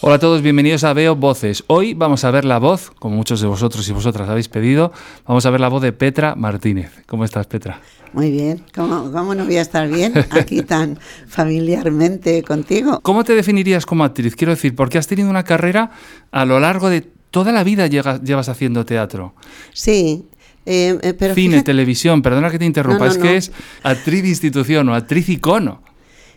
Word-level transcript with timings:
Hola 0.00 0.14
a 0.14 0.18
todos, 0.20 0.42
bienvenidos 0.42 0.84
a 0.84 0.92
Veo 0.92 1.16
Voces. 1.16 1.64
Hoy 1.66 1.92
vamos 1.92 2.22
a 2.24 2.30
ver 2.30 2.44
la 2.44 2.60
voz, 2.60 2.92
como 3.00 3.16
muchos 3.16 3.40
de 3.40 3.48
vosotros 3.48 3.88
y 3.88 3.92
vosotras 3.92 4.28
habéis 4.28 4.48
pedido, 4.48 4.92
vamos 5.26 5.44
a 5.44 5.50
ver 5.50 5.60
la 5.60 5.66
voz 5.66 5.82
de 5.82 5.92
Petra 5.92 6.36
Martínez. 6.36 7.02
¿Cómo 7.06 7.24
estás, 7.24 7.48
Petra? 7.48 7.80
Muy 8.12 8.30
bien, 8.30 8.64
¿cómo, 8.72 9.10
cómo 9.10 9.34
no 9.34 9.44
voy 9.44 9.56
a 9.56 9.60
estar 9.60 9.88
bien 9.88 10.12
aquí 10.30 10.62
tan 10.66 11.00
familiarmente 11.26 12.44
contigo? 12.44 13.00
¿Cómo 13.02 13.24
te 13.24 13.34
definirías 13.34 13.86
como 13.86 14.04
actriz? 14.04 14.36
Quiero 14.36 14.52
decir, 14.52 14.76
porque 14.76 14.98
has 14.98 15.08
tenido 15.08 15.28
una 15.28 15.42
carrera 15.42 15.90
a 16.30 16.44
lo 16.44 16.60
largo 16.60 16.88
de 16.90 17.00
toda 17.32 17.50
la 17.50 17.64
vida 17.64 17.88
llevas 17.88 18.48
haciendo 18.48 18.86
teatro. 18.86 19.34
Sí, 19.72 20.26
eh, 20.64 20.96
eh, 21.02 21.14
pero 21.14 21.34
Cine, 21.34 21.64
televisión, 21.64 22.22
perdona 22.22 22.50
que 22.50 22.60
te 22.60 22.66
interrumpa, 22.66 23.08
es 23.08 23.18
que 23.18 23.36
es 23.36 23.50
actriz 23.82 24.22
de 24.22 24.28
institución 24.28 24.88
o 24.90 24.94
actriz 24.94 25.28
icono. 25.28 25.82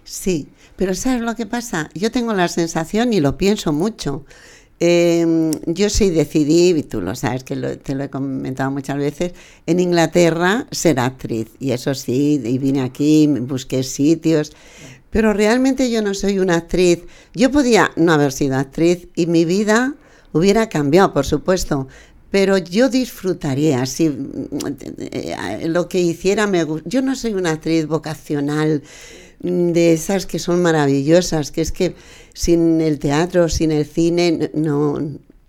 Sí, 0.03 0.47
pero 0.81 0.95
¿sabes 0.95 1.21
lo 1.21 1.35
que 1.35 1.45
pasa? 1.45 1.91
Yo 1.93 2.09
tengo 2.09 2.33
la 2.33 2.47
sensación 2.47 3.13
y 3.13 3.19
lo 3.19 3.37
pienso 3.37 3.71
mucho. 3.71 4.25
Em, 4.79 5.51
yo 5.67 5.91
sí 5.91 6.09
decidí, 6.09 6.69
y 6.69 6.81
tú 6.81 7.01
lo 7.01 7.13
sabes 7.13 7.43
que 7.43 7.55
te 7.55 7.93
lo 7.93 8.03
he 8.03 8.09
comentado 8.09 8.71
muchas 8.71 8.97
veces, 8.97 9.33
en 9.67 9.79
Inglaterra 9.79 10.65
ser 10.71 10.99
actriz. 10.99 11.49
Y 11.59 11.69
eso 11.69 11.93
sí, 11.93 12.41
y 12.43 12.57
vine 12.57 12.81
aquí, 12.81 13.27
busqué 13.27 13.83
sitios. 13.83 14.53
Pero 15.11 15.33
realmente 15.33 15.91
yo 15.91 16.01
no 16.01 16.15
soy 16.15 16.39
una 16.39 16.55
actriz. 16.55 17.03
Yo 17.35 17.51
podía 17.51 17.91
no 17.95 18.13
haber 18.13 18.31
sido 18.31 18.57
actriz 18.57 19.07
y 19.15 19.27
mi 19.27 19.45
vida 19.45 19.93
hubiera 20.31 20.67
cambiado, 20.67 21.13
por 21.13 21.27
supuesto. 21.27 21.89
Pero 22.31 22.57
yo 22.57 22.89
disfrutaría 22.89 23.85
si 23.85 24.05
eh, 24.97 25.67
lo 25.67 25.87
que 25.87 25.99
hiciera 25.99 26.47
me 26.47 26.65
Yo 26.85 27.03
no 27.03 27.15
soy 27.15 27.35
una 27.35 27.51
actriz 27.51 27.85
vocacional 27.85 28.81
de 29.41 29.93
esas 29.93 30.25
que 30.25 30.39
son 30.39 30.61
maravillosas, 30.61 31.51
que 31.51 31.61
es 31.61 31.71
que 31.71 31.95
sin 32.33 32.81
el 32.81 32.99
teatro, 32.99 33.49
sin 33.49 33.71
el 33.71 33.85
cine, 33.85 34.51
no, 34.53 34.99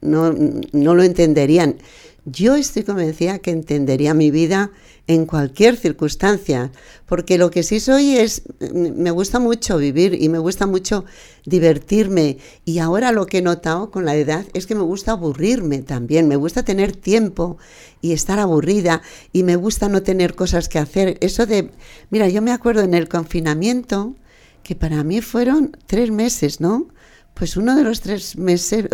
no, 0.01 0.35
no 0.73 0.95
lo 0.95 1.03
entenderían. 1.03 1.77
Yo 2.25 2.55
estoy 2.55 2.85
convencida 2.85 3.41
que 3.41 3.51
entendería 3.51 4.15
mi 4.15 4.31
vida 4.31 4.71
en 5.09 5.27
cualquier 5.27 5.77
circunstancia, 5.77 6.71
porque 7.07 7.37
lo 7.37 7.51
que 7.51 7.65
sí 7.65 7.81
soy 7.81 8.17
es, 8.17 8.43
me 8.73 9.11
gusta 9.11 9.41
mucho 9.41 9.77
vivir 9.77 10.15
y 10.15 10.29
me 10.29 10.39
gusta 10.39 10.67
mucho 10.67 11.05
divertirme 11.45 12.39
y 12.65 12.79
ahora 12.79 13.11
lo 13.11 13.27
que 13.27 13.39
he 13.39 13.43
notado 13.43 13.91
con 13.91 14.05
la 14.05 14.15
edad 14.15 14.47
es 14.55 14.69
que 14.69 14.77
me 14.77 14.83
gusta 14.83 15.13
aburrirme 15.13 15.83
también, 15.83 16.29
me 16.29 16.37
gusta 16.37 16.65
tener 16.65 16.95
tiempo 16.95 17.59
y 18.01 18.13
estar 18.13 18.39
aburrida 18.39 19.03
y 19.33 19.43
me 19.43 19.57
gusta 19.57 19.89
no 19.89 20.05
tener 20.05 20.37
cosas 20.37 20.69
que 20.69 20.79
hacer. 20.79 21.19
Eso 21.21 21.47
de, 21.47 21.71
mira, 22.11 22.29
yo 22.29 22.41
me 22.41 22.53
acuerdo 22.53 22.83
en 22.83 22.95
el 22.95 23.09
confinamiento 23.09 24.15
que 24.63 24.77
para 24.77 25.03
mí 25.03 25.23
fueron 25.23 25.77
tres 25.87 26.13
meses, 26.13 26.61
¿no? 26.61 26.87
Pues 27.35 27.57
uno 27.57 27.75
de 27.75 27.83
los 27.83 28.01
tres 28.01 28.37
meses 28.37 28.87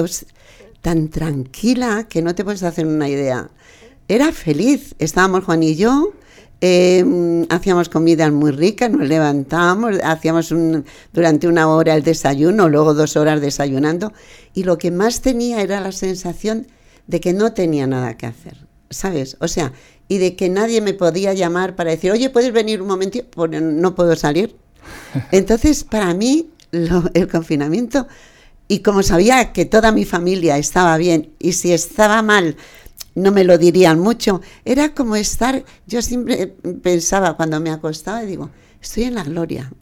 tan 0.88 1.10
tranquila 1.10 2.06
que 2.08 2.22
no 2.22 2.34
te 2.34 2.44
puedes 2.44 2.62
hacer 2.62 2.86
una 2.86 3.10
idea. 3.10 3.50
Era 4.08 4.32
feliz, 4.32 4.94
estábamos 4.98 5.44
Juan 5.44 5.62
y 5.62 5.76
yo, 5.76 6.14
em, 6.62 7.44
hacíamos 7.50 7.90
comidas 7.90 8.32
muy 8.32 8.52
ricas, 8.52 8.90
nos 8.90 9.06
levantábamos, 9.06 9.98
hacíamos 10.02 10.50
un, 10.50 10.86
durante 11.12 11.46
una 11.46 11.68
hora 11.68 11.94
el 11.94 12.02
desayuno, 12.02 12.70
luego 12.70 12.94
dos 12.94 13.18
horas 13.18 13.42
desayunando, 13.42 14.14
y 14.54 14.64
lo 14.64 14.78
que 14.78 14.90
más 14.90 15.20
tenía 15.20 15.60
era 15.60 15.78
la 15.82 15.92
sensación 15.92 16.66
de 17.06 17.20
que 17.20 17.34
no 17.34 17.52
tenía 17.52 17.86
nada 17.86 18.16
que 18.16 18.24
hacer, 18.24 18.56
¿sabes? 18.88 19.36
O 19.40 19.48
sea, 19.48 19.74
y 20.08 20.16
de 20.16 20.36
que 20.36 20.48
nadie 20.48 20.80
me 20.80 20.94
podía 20.94 21.34
llamar 21.34 21.76
para 21.76 21.90
decir, 21.90 22.12
oye, 22.12 22.30
¿puedes 22.30 22.54
venir 22.54 22.80
un 22.80 22.88
momentito? 22.88 23.28
Porque 23.30 23.60
no 23.60 23.94
puedo 23.94 24.16
salir. 24.16 24.56
Entonces, 25.32 25.84
para 25.84 26.14
mí, 26.14 26.48
el 26.72 27.28
confinamiento 27.28 28.06
y 28.68 28.80
como 28.80 29.02
sabía 29.02 29.52
que 29.52 29.64
toda 29.64 29.90
mi 29.92 30.04
familia 30.04 30.58
estaba 30.58 30.96
bien 30.98 31.32
y 31.38 31.54
si 31.54 31.72
estaba 31.72 32.22
mal 32.22 32.56
no 33.14 33.32
me 33.32 33.42
lo 33.42 33.58
dirían 33.58 33.98
mucho, 33.98 34.40
era 34.64 34.94
como 34.94 35.16
estar, 35.16 35.64
yo 35.86 36.02
siempre 36.02 36.46
pensaba 36.82 37.36
cuando 37.36 37.58
me 37.58 37.70
acostaba, 37.70 38.20
digo, 38.20 38.50
estoy 38.80 39.04
en 39.04 39.16
la 39.16 39.24
gloria, 39.24 39.72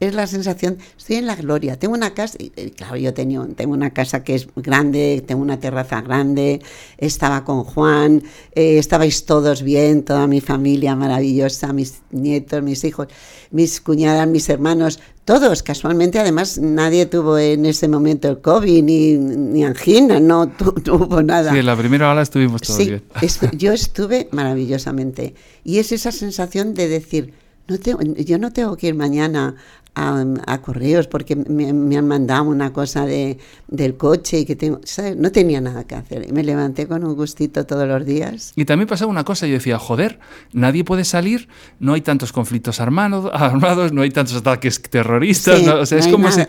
es 0.00 0.14
la 0.14 0.26
sensación, 0.26 0.78
estoy 0.96 1.16
en 1.16 1.26
la 1.26 1.34
gloria. 1.34 1.78
Tengo 1.78 1.94
una 1.94 2.14
casa, 2.14 2.36
y, 2.38 2.50
claro, 2.50 2.96
yo 2.96 3.12
tenía, 3.14 3.46
tengo 3.56 3.72
una 3.72 3.90
casa 3.90 4.22
que 4.22 4.36
es 4.36 4.48
grande, 4.54 5.24
tengo 5.26 5.42
una 5.42 5.58
terraza 5.58 6.00
grande, 6.00 6.62
estaba 6.98 7.44
con 7.44 7.64
Juan, 7.64 8.22
eh, 8.54 8.78
estabais 8.78 9.24
todos 9.26 9.62
bien, 9.62 10.04
toda 10.04 10.26
mi 10.26 10.40
familia 10.40 10.94
maravillosa, 10.94 11.72
mis 11.72 12.02
nietos, 12.10 12.62
mis 12.62 12.84
hijos, 12.84 13.08
mis 13.50 13.80
cuñadas, 13.80 14.28
mis 14.28 14.48
hermanos, 14.48 15.00
todos, 15.24 15.62
casualmente, 15.62 16.18
además 16.18 16.58
nadie 16.58 17.04
tuvo 17.04 17.36
en 17.36 17.66
ese 17.66 17.86
momento 17.86 18.28
el 18.28 18.40
COVID, 18.40 18.82
ni, 18.82 19.14
ni 19.16 19.64
angina, 19.64 20.20
no 20.20 20.48
tuvo 20.48 21.22
nada. 21.24 21.52
Sí, 21.52 21.58
en 21.58 21.66
la 21.66 21.76
primera 21.76 22.10
ola 22.10 22.22
estuvimos 22.22 22.62
todos 22.62 22.78
sí, 22.78 23.00
yo 23.52 23.72
estuve 23.72 24.28
maravillosamente. 24.30 25.34
Y 25.64 25.80
es 25.80 25.92
esa 25.92 26.12
sensación 26.12 26.72
de 26.72 26.88
decir, 26.88 27.34
no 27.66 27.76
yo 27.76 28.38
no 28.38 28.52
tengo 28.54 28.76
que 28.78 28.86
ir 28.86 28.94
mañana 28.94 29.56
a, 29.94 30.58
correos 30.62 31.08
porque 31.08 31.34
me, 31.34 31.96
han 31.96 32.06
mandado 32.06 32.44
una 32.44 32.72
cosa 32.72 33.04
de, 33.04 33.38
del 33.66 33.96
coche 33.96 34.40
y 34.40 34.44
que 34.44 34.54
tengo, 34.56 34.80
no 35.16 35.32
tenía 35.32 35.60
nada 35.60 35.84
que 35.84 35.94
hacer. 35.94 36.26
Y 36.28 36.32
me 36.32 36.44
levanté 36.44 36.86
con 36.86 37.04
un 37.04 37.14
gustito 37.14 37.66
todos 37.66 37.88
los 37.88 38.04
días. 38.06 38.52
Y 38.54 38.64
también 38.64 38.86
pasaba 38.86 39.10
una 39.10 39.24
cosa, 39.24 39.46
yo 39.46 39.54
decía, 39.54 39.78
joder, 39.78 40.20
nadie 40.52 40.84
puede 40.84 41.04
salir, 41.04 41.48
no 41.80 41.94
hay 41.94 42.00
tantos 42.00 42.32
conflictos 42.32 42.80
armados, 42.80 43.30
armados 43.34 43.92
no 43.92 44.02
hay 44.02 44.10
tantos 44.10 44.36
ataques 44.36 44.80
terroristas, 44.82 45.66
o 45.66 45.86
sea, 45.86 45.98
es 45.98 46.08
como 46.08 46.30
si, 46.30 46.42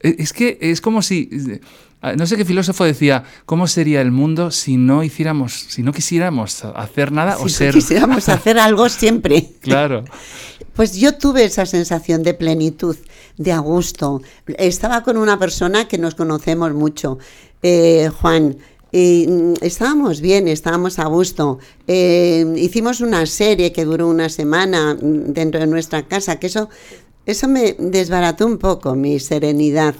es 0.00 0.32
que 0.32 0.58
es 0.60 0.80
como 0.80 1.02
si 1.02 1.60
no 2.16 2.26
sé 2.26 2.36
qué 2.36 2.44
filósofo 2.44 2.84
decía, 2.84 3.24
¿cómo 3.44 3.66
sería 3.66 4.00
el 4.00 4.12
mundo 4.12 4.50
si 4.50 4.76
no 4.76 5.02
hiciéramos, 5.02 5.66
si 5.68 5.82
no 5.82 5.92
quisiéramos 5.92 6.64
hacer 6.64 7.12
nada 7.12 7.38
o 7.38 7.48
ser... 7.48 7.72
Si 7.72 7.80
quisiéramos 7.80 8.28
hacer 8.28 8.58
algo 8.58 8.88
siempre. 8.88 9.50
Claro. 9.60 10.04
Pues 10.74 10.94
yo 10.96 11.16
tuve 11.16 11.44
esa 11.44 11.66
sensación 11.66 12.22
de 12.22 12.34
plenitud, 12.34 12.96
de 13.36 13.52
a 13.52 13.58
gusto. 13.58 14.22
Estaba 14.46 15.02
con 15.02 15.16
una 15.16 15.38
persona 15.38 15.88
que 15.88 15.98
nos 15.98 16.14
conocemos 16.14 16.72
mucho, 16.72 17.18
eh, 17.62 18.10
Juan, 18.20 18.56
y 18.92 19.26
mm, 19.28 19.54
estábamos 19.60 20.20
bien, 20.20 20.48
estábamos 20.48 20.98
a 20.98 21.06
gusto. 21.06 21.58
Eh, 21.86 22.46
hicimos 22.56 23.00
una 23.00 23.26
serie 23.26 23.72
que 23.72 23.84
duró 23.84 24.08
una 24.08 24.28
semana 24.28 24.94
mm, 24.94 25.32
dentro 25.32 25.60
de 25.60 25.66
nuestra 25.66 26.06
casa, 26.06 26.38
que 26.38 26.46
eso, 26.46 26.68
eso 27.26 27.48
me 27.48 27.74
desbarató 27.78 28.46
un 28.46 28.58
poco 28.58 28.94
mi 28.94 29.18
serenidad, 29.18 29.94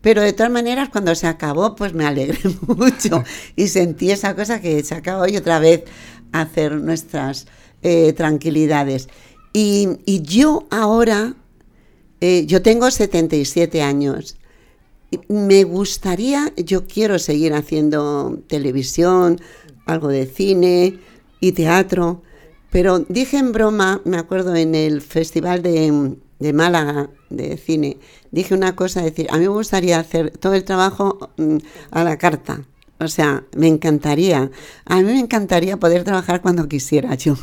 pero 0.00 0.22
de 0.22 0.32
todas 0.32 0.50
maneras, 0.50 0.88
cuando 0.88 1.14
se 1.14 1.26
acabó, 1.26 1.74
pues 1.74 1.92
me 1.92 2.06
alegré 2.06 2.38
mucho 2.66 3.22
y 3.56 3.68
sentí 3.68 4.10
esa 4.10 4.34
cosa 4.34 4.60
que 4.60 4.82
se 4.82 4.94
acabó 4.94 5.26
y 5.26 5.36
otra 5.36 5.58
vez 5.58 5.84
hacer 6.32 6.72
nuestras 6.72 7.46
eh, 7.82 8.12
tranquilidades. 8.14 9.08
Y, 9.52 9.98
yo 10.22 10.66
ahora, 10.70 11.34
eh, 12.20 12.46
yo 12.46 12.62
tengo 12.62 12.90
77 12.90 13.82
años. 13.82 14.36
Me 15.28 15.64
gustaría, 15.64 16.52
yo 16.56 16.86
quiero 16.86 17.18
seguir 17.18 17.52
haciendo 17.52 18.38
televisión, 18.46 19.40
algo 19.86 20.08
de 20.08 20.26
cine 20.26 21.00
y 21.40 21.52
teatro, 21.52 22.22
pero 22.70 23.00
dije 23.00 23.38
en 23.38 23.50
broma, 23.50 24.00
me 24.04 24.18
acuerdo 24.18 24.54
en 24.54 24.76
el 24.76 25.00
Festival 25.00 25.62
de, 25.62 26.14
de 26.40 26.52
Málaga 26.52 27.10
de 27.28 27.56
cine, 27.56 27.98
dije 28.32 28.54
una 28.54 28.74
cosa, 28.74 29.02
decir, 29.02 29.28
a 29.30 29.34
mí 29.36 29.42
me 29.42 29.48
gustaría 29.48 30.00
hacer 30.00 30.30
todo 30.30 30.54
el 30.54 30.64
trabajo 30.64 31.30
mm, 31.36 31.58
a 31.90 32.02
la 32.02 32.16
carta. 32.16 32.62
O 32.98 33.08
sea, 33.08 33.44
me 33.56 33.66
encantaría. 33.66 34.50
A 34.84 34.96
mí 34.96 35.04
me 35.04 35.18
encantaría 35.18 35.78
poder 35.78 36.04
trabajar 36.04 36.42
cuando 36.42 36.68
quisiera 36.68 37.14
yo. 37.14 37.34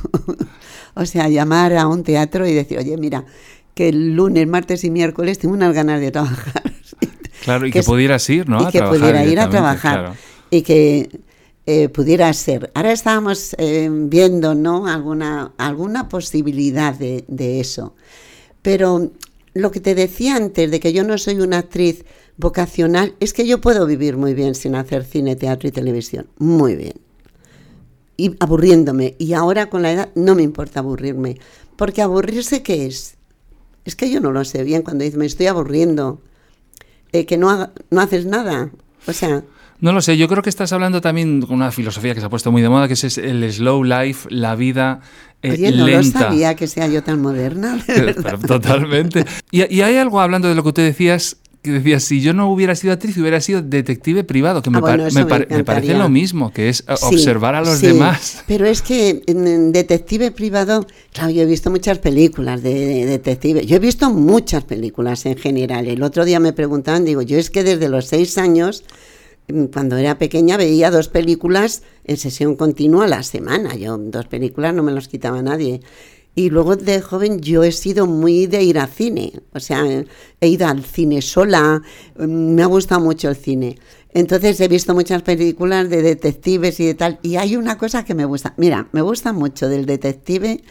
o 0.94 1.06
sea, 1.06 1.30
llamar 1.30 1.75
a 1.75 1.88
un 1.88 2.03
teatro 2.03 2.46
y 2.47 2.53
decir, 2.53 2.78
oye, 2.78 2.96
mira, 2.97 3.25
que 3.74 3.90
el 3.90 4.16
lunes, 4.16 4.47
martes 4.47 4.84
y 4.84 4.91
miércoles 4.91 5.40
tengo 5.40 5.55
unas 5.55 5.73
ganas 5.73 6.00
de 6.00 6.11
trabajar. 6.11 6.64
claro, 7.43 7.66
y 7.66 7.72
que, 7.72 7.82
pudieras 7.82 8.29
ir, 8.29 8.50
¿no? 8.50 8.67
Y 8.67 8.72
que 8.72 8.84
pudiera 8.84 9.26
ir 9.26 9.40
a 9.40 9.50
trabajar. 9.50 10.14
Y 10.52 10.61
que 10.61 11.09
eh, 11.66 11.90
pudiera 11.90 12.32
ser. 12.34 12.72
Ahora 12.76 12.91
estábamos 12.91 13.55
eh, 13.58 13.90
viendo, 13.91 14.55
¿no? 14.55 14.88
Alguna, 14.88 15.53
alguna 15.58 16.08
posibilidad 16.08 16.93
de, 16.93 17.26
de 17.28 17.59
eso. 17.59 17.96
Pero 18.67 19.11
lo 19.53 19.72
que 19.72 19.79
te 19.79 19.96
decía 19.96 20.35
antes 20.35 20.69
de 20.69 20.81
que 20.81 20.91
yo 20.91 21.05
no 21.05 21.17
soy 21.17 21.40
una 21.40 21.59
actriz 21.59 22.03
vocacional 22.35 23.16
es 23.22 23.31
que 23.31 23.47
yo 23.47 23.61
puedo 23.61 23.85
vivir 23.85 24.17
muy 24.17 24.34
bien 24.34 24.55
sin 24.55 24.75
hacer 24.75 25.05
cine, 25.05 25.37
teatro 25.37 25.69
y 25.69 25.72
televisión. 25.72 26.28
Muy 26.37 26.75
bien. 26.75 26.96
Y 28.17 28.35
aburriéndome. 28.41 29.16
Y 29.19 29.31
ahora 29.31 29.69
con 29.69 29.84
la 29.84 29.93
edad 29.93 30.09
no 30.16 30.35
me 30.35 30.43
importa 30.43 30.81
aburrirme. 30.81 31.37
Porque 31.78 32.02
aburrirse, 32.02 32.61
¿qué 32.61 32.87
es? 32.87 33.16
Es 33.85 33.96
que 33.96 34.11
yo 34.11 34.19
no 34.19 34.34
lo 34.34 34.43
sé 34.43 34.66
bien 34.66 34.81
cuando 34.81 35.05
dice 35.05 35.16
me 35.16 35.28
estoy 35.28 35.47
aburriendo. 35.47 36.19
Eh, 37.14 37.25
que 37.25 37.37
no, 37.37 37.72
no 37.90 38.02
haces 38.02 38.25
nada. 38.25 38.73
O 39.08 39.14
sea, 39.14 39.46
no 39.79 39.91
lo 39.91 40.02
sé, 40.02 40.18
yo 40.18 40.28
creo 40.28 40.41
que 40.41 40.50
estás 40.50 40.72
hablando 40.74 41.02
también 41.02 41.41
con 41.41 41.56
una 41.56 41.72
filosofía 41.72 42.14
que 42.14 42.20
se 42.20 42.26
ha 42.26 42.29
puesto 42.29 42.52
muy 42.52 42.62
de 42.62 42.70
moda, 42.70 42.88
que 42.88 42.94
es 42.94 43.18
el 43.18 43.52
slow 43.52 43.84
life, 43.84 44.28
la 44.32 44.56
vida 44.56 45.02
eh, 45.44 45.52
Oye, 45.52 45.72
no 45.72 45.88
lo 45.88 46.03
sabía 46.03 46.56
que 46.56 46.68
sea 46.68 46.88
yo 46.88 47.03
tan 47.03 47.22
moderna. 47.22 47.79
Totalmente. 48.47 49.26
Y, 49.52 49.62
hay 49.62 49.97
algo 49.97 50.20
hablando 50.20 50.47
de 50.47 50.56
lo 50.56 50.64
que 50.64 50.74
tú 50.74 50.82
decías 50.82 51.38
que 51.62 51.72
decías, 51.72 52.03
si 52.03 52.22
yo 52.22 52.34
no 52.34 52.50
hubiera 52.50 52.76
sido 52.76 52.94
actriz, 52.94 53.18
hubiera 53.18 53.41
sido 53.41 53.62
detective 53.62 54.24
privado, 54.24 54.62
que 54.62 54.70
me, 54.70 54.78
ah, 54.78 54.82
parece 55.66 55.96
lo 55.96 56.08
mismo, 56.08 56.53
que 56.53 56.70
es 56.70 56.85
observar 57.02 57.56
a 57.56 57.62
los 57.62 57.82
demás. 57.82 58.44
Pero 58.47 58.66
es 58.66 58.82
que 58.82 59.22
en 59.26 59.74
detective 59.74 60.32
privado, 60.32 60.88
claro, 61.12 61.32
yo 61.32 61.41
he 61.41 61.46
visto 61.46 61.70
muchas 61.70 62.00
películas 62.00 62.64
de, 62.64 63.06
detective, 63.06 63.66
yo 63.66 63.76
he 63.76 63.79
visto 63.79 64.09
muchas 64.12 64.64
películas 64.64 65.26
en 65.26 65.35
general. 65.35 65.88
El 65.88 66.03
otro 66.03 66.24
día 66.24 66.40
me 66.40 66.53
preguntaban, 66.53 67.03
digo, 67.03 67.22
yo 67.22 67.38
es 67.38 67.50
que 67.50 67.66
desde 67.66 67.90
los 67.90 68.06
seis 68.06 68.38
años 68.38 68.85
cuando 69.72 69.97
era 69.97 70.17
pequeña 70.17 70.58
veía 70.58 70.91
dos 70.91 71.08
películas 71.08 71.84
en 72.03 72.17
sesión 72.17 72.55
continua 72.55 73.05
a 73.05 73.08
la 73.08 73.23
semana. 73.23 73.76
Yo 73.76 73.97
dos 73.97 74.28
películas 74.28 74.73
no 74.73 74.84
me 74.84 74.91
las 74.91 75.08
quitaba 75.08 75.41
nadie. 75.41 75.82
Y 76.35 76.52
luego 76.52 76.76
de 76.76 77.02
joven 77.02 77.40
yo 77.40 77.64
he 77.64 77.72
sido 77.72 78.05
muy 78.05 78.46
de 78.46 78.61
ir 78.61 78.78
al 78.78 78.90
cine, 78.90 79.34
o 79.53 79.59
sea, 79.59 79.84
he 80.40 80.47
ido 80.47 80.67
al 80.67 80.84
cine 80.84 81.23
sola, 81.23 81.82
me 82.16 82.61
ha 82.61 82.67
gustado 82.67 83.02
mucho 83.02 83.29
el 83.29 83.35
cine. 83.35 83.79
Entonces 84.14 84.61
he 84.61 84.67
visto 84.67 84.94
muchas 84.94 85.23
películas 85.23 85.90
de 85.90 86.03
detectives 86.03 86.79
y 86.79 86.85
de 86.85 86.93
tal, 86.93 87.20
y 87.23 87.38
hay 87.38 87.55
una 87.55 87.79
cosa 87.79 88.05
que 88.05 88.14
me 88.14 88.26
gusta, 88.26 88.53
mira, 88.58 88.88
me 88.91 89.02
gusta 89.02 89.34
mucho 89.34 89.67
del 89.67 89.88
detective 89.88 90.61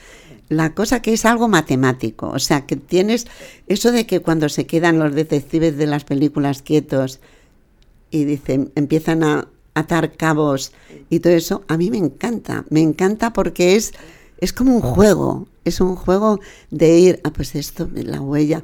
la 0.49 0.75
cosa 0.75 1.03
que 1.03 1.13
es 1.13 1.25
algo 1.25 1.49
matemático, 1.49 2.29
o 2.29 2.39
sea, 2.39 2.67
que 2.67 2.77
tienes 2.77 3.27
eso 3.67 3.91
de 3.91 4.07
que 4.07 4.21
cuando 4.21 4.49
se 4.49 4.67
quedan 4.67 5.01
los 5.01 5.15
detectives 5.15 5.77
de 5.77 5.87
las 5.87 6.05
películas 6.05 6.63
quietos 6.63 7.19
y 8.17 8.25
dicen, 8.25 8.73
empiezan 8.75 9.23
a 9.25 9.49
atar 9.75 10.17
cabos 10.17 10.73
y 11.11 11.21
todo 11.21 11.35
eso, 11.35 11.65
a 11.69 11.77
mí 11.77 11.91
me 11.91 11.99
encanta, 11.99 12.65
me 12.71 12.81
encanta 12.81 13.33
porque 13.33 13.77
es 13.77 13.93
es 14.39 14.53
como 14.53 14.75
un 14.75 14.83
juego, 14.83 15.47
es 15.65 15.81
un 15.81 15.97
juego 15.97 16.41
de 16.71 16.99
ir, 16.99 17.21
ah, 17.25 17.33
pues 17.33 17.55
esto, 17.55 17.89
la 17.93 18.21
huella. 18.21 18.63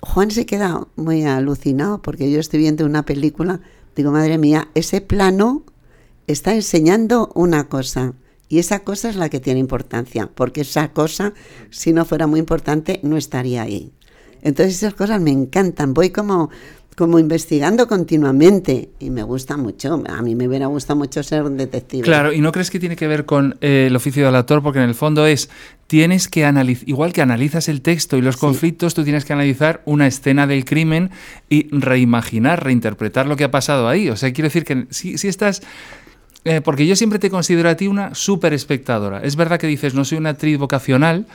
Juan 0.00 0.30
se 0.30 0.46
queda 0.46 0.86
muy 0.96 1.24
alucinado 1.24 2.00
porque 2.02 2.30
yo 2.30 2.40
estoy 2.40 2.60
viendo 2.60 2.84
una 2.86 3.04
película, 3.04 3.60
digo, 3.96 4.10
madre 4.10 4.38
mía, 4.38 4.68
ese 4.74 5.00
plano 5.00 5.62
está 6.26 6.54
enseñando 6.54 7.30
una 7.34 7.68
cosa 7.68 8.14
y 8.48 8.58
esa 8.58 8.80
cosa 8.80 9.08
es 9.08 9.16
la 9.16 9.28
que 9.28 9.40
tiene 9.40 9.60
importancia, 9.60 10.30
porque 10.34 10.62
esa 10.62 10.92
cosa, 10.92 11.34
si 11.70 11.92
no 11.92 12.04
fuera 12.04 12.26
muy 12.26 12.40
importante, 12.40 13.00
no 13.02 13.16
estaría 13.16 13.62
ahí. 13.62 13.92
Entonces 14.42 14.76
esas 14.76 14.94
cosas 14.94 15.20
me 15.20 15.30
encantan, 15.30 15.94
voy 15.94 16.10
como 16.10 16.50
como 16.96 17.18
investigando 17.18 17.88
continuamente 17.88 18.90
y 19.00 19.10
me 19.10 19.22
gusta 19.22 19.56
mucho. 19.56 20.02
A 20.08 20.22
mí 20.22 20.34
me 20.34 20.48
hubiera 20.48 20.66
gustado 20.66 20.98
mucho 20.98 21.22
ser 21.22 21.42
un 21.42 21.56
detective. 21.56 22.02
Claro, 22.02 22.32
y 22.32 22.40
no 22.40 22.52
crees 22.52 22.70
que 22.70 22.78
tiene 22.78 22.96
que 22.96 23.06
ver 23.06 23.24
con 23.24 23.56
eh, 23.60 23.86
el 23.88 23.96
oficio 23.96 24.24
del 24.24 24.34
actor, 24.36 24.62
porque 24.62 24.78
en 24.78 24.88
el 24.88 24.94
fondo 24.94 25.26
es, 25.26 25.50
tienes 25.86 26.28
que 26.28 26.44
analizar, 26.44 26.88
igual 26.88 27.12
que 27.12 27.22
analizas 27.22 27.68
el 27.68 27.80
texto 27.80 28.16
y 28.16 28.22
los 28.22 28.36
conflictos, 28.36 28.94
tú 28.94 29.02
tienes 29.04 29.24
que 29.24 29.32
analizar 29.32 29.82
una 29.86 30.06
escena 30.06 30.46
del 30.46 30.64
crimen 30.64 31.10
y 31.48 31.68
reimaginar, 31.76 32.62
reinterpretar 32.62 33.26
lo 33.26 33.36
que 33.36 33.44
ha 33.44 33.50
pasado 33.50 33.88
ahí. 33.88 34.08
O 34.08 34.16
sea, 34.16 34.32
quiero 34.32 34.46
decir 34.46 34.64
que 34.64 34.86
si, 34.90 35.18
si 35.18 35.28
estás... 35.28 35.62
Eh, 36.46 36.60
porque 36.60 36.86
yo 36.86 36.94
siempre 36.94 37.18
te 37.18 37.30
considero 37.30 37.70
a 37.70 37.74
ti 37.74 37.86
una 37.86 38.14
súper 38.14 38.52
espectadora. 38.52 39.20
Es 39.22 39.34
verdad 39.34 39.58
que 39.58 39.66
dices, 39.66 39.94
no 39.94 40.04
soy 40.04 40.18
una 40.18 40.30
actriz 40.30 40.58
vocacional, 40.58 41.26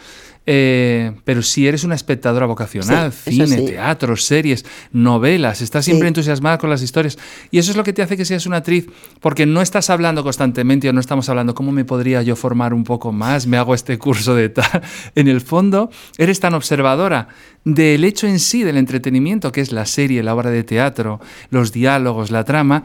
eh, 0.46 1.14
pero 1.26 1.42
si 1.42 1.68
eres 1.68 1.84
una 1.84 1.96
espectadora 1.96 2.46
vocacional, 2.46 3.12
cine, 3.12 3.62
teatro, 3.62 4.16
series, 4.16 4.66
novelas, 4.92 5.62
estás 5.62 5.86
siempre 5.86 6.08
entusiasmada 6.08 6.58
con 6.58 6.70
las 6.70 6.82
historias. 6.82 7.18
Y 7.52 7.60
eso 7.60 7.72
es 7.72 7.78
lo 7.78 7.84
que 7.84 7.94
te 7.94 8.02
hace 8.02 8.18
que 8.18 8.26
seas 8.26 8.46
una 8.46 8.58
actriz, 8.58 8.88
porque 9.20 9.46
no 9.46 9.62
estás 9.62 9.90
hablando 9.90 10.24
constantemente 10.24 10.90
o 10.90 10.94
no 10.94 11.00
estamos 11.00 11.30
hablando 11.30 11.54
cómo 11.54 11.72
me 11.72 11.86
podría 11.86 12.22
yo 12.22 12.36
formar 12.36 12.74
un 12.74 12.84
poco 12.84 13.12
más, 13.12 13.48
me 13.48 13.58
hago 13.58 13.76
este 13.76 13.98
curso 13.98 14.36
de 14.36 14.50
tal. 14.50 14.66
En 15.16 15.28
el 15.28 15.42
fondo, 15.42 15.90
eres 16.18 16.40
tan 16.40 16.54
observadora 16.54 17.28
del 17.64 18.04
hecho 18.04 18.28
en 18.28 18.40
sí, 18.40 18.64
del 18.64 18.78
entretenimiento, 18.78 19.52
que 19.52 19.62
es 19.62 19.72
la 19.72 19.86
serie, 19.86 20.24
la 20.24 20.34
obra 20.34 20.50
de 20.50 20.64
teatro, 20.64 21.20
los 21.50 21.72
diálogos, 21.72 22.32
la 22.32 22.44
trama, 22.44 22.84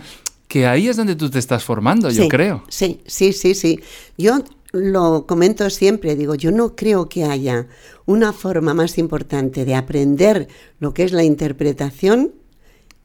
que 0.48 0.66
ahí 0.66 0.88
es 0.88 0.96
donde 0.96 1.16
tú 1.16 1.30
te 1.30 1.38
estás 1.38 1.64
formando, 1.64 2.10
yo 2.10 2.28
creo. 2.28 2.62
Sí, 2.68 3.00
sí, 3.06 3.32
sí, 3.32 3.54
sí. 3.54 3.80
Yo 4.18 4.44
lo 4.74 5.26
comento 5.26 5.70
siempre, 5.70 6.16
digo, 6.16 6.34
yo 6.34 6.50
no 6.50 6.74
creo 6.74 7.08
que 7.08 7.24
haya 7.24 7.68
una 8.06 8.32
forma 8.32 8.74
más 8.74 8.98
importante 8.98 9.64
de 9.64 9.74
aprender 9.74 10.48
lo 10.80 10.92
que 10.92 11.04
es 11.04 11.12
la 11.12 11.22
interpretación 11.22 12.32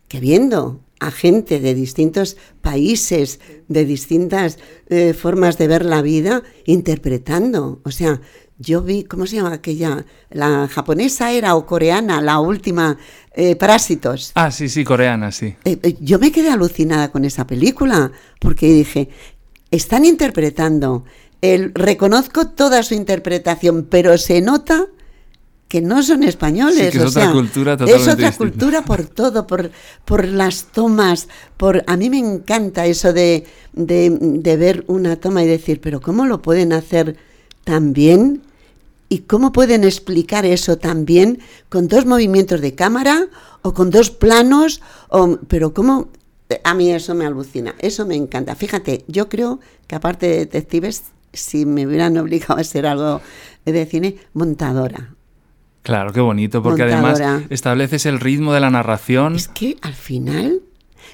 que 0.07 0.19
viendo 0.19 0.81
a 0.99 1.11
gente 1.11 1.59
de 1.59 1.73
distintos 1.75 2.35
países, 2.61 3.39
de 3.67 3.85
distintas 3.85 4.57
eh, 4.89 5.13
formas 5.13 5.57
de 5.57 5.67
ver 5.67 5.85
la 5.85 6.01
vida, 6.01 6.43
interpretando. 6.65 7.79
O 7.85 7.91
sea, 7.91 8.19
yo 8.57 8.81
vi, 8.81 9.05
¿cómo 9.05 9.25
se 9.25 9.37
llama 9.37 9.53
aquella? 9.53 10.05
La 10.29 10.67
japonesa 10.67 11.31
era 11.31 11.55
o 11.55 11.65
coreana, 11.65 12.21
la 12.21 12.39
última, 12.39 12.97
eh, 13.33 13.55
Parásitos. 13.55 14.31
Ah, 14.35 14.51
sí, 14.51 14.67
sí, 14.67 14.83
coreana, 14.83 15.31
sí. 15.31 15.55
Eh, 15.63 15.95
yo 16.01 16.19
me 16.19 16.31
quedé 16.31 16.49
alucinada 16.49 17.11
con 17.11 17.23
esa 17.23 17.47
película, 17.47 18.11
porque 18.39 18.67
dije, 18.67 19.09
están 19.71 20.03
interpretando 20.03 21.05
el, 21.41 21.73
reconozco 21.73 22.47
toda 22.47 22.83
su 22.83 22.93
interpretación, 22.93 23.87
pero 23.89 24.17
se 24.17 24.41
nota 24.41 24.87
que 25.69 25.81
no 25.81 26.01
son 26.01 26.23
españoles. 26.23 26.95
es 26.95 27.01
otra 27.01 27.31
cultura 27.31 27.77
Es 27.87 28.07
otra 28.07 28.31
cultura 28.31 28.83
por 28.83 29.05
todo, 29.05 29.45
por, 29.45 29.71
por 30.03 30.27
las 30.27 30.65
tomas. 30.65 31.29
Por, 31.57 31.83
a 31.85 31.95
mí 31.95 32.09
me 32.09 32.17
encanta 32.17 32.87
eso 32.87 33.13
de, 33.13 33.45
de, 33.73 34.57
ver 34.57 34.83
una 34.87 35.17
toma 35.17 35.43
y 35.43 35.47
decir, 35.47 35.79
pero 35.79 36.01
¿cómo 36.01 36.25
lo 36.25 36.41
pueden 36.41 36.73
hacer 36.73 37.17
tan 37.63 37.93
bien? 37.93 38.41
¿Y 39.09 39.19
cómo 39.19 39.51
pueden 39.51 39.83
explicar 39.83 40.45
eso 40.45 40.77
tan 40.77 41.05
bien 41.05 41.39
con 41.69 41.87
dos 41.87 42.05
movimientos 42.07 42.61
de 42.61 42.73
cámara 42.73 43.27
o 43.61 43.73
con 43.75 43.91
dos 43.91 44.09
planos? 44.09 44.81
O, 45.09 45.37
pero 45.47 45.73
¿cómo? 45.73 46.09
A 46.63 46.73
mí 46.73 46.91
eso 46.91 47.13
me 47.13 47.27
alucina, 47.27 47.75
eso 47.77 48.07
me 48.07 48.15
encanta. 48.15 48.55
Fíjate, 48.55 49.05
yo 49.07 49.29
creo 49.29 49.59
que 49.85 49.95
aparte 49.95 50.27
de 50.27 50.37
detectives 50.39 51.03
si 51.33 51.65
me 51.65 51.85
hubieran 51.85 52.17
obligado 52.17 52.59
a 52.59 52.63
ser 52.63 52.85
algo 52.85 53.21
de 53.65 53.85
cine, 53.85 54.15
montadora. 54.33 55.15
Claro, 55.83 56.11
qué 56.13 56.19
bonito, 56.19 56.61
porque 56.61 56.83
además 56.83 57.21
estableces 57.49 58.05
el 58.05 58.19
ritmo 58.19 58.53
de 58.53 58.59
la 58.59 58.69
narración. 58.69 59.35
Es 59.35 59.47
que 59.47 59.77
al 59.81 59.93
final, 59.93 60.61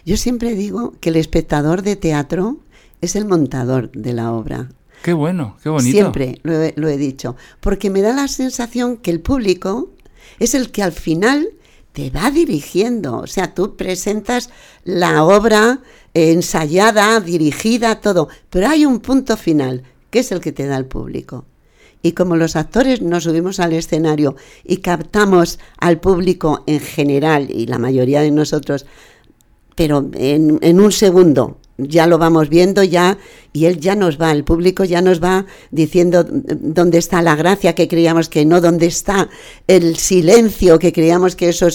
yo 0.05 0.17
siempre 0.17 0.55
digo 0.55 0.93
que 0.99 1.09
el 1.09 1.15
espectador 1.15 1.81
de 1.81 1.95
teatro 1.95 2.57
es 3.01 3.15
el 3.15 3.25
montador 3.25 3.91
de 3.91 4.13
la 4.13 4.31
obra. 4.31 4.69
Qué 5.03 5.13
bueno, 5.13 5.57
qué 5.61 5.69
bonito. 5.69 5.91
Siempre 5.91 6.39
lo 6.43 6.53
he, 6.53 6.73
lo 6.75 6.87
he 6.87 6.97
dicho, 6.97 7.35
porque 7.59 7.89
me 7.89 8.01
da 8.01 8.13
la 8.13 8.27
sensación 8.27 8.97
que 8.97 9.11
el 9.11 9.21
público 9.21 9.91
es 10.39 10.55
el 10.55 10.71
que 10.71 10.81
al 10.81 10.91
final 10.91 11.49
te 11.93 12.09
va 12.09 12.31
dirigiendo. 12.31 13.19
O 13.19 13.27
sea, 13.27 13.53
tú 13.53 13.75
presentas 13.75 14.49
la 14.83 15.23
obra 15.23 15.79
ensayada, 16.13 17.19
dirigida, 17.19 18.01
todo, 18.01 18.29
pero 18.49 18.67
hay 18.67 18.85
un 18.85 18.99
punto 18.99 19.37
final 19.37 19.83
que 20.15 20.21
es 20.21 20.31
el 20.31 20.39
que 20.39 20.53
te 20.53 20.65
da 20.65 20.77
el 20.77 20.85
público. 20.85 21.43
Y 22.01 22.13
como 22.13 22.37
los 22.37 22.55
actores 22.55 23.01
nos 23.01 23.25
subimos 23.25 23.59
al 23.59 23.73
escenario 23.73 24.37
y 24.63 24.77
captamos 24.77 25.59
al 25.77 25.99
público 25.99 26.63
en 26.67 26.79
general, 26.79 27.51
y 27.51 27.65
la 27.65 27.79
mayoría 27.79 28.21
de 28.21 28.31
nosotros, 28.31 28.85
pero 29.75 30.09
en, 30.13 30.79
un 30.79 30.91
segundo, 30.93 31.57
ya 31.77 32.07
lo 32.07 32.17
vamos 32.17 32.47
viendo 32.47 32.81
ya 32.81 33.17
y 33.51 33.65
él 33.65 33.81
ya 33.81 33.95
nos 33.97 34.17
va, 34.17 34.31
el 34.31 34.45
público 34.45 34.85
ya 34.85 35.01
nos 35.01 35.21
va 35.21 35.47
diciendo 35.69 36.25
dónde 36.25 36.97
está 36.97 37.21
la 37.21 37.35
gracia 37.35 37.75
que 37.75 37.89
creíamos 37.89 38.29
que 38.29 38.45
no, 38.45 38.61
dónde 38.61 38.85
está 38.85 39.27
el 39.67 39.97
silencio 39.97 40.79
que 40.79 40.93
creíamos 40.93 41.35
que 41.35 41.49
eso 41.49 41.67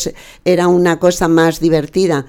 era 0.47 0.67
una 0.67 0.99
cosa 0.99 1.29
más 1.29 1.61
divertida. 1.61 2.25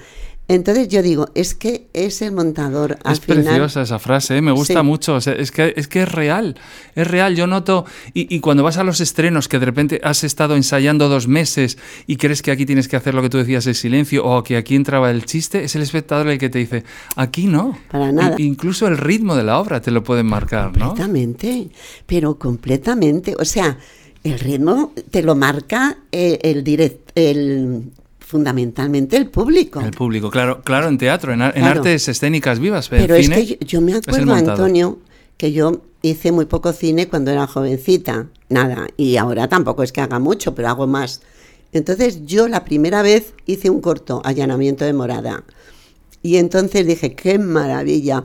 Entonces 0.51 0.89
yo 0.89 1.01
digo, 1.01 1.29
es 1.33 1.55
que 1.55 1.87
es 1.93 2.21
el 2.21 2.33
montador. 2.33 2.97
es 3.09 3.21
preciosa 3.21 3.83
esa 3.83 3.99
frase, 3.99 4.35
¿eh? 4.35 4.41
me 4.41 4.51
gusta 4.51 4.83
mucho. 4.83 5.15
es, 5.15 5.49
que, 5.49 5.73
es 5.77 5.87
que 5.87 6.01
es 6.01 6.11
real, 6.11 6.57
es 6.93 7.07
real. 7.07 7.37
Yo 7.37 7.47
noto, 7.47 7.85
y, 8.13 8.37
cuando 8.41 8.61
vas 8.61 8.75
a 8.75 8.83
los 8.83 8.99
estrenos, 8.99 9.47
que 9.47 9.59
de 9.59 9.65
repente 9.65 10.01
has 10.03 10.25
estado 10.25 10.57
ensayando 10.57 11.07
dos 11.07 11.29
meses 11.29 11.77
y 12.05 12.17
crees 12.17 12.41
que 12.41 12.51
aquí 12.51 12.65
tienes 12.65 12.89
que 12.89 12.97
hacer 12.97 13.13
lo 13.13 13.21
que 13.21 13.29
tú 13.29 13.37
decías, 13.37 13.65
el 13.65 13.75
silencio, 13.75 14.25
o 14.25 14.43
que 14.43 14.57
aquí 14.57 14.75
entraba 14.75 15.09
el 15.09 15.23
chiste, 15.23 15.63
es 15.63 15.73
el 15.77 15.83
espectador 15.83 16.27
el 16.27 16.37
que 16.37 16.49
te 16.49 16.59
dice, 16.59 16.83
aquí 17.15 17.47
no. 17.47 17.77
Para 17.89 18.11
nada. 18.11 18.35
incluso 18.37 18.87
el 18.87 18.97
ritmo 18.97 19.37
de 19.37 19.43
la 19.43 19.57
obra 19.57 19.81
te 19.81 19.91
lo 19.91 20.03
pueden 20.03 20.25
marcar, 20.25 20.77
¿no? 20.77 20.87
Completamente, 20.87 21.69
pero 22.05 22.37
completamente. 22.37 23.35
O 23.39 23.45
sea, 23.45 23.77
el 24.25 24.37
ritmo 24.37 24.91
te 25.11 25.23
lo 25.23 25.33
marca 25.35 25.97
eh, 26.11 26.39
el, 26.43 26.65
direct, 26.65 27.11
el 27.15 27.93
fundamentalmente 28.31 29.17
el 29.17 29.29
público. 29.29 29.81
El 29.81 29.91
público, 29.91 30.31
claro, 30.31 30.61
claro, 30.61 30.87
en 30.87 30.97
teatro, 30.97 31.33
en, 31.33 31.41
artes 31.41 32.07
escénicas 32.07 32.59
vivas. 32.59 32.87
Pero 32.87 33.13
es 33.13 33.29
que 33.29 33.59
yo, 33.65 33.81
me 33.81 33.93
acuerdo, 33.93 34.33
Antonio, 34.33 34.99
que 35.35 35.51
yo 35.51 35.81
hice 36.01 36.31
muy 36.31 36.45
poco 36.45 36.71
cine 36.71 37.09
cuando 37.09 37.29
era 37.29 37.45
jovencita, 37.45 38.27
nada, 38.47 38.87
y 38.95 39.17
ahora 39.17 39.49
tampoco 39.49 39.83
es 39.83 39.91
que 39.91 39.99
haga 39.99 40.17
mucho, 40.17 40.55
pero 40.55 40.69
hago 40.69 40.87
más. 40.87 41.21
Entonces 41.73 42.25
yo 42.25 42.47
la 42.47 42.63
primera 42.63 43.01
vez 43.01 43.33
hice 43.45 43.69
un 43.69 43.81
corto, 43.81 44.21
allanamiento 44.23 44.85
de 44.85 44.93
morada, 44.93 45.43
y 46.23 46.37
entonces 46.37 46.87
dije, 46.87 47.13
qué 47.13 47.37
maravilla, 47.37 48.23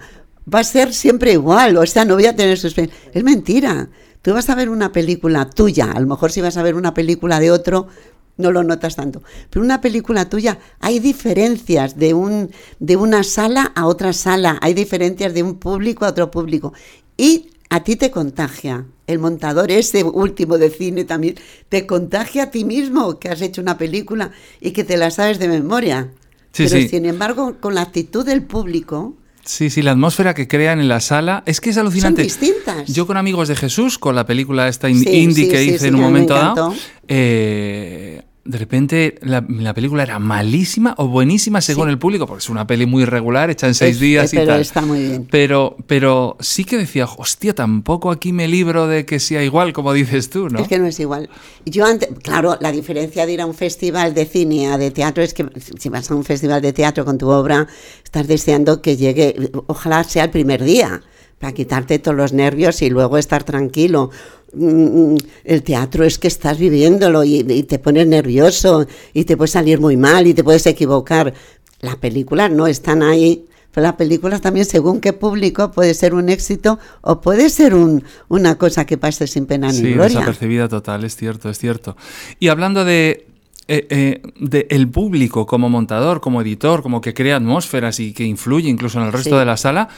va 0.52 0.60
a 0.60 0.64
ser 0.64 0.94
siempre 0.94 1.32
igual, 1.32 1.76
o 1.76 1.86
sea, 1.86 2.04
no 2.04 2.14
voy 2.14 2.26
a 2.26 2.36
tener 2.36 2.58
suspense. 2.58 2.94
Es 3.12 3.24
mentira, 3.24 3.88
tú 4.22 4.34
vas 4.34 4.48
a 4.50 4.54
ver 4.54 4.68
una 4.68 4.92
película 4.92 5.50
tuya, 5.50 5.90
a 5.90 5.98
lo 5.98 6.06
mejor 6.06 6.30
si 6.30 6.40
vas 6.40 6.56
a 6.56 6.62
ver 6.62 6.76
una 6.76 6.94
película 6.94 7.40
de 7.40 7.50
otro, 7.50 7.88
no 8.36 8.52
lo 8.52 8.62
notas 8.62 8.96
tanto. 8.96 9.22
Pero 9.50 9.64
una 9.64 9.80
película 9.80 10.28
tuya, 10.28 10.58
hay 10.80 10.98
diferencias 10.98 11.98
de, 11.98 12.14
un, 12.14 12.50
de 12.78 12.96
una 12.96 13.22
sala 13.22 13.72
a 13.74 13.86
otra 13.86 14.12
sala, 14.12 14.58
hay 14.60 14.74
diferencias 14.74 15.34
de 15.34 15.42
un 15.42 15.56
público 15.56 16.04
a 16.04 16.10
otro 16.10 16.30
público. 16.30 16.72
Y 17.16 17.50
a 17.70 17.82
ti 17.82 17.96
te 17.96 18.10
contagia. 18.10 18.86
El 19.06 19.18
montador 19.18 19.70
ese 19.70 20.02
último 20.02 20.58
de 20.58 20.70
cine 20.70 21.04
también 21.04 21.36
te 21.68 21.86
contagia 21.86 22.44
a 22.44 22.50
ti 22.50 22.64
mismo 22.64 23.18
que 23.18 23.28
has 23.28 23.40
hecho 23.40 23.60
una 23.60 23.78
película 23.78 24.32
y 24.60 24.72
que 24.72 24.84
te 24.84 24.96
la 24.96 25.10
sabes 25.10 25.38
de 25.38 25.48
memoria. 25.48 26.10
Pero 26.56 26.88
sin 26.88 27.06
embargo, 27.06 27.56
con 27.60 27.74
la 27.74 27.82
actitud 27.82 28.24
del 28.24 28.42
público, 28.42 29.14
Sí, 29.46 29.70
sí, 29.70 29.80
la 29.80 29.92
atmósfera 29.92 30.34
que 30.34 30.48
crean 30.48 30.80
en 30.80 30.88
la 30.88 30.98
sala 30.98 31.44
es 31.46 31.60
que 31.60 31.70
es 31.70 31.78
alucinante. 31.78 32.28
Son 32.28 32.40
distintas. 32.40 32.88
Yo 32.92 33.06
con 33.06 33.16
Amigos 33.16 33.46
de 33.46 33.54
Jesús, 33.54 33.96
con 33.96 34.16
la 34.16 34.26
película 34.26 34.66
esta 34.66 34.90
indie 34.90 35.48
que 35.48 35.64
hice 35.64 35.86
en 35.86 35.94
un 35.94 36.00
momento 36.00 36.34
dado, 36.34 36.74
eh, 37.06 38.22
de 38.46 38.58
repente 38.58 39.18
la, 39.22 39.42
película 39.74 40.02
era 40.02 40.18
malísima 40.18 40.94
o 40.98 41.08
buenísima 41.08 41.60
según 41.60 41.88
el 41.88 41.98
público, 41.98 42.26
porque 42.26 42.42
es 42.42 42.48
una 42.48 42.66
peli 42.66 42.86
muy 42.86 43.04
regular, 43.04 43.50
hecha 43.50 43.66
en 43.66 43.74
seis 43.74 44.00
días 44.00 44.32
y 44.32 44.36
pero 44.36 44.54
está 44.54 44.80
muy 44.80 45.00
bien. 45.00 45.28
Pero, 45.30 45.76
pero 45.86 46.36
sí 46.40 46.64
que 46.64 46.76
decía, 46.76 47.06
hostia, 47.06 47.54
tampoco 47.54 48.10
aquí 48.10 48.32
me 48.32 48.48
libro 48.48 48.86
de 48.86 49.04
que 49.04 49.20
sea 49.20 49.42
igual, 49.42 49.72
como 49.72 49.92
dices 49.92 50.30
tú, 50.30 50.48
¿no? 50.48 50.60
Es 50.60 50.68
que 50.68 50.78
no 50.78 50.86
es 50.86 50.98
igual. 51.00 51.28
Yo 51.64 51.84
antes, 51.84 52.08
claro, 52.22 52.56
la 52.60 52.72
diferencia 52.72 53.26
de 53.26 53.32
ir 53.32 53.40
a 53.40 53.46
un 53.46 53.54
festival 53.54 54.14
de 54.14 54.26
cine 54.26 54.68
a 54.68 54.78
de 54.78 54.90
teatro 54.90 55.22
es 55.22 55.34
que 55.34 55.46
si 55.78 55.88
vas 55.88 56.10
a 56.10 56.14
un 56.14 56.24
festival 56.24 56.62
de 56.62 56.72
teatro 56.72 57.04
con 57.04 57.18
tu 57.18 57.28
obra, 57.28 57.66
estás 58.04 58.26
deseando 58.26 58.80
que 58.82 58.96
llegue, 58.96 59.50
ojalá 59.66 60.04
sea 60.04 60.24
el 60.24 60.30
primer 60.30 60.62
día 60.62 61.02
para 61.38 61.52
quitarte 61.52 61.98
todos 61.98 62.16
los 62.16 62.32
nervios 62.32 62.82
y 62.82 62.90
luego 62.90 63.18
estar 63.18 63.44
tranquilo. 63.44 64.10
Mm, 64.56 65.12
mm, 65.12 65.18
el 65.44 65.62
teatro 65.62 66.04
es 66.04 66.18
que 66.18 66.28
estás 66.28 66.58
viviéndolo 66.58 67.22
y, 67.24 67.42
te 67.64 67.78
pones 67.78 68.06
nervioso 68.06 68.86
y 69.12 69.24
te 69.24 69.36
puede 69.36 69.48
salir 69.48 69.80
muy 69.80 69.96
mal 69.96 70.26
y 70.26 70.32
te 70.34 70.42
puedes 70.42 70.66
equivocar. 70.66 71.34
Las 71.80 71.96
películas 71.96 72.50
no 72.50 72.66
están 72.66 73.02
ahí. 73.02 73.44
Pero 73.72 73.88
las 73.88 73.96
películas 73.96 74.40
también, 74.40 74.64
según 74.64 75.02
qué 75.02 75.12
público, 75.12 75.70
puede 75.70 75.92
ser 75.92 76.14
un 76.14 76.30
éxito 76.30 76.78
o 77.02 77.20
puede 77.20 77.50
ser 77.50 77.74
un, 77.74 78.02
una 78.28 78.56
cosa 78.56 78.86
que 78.86 78.96
pase 78.96 79.26
sin 79.26 79.44
pena 79.44 79.70
ni 79.70 79.92
gloria. 79.92 80.08
Sí, 80.08 80.14
desapercibida 80.14 80.68
total, 80.68 81.04
es 81.04 81.14
cierto, 81.14 81.50
es 81.50 81.58
cierto. 81.58 81.94
Y 82.40 82.48
hablando 82.48 82.86
de, 82.86 83.26
eh, 83.68 83.86
eh, 83.90 84.22
de 84.40 84.66
el 84.70 84.88
público 84.88 85.44
como 85.44 85.68
montador, 85.68 86.22
como 86.22 86.40
editor, 86.40 86.82
como 86.82 87.02
que 87.02 87.12
crea 87.12 87.36
atmósferas 87.36 88.00
y 88.00 88.14
que 88.14 88.24
influye 88.24 88.70
incluso 88.70 88.98
en 88.98 89.08
el 89.08 89.12
resto 89.12 89.38
de 89.38 89.44
la 89.44 89.58
sala, 89.58 89.90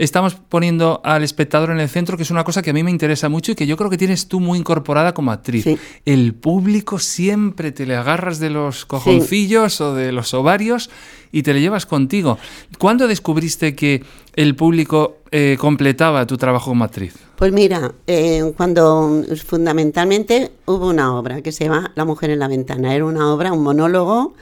estamos 0.00 0.34
poniendo 0.34 1.02
al 1.04 1.22
espectador 1.22 1.70
en 1.70 1.78
el 1.78 1.88
centro, 1.88 2.16
que 2.16 2.22
es 2.22 2.30
una 2.30 2.42
cosa 2.42 2.62
que 2.62 2.70
a 2.70 2.72
mí 2.72 2.82
me 2.82 2.90
interesa 2.90 3.28
mucho 3.28 3.52
y 3.52 3.54
que 3.54 3.66
yo 3.66 3.76
creo 3.76 3.90
que 3.90 3.98
tienes 3.98 4.28
tú 4.28 4.40
muy 4.40 4.58
incorporada 4.58 5.12
como 5.12 5.30
actriz. 5.30 5.66
El 6.06 6.34
público 6.34 6.98
siempre 6.98 7.70
te 7.70 7.84
le 7.84 7.96
agarras 7.96 8.38
de 8.38 8.48
los 8.48 8.86
cojoncillos 8.86 9.80
o 9.82 9.94
de 9.94 10.10
los 10.10 10.32
ovarios 10.32 10.88
y 11.32 11.42
te 11.42 11.52
le 11.52 11.60
llevas 11.60 11.84
contigo. 11.84 12.38
¿Cuándo 12.78 13.06
descubriste 13.08 13.74
que 13.74 14.02
el 14.34 14.56
público 14.56 15.18
eh, 15.30 15.58
completaba 15.60 16.26
tu 16.26 16.38
trabajo 16.38 16.70
como 16.70 16.84
actriz? 16.84 17.14
Pues 17.36 17.52
mira, 17.52 17.92
eh, 18.06 18.54
cuando 18.56 19.22
fundamentalmente 19.44 20.50
hubo 20.64 20.88
una 20.88 21.14
obra 21.14 21.42
que 21.42 21.52
se 21.52 21.64
llama 21.64 21.92
La 21.94 22.06
mujer 22.06 22.30
en 22.30 22.38
la 22.38 22.48
ventana. 22.48 22.94
Era 22.94 23.04
una 23.04 23.32
obra, 23.32 23.52
un 23.52 23.62
monólogo 23.62 24.34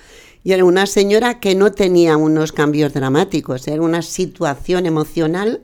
y 0.45 0.53
era 0.53 0.65
una 0.65 0.87
señora 0.87 1.41
que 1.41 1.55
no 1.55 1.73
tenía 1.73 2.17
unos 2.17 2.53
cambios 2.53 2.93
dramáticos, 2.95 3.67
era 3.69 3.83
una 3.83 4.03
situación 4.03 4.87
emocional, 4.87 5.63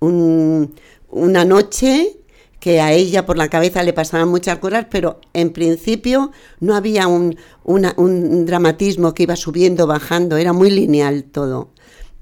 una 0.00 1.44
noche 1.44 2.18
que 2.60 2.80
a 2.80 2.92
ella 2.92 3.26
por 3.26 3.36
la 3.36 3.48
cabeza 3.48 3.82
le 3.82 3.92
pasaban 3.92 4.28
muchas 4.28 4.58
cosas, 4.58 4.86
pero 4.90 5.20
en 5.34 5.52
principio 5.52 6.32
no 6.60 6.74
había 6.74 7.06
un, 7.06 7.36
un 7.64 8.46
dramatismo 8.46 9.12
que 9.12 9.24
iba 9.24 9.36
subiendo, 9.36 9.86
bajando, 9.86 10.38
era 10.38 10.54
muy 10.54 10.70
lineal 10.70 11.24
todo. 11.24 11.72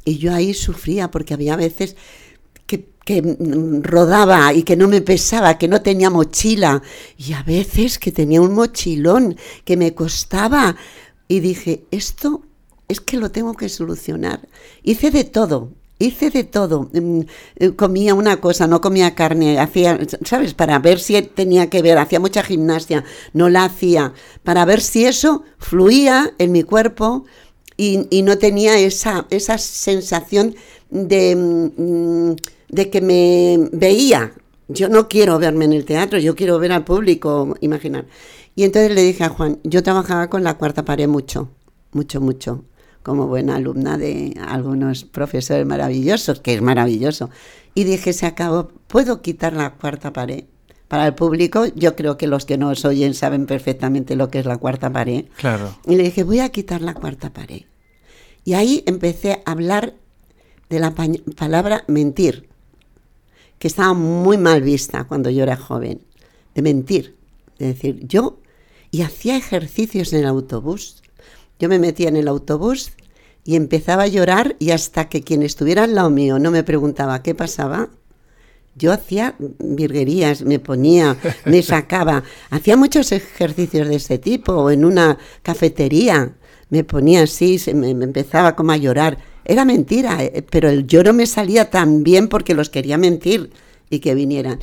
Y 0.04 0.18
yo 0.18 0.34
ahí 0.34 0.52
sufría 0.52 1.10
porque 1.10 1.34
había 1.34 1.54
veces 1.54 1.96
que, 2.66 2.88
que, 3.04 3.22
rodaba 3.82 4.52
y 4.52 4.64
que 4.64 4.74
no 4.74 4.88
me 4.88 5.00
pesaba, 5.00 5.58
que 5.58 5.68
no 5.68 5.80
tenía 5.80 6.10
mochila, 6.10 6.82
y 7.16 7.34
a 7.34 7.44
veces 7.44 8.00
que 8.00 8.10
tenía 8.10 8.40
un 8.40 8.54
mochilón 8.54 9.36
que 9.64 9.76
me 9.76 9.94
costaba 9.94 10.76
y 11.32 11.40
dije, 11.40 11.84
esto 11.90 12.42
es 12.88 13.00
que 13.00 13.16
lo 13.16 13.30
tengo 13.30 13.54
que 13.54 13.70
solucionar. 13.70 14.46
Hice 14.82 15.10
de 15.10 15.24
todo, 15.24 15.70
hice 15.98 16.28
de 16.28 16.44
todo. 16.44 16.90
Mm, 16.92 17.20
eh, 17.56 17.70
comía 17.70 18.12
una 18.12 18.36
cosa, 18.36 18.66
no 18.66 18.82
comía 18.82 19.14
carne, 19.14 19.58
hacía, 19.58 19.98
¿sabes? 20.26 20.52
Para 20.52 20.78
ver 20.78 21.00
si 21.00 21.22
tenía 21.22 21.70
que 21.70 21.80
ver, 21.80 21.96
hacía 21.96 22.20
mucha 22.20 22.42
gimnasia, 22.42 23.04
no 23.32 23.48
la 23.48 23.64
hacía, 23.64 24.12
para 24.42 24.66
ver 24.66 24.82
si 24.82 25.06
eso 25.06 25.42
fluía 25.56 26.34
en 26.36 26.52
mi 26.52 26.64
cuerpo 26.64 27.24
y, 27.78 28.22
no 28.22 28.36
tenía 28.36 28.78
esa, 28.78 29.26
esa 29.30 29.56
sensación 29.56 30.54
de, 30.90 31.34
mm, 31.34 32.32
de 32.68 32.90
que 32.90 33.00
me 33.00 33.70
veía. 33.72 34.34
Yo 34.68 34.90
no 34.90 35.08
quiero 35.08 35.38
verme 35.38 35.64
en 35.64 35.72
el 35.72 35.86
teatro, 35.86 36.18
yo 36.18 36.36
quiero 36.36 36.58
ver 36.58 36.72
al 36.72 36.84
público, 36.84 37.56
imaginar. 37.62 38.04
Y 38.54 38.64
entonces 38.64 38.94
le 38.94 39.02
dije 39.02 39.24
a 39.24 39.28
Juan, 39.28 39.58
yo 39.64 39.82
trabajaba 39.82 40.28
con 40.28 40.44
la 40.44 40.54
cuarta 40.54 40.84
pared 40.84 41.08
mucho, 41.08 41.48
mucho, 41.92 42.20
mucho, 42.20 42.64
como 43.02 43.26
buena 43.26 43.56
alumna 43.56 43.96
de 43.96 44.36
algunos 44.46 45.04
profesores 45.04 45.66
maravillosos, 45.66 46.40
que 46.40 46.54
es 46.54 46.62
maravilloso. 46.62 47.30
Y 47.74 47.84
dije, 47.84 48.12
se 48.12 48.26
acabó, 48.26 48.68
¿puedo 48.86 49.22
quitar 49.22 49.54
la 49.54 49.74
cuarta 49.74 50.12
pared? 50.12 50.44
Para 50.88 51.06
el 51.06 51.14
público, 51.14 51.64
yo 51.74 51.96
creo 51.96 52.18
que 52.18 52.26
los 52.26 52.44
que 52.44 52.58
no 52.58 52.68
os 52.68 52.84
oyen 52.84 53.14
saben 53.14 53.46
perfectamente 53.46 54.14
lo 54.14 54.28
que 54.28 54.40
es 54.40 54.44
la 54.44 54.58
cuarta 54.58 54.92
pared. 54.92 55.24
Claro. 55.36 55.74
Y 55.86 55.96
le 55.96 56.02
dije, 56.02 56.22
voy 56.22 56.40
a 56.40 56.50
quitar 56.50 56.82
la 56.82 56.92
cuarta 56.92 57.32
pared. 57.32 57.62
Y 58.44 58.52
ahí 58.52 58.82
empecé 58.86 59.42
a 59.46 59.52
hablar 59.52 59.94
de 60.68 60.80
la 60.80 60.94
palabra 61.36 61.84
mentir, 61.86 62.48
que 63.58 63.68
estaba 63.68 63.94
muy 63.94 64.36
mal 64.36 64.60
vista 64.60 65.04
cuando 65.04 65.30
yo 65.30 65.44
era 65.44 65.56
joven, 65.56 66.02
de 66.54 66.62
mentir. 66.62 67.16
Es 67.58 67.68
decir, 67.68 68.06
yo 68.06 68.41
y 68.92 69.02
hacía 69.02 69.36
ejercicios 69.36 70.12
en 70.12 70.20
el 70.20 70.26
autobús. 70.26 71.02
Yo 71.58 71.68
me 71.68 71.80
metía 71.80 72.08
en 72.08 72.16
el 72.16 72.28
autobús 72.28 72.92
y 73.44 73.56
empezaba 73.56 74.04
a 74.04 74.08
llorar 74.08 74.54
y 74.60 74.70
hasta 74.70 75.08
que 75.08 75.22
quien 75.22 75.42
estuviera 75.42 75.82
al 75.82 75.96
lado 75.96 76.10
mío 76.10 76.38
no 76.38 76.52
me 76.52 76.62
preguntaba 76.62 77.22
qué 77.22 77.34
pasaba, 77.34 77.90
yo 78.74 78.92
hacía 78.92 79.34
virguerías, 79.58 80.42
me 80.42 80.58
ponía, 80.58 81.16
me 81.44 81.62
sacaba, 81.62 82.22
hacía 82.50 82.76
muchos 82.76 83.12
ejercicios 83.12 83.88
de 83.88 83.96
ese 83.96 84.18
tipo, 84.18 84.52
o 84.52 84.70
en 84.70 84.84
una 84.84 85.18
cafetería, 85.42 86.34
me 86.70 86.84
ponía 86.84 87.24
así, 87.24 87.58
se 87.58 87.74
me, 87.74 87.90
empezaba 87.90 88.56
como 88.56 88.72
a 88.72 88.78
llorar. 88.78 89.18
Era 89.44 89.64
mentira, 89.64 90.22
eh, 90.24 90.44
pero 90.48 90.70
el 90.70 90.86
lloro 90.86 91.12
me 91.12 91.26
salía 91.26 91.68
tan 91.68 92.02
bien 92.02 92.28
porque 92.28 92.54
los 92.54 92.70
quería 92.70 92.96
mentir 92.96 93.50
y 93.90 93.98
que 93.98 94.14
vinieran. 94.14 94.60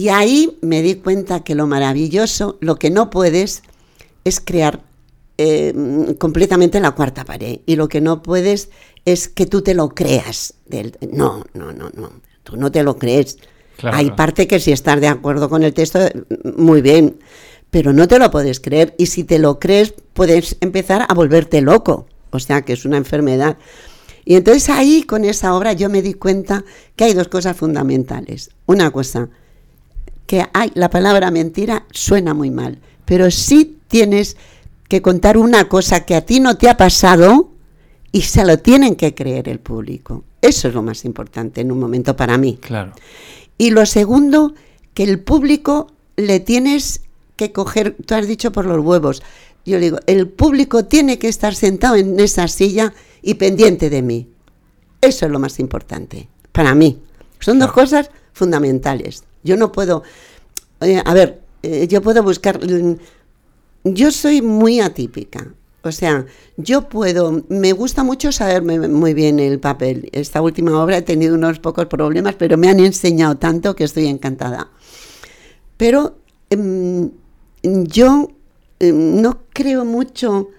Y 0.00 0.08
ahí 0.08 0.56
me 0.62 0.80
di 0.80 0.94
cuenta 0.94 1.44
que 1.44 1.54
lo 1.54 1.66
maravilloso, 1.66 2.56
lo 2.62 2.76
que 2.76 2.88
no 2.88 3.10
puedes, 3.10 3.62
es 4.24 4.40
crear 4.40 4.80
eh, 5.36 6.14
completamente 6.18 6.80
la 6.80 6.92
cuarta 6.92 7.26
pared. 7.26 7.58
Y 7.66 7.76
lo 7.76 7.86
que 7.86 8.00
no 8.00 8.22
puedes 8.22 8.70
es 9.04 9.28
que 9.28 9.44
tú 9.44 9.60
te 9.60 9.74
lo 9.74 9.90
creas. 9.90 10.54
Del, 10.64 10.96
no, 11.12 11.44
no, 11.52 11.74
no, 11.74 11.90
no. 11.94 12.12
Tú 12.44 12.56
no 12.56 12.72
te 12.72 12.82
lo 12.82 12.96
crees. 12.96 13.36
Hay 13.82 14.12
parte 14.12 14.46
que 14.46 14.58
si 14.58 14.72
estás 14.72 15.02
de 15.02 15.08
acuerdo 15.08 15.50
con 15.50 15.64
el 15.64 15.74
texto, 15.74 15.98
muy 16.56 16.80
bien. 16.80 17.18
Pero 17.70 17.92
no 17.92 18.08
te 18.08 18.18
lo 18.18 18.30
puedes 18.30 18.58
creer. 18.58 18.94
Y 18.96 19.04
si 19.04 19.24
te 19.24 19.38
lo 19.38 19.58
crees, 19.58 19.92
puedes 20.14 20.56
empezar 20.62 21.04
a 21.06 21.12
volverte 21.12 21.60
loco. 21.60 22.06
O 22.30 22.38
sea, 22.38 22.62
que 22.62 22.72
es 22.72 22.86
una 22.86 22.96
enfermedad. 22.96 23.58
Y 24.24 24.36
entonces 24.36 24.70
ahí, 24.70 25.02
con 25.02 25.26
esa 25.26 25.54
obra, 25.54 25.74
yo 25.74 25.90
me 25.90 26.00
di 26.00 26.14
cuenta 26.14 26.64
que 26.96 27.04
hay 27.04 27.12
dos 27.12 27.28
cosas 27.28 27.54
fundamentales. 27.54 28.48
Una 28.64 28.90
cosa, 28.92 29.28
que 30.30 30.46
hay, 30.52 30.70
la 30.74 30.90
palabra 30.90 31.32
mentira 31.32 31.86
suena 31.90 32.34
muy 32.34 32.52
mal, 32.52 32.78
pero 33.04 33.32
sí 33.32 33.80
tienes 33.88 34.36
que 34.86 35.02
contar 35.02 35.36
una 35.36 35.68
cosa 35.68 36.06
que 36.06 36.14
a 36.14 36.20
ti 36.20 36.38
no 36.38 36.56
te 36.56 36.68
ha 36.68 36.76
pasado 36.76 37.50
y 38.12 38.22
se 38.22 38.44
lo 38.44 38.60
tienen 38.60 38.94
que 38.94 39.12
creer 39.12 39.48
el 39.48 39.58
público. 39.58 40.22
Eso 40.40 40.68
es 40.68 40.74
lo 40.74 40.84
más 40.84 41.04
importante 41.04 41.62
en 41.62 41.72
un 41.72 41.80
momento 41.80 42.14
para 42.14 42.38
mí. 42.38 42.58
Claro. 42.60 42.92
Y 43.58 43.70
lo 43.70 43.84
segundo, 43.86 44.54
que 44.94 45.02
el 45.02 45.18
público 45.18 45.88
le 46.14 46.38
tienes 46.38 47.00
que 47.34 47.50
coger, 47.50 47.96
tú 48.06 48.14
has 48.14 48.28
dicho 48.28 48.52
por 48.52 48.66
los 48.66 48.84
huevos. 48.84 49.24
Yo 49.66 49.80
digo, 49.80 49.98
el 50.06 50.28
público 50.28 50.84
tiene 50.84 51.18
que 51.18 51.26
estar 51.26 51.56
sentado 51.56 51.96
en 51.96 52.20
esa 52.20 52.46
silla 52.46 52.94
y 53.20 53.34
pendiente 53.34 53.90
de 53.90 54.02
mí. 54.02 54.28
Eso 55.00 55.26
es 55.26 55.32
lo 55.32 55.40
más 55.40 55.58
importante 55.58 56.28
para 56.52 56.76
mí. 56.76 57.02
Son 57.40 57.58
dos 57.58 57.72
cosas 57.72 58.12
fundamentales. 58.32 59.24
Yo 59.42 59.56
no 59.56 59.72
puedo, 59.72 60.02
a 60.80 61.14
ver, 61.14 61.40
eh, 61.62 61.86
yo 61.88 62.02
puedo 62.02 62.22
buscar, 62.22 62.60
mm, 62.64 62.96
yo 63.84 64.10
soy 64.10 64.42
muy 64.42 64.80
atípica. 64.80 65.54
O 65.82 65.92
sea, 65.92 66.26
yo 66.58 66.88
puedo, 66.88 67.42
me 67.48 67.72
gusta 67.72 68.04
mucho 68.04 68.32
saberme 68.32 68.86
muy 68.88 69.14
bien 69.14 69.40
el 69.40 69.60
papel. 69.60 70.10
Esta 70.12 70.42
última 70.42 70.82
obra 70.82 70.98
he 70.98 71.02
tenido 71.02 71.34
unos 71.34 71.58
pocos 71.58 71.86
problemas, 71.86 72.34
pero 72.34 72.58
me 72.58 72.68
han 72.68 72.80
enseñado 72.80 73.36
tanto 73.38 73.74
que 73.74 73.84
estoy 73.84 74.06
encantada. 74.06 74.68
Pero 75.78 76.18
em, 76.50 77.10
yo 77.62 78.28
em, 78.78 79.22
no 79.22 79.38
creo 79.54 79.86
mucho 79.86 80.50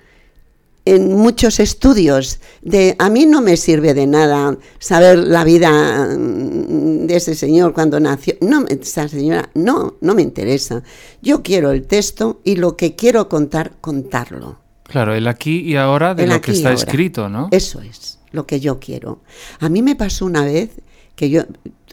en 0.86 1.16
muchos 1.16 1.60
estudios 1.60 2.40
de 2.62 2.96
a 2.98 3.10
mí 3.10 3.26
no 3.26 3.42
me 3.42 3.56
sirve 3.58 3.94
de 3.94 4.08
nada 4.08 4.58
saber 4.80 5.18
la 5.20 5.44
vida 5.44 6.08
mm, 6.18 7.06
de 7.06 7.16
ese 7.16 7.36
señor 7.36 7.74
cuando 7.74 8.00
nació 8.00 8.36
no 8.42 8.66
esa 8.68 9.08
señora 9.08 9.50
no 9.54 9.96
no 10.02 10.16
me 10.16 10.22
interesa. 10.22 10.84
Yo 11.22 11.44
quiero 11.44 11.72
el 11.72 11.86
texto 11.86 12.42
y 12.44 12.56
lo 12.56 12.78
que 12.78 12.96
quiero 12.96 13.30
contar 13.30 13.74
contarlo. 13.80 14.60
Claro 14.84 15.14
el 15.14 15.28
aquí 15.28 15.60
y 15.60 15.76
ahora 15.76 16.16
de 16.16 16.28
lo 16.28 16.42
que 16.42 16.52
está 16.52 16.74
escrito 16.74 17.30
no 17.30 17.50
eso 17.52 17.82
es 17.82 18.20
lo 18.32 18.48
que 18.48 18.60
yo 18.60 18.80
quiero. 18.80 19.22
A 19.60 19.70
mí 19.70 19.82
me 19.82 19.96
pasó 19.96 20.26
una 20.26 20.44
vez 20.44 20.72
que 21.16 21.30
yo 21.30 21.44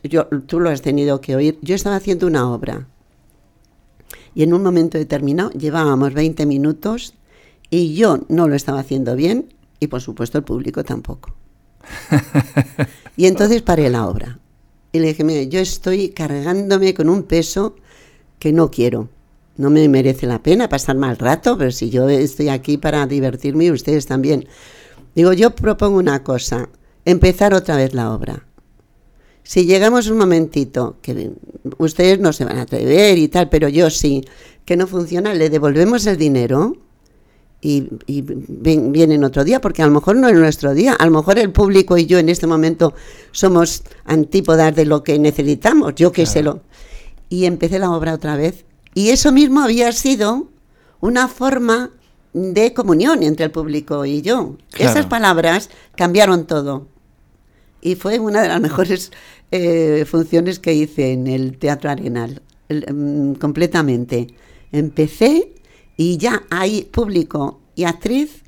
yo 0.02 0.26
tú 0.46 0.60
lo 0.60 0.70
has 0.70 0.80
tenido 0.80 1.20
que 1.20 1.36
oír 1.36 1.58
yo 1.60 1.74
estaba 1.74 1.96
haciendo 1.96 2.26
una 2.26 2.50
obra 2.50 2.86
y 4.34 4.44
en 4.44 4.54
un 4.54 4.62
momento 4.62 4.96
determinado 4.96 5.50
llevábamos 5.50 6.14
20 6.14 6.46
minutos 6.46 7.14
y 7.70 7.94
yo 7.94 8.20
no 8.28 8.48
lo 8.48 8.54
estaba 8.54 8.80
haciendo 8.80 9.16
bien 9.16 9.54
y 9.80 9.88
por 9.88 10.00
supuesto 10.00 10.38
el 10.38 10.44
público 10.44 10.84
tampoco. 10.84 11.34
y 13.16 13.26
entonces 13.26 13.62
paré 13.62 13.90
la 13.90 14.06
obra 14.06 14.38
y 14.92 14.98
le 15.00 15.08
dije, 15.08 15.24
mire, 15.24 15.48
yo 15.48 15.60
estoy 15.60 16.10
cargándome 16.10 16.94
con 16.94 17.08
un 17.08 17.24
peso 17.24 17.76
que 18.38 18.52
no 18.52 18.70
quiero. 18.70 19.08
No 19.56 19.70
me 19.70 19.88
merece 19.88 20.26
la 20.26 20.42
pena 20.42 20.68
pasar 20.68 20.96
mal 20.96 21.18
rato, 21.18 21.58
pero 21.58 21.72
si 21.72 21.90
yo 21.90 22.08
estoy 22.08 22.48
aquí 22.48 22.78
para 22.78 23.06
divertirme 23.06 23.66
y 23.66 23.70
ustedes 23.70 24.06
también. 24.06 24.46
Digo, 25.14 25.32
yo 25.32 25.54
propongo 25.54 25.98
una 25.98 26.22
cosa, 26.22 26.68
empezar 27.04 27.54
otra 27.54 27.76
vez 27.76 27.92
la 27.92 28.14
obra. 28.14 28.46
Si 29.42 29.64
llegamos 29.64 30.08
un 30.08 30.18
momentito, 30.18 30.98
que 31.02 31.32
ustedes 31.78 32.20
no 32.20 32.32
se 32.32 32.44
van 32.44 32.58
a 32.58 32.62
atrever 32.62 33.18
y 33.18 33.28
tal, 33.28 33.48
pero 33.48 33.68
yo 33.68 33.90
sí, 33.90 34.24
que 34.64 34.76
no 34.76 34.86
funciona, 34.86 35.34
le 35.34 35.50
devolvemos 35.50 36.06
el 36.06 36.18
dinero 36.18 36.76
y, 37.60 37.88
vienen 38.06 39.24
otro 39.24 39.44
día, 39.44 39.60
porque 39.60 39.82
a 39.82 39.86
lo 39.86 39.92
mejor 39.92 40.16
no 40.16 40.28
es 40.28 40.34
nuestro 40.34 40.74
día, 40.74 40.92
a 40.92 41.04
lo 41.06 41.10
mejor 41.10 41.38
el 41.38 41.50
público 41.50 41.98
y 41.98 42.06
yo 42.06 42.18
en 42.18 42.28
este 42.28 42.46
momento 42.46 42.94
somos 43.32 43.82
antípodas 44.04 44.74
de 44.76 44.84
lo 44.84 45.02
que 45.02 45.18
necesitamos, 45.18 45.94
yo 45.96 46.12
qué 46.12 46.26
sé 46.26 46.42
lo. 46.42 46.60
Y 47.28 47.44
empecé 47.44 47.78
la 47.78 47.90
obra 47.90 48.14
otra 48.14 48.36
vez. 48.36 48.64
Y 48.94 49.10
eso 49.10 49.32
mismo 49.32 49.60
había 49.60 49.92
sido 49.92 50.48
una 51.00 51.28
forma 51.28 51.90
de 52.32 52.72
comunión 52.72 53.22
entre 53.22 53.46
el 53.46 53.50
público 53.50 54.04
y 54.04 54.22
yo. 54.22 54.56
Esas 54.78 55.06
palabras 55.06 55.68
cambiaron 55.96 56.46
todo. 56.46 56.86
Y 57.80 57.96
fue 57.96 58.18
una 58.18 58.42
de 58.42 58.48
las 58.48 58.60
mejores 58.60 59.12
eh, 59.50 60.04
funciones 60.06 60.58
que 60.58 60.74
hice 60.74 61.12
en 61.12 61.26
el 61.26 61.58
Teatro 61.58 61.90
Arenal, 61.90 62.42
mm, 62.68 63.32
completamente. 63.34 64.28
Empecé 64.72 65.52
y 65.98 66.16
ya 66.16 66.44
hay 66.48 66.84
público 66.84 67.60
y 67.74 67.84
actriz 67.84 68.42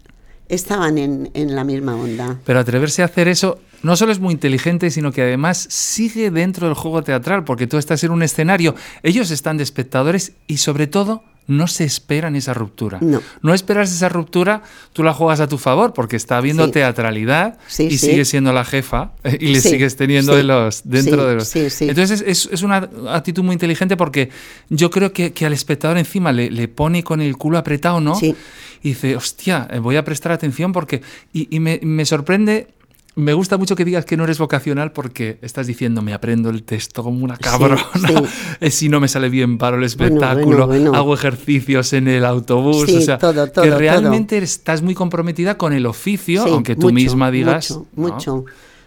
estaban 0.49 0.97
en, 0.97 1.31
en, 1.35 1.55
la 1.55 1.65
misma 1.65 1.95
onda. 1.95 2.41
Pero 2.47 2.59
atreverse 2.59 3.03
a 3.03 3.05
hacer 3.05 3.29
eso 3.29 3.61
no 3.83 3.97
solo 3.97 4.13
es 4.13 4.21
muy 4.21 4.33
inteligente, 4.33 4.91
sino 4.91 5.13
que 5.13 5.23
además 5.23 5.67
sigue 5.71 6.31
dentro 6.31 6.67
del 6.67 6.75
juego 6.75 7.03
teatral, 7.03 7.45
porque 7.45 7.67
tú 7.67 7.77
estás 7.77 8.05
en 8.05 8.11
un 8.13 8.23
escenario, 8.23 8.75
ellos 9.03 9.31
están 9.31 9.57
de 9.57 9.65
espectadores 9.65 10.33
y 10.47 10.59
sobre 10.59 10.87
todo 10.87 11.23
no 11.51 11.67
se 11.67 11.85
esperan 11.85 12.37
esa 12.37 12.55
ruptura. 12.55 12.99
No. 13.01 13.21
No 13.43 13.53
esperas 13.53 13.93
esa 13.93 14.09
ruptura, 14.09 14.63
tú 14.93 15.03
la 15.03 15.13
juegas 15.13 15.41
a 15.41 15.49
tu 15.49 15.59
favor 15.59 15.93
porque 15.93 16.17
está 16.17 16.37
habiendo 16.37 16.71
teatralidad 16.71 17.59
y 17.79 17.99
sigue 17.99 18.25
siendo 18.25 18.53
la 18.53 18.65
jefa 18.65 19.13
eh, 19.25 19.37
y 19.41 19.49
le 19.49 19.61
sigues 19.61 19.97
teniendo 19.97 20.37
de 20.37 20.45
los, 20.45 20.83
dentro 20.85 21.27
de 21.27 21.35
los... 21.35 21.57
Entonces 21.57 22.23
es, 22.25 22.49
es, 22.53 22.63
una 22.63 22.89
actitud 23.09 23.43
muy 23.43 23.55
inteligente 23.55 23.97
porque 23.97 24.31
yo 24.69 24.91
creo 24.91 25.13
que, 25.13 25.33
que 25.33 25.45
al 25.45 25.53
espectador 25.53 25.99
encima 25.99 26.33
le, 26.33 26.51
le, 26.51 26.69
pone 26.69 27.03
con 27.03 27.21
el 27.21 27.37
culo 27.37 27.59
apretado, 27.59 28.01
¿no? 28.01 28.17
Y 28.23 28.35
dice, 28.83 29.17
hostia, 29.17 29.67
eh, 29.71 29.79
voy 29.81 29.97
a 29.97 30.05
prestar 30.05 30.33
atención 30.33 30.73
porque... 30.73 31.03
Y, 31.33 31.55
y 31.55 31.61
me, 31.61 31.81
me 31.83 32.07
sorprende 32.07 32.69
me 33.17 33.33
gusta 33.35 33.59
mucho 33.59 33.75
que 33.75 33.85
digas 33.85 34.05
que 34.05 34.17
no 34.17 34.25
eres 34.25 34.39
vocacional 34.39 34.93
porque 34.93 35.39
estás 35.43 35.67
diciendo, 35.67 36.03
me 36.03 36.15
aprendo 36.15 36.51
el 36.51 36.63
texto 36.63 37.03
como 37.03 37.25
una 37.25 37.37
cabrona, 37.37 37.85
eh, 38.61 38.71
si 38.71 38.89
no 38.89 39.01
me 39.01 39.09
sale 39.09 39.29
bien 39.29 39.59
paro 39.59 39.79
el 39.79 39.85
espectáculo, 39.85 40.71
hago 40.95 41.15
ejercicios 41.15 41.93
en 41.93 42.09
el 42.09 42.25
autobús, 42.25 42.89
o 42.89 43.01
sea, 43.01 43.19
que 43.19 43.71
realmente 43.71 44.39
estás 44.39 44.83
muy 44.83 44.95
comprometida 44.95 45.59
con 45.59 45.73
el 45.73 45.87
oficio, 45.87 46.45
aunque 46.45 46.77
tú 46.77 46.93
misma 46.93 47.31
digas... 47.31 47.71
Mucho, 47.71 47.87
mucho, 47.95 48.45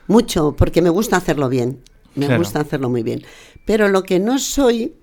mucho, 0.07 0.55
porque 0.57 0.81
me 0.81 0.89
gusta 0.89 1.17
hacerlo 1.17 1.49
bien, 1.49 1.79
me 2.15 2.37
gusta 2.37 2.61
hacerlo 2.61 2.89
muy 2.89 3.03
bien. 3.03 3.23
Pero 3.65 3.87
lo 3.87 4.03
que 4.03 4.19
no 4.19 4.39
soy, 4.39 4.93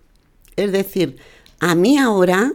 es 0.57 0.73
decir, 0.73 1.17
a 1.61 1.75
mí 1.75 1.99
ahora 1.99 2.53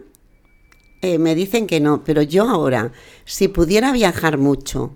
eh, 1.01 1.19
me 1.19 1.36
dicen 1.36 1.67
que 1.67 1.80
no, 1.80 2.04
pero 2.04 2.21
yo 2.21 2.49
ahora, 2.49 2.91
si 3.25 3.47
pudiera 3.47 3.91
viajar 3.91 4.38
mucho, 4.38 4.93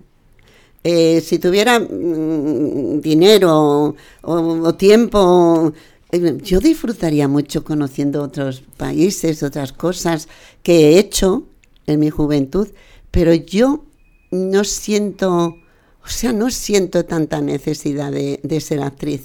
eh, 0.82 1.20
si 1.20 1.38
tuviera 1.38 1.78
mm, 1.78 3.00
dinero 3.00 3.94
o, 4.22 4.74
tiempo, 4.74 5.72
eh, 6.10 6.38
yo 6.42 6.60
disfrutaría 6.60 7.28
mucho 7.28 7.64
conociendo 7.64 8.22
otros 8.22 8.62
países, 8.76 9.42
otras 9.42 9.72
cosas 9.72 10.28
que 10.62 10.90
he 10.90 10.98
hecho 10.98 11.44
en 11.86 12.00
mi 12.00 12.10
juventud, 12.10 12.68
pero 13.10 13.34
yo 13.34 13.84
no 14.30 14.64
siento, 14.64 15.56
o 16.04 16.08
sea, 16.08 16.32
no 16.32 16.50
siento 16.50 17.04
tanta 17.04 17.40
necesidad 17.40 18.10
de, 18.12 18.40
de 18.42 18.60
ser 18.60 18.80
actriz, 18.80 19.22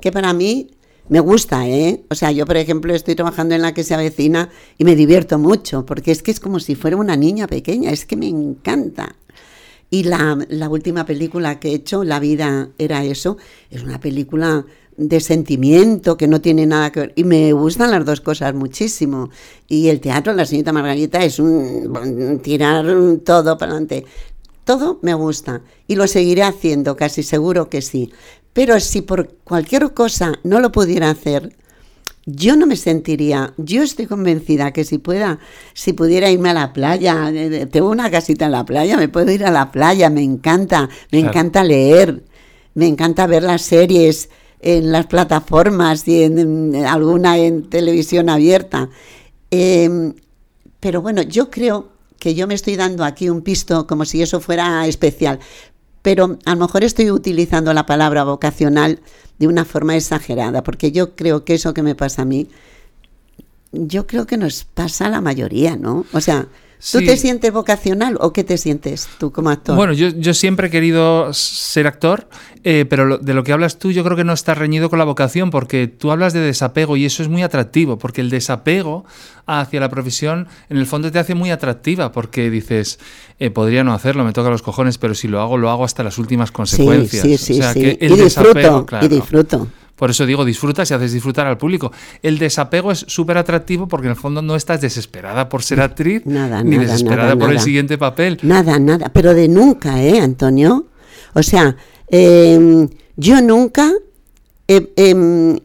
que 0.00 0.12
para 0.12 0.32
mí 0.32 0.70
me 1.10 1.18
gusta, 1.18 1.68
¿eh? 1.68 2.04
O 2.08 2.14
sea, 2.14 2.30
yo, 2.30 2.46
por 2.46 2.56
ejemplo, 2.56 2.94
estoy 2.94 3.16
trabajando 3.16 3.56
en 3.56 3.62
la 3.62 3.74
que 3.74 3.82
se 3.82 3.94
avecina 3.94 4.48
y 4.78 4.84
me 4.84 4.94
divierto 4.94 5.40
mucho, 5.40 5.84
porque 5.84 6.12
es 6.12 6.22
que 6.22 6.30
es 6.30 6.38
como 6.38 6.60
si 6.60 6.76
fuera 6.76 6.96
una 6.96 7.16
niña 7.16 7.48
pequeña, 7.48 7.90
es 7.90 8.06
que 8.06 8.16
me 8.16 8.28
encanta. 8.28 9.16
Y 9.90 10.04
la, 10.04 10.38
última 10.70 11.04
película 11.04 11.58
que 11.58 11.70
he 11.70 11.74
hecho, 11.74 12.04
La 12.04 12.20
vida 12.20 12.70
era 12.78 13.04
eso, 13.04 13.36
es 13.70 13.82
una 13.82 13.98
película 13.98 14.64
de 14.96 15.20
sentimiento 15.20 16.16
que 16.16 16.28
no 16.28 16.40
tiene 16.40 16.64
nada 16.66 16.92
que 16.92 17.00
ver. 17.00 17.12
Y 17.16 17.24
me 17.24 17.52
gustan 17.52 17.90
las 17.90 18.04
dos 18.04 18.20
cosas 18.20 18.54
muchísimo. 18.54 19.30
Y 19.66 19.88
el 19.88 20.00
teatro, 20.00 20.32
La 20.32 20.46
señorita 20.46 20.72
Margarita, 20.72 21.24
es 21.24 21.40
un 21.40 22.40
tirar 22.42 22.86
todo 23.24 23.58
para 23.58 23.72
adelante. 23.72 24.04
Todo 24.64 25.00
me 25.02 25.14
gusta 25.14 25.62
y 25.88 25.96
lo 25.96 26.06
seguiré 26.06 26.44
haciendo, 26.44 26.96
casi 26.96 27.24
seguro 27.24 27.68
que 27.68 27.82
sí. 27.82 28.12
Pero 28.52 28.78
si 28.78 29.02
por 29.02 29.34
cualquier 29.42 29.92
cosa 29.92 30.34
no 30.44 30.60
lo 30.60 30.70
pudiera 30.70 31.10
hacer, 31.10 31.56
yo 32.32 32.56
no 32.56 32.66
me 32.66 32.76
sentiría, 32.76 33.52
yo 33.56 33.82
estoy 33.82 34.06
convencida 34.06 34.72
que 34.72 34.84
si 34.84 34.98
pueda, 34.98 35.38
si 35.74 35.92
pudiera 35.92 36.30
irme 36.30 36.50
a 36.50 36.54
la 36.54 36.72
playa, 36.72 37.32
tengo 37.70 37.90
una 37.90 38.10
casita 38.10 38.46
en 38.46 38.52
la 38.52 38.64
playa, 38.64 38.96
me 38.96 39.08
puedo 39.08 39.30
ir 39.30 39.44
a 39.44 39.50
la 39.50 39.70
playa, 39.70 40.10
me 40.10 40.22
encanta, 40.22 40.88
me 41.12 41.18
encanta 41.18 41.64
leer, 41.64 42.24
me 42.74 42.86
encanta 42.86 43.26
ver 43.26 43.42
las 43.42 43.62
series 43.62 44.30
en 44.60 44.92
las 44.92 45.06
plataformas 45.06 46.06
y 46.06 46.22
en, 46.22 46.76
alguna 46.86 47.38
en 47.38 47.68
televisión 47.68 48.28
abierta. 48.28 48.90
Em, 49.50 50.14
pero 50.78 51.02
bueno, 51.02 51.22
yo 51.22 51.50
creo 51.50 51.88
que 52.18 52.34
yo 52.34 52.46
me 52.46 52.54
estoy 52.54 52.76
dando 52.76 53.04
aquí 53.04 53.30
un 53.30 53.40
pisto 53.40 53.86
como 53.86 54.04
si 54.04 54.22
eso 54.22 54.40
fuera 54.40 54.86
especial, 54.86 55.40
pero 56.02 56.38
a 56.44 56.54
lo 56.54 56.60
mejor 56.60 56.84
estoy 56.84 57.10
utilizando 57.10 57.72
la 57.72 57.86
palabra 57.86 58.24
vocacional 58.24 59.00
de 59.38 59.48
una 59.48 59.64
forma 59.64 59.96
exagerada, 59.96 60.62
porque 60.62 60.92
yo 60.92 61.14
creo 61.14 61.44
que 61.44 61.54
eso 61.54 61.74
que 61.74 61.82
me 61.82 61.94
pasa 61.94 62.22
a 62.22 62.24
mí, 62.26 62.48
yo 63.72 64.06
creo 64.06 64.26
que 64.26 64.36
nos 64.36 64.64
pasa 64.64 65.06
a 65.06 65.10
la 65.10 65.20
mayoría, 65.20 65.76
¿no? 65.76 66.04
O 66.12 66.20
sea, 66.20 66.48
¿Tú 66.92 66.98
te 67.00 67.16
sientes 67.16 67.52
vocacional 67.52 68.16
o 68.20 68.32
qué 68.32 68.42
te 68.42 68.56
sientes 68.56 69.08
tú 69.18 69.30
como 69.32 69.50
actor? 69.50 69.76
Bueno, 69.76 69.92
yo, 69.92 70.34
siempre 70.34 70.68
he 70.68 70.70
querido 70.70 71.32
ser 71.34 71.86
actor, 71.86 72.28
eh, 72.64 72.86
pero 72.88 73.18
de 73.18 73.34
lo 73.34 73.44
que 73.44 73.52
hablas 73.52 73.78
tú 73.78 73.92
yo 73.92 74.02
creo 74.02 74.16
que 74.16 74.24
no 74.24 74.32
está 74.32 74.54
reñido 74.54 74.88
con 74.88 74.98
la 74.98 75.04
vocación, 75.04 75.50
porque 75.50 75.88
tú 75.88 76.10
hablas 76.10 76.32
de 76.32 76.40
desapego 76.40 76.96
y 76.96 77.04
eso 77.04 77.22
es 77.22 77.28
muy 77.28 77.42
atractivo, 77.42 77.98
porque 77.98 78.20
el 78.20 78.30
desapego 78.30 79.04
hacia 79.46 79.80
la 79.80 79.88
profesión 79.88 80.48
en 80.68 80.78
el 80.78 80.86
fondo 80.86 81.10
te 81.10 81.18
hace 81.18 81.34
muy 81.34 81.50
atractiva, 81.50 82.12
porque 82.12 82.50
dices, 82.50 82.98
eh, 83.38 83.50
podría 83.50 83.84
no 83.84 83.92
hacerlo, 83.92 84.24
me 84.24 84.32
toca 84.32 84.48
los 84.48 84.62
cojones, 84.62 84.96
pero 84.96 85.14
si 85.14 85.28
lo 85.28 85.40
hago, 85.40 85.58
lo 85.58 85.70
hago 85.70 85.84
hasta 85.84 86.02
las 86.02 86.18
últimas 86.18 86.50
consecuencias. 86.50 87.22
Sí, 87.22 87.36
sí, 87.36 87.60
sí. 87.60 87.98
y 88.00 88.08
disfruto, 88.08 88.86
y 89.02 89.08
disfruto. 89.08 89.68
Por 90.00 90.08
eso 90.08 90.24
digo, 90.24 90.46
disfrutas 90.46 90.90
y 90.90 90.94
haces 90.94 91.12
disfrutar 91.12 91.46
al 91.46 91.58
público. 91.58 91.92
El 92.22 92.38
desapego 92.38 92.90
es 92.90 93.04
súper 93.06 93.36
atractivo 93.36 93.86
porque 93.86 94.06
en 94.06 94.12
el 94.12 94.16
fondo 94.16 94.40
no 94.40 94.56
estás 94.56 94.80
desesperada 94.80 95.50
por 95.50 95.62
ser 95.62 95.82
actriz 95.82 96.24
nada, 96.24 96.64
ni 96.64 96.78
desesperada 96.78 97.36
por 97.36 97.52
el 97.52 97.60
siguiente 97.60 97.98
papel. 97.98 98.38
Nada, 98.42 98.78
nada, 98.78 99.10
pero 99.12 99.34
de 99.34 99.46
nunca, 99.46 100.02
¿eh, 100.02 100.18
Antonio? 100.18 100.86
O 101.34 101.42
sea, 101.42 101.76
em, 102.08 102.88
yo 103.16 103.42
nunca... 103.42 103.92
Em, 104.66 105.58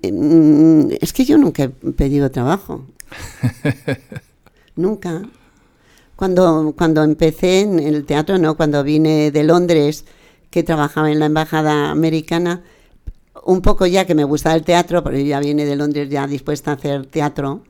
es 1.00 1.14
que 1.14 1.24
yo 1.24 1.38
nunca 1.38 1.64
he 1.64 1.70
pedido 1.70 2.30
trabajo. 2.30 2.86
nunca. 4.76 5.22
Cuando, 6.18 6.74
cuando 6.78 7.06
empecé 7.06 7.62
en 7.62 7.80
el 7.80 8.04
teatro, 8.04 8.38
no, 8.38 8.58
cuando 8.58 8.84
vine 8.84 9.32
de 9.32 9.44
Londres, 9.46 10.04
que 10.50 10.62
trabajaba 10.62 11.10
en 11.10 11.20
la 11.20 11.28
embajada 11.28 11.90
americana, 11.90 12.64
un 13.46 13.62
poco 13.62 13.86
ya 13.86 14.06
que 14.06 14.16
me 14.16 14.24
gustaba 14.24 14.56
el 14.56 14.64
teatro, 14.64 15.04
porque 15.04 15.26
ya 15.26 15.40
vine 15.40 15.66
de 15.66 15.76
Londres 15.76 16.10
ya 16.10 16.28
dispuesta 16.28 16.72
a 16.72 16.74
hacer 16.76 17.06
teatro, 17.06 17.64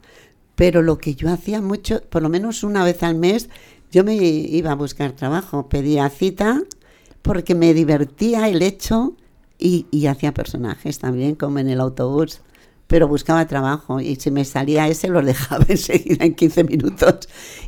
Pero 0.55 0.81
lo 0.81 0.97
que 0.97 1.15
yo 1.15 1.29
hacía 1.31 1.61
mucho, 1.61 2.01
por 2.09 2.21
lo 2.23 2.29
menos 2.29 2.63
una 2.63 2.85
vez 2.85 3.03
al 3.03 3.15
mes, 3.15 3.49
yo 3.91 4.03
me 4.05 4.15
iba 4.15 4.71
a 4.71 4.75
buscar 4.75 5.11
trabajo, 5.11 5.67
pedía 5.69 6.09
cita 6.09 6.61
porque 7.21 7.55
me 7.55 7.73
divertía 7.73 8.47
el 8.49 8.61
hecho 8.61 9.15
y, 9.59 9.88
y 9.91 10.07
hacía 10.07 10.33
personajes 10.33 10.99
también, 10.99 11.35
como 11.35 11.59
en 11.59 11.69
el 11.69 11.81
autobús 11.81 12.41
pero 12.88 13.08
buscaba 13.08 13.45
trabajo 13.48 14.00
y 14.00 14.15
si 14.15 14.32
me 14.32 14.45
salía 14.45 14.88
ese 14.88 15.08
lo 15.08 15.21
dejaba 15.21 15.65
enseguida 15.69 16.26
en 16.26 16.36
15 16.36 16.63
minutos 16.65 17.28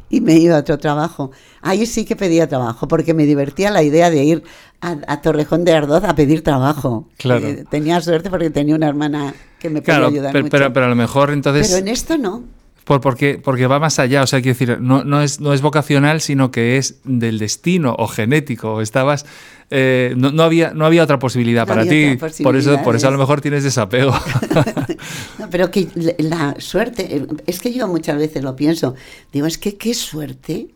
y 0.09 0.21
me 0.21 0.35
iba 0.35 0.55
a 0.55 0.59
otro 0.59 0.77
trabajo. 0.77 1.31
Ahí 1.61 1.85
sí 1.85 2.05
que 2.05 2.15
pedía 2.15 2.47
trabajo 2.47 2.87
porque 2.87 3.13
me 3.13 3.25
divertía 3.25 3.71
la 3.71 3.83
idea 3.83 4.09
de 4.09 4.23
ir 4.23 4.43
a, 4.81 5.21
Torrejón 5.21 5.65
de 5.65 5.73
Ardoz 5.73 6.03
a 6.03 6.15
pedir 6.15 6.43
trabajo. 6.43 7.07
Claro. 7.17 7.47
Eh, 7.47 7.65
tenía 7.69 7.99
suerte 8.01 8.29
porque 8.29 8.49
tenía 8.49 8.75
una 8.75 8.87
hermana 8.87 9.33
que 9.59 9.69
me 9.69 9.81
podía 9.81 10.07
ayudar 10.07 10.31
pero, 10.31 10.43
mucho. 10.43 10.57
Pero, 10.57 10.73
pero 10.73 10.85
a 10.85 10.89
lo 10.89 10.95
mejor 10.95 11.31
entonces... 11.31 11.67
Pero 11.67 11.79
en 11.79 11.87
esto 11.87 12.17
no. 12.17 12.43
Por, 12.87 13.01
porque, 13.01 13.37
porque 13.37 13.67
va 13.67 13.79
más 13.79 13.99
allá, 13.99 14.23
o 14.23 14.27
sea, 14.27 14.41
quiero 14.41 14.57
decir, 14.57 14.79
no, 14.79 15.03
no, 15.03 15.21
es, 15.21 15.41
no 15.41 15.51
es 15.51 15.61
vocacional, 15.61 16.21
sino 16.21 16.51
que 16.51 16.77
es 16.77 17.01
del 17.03 17.37
destino 17.37 17.93
o 17.99 18.07
genético. 18.07 18.79
Estabas, 18.79 19.25
eh, 19.69 20.13
no, 20.15 20.31
no, 20.31 20.43
había, 20.43 20.71
no 20.73 20.85
había 20.85 21.03
otra 21.03 21.19
posibilidad 21.19 21.67
para 21.67 21.85
ti, 21.85 22.17
por 22.41 22.55
eso, 22.55 22.81
por 22.83 22.95
eso 22.95 23.09
a 23.09 23.11
lo 23.11 23.17
mejor 23.17 23.41
tienes 23.41 23.65
desapego. 23.65 24.13
no, 25.37 25.49
pero 25.49 25.69
que 25.69 25.89
la 26.19 26.55
suerte, 26.59 27.27
es 27.45 27.59
que 27.59 27.73
yo 27.73 27.89
muchas 27.89 28.17
veces 28.17 28.41
lo 28.41 28.55
pienso, 28.55 28.95
digo, 29.33 29.47
es 29.47 29.57
que 29.57 29.75
qué 29.75 29.93
suerte 29.93 30.69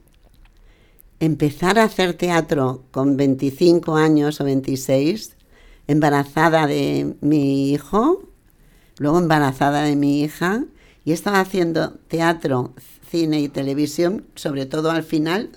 empezar 1.21 1.79
a 1.79 1.83
hacer 1.83 2.15
teatro 2.15 2.83
con 2.91 3.15
25 3.15 3.95
años 3.95 4.41
o 4.41 4.43
26, 4.43 5.37
embarazada 5.87 6.67
de 6.67 7.15
mi 7.21 7.71
hijo, 7.71 8.21
luego 8.97 9.17
embarazada 9.17 9.83
de 9.83 9.95
mi 9.95 10.23
hija 10.23 10.65
y 11.03 11.11
estaba 11.11 11.39
haciendo 11.39 11.91
teatro, 12.07 12.73
cine 13.09 13.39
y 13.39 13.49
televisión, 13.49 14.25
sobre 14.35 14.65
todo 14.65 14.91
al 14.91 15.03
final, 15.03 15.49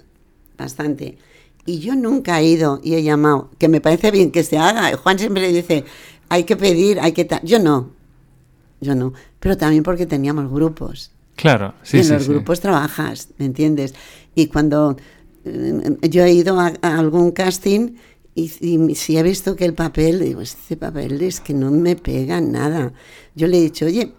bastante. 0.57 1.19
Y 1.67 1.79
yo 1.79 1.95
nunca 1.95 2.41
he 2.41 2.45
ido 2.45 2.81
y 2.83 2.95
he 2.95 3.03
llamado, 3.03 3.51
que 3.59 3.69
me 3.69 3.81
parece 3.81 4.11
bien 4.11 4.31
que 4.31 4.43
se 4.43 4.59
haga. 4.59 4.97
Juan 4.97 5.19
siempre 5.19 5.51
dice, 5.53 5.85
hay 6.29 6.45
que 6.45 6.57
pedir, 6.57 7.01
hay 7.01 7.13
que... 7.13 7.29
Yo 7.43 7.59
no, 7.59 7.91
yo 8.81 8.95
no. 8.95 9.13
Pero 9.41 9.57
también 9.57 9.83
porque 9.83 10.07
teníamos 10.07 10.51
grupos. 10.51 11.11
Claro, 11.37 11.75
sí, 11.83 11.99
y 11.99 12.01
en 12.01 12.11
los 12.11 12.29
grupos 12.29 12.61
trabajas, 12.61 13.31
¿me 13.39 13.47
entiendes? 13.47 13.95
Y 14.35 14.47
cuando 14.47 14.97
eh, 15.45 15.97
yo 16.09 16.23
he 16.25 16.33
ido 16.33 16.61
a, 16.61 16.73
algún 16.83 17.33
casting 17.33 17.97
y, 18.37 18.53
y, 18.61 18.95
si 18.95 19.17
he 19.17 19.23
visto 19.23 19.57
que 19.57 19.65
el 19.65 19.75
papel, 19.75 20.21
digo, 20.21 20.41
este 20.41 20.77
papel 20.77 21.21
es 21.23 21.41
que 21.41 21.55
no 21.55 21.71
me 21.71 21.97
pega 21.97 22.41
nada. 22.41 22.93
Yo 23.35 23.49
le 23.49 23.59
he 23.59 23.63
dicho, 23.63 23.87
oye, 23.87 24.13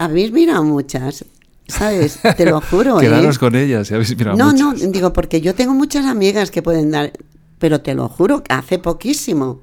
habéis 0.00 0.32
mirado 0.32 0.64
muchas, 0.64 1.24
¿sabes? 1.68 2.18
Te 2.36 2.44
lo 2.46 2.60
juro. 2.60 2.96
Quedaros 3.00 3.36
¿eh? 3.36 3.38
con 3.38 3.54
ellas, 3.54 3.92
habéis 3.92 4.16
mirado 4.16 4.36
no, 4.36 4.46
muchas. 4.46 4.60
No, 4.80 4.86
no, 4.86 4.92
digo, 4.92 5.12
porque 5.12 5.40
yo 5.40 5.54
tengo 5.54 5.74
muchas 5.74 6.06
amigas 6.06 6.50
que 6.50 6.62
pueden 6.62 6.90
dar, 6.90 7.12
pero 7.58 7.80
te 7.80 7.94
lo 7.94 8.08
juro, 8.08 8.42
hace 8.48 8.78
poquísimo, 8.78 9.60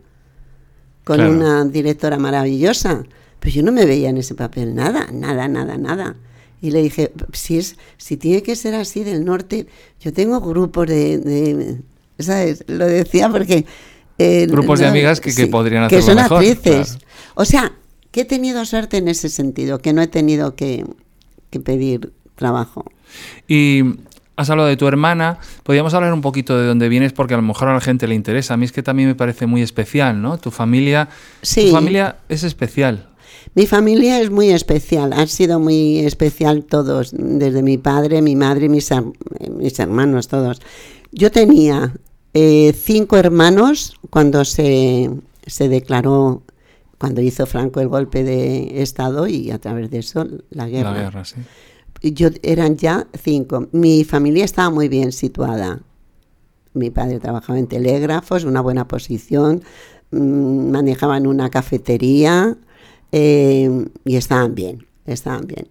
con 1.03 1.17
Claro. 1.17 1.31
una 1.33 1.65
directora 1.65 2.17
maravillosa, 2.17 3.03
pues 3.39 3.53
yo 3.53 3.63
no 3.63 3.71
me 3.71 3.85
veía 3.85 4.09
en 4.09 4.17
ese 4.17 4.35
papel 4.35 4.75
nada, 4.75 5.07
nada, 5.11 5.47
nada, 5.47 5.77
nada. 5.77 6.15
Y 6.61 6.71
le 6.71 6.81
dije, 6.81 7.11
si 7.33 7.57
es, 7.57 7.77
si 7.97 8.17
tiene 8.17 8.41
que 8.43 8.55
ser 8.55 8.75
así 8.75 9.03
del 9.03 9.23
norte, 9.25 9.67
yo 10.01 10.11
tengo 10.13 10.39
grupos 10.41 10.87
de, 10.87 11.17
de- 11.19 11.81
¿sabes? 12.19 12.63
Lo 12.67 12.85
decía 12.87 13.29
porque 13.29 13.65
eh, 14.17 14.47
Grupos 14.49 14.79
de 14.79 14.87
amigas 14.87 15.19
que- 15.21 15.33
que 15.33 15.47
podrían 15.47 15.87
que 15.87 15.97
hacerlo 15.97 16.13
son 16.21 16.23
mejor, 16.23 16.37
actrices. 16.43 16.87
claro. 16.93 17.05
O 17.35 17.45
sea, 17.45 17.71
que 18.17 18.21
he 18.21 18.25
tenido 18.25 18.65
suerte 18.65 18.97
en 18.97 19.07
ese 19.09 19.29
sentido, 19.29 19.77
que 19.77 19.93
no 19.93 20.01
he 20.01 20.07
tenido 20.07 20.55
que, 20.55 20.83
que 21.51 21.59
pedir 21.59 22.13
trabajo. 22.33 22.83
Y 23.47 23.83
has 24.35 24.49
hablado 24.49 24.69
de 24.69 24.75
tu 24.75 24.87
hermana. 24.87 25.37
Podríamos 25.61 25.93
hablar 25.93 26.13
un 26.13 26.21
poquito 26.21 26.57
de 26.57 26.65
dónde 26.65 26.89
vienes 26.89 27.13
porque 27.13 27.35
a 27.35 27.37
lo 27.37 27.43
mejor 27.43 27.67
a 27.67 27.75
la 27.75 27.79
gente 27.79 28.07
le 28.07 28.15
interesa. 28.15 28.55
A 28.55 28.57
mí 28.57 28.65
es 28.65 28.71
que 28.71 28.81
también 28.81 29.07
me 29.07 29.13
parece 29.13 29.45
muy 29.45 29.61
especial, 29.61 30.19
¿no? 30.19 30.39
Tu 30.39 30.49
familia, 30.49 31.09
Sí. 31.43 31.67
tu 31.67 31.73
familia 31.73 32.15
es 32.27 32.43
especial. 32.43 33.07
Mi 33.53 33.67
familia 33.67 34.19
es 34.19 34.31
muy 34.31 34.49
especial, 34.49 35.13
han 35.13 35.27
sido 35.27 35.59
muy 35.59 35.99
especial 35.99 36.63
todos, 36.63 37.11
desde 37.13 37.61
mi 37.61 37.77
padre, 37.77 38.23
mi 38.23 38.35
madre 38.35 38.65
y 38.65 38.69
mis, 38.69 38.89
mis 39.51 39.79
hermanos, 39.79 40.27
todos. 40.27 40.59
Yo 41.11 41.29
tenía 41.31 41.93
eh, 42.33 42.73
cinco 42.75 43.15
hermanos 43.17 43.93
cuando 44.09 44.43
se, 44.43 45.11
se 45.45 45.69
declaró, 45.69 46.41
cuando 46.97 47.21
hizo 47.21 47.45
Franco 47.45 47.79
el 47.79 47.87
golpe 47.87 48.23
de 48.23 48.81
Estado 48.81 49.27
y 49.27 49.51
a 49.51 49.59
través 49.59 49.89
de 49.91 49.99
eso 49.99 50.27
la 50.49 50.67
guerra. 50.67 50.91
La 50.91 50.99
guerra, 50.99 51.25
sí. 51.25 51.37
Yo 52.01 52.29
eran 52.43 52.77
ya 52.77 53.07
cinco. 53.13 53.67
Mi 53.71 54.03
familia 54.03 54.45
estaba 54.45 54.69
muy 54.69 54.87
bien 54.87 55.11
situada. 55.11 55.81
Mi 56.73 56.91
padre 56.91 57.19
trabajaba 57.19 57.57
en 57.57 57.67
telégrafos, 57.67 58.43
una 58.43 58.61
buena 58.61 58.87
posición, 58.87 59.63
mm, 60.11 60.69
manejaban 60.69 61.25
una 61.25 61.49
cafetería 61.49 62.55
eh, 63.11 63.85
y 64.05 64.15
estaban 64.15 64.53
bien, 64.53 64.85
estaban 65.05 65.47
bien. 65.47 65.67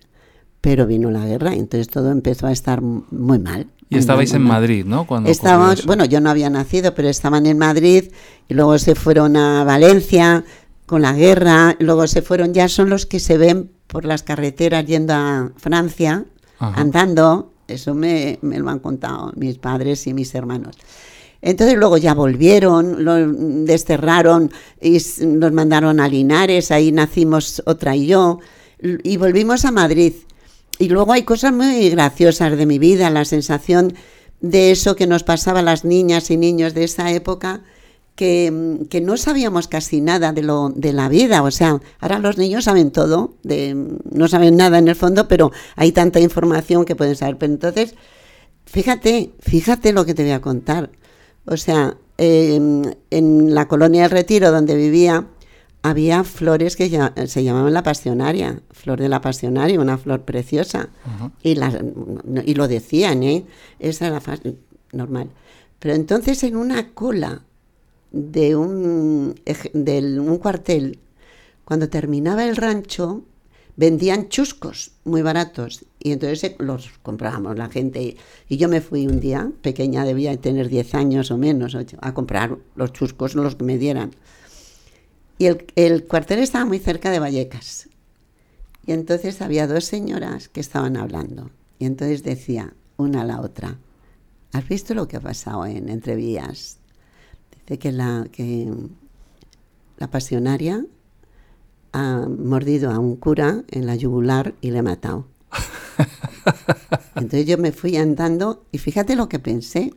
Pero 0.60 0.86
vino 0.86 1.10
la 1.10 1.24
guerra 1.24 1.54
y 1.54 1.60
entonces 1.60 1.88
todo 1.88 2.10
empezó 2.10 2.48
a 2.48 2.52
estar 2.52 2.82
muy 2.82 3.38
mal. 3.38 3.68
Y 3.88 3.98
estabais 3.98 4.32
en. 4.34 4.42
Madrid, 4.42 4.84
¿no? 4.84 5.06
Cuando 5.06 5.30
Estábamos, 5.30 5.86
bueno, 5.86 6.04
yo 6.06 6.20
no 6.20 6.28
había 6.28 6.50
nacido, 6.50 6.92
pero 6.94 7.08
estaban 7.08 7.46
en 7.46 7.56
Madrid 7.56 8.10
y 8.48 8.54
luego 8.54 8.76
se 8.78 8.96
fueron 8.96 9.36
a 9.36 9.62
Valencia 9.62 10.44
con 10.86 11.02
la 11.02 11.12
guerra, 11.12 11.76
luego 11.78 12.06
se 12.06 12.22
fueron, 12.22 12.54
ya 12.54 12.68
son 12.68 12.90
los 12.90 13.06
que 13.06 13.20
se 13.20 13.36
ven 13.36 13.70
por 13.86 14.04
las 14.04 14.22
carreteras 14.22 14.86
yendo 14.86 15.14
a 15.14 15.52
Francia, 15.56 16.24
Ajá. 16.58 16.80
andando, 16.80 17.52
eso 17.68 17.94
me, 17.94 18.38
me 18.42 18.58
lo 18.58 18.70
han 18.70 18.78
contado 18.78 19.32
mis 19.36 19.58
padres 19.58 20.06
y 20.06 20.14
mis 20.14 20.34
hermanos. 20.34 20.76
Entonces 21.42 21.76
luego 21.76 21.96
ya 21.96 22.14
volvieron, 22.14 23.04
lo 23.04 23.14
desterraron 23.64 24.50
y 24.80 24.98
nos 25.20 25.52
mandaron 25.52 26.00
a 26.00 26.08
Linares, 26.08 26.70
ahí 26.70 26.92
nacimos 26.92 27.62
otra 27.66 27.94
y 27.94 28.06
yo, 28.06 28.40
y 28.80 29.16
volvimos 29.16 29.64
a 29.64 29.70
Madrid. 29.70 30.14
Y 30.78 30.88
luego 30.88 31.12
hay 31.12 31.22
cosas 31.22 31.52
muy 31.52 31.88
graciosas 31.90 32.56
de 32.56 32.66
mi 32.66 32.78
vida, 32.78 33.10
la 33.10 33.24
sensación 33.24 33.94
de 34.40 34.70
eso 34.70 34.96
que 34.96 35.06
nos 35.06 35.22
pasaba 35.22 35.60
a 35.60 35.62
las 35.62 35.84
niñas 35.84 36.30
y 36.30 36.36
niños 36.36 36.74
de 36.74 36.84
esa 36.84 37.10
época, 37.12 37.62
que, 38.16 38.78
que 38.90 39.00
no 39.00 39.16
sabíamos 39.16 39.68
casi 39.68 40.00
nada 40.00 40.32
de, 40.32 40.42
lo, 40.42 40.70
de 40.74 40.92
la 40.92 41.08
vida. 41.08 41.42
O 41.42 41.50
sea, 41.50 41.80
ahora 42.00 42.18
los 42.18 42.38
niños 42.38 42.64
saben 42.64 42.90
todo, 42.90 43.34
de, 43.44 43.74
no 44.10 44.26
saben 44.26 44.56
nada 44.56 44.78
en 44.78 44.88
el 44.88 44.96
fondo, 44.96 45.28
pero 45.28 45.52
hay 45.76 45.92
tanta 45.92 46.18
información 46.18 46.84
que 46.84 46.96
pueden 46.96 47.14
saber. 47.14 47.36
Pero 47.38 47.52
entonces, 47.52 47.94
fíjate, 48.64 49.32
fíjate 49.40 49.92
lo 49.92 50.04
que 50.04 50.14
te 50.14 50.22
voy 50.22 50.32
a 50.32 50.40
contar. 50.40 50.90
O 51.44 51.56
sea, 51.56 51.96
eh, 52.18 52.58
en 53.10 53.54
la 53.54 53.68
colonia 53.68 54.02
del 54.02 54.10
Retiro 54.10 54.50
donde 54.50 54.74
vivía, 54.76 55.26
había 55.82 56.24
flores 56.24 56.74
que 56.74 56.88
ya- 56.88 57.12
se 57.26 57.44
llamaban 57.44 57.72
la 57.72 57.82
pasionaria, 57.84 58.60
flor 58.72 58.98
de 58.98 59.08
la 59.08 59.20
pasionaria, 59.20 59.78
una 59.80 59.98
flor 59.98 60.22
preciosa. 60.24 60.88
Ajá. 61.04 61.30
Y, 61.42 61.54
las- 61.54 61.76
y 62.44 62.54
lo 62.54 62.66
decían, 62.66 63.22
¿eh? 63.22 63.44
Esa 63.78 64.08
era 64.08 64.20
fa- 64.20 64.38
normal. 64.92 65.28
Pero 65.78 65.94
entonces 65.94 66.42
en 66.42 66.56
una 66.56 66.92
cola 66.94 67.42
de 68.10 68.56
un, 68.56 69.34
del- 69.72 70.20
un 70.20 70.38
cuartel, 70.38 70.98
cuando 71.64 71.88
terminaba 71.88 72.44
el 72.44 72.56
rancho, 72.56 73.22
vendían 73.76 74.28
chuscos 74.28 74.92
muy 75.04 75.22
baratos. 75.22 75.84
Y 76.00 76.12
entonces 76.12 76.44
eh, 76.44 76.56
los 76.58 76.90
comprábamos 77.02 77.56
la 77.58 77.68
gente. 77.68 78.16
Y 78.48 78.56
yo 78.56 78.68
me 78.68 78.80
fui 78.80 79.06
un 79.06 79.20
día, 79.20 79.50
pequeña, 79.62 80.04
debía 80.04 80.30
de 80.30 80.38
tener 80.38 80.68
10 80.68 80.94
años 80.94 81.30
o 81.30 81.38
menos, 81.38 81.76
a 82.00 82.14
comprar 82.14 82.56
los 82.76 82.92
chuscos, 82.92 83.34
los 83.34 83.56
que 83.56 83.64
me 83.64 83.78
dieran. 83.78 84.12
Y 85.38 85.46
el, 85.46 85.66
el 85.76 86.06
cuartel 86.06 86.38
estaba 86.40 86.64
muy 86.64 86.78
cerca 86.78 87.10
de 87.10 87.18
Vallecas. 87.18 87.88
Y 88.86 88.92
entonces 88.92 89.42
había 89.42 89.66
dos 89.66 89.84
señoras 89.84 90.48
que 90.48 90.60
estaban 90.60 90.96
hablando. 90.96 91.50
Y 91.78 91.86
entonces 91.86 92.22
decía 92.22 92.74
una 92.96 93.22
a 93.22 93.24
la 93.26 93.40
otra, 93.40 93.78
¿has 94.52 94.68
visto 94.68 94.94
lo 94.94 95.08
que 95.08 95.16
ha 95.18 95.20
pasado 95.20 95.66
en 95.66 95.88
Entrevías? 95.88 96.78
Dice 97.66 97.78
que 97.78 97.90
la, 97.90 98.26
que 98.30 98.72
la 99.98 100.08
pasionaria 100.08 100.84
ha 101.92 102.26
mordido 102.28 102.90
a 102.92 102.98
un 102.98 103.16
cura 103.16 103.64
en 103.70 103.86
la 103.86 103.96
yugular 103.96 104.54
y 104.60 104.70
le 104.70 104.78
ha 104.78 104.82
matado. 104.82 105.26
Entonces 107.16 107.46
yo 107.46 107.58
me 107.58 107.72
fui 107.72 107.96
andando 107.96 108.64
y 108.70 108.78
fíjate 108.78 109.16
lo 109.16 109.28
que 109.28 109.40
pensé. 109.40 109.92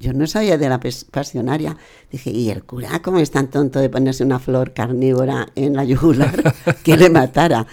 Yo 0.00 0.12
no 0.12 0.26
sabía 0.26 0.58
de 0.58 0.68
la 0.68 0.80
pasionaria. 1.10 1.76
Dije, 2.10 2.30
¿y 2.30 2.50
el 2.50 2.64
cura 2.64 3.00
cómo 3.00 3.20
es 3.20 3.30
tan 3.30 3.48
tonto 3.48 3.78
de 3.78 3.88
ponerse 3.88 4.24
una 4.24 4.38
flor 4.38 4.74
carnívora 4.74 5.48
en 5.54 5.74
la 5.74 5.84
yugular 5.84 6.54
que 6.82 6.96
le 6.96 7.08
matara? 7.08 7.66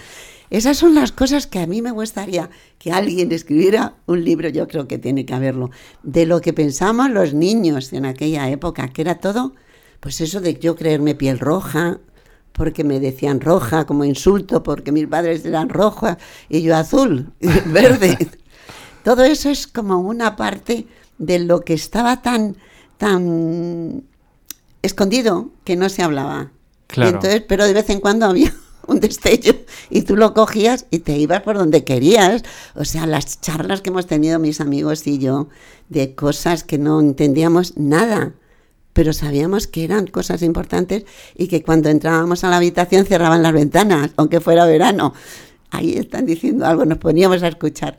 Esas 0.52 0.76
son 0.76 0.94
las 0.94 1.12
cosas 1.12 1.46
que 1.46 1.60
a 1.60 1.66
mí 1.66 1.80
me 1.80 1.92
gustaría 1.92 2.50
que 2.78 2.92
alguien 2.92 3.32
escribiera 3.32 3.94
un 4.04 4.22
libro, 4.22 4.50
yo 4.50 4.68
creo 4.68 4.86
que 4.86 4.98
tiene 4.98 5.24
que 5.24 5.32
haberlo, 5.32 5.70
de 6.02 6.26
lo 6.26 6.42
que 6.42 6.52
pensamos 6.52 7.08
los 7.08 7.32
niños 7.32 7.90
en 7.94 8.04
aquella 8.04 8.50
época, 8.50 8.88
que 8.88 9.00
era 9.00 9.14
todo, 9.14 9.54
pues 10.00 10.20
eso 10.20 10.42
de 10.42 10.58
yo 10.58 10.76
creerme 10.76 11.14
piel 11.14 11.38
roja, 11.38 12.00
porque 12.52 12.84
me 12.84 13.00
decían 13.00 13.40
roja 13.40 13.86
como 13.86 14.04
insulto, 14.04 14.62
porque 14.62 14.92
mis 14.92 15.06
padres 15.06 15.42
eran 15.46 15.70
roja 15.70 16.18
y 16.50 16.60
yo 16.60 16.76
azul, 16.76 17.32
verde. 17.40 18.18
Todo 19.04 19.24
eso 19.24 19.48
es 19.48 19.66
como 19.66 20.00
una 20.00 20.36
parte 20.36 20.86
de 21.16 21.38
lo 21.38 21.62
que 21.62 21.72
estaba 21.72 22.20
tan, 22.20 22.58
tan 22.98 24.04
escondido 24.82 25.48
que 25.64 25.76
no 25.76 25.88
se 25.88 26.02
hablaba. 26.02 26.52
entonces, 26.94 27.42
pero 27.48 27.64
de 27.64 27.72
vez 27.72 27.88
en 27.88 28.00
cuando 28.00 28.26
había 28.26 28.52
un 28.86 29.00
destello 29.00 29.54
y 29.90 30.02
tú 30.02 30.16
lo 30.16 30.34
cogías 30.34 30.86
y 30.90 31.00
te 31.00 31.16
ibas 31.18 31.42
por 31.42 31.56
donde 31.56 31.84
querías. 31.84 32.42
O 32.74 32.84
sea, 32.84 33.06
las 33.06 33.40
charlas 33.40 33.80
que 33.80 33.90
hemos 33.90 34.06
tenido 34.06 34.38
mis 34.38 34.60
amigos 34.60 35.06
y 35.06 35.18
yo 35.18 35.48
de 35.88 36.14
cosas 36.14 36.64
que 36.64 36.78
no 36.78 37.00
entendíamos 37.00 37.76
nada, 37.76 38.34
pero 38.92 39.12
sabíamos 39.12 39.66
que 39.66 39.84
eran 39.84 40.06
cosas 40.06 40.42
importantes 40.42 41.04
y 41.36 41.48
que 41.48 41.62
cuando 41.62 41.88
entrábamos 41.88 42.44
a 42.44 42.50
la 42.50 42.56
habitación 42.58 43.06
cerraban 43.06 43.42
las 43.42 43.52
ventanas, 43.52 44.10
aunque 44.16 44.40
fuera 44.40 44.66
verano. 44.66 45.14
Ahí 45.70 45.94
están 45.94 46.26
diciendo 46.26 46.66
algo, 46.66 46.84
nos 46.84 46.98
poníamos 46.98 47.42
a 47.42 47.48
escuchar. 47.48 47.96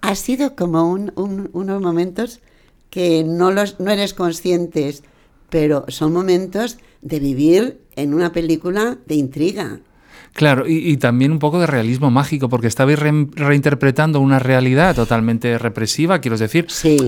Ha 0.00 0.14
sido 0.14 0.56
como 0.56 0.90
unos 0.92 1.82
momentos 1.82 2.40
que 2.90 3.24
no, 3.24 3.50
los, 3.50 3.80
no 3.80 3.90
eres 3.90 4.14
conscientes, 4.14 5.02
pero 5.50 5.84
son 5.88 6.12
momentos 6.12 6.78
de 7.02 7.18
vivir 7.20 7.80
en 7.96 8.14
una 8.14 8.32
película 8.32 8.98
de 9.06 9.14
intriga. 9.16 9.80
Claro, 10.34 10.64
y, 10.66 10.96
también 10.96 11.30
un 11.30 11.38
poco 11.38 11.60
de 11.60 11.68
realismo 11.68 12.10
mágico, 12.10 12.48
porque 12.48 12.66
estabais 12.66 12.98
reinterpretando 12.98 14.18
una 14.18 14.40
realidad 14.40 14.92
totalmente 14.96 15.58
represiva, 15.58 16.18
quiero 16.18 16.36
decir, 16.36 16.66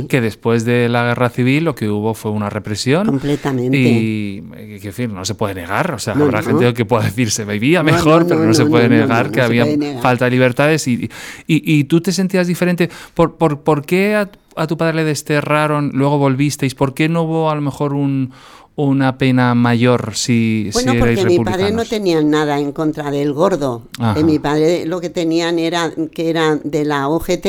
que 0.08 0.20
después 0.20 0.64
de 0.64 0.88
la 0.88 1.06
guerra 1.06 1.28
civil 1.28 1.64
lo 1.64 1.74
que 1.74 1.88
hubo 1.88 2.14
fue 2.14 2.30
una 2.30 2.50
represión. 2.50 3.04
Completamente. 3.04 3.76
Y, 3.76 4.42
quiero 4.42 4.80
decir, 4.80 5.10
no 5.10 5.24
se 5.24 5.34
puede 5.34 5.56
negar, 5.56 5.90
o 5.90 5.98
sea, 5.98 6.14
habrá 6.14 6.40
gente 6.40 6.72
que 6.72 6.84
pueda 6.84 7.02
decir 7.02 7.32
se 7.32 7.44
vivía 7.44 7.82
mejor, 7.82 8.28
pero 8.28 8.44
no, 8.44 8.54
se 8.54 8.64
puede 8.64 8.88
negar 8.88 9.32
que 9.32 9.40
había 9.40 9.66
falta 10.00 10.26
de 10.26 10.30
libertades. 10.30 10.86
Y, 10.86 11.10
y, 11.48 11.82
tú 11.84 12.00
te 12.00 12.12
sentías 12.12 12.46
diferente. 12.46 12.88
¿Por, 13.12 13.34
por, 13.34 13.62
por 13.62 13.84
qué 13.84 14.14
a, 14.14 14.30
a 14.54 14.68
tu 14.68 14.76
padre 14.76 14.94
le 14.94 15.04
desterraron, 15.04 15.90
luego 15.94 16.18
volvisteis? 16.18 16.76
¿Por 16.76 16.94
qué 16.94 17.08
no 17.08 17.22
hubo 17.22 17.50
a 17.50 17.56
lo 17.56 17.60
mejor 17.60 17.92
un 17.92 18.30
una 18.76 19.16
pena 19.16 19.54
mayor 19.54 20.14
si, 20.14 20.70
bueno, 20.74 20.94
porque 20.98 21.24
mi 21.24 21.38
padre 21.38 21.72
no 21.72 21.84
tenía 21.84 22.22
nada 22.22 22.60
en 22.60 22.72
contra 22.72 23.10
del 23.10 23.32
gordo. 23.32 23.82
Eh, 24.16 24.22
mi 24.22 24.38
padre 24.38 24.84
lo 24.84 25.00
que 25.00 25.08
tenían 25.08 25.58
era 25.58 25.92
que 26.12 26.28
era 26.28 26.56
de 26.56 26.84
la 26.84 27.08
OGT, 27.08 27.46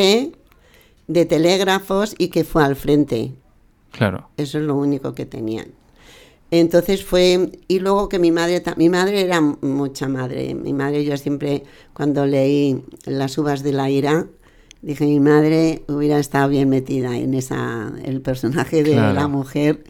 de 1.08 1.26
telégrafos 1.26 2.16
y 2.18 2.30
que 2.30 2.46
fue 2.46 2.64
al 2.64 2.78
frente. 2.78 3.34
Claro. 3.92 4.30
Eso 4.38 4.58
es 4.58 4.64
lo 4.64 4.76
único 4.76 5.14
que 5.14 5.26
tenían. 5.26 5.68
Entonces 6.50 7.04
fue, 7.04 7.52
y 7.68 7.80
luego 7.80 8.08
que 8.08 8.20
mi 8.20 8.32
madre, 8.32 8.64
mi 8.78 8.88
madre 8.88 9.22
era 9.22 9.42
mucha 9.42 10.08
madre, 10.08 10.56
mi 10.56 10.72
madre 10.72 11.04
yo 11.04 11.18
siempre 11.18 11.64
cuando 11.92 12.26
leí 12.26 12.86
Las 13.04 13.38
uvas 13.38 13.64
de 13.64 13.74
la 13.74 13.90
ira, 13.90 14.28
dije 14.82 15.06
mi 15.06 15.20
madre 15.20 15.84
hubiera 15.90 16.20
estado 16.20 16.48
bien 16.48 16.70
metida 16.70 17.18
en 17.18 17.34
esa, 17.34 17.92
el 18.06 18.22
personaje 18.22 18.84
de 18.84 18.96
la 18.96 19.28
mujer 19.28 19.84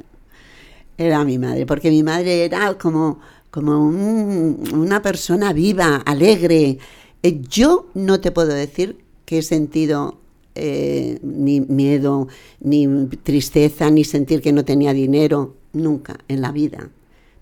era 0.98 1.24
mi 1.24 1.38
madre, 1.38 1.66
porque 1.66 1.90
mi 1.90 2.04
madre 2.04 2.46
era 2.46 2.78
como, 2.78 3.20
como 3.52 3.88
una 3.88 5.02
persona 5.02 5.54
viva, 5.54 5.98
alegre. 5.98 6.80
Eh, 7.24 7.42
yo 7.50 7.88
no 7.94 8.20
te 8.20 8.32
puedo 8.32 8.54
decir 8.54 8.98
que 9.26 9.40
he 9.40 9.42
sentido 9.42 10.20
eh, 10.56 11.20
ni 11.22 11.62
miedo, 11.62 12.28
ni 12.62 12.88
tristeza, 13.24 13.90
ni 13.92 14.04
sentir 14.04 14.42
que 14.42 14.52
no 14.52 14.66
tenía 14.66 14.94
dinero, 14.94 15.56
nunca 15.74 16.18
en 16.28 16.42
la 16.42 16.52
vida. 16.52 16.90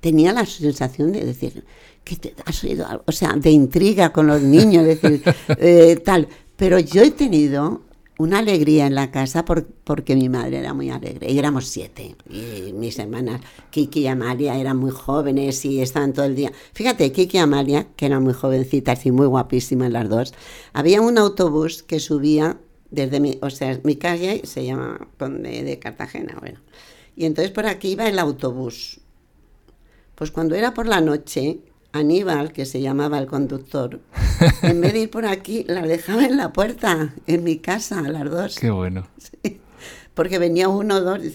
Tenía 0.02 0.34
la 0.34 0.46
sensación 0.46 1.14
de 1.14 1.24
decir, 1.24 1.64
que 2.04 2.16
te 2.18 2.36
has 2.46 2.64
oído 2.64 2.86
algo? 2.86 3.04
O 3.08 3.12
sea, 3.12 3.34
de 3.34 3.50
intriga 3.52 4.12
con 4.12 4.28
los 4.28 4.42
niños, 4.42 4.86
decir, 4.86 5.24
eh, 5.58 6.02
tal. 6.04 6.28
Pero 6.56 6.80
yo 6.80 7.02
he 7.02 7.12
tenido 7.12 7.82
una 8.18 8.40
alegría 8.40 8.88
en 8.88 8.96
la 8.96 9.12
casa 9.12 9.44
porque 9.46 10.16
mi 10.16 10.30
madre 10.30 10.60
era 10.60 10.74
muy 10.74 10.90
alegre. 10.90 11.32
Y 11.32 11.38
éramos 11.38 11.68
siete. 11.68 12.16
Y 12.30 12.72
mis 12.74 12.98
hermanas, 13.00 13.42
Kiki 13.72 14.02
y 14.02 14.08
Amalia, 14.08 14.58
eran 14.58 14.78
muy 14.78 14.92
jóvenes 14.92 15.66
y 15.66 15.82
estaban 15.82 16.14
todo 16.14 16.26
el 16.26 16.36
día. 16.36 16.52
Fíjate, 16.74 17.12
Kiki 17.12 17.38
y 17.38 17.40
Amalia, 17.42 17.88
que 17.96 18.06
eran 18.06 18.24
muy 18.24 18.34
jovencitas 18.34 19.06
y 19.06 19.12
muy 19.12 19.28
guapísimas 19.28 19.92
las 19.92 20.10
dos, 20.10 20.34
había 20.74 21.02
un 21.02 21.18
autobús 21.18 21.84
que 21.84 22.00
subía 22.00 22.58
desde 22.92 23.20
mi, 23.20 23.38
o 23.42 23.50
sea, 23.50 23.80
mi 23.84 23.96
calle 23.96 24.42
se 24.46 24.66
llama 24.66 25.08
Conde 25.18 25.64
de 25.64 25.80
Cartagena, 25.80 26.38
bueno. 26.40 26.60
Y 27.16 27.26
entonces 27.26 27.52
por 27.52 27.66
aquí 27.66 27.90
iba 27.90 28.08
el 28.08 28.20
autobús. 28.20 29.00
Pues 30.16 30.32
cuando 30.32 30.56
era 30.56 30.74
por 30.74 30.88
la 30.88 31.02
noche, 31.02 31.60
Aníbal, 31.96 32.52
que 32.52 32.66
se 32.66 32.82
llamaba 32.82 33.18
el 33.20 33.26
conductor, 33.26 34.02
en 34.62 34.82
vez 34.82 34.94
de 34.94 35.00
ir 35.00 35.10
por 35.10 35.26
aquí, 35.26 35.64
la 35.68 35.82
dejaba 35.82 36.26
en 36.26 36.38
la 36.38 36.52
puerta, 36.52 37.14
en 37.26 37.44
mi 37.44 37.58
casa, 37.58 38.00
a 38.00 38.10
las 38.10 38.30
dos. 38.30 38.60
Qué 38.60 38.70
bueno. 38.70 39.08
Sí 39.18 39.35
porque 40.16 40.40
venía 40.40 40.70
uno 40.70 40.96
o 40.96 41.02
dos 41.02 41.20
y 41.24 41.32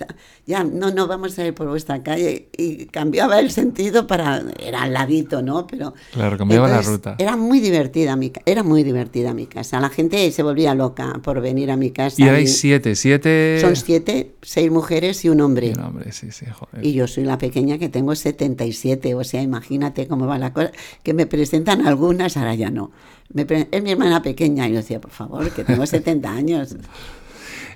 ya, 0.47 0.65
no, 0.65 0.91
no, 0.91 1.07
vamos 1.07 1.39
a 1.39 1.47
ir 1.47 1.55
por 1.55 1.69
vuestra 1.69 2.03
calle. 2.03 2.49
Y 2.57 2.87
cambiaba 2.87 3.39
el 3.39 3.51
sentido 3.51 4.07
para, 4.07 4.43
era 4.59 4.83
al 4.83 4.93
ladito, 4.93 5.43
¿no? 5.43 5.67
Pero... 5.67 5.95
Claro, 6.13 6.39
cambiaba 6.39 6.67
la 6.67 6.83
ruta. 6.83 7.15
Era 7.19 7.37
muy 7.37 7.61
divertida 7.61 8.17
mi, 8.17 8.33
era 8.47 8.63
muy 8.63 8.83
divertida 8.83 9.35
mi 9.35 9.47
casa. 9.47 9.79
La 9.79 9.91
gente 9.91 10.31
se 10.33 10.43
volvía 10.43 10.75
loca 10.75 11.21
por 11.23 11.41
venir 11.41 11.71
a 11.71 11.77
mi 11.77 11.91
casa. 11.91 12.17
Y 12.21 12.29
hay 12.29 12.47
siete, 12.47 12.97
siete... 12.97 13.59
Son 13.61 13.77
siete, 13.77 14.33
seis 14.43 14.71
mujeres 14.71 15.25
y 15.25 15.29
un 15.29 15.41
hombre. 15.43 15.69
Y 15.69 15.73
un 15.73 15.81
hombre, 15.85 16.11
sí, 16.13 16.33
sí, 16.33 16.47
joder. 16.51 16.85
Y 16.85 16.95
yo 16.95 17.07
soy 17.07 17.25
la 17.25 17.39
pequeña 17.39 17.79
que 17.79 17.89
tengo 17.89 18.15
77, 18.15 19.15
o 19.15 19.23
sea, 19.23 19.43
imagínate 19.43 20.09
cómo 20.09 20.27
va 20.27 20.39
la 20.39 20.53
cosa. 20.53 20.73
Que 21.03 21.13
me 21.13 21.27
presentan 21.27 21.87
algunas, 21.87 22.37
ahora 22.37 22.55
ya 22.55 22.71
no. 22.71 22.91
es 23.35 23.83
mi 23.83 23.91
hermana 23.93 24.23
pequeña 24.23 24.67
y 24.67 24.73
yo 24.73 24.79
decía, 24.79 25.01
por 25.01 25.11
favor, 25.11 25.51
que 25.51 25.65
tengo 25.65 25.85
70 25.87 26.31
años. 26.31 26.77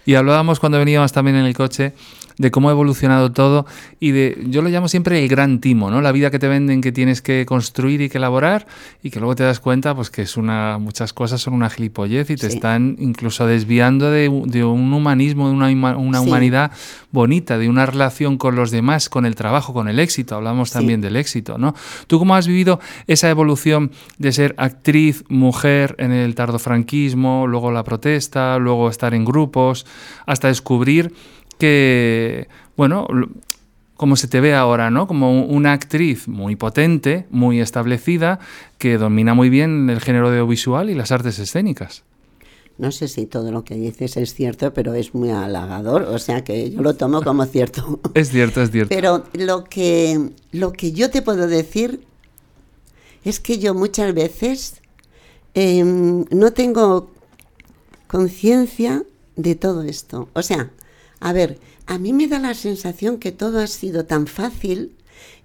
Y 0.06 0.14
hablábamos 0.14 0.60
cuando 0.60 0.78
veníamos 0.78 1.12
también 1.12 1.36
en 1.36 1.44
el 1.44 1.54
coche 1.54 1.92
de 2.38 2.50
cómo 2.50 2.68
ha 2.68 2.72
evolucionado 2.72 3.32
todo 3.32 3.66
y 4.00 4.10
de, 4.10 4.44
yo 4.48 4.62
lo 4.62 4.68
llamo 4.68 4.88
siempre 4.88 5.22
el 5.22 5.28
gran 5.28 5.60
timo, 5.60 5.90
¿no? 5.90 6.00
La 6.00 6.12
vida 6.12 6.30
que 6.30 6.38
te 6.38 6.48
venden 6.48 6.80
que 6.80 6.92
tienes 6.92 7.22
que 7.22 7.46
construir 7.46 8.00
y 8.00 8.08
que 8.08 8.18
elaborar 8.18 8.66
y 9.02 9.10
que 9.10 9.20
luego 9.20 9.36
te 9.36 9.44
das 9.44 9.60
cuenta 9.60 9.94
pues 9.94 10.10
que 10.10 10.22
es 10.22 10.36
una, 10.36 10.78
muchas 10.78 11.12
cosas 11.12 11.40
son 11.40 11.54
una 11.54 11.70
gilipollez 11.70 12.30
y 12.30 12.36
te 12.36 12.46
están 12.46 12.96
incluso 12.98 13.46
desviando 13.46 14.10
de, 14.10 14.28
un 14.28 14.92
humanismo, 14.92 15.48
de 15.48 15.54
una, 15.54 15.96
una 15.96 16.20
humanidad 16.20 16.72
bonita, 17.10 17.58
de 17.58 17.68
una 17.68 17.86
relación 17.86 18.36
con 18.38 18.56
los 18.56 18.70
demás, 18.70 19.08
con 19.08 19.26
el 19.26 19.34
trabajo, 19.34 19.72
con 19.72 19.88
el 19.88 19.98
éxito. 20.00 20.34
Hablamos 20.34 20.72
también 20.72 21.00
del 21.00 21.16
éxito, 21.16 21.58
¿no? 21.58 21.74
¿Tú 22.06 22.18
cómo 22.18 22.34
has 22.34 22.46
vivido 22.46 22.80
esa 23.06 23.30
evolución 23.30 23.92
de 24.18 24.32
ser 24.32 24.54
actriz, 24.58 25.24
mujer 25.28 25.94
en 25.98 26.12
el 26.12 26.34
tardofranquismo, 26.34 27.46
luego 27.46 27.70
la 27.70 27.84
protesta, 27.84 28.58
luego 28.58 28.88
estar 28.88 29.14
en 29.14 29.24
grupos, 29.24 29.86
hasta 30.26 30.48
descubrir 30.48 31.12
que, 31.64 32.48
bueno, 32.76 33.06
como 33.96 34.16
se 34.16 34.28
te 34.28 34.40
ve 34.40 34.54
ahora, 34.54 34.90
¿no? 34.90 35.06
Como 35.06 35.44
una 35.46 35.72
actriz 35.72 36.28
muy 36.28 36.56
potente, 36.56 37.26
muy 37.30 37.58
establecida, 37.60 38.38
que 38.76 38.98
domina 38.98 39.32
muy 39.32 39.48
bien 39.48 39.88
el 39.88 40.00
género 40.00 40.28
audiovisual 40.28 40.90
y 40.90 40.94
las 40.94 41.10
artes 41.10 41.38
escénicas. 41.38 42.02
No 42.76 42.92
sé 42.92 43.08
si 43.08 43.24
todo 43.24 43.50
lo 43.50 43.64
que 43.64 43.76
dices 43.76 44.18
es 44.18 44.34
cierto, 44.34 44.74
pero 44.74 44.92
es 44.92 45.14
muy 45.14 45.30
halagador, 45.30 46.02
o 46.02 46.18
sea 46.18 46.44
que 46.44 46.70
yo 46.70 46.82
lo 46.82 46.96
tomo 46.96 47.22
como 47.22 47.44
cierto. 47.46 48.00
es 48.12 48.28
cierto, 48.28 48.60
es 48.60 48.70
cierto. 48.70 48.94
Pero 48.94 49.24
lo 49.32 49.64
que, 49.64 50.30
lo 50.52 50.72
que 50.72 50.92
yo 50.92 51.08
te 51.08 51.22
puedo 51.22 51.46
decir 51.46 52.04
es 53.24 53.40
que 53.40 53.58
yo 53.58 53.72
muchas 53.72 54.12
veces 54.12 54.82
em, 55.54 56.26
no 56.30 56.52
tengo 56.52 57.10
conciencia 58.06 59.04
de 59.36 59.54
todo 59.54 59.82
esto. 59.82 60.28
O 60.34 60.42
sea, 60.42 60.70
a 61.24 61.32
ver, 61.32 61.58
a 61.86 61.96
mí 61.96 62.12
me 62.12 62.28
da 62.28 62.38
la 62.38 62.52
sensación 62.52 63.16
que 63.16 63.32
todo 63.32 63.58
ha 63.60 63.66
sido 63.66 64.04
tan 64.04 64.26
fácil 64.26 64.94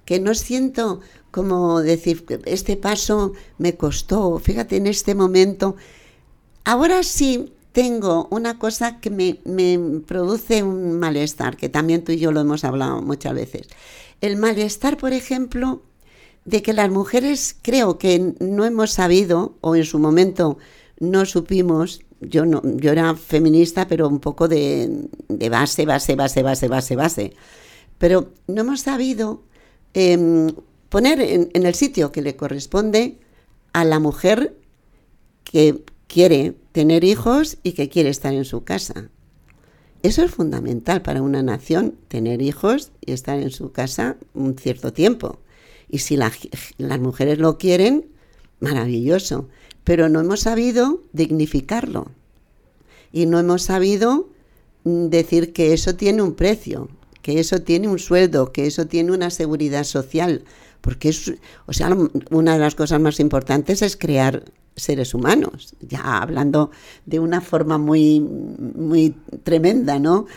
que 0.03 0.19
no 0.19 0.35
siento 0.35 0.99
como 1.31 1.79
decir, 1.79 2.25
este 2.43 2.75
paso 2.75 3.31
me 3.57 3.77
costó, 3.77 4.39
fíjate 4.39 4.75
en 4.75 4.87
este 4.87 5.15
momento. 5.15 5.77
Ahora 6.65 7.01
sí 7.03 7.53
tengo 7.71 8.27
una 8.29 8.59
cosa 8.59 8.99
que 8.99 9.09
me, 9.09 9.39
me, 9.45 10.01
produce 10.05 10.63
un 10.63 10.99
malestar, 10.99 11.55
que 11.55 11.69
también 11.69 12.03
tú 12.03 12.11
y 12.11 12.19
yo 12.19 12.33
lo 12.33 12.41
hemos 12.41 12.65
hablado 12.65 13.01
muchas 13.01 13.33
veces. 13.33 13.69
El 14.19 14.35
malestar, 14.35 14.97
por 14.97 15.13
ejemplo, 15.13 15.81
de 16.43 16.61
que 16.61 16.73
las 16.73 16.89
mujeres 16.89 17.55
creo 17.61 17.97
que 17.97 18.33
no 18.41 18.65
hemos 18.65 18.91
sabido, 18.91 19.55
o 19.61 19.77
en 19.77 19.85
su 19.85 19.97
momento 19.97 20.57
no 20.99 21.25
supimos, 21.25 22.01
yo 22.21 22.45
no, 22.45 22.61
yo 22.77 22.91
era 22.91 23.15
feminista, 23.15 23.87
pero 23.87 24.07
un 24.07 24.19
poco 24.19 24.47
de, 24.47 25.07
base, 25.49 25.85
base, 25.85 26.15
base, 26.15 26.43
base, 26.43 26.67
base, 26.67 26.95
base. 26.95 27.33
Pero 27.97 28.33
no 28.47 28.61
hemos 28.61 28.81
sabido 28.81 29.43
em, 29.93 30.51
poner 30.89 31.21
en, 31.21 31.49
en 31.53 31.65
el 31.65 31.75
sitio 31.75 32.11
que 32.11 32.21
le 32.21 32.35
corresponde 32.35 33.19
a 33.73 33.85
la 33.85 33.99
mujer 33.99 34.55
que 35.43 35.83
quiere 36.07 36.55
tener 36.71 37.03
hijos 37.03 37.57
y 37.63 37.73
que 37.73 37.89
quiere 37.89 38.09
estar 38.09 38.33
en 38.33 38.45
su 38.45 38.63
casa. 38.63 39.09
Eso 40.01 40.23
es 40.23 40.31
fundamental 40.31 41.01
para 41.01 41.21
una 41.21 41.43
nación, 41.43 41.95
tener 42.07 42.41
hijos 42.41 42.91
y 43.05 43.11
estar 43.11 43.39
en 43.39 43.51
su 43.51 43.71
casa 43.71 44.17
un 44.33 44.57
cierto 44.57 44.93
tiempo. 44.93 45.39
Y 45.89 45.99
si 45.99 46.15
las 46.15 46.99
mujeres 46.99 47.39
lo 47.39 47.57
quieren, 47.57 48.09
maravilloso. 48.59 49.49
Pero 49.89 50.07
no 50.07 50.19
hemos 50.19 50.41
sabido 50.41 51.01
dignificarlo. 51.13 52.11
Y 53.11 53.25
no 53.25 53.39
hemos 53.39 53.63
sabido 53.63 54.29
mm, 54.83 55.07
decir 55.07 55.51
que 55.51 55.73
eso 55.73 55.95
tiene 55.95 56.21
un 56.21 56.35
precio, 56.35 56.89
que 57.23 57.39
eso 57.39 57.63
tiene 57.63 57.87
un 57.87 57.97
sueldo, 57.97 58.51
que 58.51 58.67
eso 58.67 58.85
tiene 58.85 59.11
una 59.13 59.31
seguridad 59.31 59.83
social. 59.85 60.43
Porque 60.81 61.09
es, 61.09 61.33
o 61.65 61.73
sea, 61.73 61.89
una 62.29 62.53
de 62.53 62.59
las 62.59 62.75
cosas 62.75 63.01
más 63.01 63.19
importantes 63.19 63.81
es 63.81 63.97
crear 63.97 64.43
seres 64.75 65.15
humanos, 65.15 65.73
ya 65.81 66.19
hablando 66.19 66.69
de 67.07 67.19
una 67.19 67.41
forma 67.41 67.79
muy, 67.79 68.19
muy 68.19 69.15
tremenda, 69.41 69.97
¿no? 69.97 70.27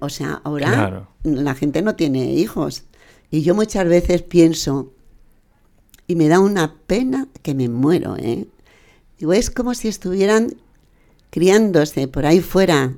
O 0.00 0.08
sea, 0.08 0.40
ahora 0.42 1.06
la 1.22 1.54
gente 1.54 1.82
no 1.82 1.96
tiene 1.96 2.32
hijos. 2.32 2.84
Y 3.30 3.42
yo 3.42 3.54
muchas 3.54 3.86
veces 3.86 4.22
pienso, 4.22 4.90
y 6.10 6.16
me 6.16 6.26
da 6.26 6.40
una 6.40 6.74
pena 6.88 7.28
que 7.40 7.54
me 7.54 7.68
muero, 7.68 8.16
¿eh? 8.16 8.48
Digo, 9.16 9.32
es 9.32 9.48
como 9.48 9.74
si 9.74 9.86
estuvieran 9.86 10.56
criándose 11.30 12.08
por 12.08 12.26
ahí 12.26 12.40
fuera 12.40 12.96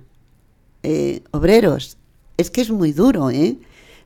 eh, 0.82 1.20
obreros. 1.30 1.98
Es 2.38 2.50
que 2.50 2.62
es 2.62 2.70
muy 2.70 2.92
duro, 2.92 3.30
¿eh? 3.30 3.58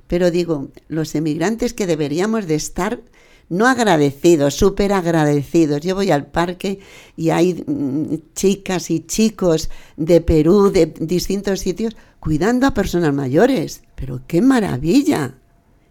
Pero 0.09 0.33
digo, 0.33 0.71
los 0.89 1.15
emigrantes 1.15 1.73
que 1.73 1.87
deberíamos 1.87 2.49
de 2.49 2.57
estar 2.57 3.01
no 3.49 3.69
agradecidos, 3.69 4.55
súper 4.55 4.93
agradecidos. 4.93 5.83
Yo 5.83 5.95
voy 5.95 6.11
al 6.11 6.27
parque 6.27 6.81
y 7.17 7.31
hay 7.31 7.63
mm, 7.65 8.35
chicas 8.35 8.91
y 8.91 9.07
chicos 9.07 9.71
de 9.97 10.21
Perú, 10.21 10.73
de 10.73 10.87
distintos 10.87 11.61
sitios, 11.61 11.97
cuidando 12.19 12.67
a 12.67 12.75
personas 12.75 13.15
mayores. 13.15 13.83
Pero 13.95 14.23
qué 14.27 14.43
maravilla, 14.43 15.39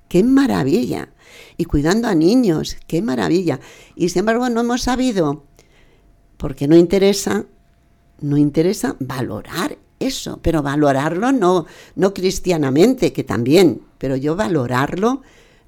qué 0.08 0.24
maravilla. 0.24 1.10
Y 1.58 1.65
cuidando 1.65 2.08
a 2.08 2.15
niños, 2.15 2.78
qué 2.88 3.02
maravilla. 3.02 3.60
Y 3.96 4.10
sin 4.10 4.20
embargo 4.20 4.50
no 4.50 4.62
hemos 4.62 4.84
sabido, 4.84 5.44
porque 6.38 6.68
no 6.68 6.76
interesa, 6.76 7.46
no 8.22 8.38
interesa 8.38 8.96
valorar 9.00 9.78
eso, 10.00 10.39
pero 10.41 10.62
valorarlo 10.62 11.32
no, 11.32 11.65
no 11.96 12.13
cristianamente, 12.13 13.13
que 13.13 13.24
también, 13.24 13.82
pero 13.98 14.15
yo 14.15 14.36
valorarlo 14.36 15.22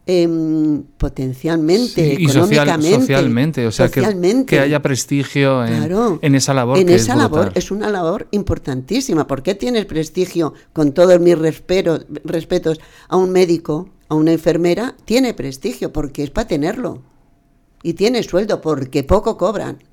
Em, 0.09 0.83
potencialmente, 0.97 2.13
económicamente, 2.13 2.97
socialmente, 2.97 3.67
o 3.67 3.73
sea, 3.73 3.89
Que, 3.89 4.57
haya 4.57 4.81
prestigio 4.81 5.65
en, 5.65 6.33
esa 6.33 6.53
labor. 6.53 6.77
En 6.77 6.87
esa 6.87 7.13
labor 7.13 7.51
es 7.55 7.71
una 7.71 7.89
labor 7.89 8.29
importantísima. 8.31 9.27
¿Por 9.27 9.43
qué 9.43 9.53
tienes 9.53 9.85
prestigio, 9.85 10.53
con 10.71 10.93
todos 10.93 11.19
mis 11.19 11.37
respetos, 11.37 12.79
a 13.09 13.17
un 13.17 13.31
médico, 13.33 13.89
a 14.09 14.15
una 14.15 14.31
enfermera? 14.31 14.95
Tiene 15.05 15.33
prestigio 15.33 15.91
porque 15.91 16.23
es 16.23 16.29
para 16.29 16.47
tenerlo. 16.47 17.01
Y 17.83 17.93
tiene 17.93 18.23
sueldo 18.23 18.61
porque 18.61 19.03
poco 19.03 19.37
cobran. 19.37 19.83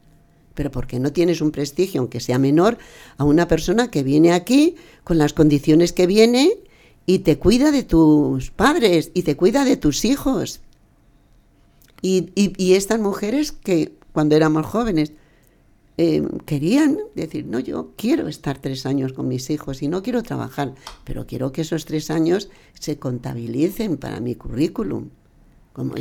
Pero 0.54 0.70
porque 0.70 1.00
no 1.00 1.12
tienes 1.12 1.40
un 1.40 1.50
prestigio, 1.50 2.00
aunque 2.00 2.20
sea 2.20 2.38
menor, 2.38 2.78
a 3.16 3.24
una 3.24 3.48
persona 3.48 3.90
que 3.90 4.02
viene 4.02 4.32
aquí 4.32 4.76
con 5.02 5.18
las 5.18 5.32
condiciones 5.32 5.92
que 5.92 6.06
viene 6.06 6.58
y 7.06 7.20
te 7.20 7.38
cuida 7.38 7.70
de 7.70 7.82
tus 7.82 8.50
padres 8.50 9.10
y 9.14 9.22
te 9.22 9.36
cuida 9.36 9.64
de 9.64 9.76
tus 9.76 10.04
hijos. 10.04 10.60
Y, 12.00 12.30
y, 12.34 12.74
estas 12.74 13.00
mujeres 13.00 13.52
que 13.52 13.94
cuando 14.12 14.36
éramos 14.36 14.66
jóvenes 14.66 15.12
eh, 15.96 16.22
querían 16.44 16.98
decir, 17.14 17.46
no, 17.46 17.60
yo 17.60 17.92
quiero 17.96 18.28
estar 18.28 18.58
tres 18.58 18.84
años 18.86 19.12
con 19.12 19.28
mis 19.28 19.48
hijos 19.50 19.82
y 19.82 19.88
no 19.88 20.02
quiero 20.02 20.22
trabajar, 20.22 20.74
pero 21.04 21.26
quiero 21.26 21.52
que 21.52 21.60
esos 21.62 21.84
tres 21.84 22.10
años 22.10 22.50
se 22.78 22.98
contabilicen 22.98 23.96
para 23.96 24.20
mi 24.20 24.34
currículum. 24.34 25.10
Como 25.72 25.94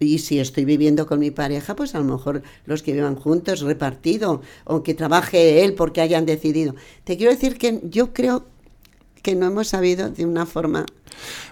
y 0.00 0.18
si 0.18 0.38
estoy 0.38 0.64
viviendo 0.64 1.06
con 1.06 1.18
mi 1.18 1.30
pareja, 1.30 1.74
pues 1.74 1.94
a 1.94 1.98
lo 1.98 2.04
mejor 2.04 2.42
los 2.66 2.82
que 2.82 2.92
vivan 2.92 3.16
juntos, 3.16 3.60
repartido, 3.60 4.42
o 4.64 4.82
que 4.82 4.94
trabaje 4.94 5.64
él 5.64 5.74
porque 5.74 6.00
hayan 6.00 6.24
decidido. 6.24 6.74
Te 7.04 7.16
quiero 7.16 7.32
decir 7.32 7.58
que 7.58 7.80
yo 7.84 8.12
creo 8.12 8.46
que 9.22 9.34
no 9.34 9.46
hemos 9.46 9.68
sabido 9.68 10.10
de 10.10 10.26
una 10.26 10.46
forma 10.46 10.86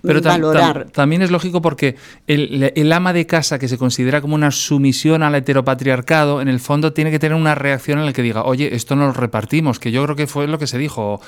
pero 0.03 0.21
valorar. 0.23 0.91
también 0.91 1.23
es 1.23 1.31
lógico 1.31 1.61
porque 1.61 1.97
el, 2.27 2.93
ama 2.93 3.13
de 3.13 3.27
casa 3.27 3.59
que 3.59 3.69
se 3.69 3.79
considera 3.79 4.21
como 4.21 4.35
una 4.35 4.51
sumisión 4.51 5.23
al 5.23 5.35
heteropatriarcado, 5.35 6.41
en 6.41 6.49
el 6.49 6.61
fondo 6.61 6.93
tiene 6.93 7.11
que 7.11 7.19
tener 7.19 7.37
una 7.37 7.55
reacción 7.55 7.99
en 7.99 8.07
la 8.07 8.13
que 8.13 8.23
diga, 8.23 8.45
oye, 8.45 8.75
esto 8.75 8.97
no 8.97 9.07
lo 9.07 9.13
repartimos, 9.13 9.79
que 9.79 9.91
yo 9.91 10.05
creo 10.05 10.17
que 10.17 10.27
fue 10.27 10.47
lo 10.47 10.59
que 10.59 10.67
se 10.67 10.79
dijo, 10.79 11.21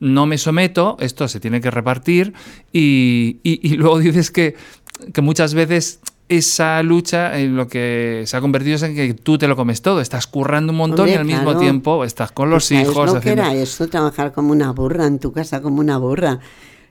no 0.00 0.26
me 0.26 0.38
someto, 0.38 0.96
esto 1.00 1.28
se 1.28 1.40
tiene 1.40 1.60
que 1.60 1.70
repartir, 1.70 2.34
y, 2.72 3.38
y 3.42 3.76
luego 3.76 3.98
dices 4.00 4.30
que, 4.30 4.56
que 5.12 5.20
muchas 5.22 5.54
veces 5.54 6.00
esa 6.28 6.82
lucha 6.82 7.38
en 7.38 7.56
lo 7.56 7.68
que 7.68 8.24
se 8.26 8.36
ha 8.36 8.40
convertido 8.40 8.76
es 8.76 8.82
en 8.82 8.94
que 8.94 9.14
tú 9.14 9.38
te 9.38 9.46
lo 9.46 9.54
comes 9.54 9.80
todo, 9.82 10.00
estás 10.00 10.26
currando 10.26 10.72
un 10.72 10.78
montón 10.78 11.08
y 11.08 11.12
al 11.12 11.24
mismo 11.24 11.56
tiempo 11.56 12.04
estás 12.04 12.32
con 12.32 12.50
los 12.50 12.70
hijos. 12.72 13.12
Lo 13.12 13.20
que 13.20 13.32
era 13.32 13.54
eso, 13.54 13.88
trabajar 13.88 14.32
como 14.32 14.52
una 14.52 14.72
burra 14.72 15.06
en 15.06 15.18
tu 15.18 15.32
casa 15.32 15.62
como 15.62 15.80
una 15.80 15.98
burra. 15.98 16.40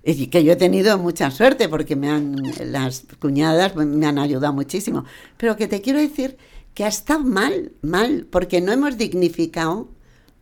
Y 0.08 0.28
que 0.28 0.44
yo 0.44 0.54
he 0.54 0.56
tenido 0.56 1.00
mucha 1.00 1.32
suerte 1.32 1.68
porque 1.68 1.96
me 1.96 2.10
han, 2.10 2.36
las 2.64 3.06
cuñadas 3.20 3.76
me 3.76 4.06
han 4.06 4.20
ayudado 4.20 4.54
muchísimo. 4.54 5.04
Pero 5.36 5.58
que 5.58 5.68
te 5.68 5.82
quiero 5.82 6.00
decir 6.00 6.38
que 6.76 6.84
ha 6.84 6.88
estado 6.88 7.22
mal, 7.22 7.72
mal, 7.82 8.28
porque 8.30 8.62
no 8.62 8.72
hemos 8.72 8.98
dignificado 8.98 9.90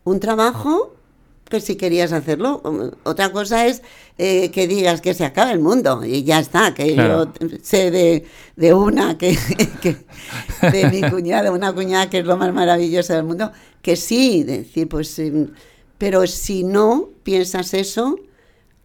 un 0.04 0.20
trabajo 0.20 0.96
que 1.48 1.60
si 1.60 1.76
querías 1.76 2.12
hacerlo. 2.12 2.62
Otra 3.04 3.30
cosa 3.32 3.66
es 3.66 3.82
eh, 4.18 4.50
que 4.50 4.66
digas 4.66 5.00
que 5.00 5.14
se 5.14 5.24
acaba 5.24 5.52
el 5.52 5.60
mundo 5.60 6.04
y 6.04 6.24
ya 6.24 6.38
está, 6.38 6.74
que 6.74 6.94
yo 6.94 7.32
sé 7.62 7.90
de, 7.90 8.74
una, 8.74 9.18
que, 9.18 9.36
de 10.72 10.90
mi 10.90 11.02
cuñada, 11.10 11.52
una 11.52 11.72
cuñada 11.72 12.10
que 12.10 12.18
es 12.18 12.24
lo 12.24 12.36
más 12.36 12.52
maravilloso 12.52 13.12
del 13.12 13.24
mundo, 13.24 13.52
que 13.82 13.96
sí, 13.96 14.42
decir, 14.42 14.88
pues, 14.88 15.18
em, 15.18 15.48
pero 15.98 16.26
si 16.26 16.64
no 16.64 17.10
piensas 17.22 17.74
eso, 17.74 18.18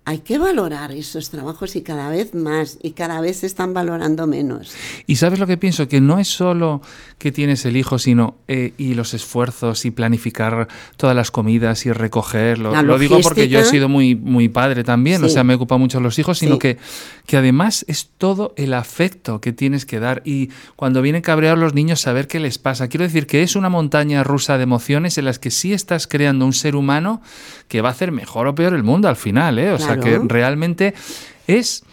hay 0.05 0.19
que 0.19 0.39
valorar 0.39 0.91
esos 0.91 1.29
trabajos 1.29 1.75
y 1.75 1.81
cada 1.81 2.09
vez 2.09 2.33
más, 2.33 2.79
y 2.81 2.91
cada 2.91 3.21
vez 3.21 3.37
se 3.37 3.45
están 3.45 3.73
valorando 3.73 4.25
menos. 4.25 4.73
Y 5.05 5.17
sabes 5.17 5.39
lo 5.39 5.45
que 5.45 5.57
pienso, 5.57 5.87
que 5.87 6.01
no 6.01 6.17
es 6.17 6.27
solo 6.27 6.81
que 7.19 7.31
tienes 7.31 7.65
el 7.65 7.77
hijo, 7.77 7.99
sino 7.99 8.35
eh, 8.47 8.73
y 8.77 8.95
los 8.95 9.13
esfuerzos 9.13 9.85
y 9.85 9.91
planificar 9.91 10.67
todas 10.97 11.15
las 11.15 11.29
comidas 11.29 11.85
y 11.85 11.91
recogerlo. 11.91 12.81
Lo 12.81 12.97
digo 12.97 13.19
porque 13.21 13.49
yo 13.49 13.59
he 13.59 13.65
sido 13.65 13.87
muy, 13.87 14.15
muy 14.15 14.49
padre 14.49 14.83
también, 14.83 15.23
o 15.23 15.29
sea, 15.29 15.43
me 15.43 15.53
ocupa 15.53 15.77
mucho 15.77 15.99
los 15.99 16.17
hijos, 16.17 16.39
sino 16.39 16.57
que, 16.57 16.77
que 17.27 17.37
además 17.37 17.85
es 17.87 18.09
todo 18.17 18.53
el 18.57 18.73
afecto 18.73 19.41
que 19.41 19.53
tienes 19.53 19.85
que 19.85 19.99
dar 19.99 20.23
y 20.25 20.49
cuando 20.75 21.01
vienen 21.01 21.21
cabreados 21.21 21.59
los 21.59 21.73
niños 21.73 22.01
saber 22.01 22.27
qué 22.27 22.39
les 22.39 22.57
pasa. 22.57 22.87
Quiero 22.87 23.03
decir 23.03 23.27
que 23.27 23.43
es 23.43 23.55
una 23.55 23.69
montaña 23.69 24.23
rusa 24.23 24.57
de 24.57 24.63
emociones 24.63 25.17
en 25.17 25.25
las 25.25 25.39
que 25.39 25.51
sí 25.51 25.73
estás 25.73 26.07
creando 26.07 26.45
un 26.45 26.53
ser 26.53 26.75
humano 26.75 27.21
que 27.67 27.81
va 27.81 27.89
a 27.89 27.91
hacer 27.91 28.11
mejor 28.11 28.47
o 28.47 28.55
peor 28.55 28.73
el 28.73 28.83
mundo 28.83 29.07
al 29.07 29.15
final, 29.15 29.59
¿eh? 29.59 29.71
O 29.71 29.77
sea, 29.77 29.98
que 29.99 30.19
realmente 30.23 30.93
es... 31.47 31.83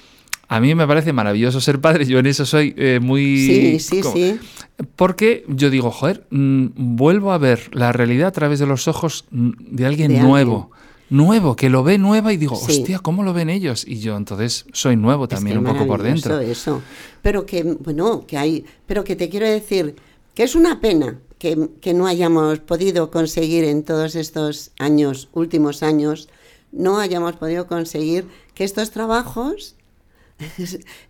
A 0.49 0.61
mí 0.61 0.77
me 0.77 0.87
parece 0.87 1.13
maravilloso 1.13 1.61
ser 1.61 1.81
padre, 1.81 2.07
yo 2.07 2.21
en 2.21 2.27
eso 2.27 2.47
soy 2.47 2.73
eh, 2.77 3.01
muy... 3.03 3.37
Sí, 3.37 3.81
sí, 3.81 4.03
sí. 4.05 4.39
Porque 4.95 5.45
yo 5.49 5.71
digo, 5.71 5.91
joder, 5.91 6.25
mm, 6.31 6.67
vuelvo 6.77 7.33
a 7.33 7.39
ver 7.39 7.69
la 7.73 7.93
realidad 7.93 8.29
a 8.29 8.33
través 8.33 8.61
de 8.61 8.67
los 8.67 8.87
ojos 8.87 9.25
de 9.31 9.87
alguien 9.87 10.21
nuevo. 10.21 10.71
Nuevo, 11.09 11.55
que 11.55 11.71
lo 11.71 11.85
ve 11.85 11.99
nueva 11.99 12.33
y 12.33 12.37
digo, 12.37 12.57
hostia, 12.57 12.99
¿cómo 12.99 13.23
lo 13.23 13.33
ven 13.33 13.49
ellos? 13.49 13.87
Y 13.87 14.01
yo 14.01 14.17
entonces 14.17 14.67
soy 14.73 14.97
nuevo 14.97 15.29
también, 15.29 15.59
un 15.59 15.65
poco 15.65 15.87
por 15.87 16.03
dentro. 16.03 16.41
Eso, 16.41 16.83
pero 17.23 17.47
que, 17.47 17.63
bueno, 17.63 18.25
que 18.27 18.37
hay, 18.37 18.65
pero 18.87 19.05
que 19.05 19.15
te 19.15 19.29
quiero 19.29 19.49
decir 19.49 19.95
que 20.35 20.43
es 20.43 20.57
una 20.57 20.81
pena 20.81 21.19
que, 21.39 21.69
que 21.81 21.95
no 21.95 22.07
hayamos 22.07 22.59
podido 22.59 23.11
conseguir 23.11 23.65
en 23.65 23.85
todos 23.85 24.17
estos 24.17 24.73
años, 24.81 25.29
últimos 25.33 25.85
años, 25.85 26.29
no 26.73 26.99
hayamos 26.99 27.37
podido 27.37 27.67
conseguir 27.67 28.27
que 28.55 28.65
estos 28.65 28.91
trabajos 28.91 29.77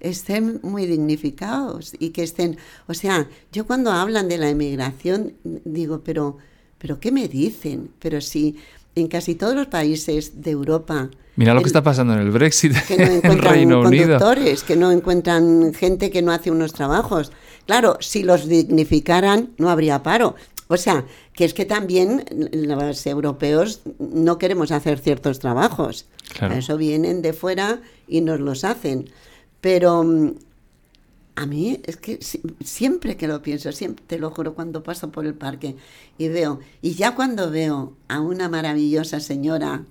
estén 0.01 0.61
muy 0.63 0.87
dignificados 0.87 1.95
y 1.99 2.11
que 2.11 2.23
estén, 2.23 2.59
o 2.87 2.95
sea, 2.95 3.29
yo 3.53 3.67
cuando 3.67 3.91
hablan 3.91 4.29
de 4.29 4.39
la 4.39 4.49
emigración 4.49 5.35
digo, 5.65 6.03
pero, 6.05 6.39
pero 6.79 7.01
¿qué 7.01 7.11
me 7.11 7.29
dicen? 7.29 7.91
Pero 7.99 8.21
si 8.21 8.57
en 8.95 9.09
casi 9.09 9.35
todos 9.35 9.55
los 9.55 9.67
países 9.67 10.43
de 10.43 10.51
Europa 10.53 11.11
Mira 11.37 11.53
lo 11.53 11.61
que 11.61 11.67
está 11.67 11.83
pasando 11.83 12.15
en 12.15 12.21
el 12.21 12.31
Brexit, 12.31 12.75
que 12.87 12.97
no 12.97 13.05
encuentran 13.13 13.55
Reino 13.55 13.83
conductores, 13.83 14.63
que 14.63 14.75
no 14.75 14.91
encuentran 14.91 15.75
gente 15.75 16.11
que 16.11 16.23
no 16.23 16.33
hace 16.33 16.51
unos 16.51 16.73
trabajos. 16.73 17.31
Claro, 17.67 17.99
si 18.01 18.23
los 18.23 18.49
dignificaran 18.49 19.51
no 19.59 19.69
habría 19.69 20.03
paro. 20.03 20.35
O 20.69 20.77
sea, 20.77 21.07
que 21.33 21.45
es 21.45 21.55
que 21.55 21.65
también 21.65 22.25
los 22.53 23.07
europeos 23.07 23.83
no 23.99 24.39
queremos 24.39 24.73
hacer 24.73 24.99
ciertos 24.99 25.39
trabajos. 25.39 26.07
eso 26.55 26.77
vienen 26.77 27.23
de 27.23 27.33
fuera 27.33 27.81
y 28.09 28.21
nos 28.21 28.41
los 28.41 28.65
hacen. 28.65 29.09
Pero 29.61 30.03
mm, 30.03 30.33
a 31.37 31.47
mí 31.47 31.81
es 31.85 31.97
que 31.97 32.19
siempre 32.65 33.17
que 33.17 33.29
lo 33.29 33.43
pienso, 33.43 33.71
siempre 33.71 34.05
te 34.07 34.19
lo 34.19 34.31
juro 34.31 34.55
cuando 34.55 34.83
paso 34.83 35.13
por 35.13 35.27
el 35.27 35.35
parque 35.35 35.77
y 36.19 36.29
veo, 36.29 36.61
y 36.83 36.95
ya 36.95 37.15
cuando 37.15 37.51
veo 37.51 37.93
a 38.09 38.21
una 38.21 38.49
maravillosa 38.49 39.21
señora 39.21 39.85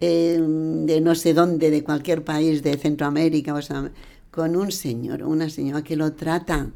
em, 0.00 0.86
de 0.86 1.00
no 1.00 1.14
sé 1.14 1.34
dónde, 1.34 1.70
de 1.70 1.84
cualquier 1.84 2.24
país 2.24 2.62
de 2.62 2.76
Centroamérica, 2.78 3.54
o 3.54 3.62
sea, 3.62 3.90
con 4.30 4.56
un 4.56 4.72
señor 4.72 5.22
una 5.22 5.50
señora 5.50 5.82
que 5.84 5.96
lo 5.96 6.12
trata. 6.14 6.70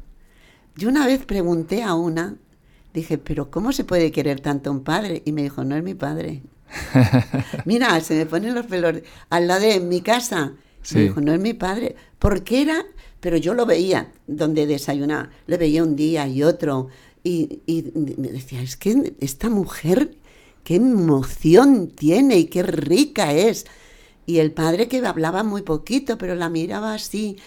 Yo 0.75 0.89
una 0.89 1.07
vez 1.07 1.25
pregunté 1.25 1.81
a 1.83 1.95
una, 1.95 2.35
dije, 3.01 3.17
pero 3.17 3.51
¿cómo 3.51 3.71
se 3.71 3.83
puede 3.83 4.11
querer 4.11 4.39
tanto 4.39 4.69
a 4.69 4.73
un 4.73 4.83
padre? 4.83 5.21
Y 5.25 5.31
me 5.31 5.43
dijo, 5.43 5.63
no 5.63 5.75
es 5.75 5.83
mi 5.83 5.93
padre. 5.93 6.41
Mira, 7.65 7.99
se 8.01 8.15
me 8.15 8.25
ponen 8.25 8.55
los 8.55 8.65
pelos 8.65 8.95
al 9.29 9.47
lado 9.47 9.61
de 9.61 9.79
mi 9.79 10.01
casa. 10.01 10.53
Me 10.93 11.01
dijo, 11.01 11.21
no 11.21 11.33
es 11.33 11.39
mi 11.39 11.53
padre. 11.53 11.95
Porque 12.19 12.61
era, 12.61 12.85
pero 13.19 13.37
yo 13.37 13.53
lo 13.53 13.65
veía 13.65 14.11
donde 14.27 14.67
desayunaba, 14.67 15.29
le 15.47 15.57
veía 15.57 15.83
un 15.83 15.95
día 15.95 16.27
y 16.27 16.43
otro. 16.43 16.89
Y, 17.23 17.61
y 17.65 17.91
me 17.95 18.29
decía, 18.29 18.61
es 18.61 18.77
que 18.77 19.15
esta 19.19 19.49
mujer, 19.49 20.15
qué 20.63 20.75
emoción 20.75 21.87
tiene 21.87 22.37
y 22.37 22.45
qué 22.45 22.63
rica 22.63 23.33
es. 23.33 23.65
Y 24.27 24.39
el 24.39 24.51
padre 24.51 24.87
que 24.87 25.05
hablaba 25.05 25.43
muy 25.43 25.61
poquito, 25.61 26.17
pero 26.17 26.35
la 26.35 26.49
miraba 26.49 26.93
así. 26.93 27.37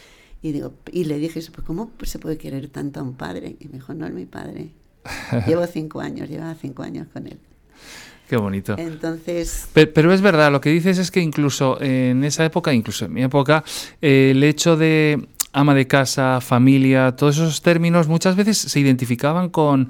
Y, 0.43 0.53
digo, 0.53 0.75
y 0.93 1.05
le 1.05 1.19
dije, 1.19 1.41
pues, 1.53 1.67
¿cómo 1.67 1.91
se 2.03 2.19
puede 2.19 2.39
querer 2.39 2.69
tanto 2.69 3.01
a 3.01 3.03
un 3.03 3.15
padre? 3.15 3.57
Y 3.59 3.67
me 3.67 3.75
dijo, 3.75 3.95
no 3.95 4.07
es 4.07 4.13
mi 4.13 4.27
padre. 4.27 4.71
Llevo 5.47 5.67
cinco 5.67 6.01
años, 6.01 6.29
llevaba 6.29 6.55
cinco 6.55 6.83
años 6.83 7.07
con 7.13 7.27
él. 7.27 7.39
Qué 8.29 8.37
bonito. 8.37 8.75
Entonces. 8.77 9.69
Pero, 9.73 10.13
es 10.13 10.21
verdad, 10.21 10.53
lo 10.53 10.61
que 10.61 10.71
dices 10.71 10.99
es 10.99 11.11
que 11.11 11.21
incluso 11.21 11.81
en 11.81 12.25
esa 12.25 12.45
época, 12.45 12.75
incluso 12.75 13.07
en 13.07 13.15
mi 13.15 13.23
época, 13.23 13.65
eh, 14.03 14.33
el 14.33 14.45
hecho 14.45 14.77
de 14.77 15.27
ama 15.53 15.75
de 15.75 15.87
casa, 15.87 16.41
familia, 16.43 17.17
todos 17.17 17.37
esos 17.37 17.63
términos 17.63 18.07
muchas 18.07 18.37
veces 18.37 18.59
se 18.59 18.81
identificaban 18.81 19.49
con 19.49 19.89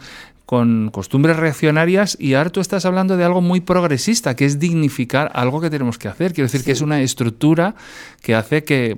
con 0.49 0.89
costumbres 0.91 1.37
reaccionarias 1.37 2.17
y 2.19 2.33
ahora 2.33 2.49
tú 2.49 2.61
estás 2.61 2.87
hablando 2.87 3.19
de 3.19 3.25
algo 3.25 3.43
muy 3.43 3.61
progresista, 3.61 4.35
que 4.35 4.47
es 4.47 4.59
dignificar 4.59 5.31
algo 5.35 5.61
que 5.61 5.69
tenemos 5.69 5.99
que 5.99 6.09
hacer. 6.09 6.33
Quiero 6.33 6.47
decir 6.47 6.65
que 6.65 6.73
es 6.73 6.81
una 6.81 7.03
estructura 7.03 7.75
que 8.23 8.35
hace 8.35 8.65
que, 8.65 8.97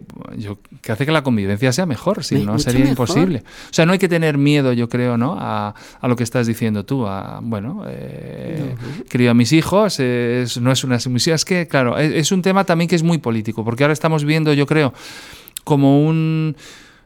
que 0.80 0.92
hace 0.92 1.07
que 1.07 1.11
la 1.11 1.24
convivencia 1.24 1.72
sea 1.72 1.86
mejor, 1.86 2.22
si 2.22 2.44
no 2.44 2.57
sería 2.61 2.88
imposible. 2.88 3.42
O 3.68 3.74
sea, 3.74 3.84
no 3.84 3.90
hay 3.90 3.98
que 3.98 4.09
tener 4.09 4.38
miedo, 4.38 4.72
yo 4.72 4.88
creo, 4.88 5.16
¿no? 5.16 5.36
A, 5.40 5.74
lo 6.03 6.14
que 6.14 6.22
estás 6.22 6.46
diciendo 6.46 6.84
tú. 6.84 7.09
A, 7.09 7.40
bueno, 7.42 7.82
eh, 7.88 8.76
crío 9.09 9.32
a 9.32 9.34
mis 9.34 9.53
hijos, 9.53 9.98
no 9.98 10.70
es 10.70 10.84
una 10.84 11.01
sumisión. 11.01 11.34
Es 11.34 11.44
que, 11.44 11.66
claro, 11.66 11.98
es 11.98 12.30
un 12.30 12.42
tema 12.42 12.62
también 12.62 12.86
que 12.86 12.94
es 12.94 13.03
muy 13.03 13.18
político, 13.18 13.64
porque 13.64 13.82
ahora 13.82 13.92
estamos 13.92 14.24
viendo, 14.24 14.53
yo 14.53 14.66
creo, 14.66 14.94
como 15.64 16.07
un 16.07 16.55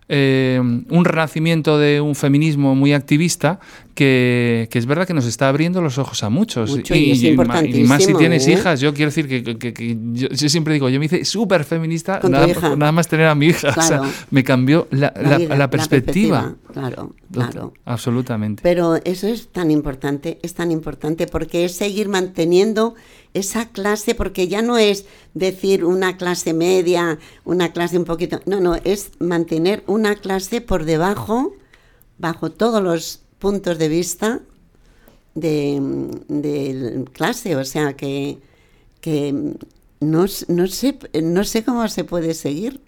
eh, 0.08 0.60
un 0.60 1.04
renacimiento 1.04 1.78
de 1.78 2.00
un 2.00 2.14
feminismo 2.14 2.74
muy 2.74 2.92
activista 2.92 3.58
que, 3.94 4.68
es 4.70 4.86
verdad 4.86 5.06
que 5.06 5.14
nos 5.14 5.24
está 5.24 5.48
abriendo 5.48 5.80
los 5.80 5.98
ojos 5.98 6.22
a 6.24 6.28
muchos. 6.28 6.78
y, 6.90 7.34
más 7.86 8.04
si 8.04 8.14
tienes 8.14 8.46
¿eh? 8.46 8.52
hijas. 8.52 8.80
Yo 8.80 8.92
quiero 8.92 9.10
decir 9.10 9.28
que, 9.28 9.96
yo, 10.12 10.28
siempre 10.48 10.74
digo, 10.74 10.88
yo 10.88 10.98
me 10.98 11.06
hice 11.06 11.24
súper 11.24 11.64
feminista 11.64 12.20
nada, 12.28 12.92
más 12.92 13.08
tener 13.08 13.26
a 13.26 13.34
mi 13.34 13.46
hija. 13.46 13.74
O 13.76 13.82
sea, 13.82 14.02
me 14.30 14.44
cambió 14.44 14.88
la, 14.90 15.12
la, 15.16 15.70
perspectiva. 15.70 16.54
Claro, 16.72 17.14
claro. 17.32 17.72
Absolutamente. 17.84 18.62
Pero 18.62 18.96
eso 19.04 19.28
es 19.28 19.48
tan 19.48 19.70
importante, 19.70 20.38
es 20.42 20.54
tan 20.54 20.70
importante 20.70 21.26
porque 21.26 21.64
es 21.64 21.76
seguir 21.76 22.08
manteniendo 22.08 22.94
esa 23.34 23.68
clase, 23.68 24.14
porque 24.14 24.48
ya 24.48 24.62
no 24.62 24.78
es 24.78 25.06
decir 25.34 25.84
una 25.84 26.16
clase 26.16 26.54
media, 26.54 27.18
una 27.44 27.72
clase 27.72 27.98
un 27.98 28.04
poquito, 28.04 28.40
no, 28.46 28.60
no, 28.60 28.76
es 28.76 29.10
mantener 29.18 29.82
una 29.86 30.14
clase 30.14 30.60
por 30.60 30.84
debajo, 30.84 31.54
bajo 32.18 32.50
todos 32.50 32.82
los 32.82 33.20
puntos 33.40 33.78
de 33.78 33.88
vista 33.88 34.40
de, 35.34 37.04
clase, 37.12 37.56
o 37.56 37.64
sea 37.64 37.94
que, 37.94 38.38
que 39.00 39.32
no, 40.00 40.26
no, 40.48 40.66
sé, 40.68 40.98
no 41.22 41.44
sé 41.44 41.64
cómo 41.64 41.88
se 41.88 42.04
puede 42.04 42.34
seguir. 42.34 42.80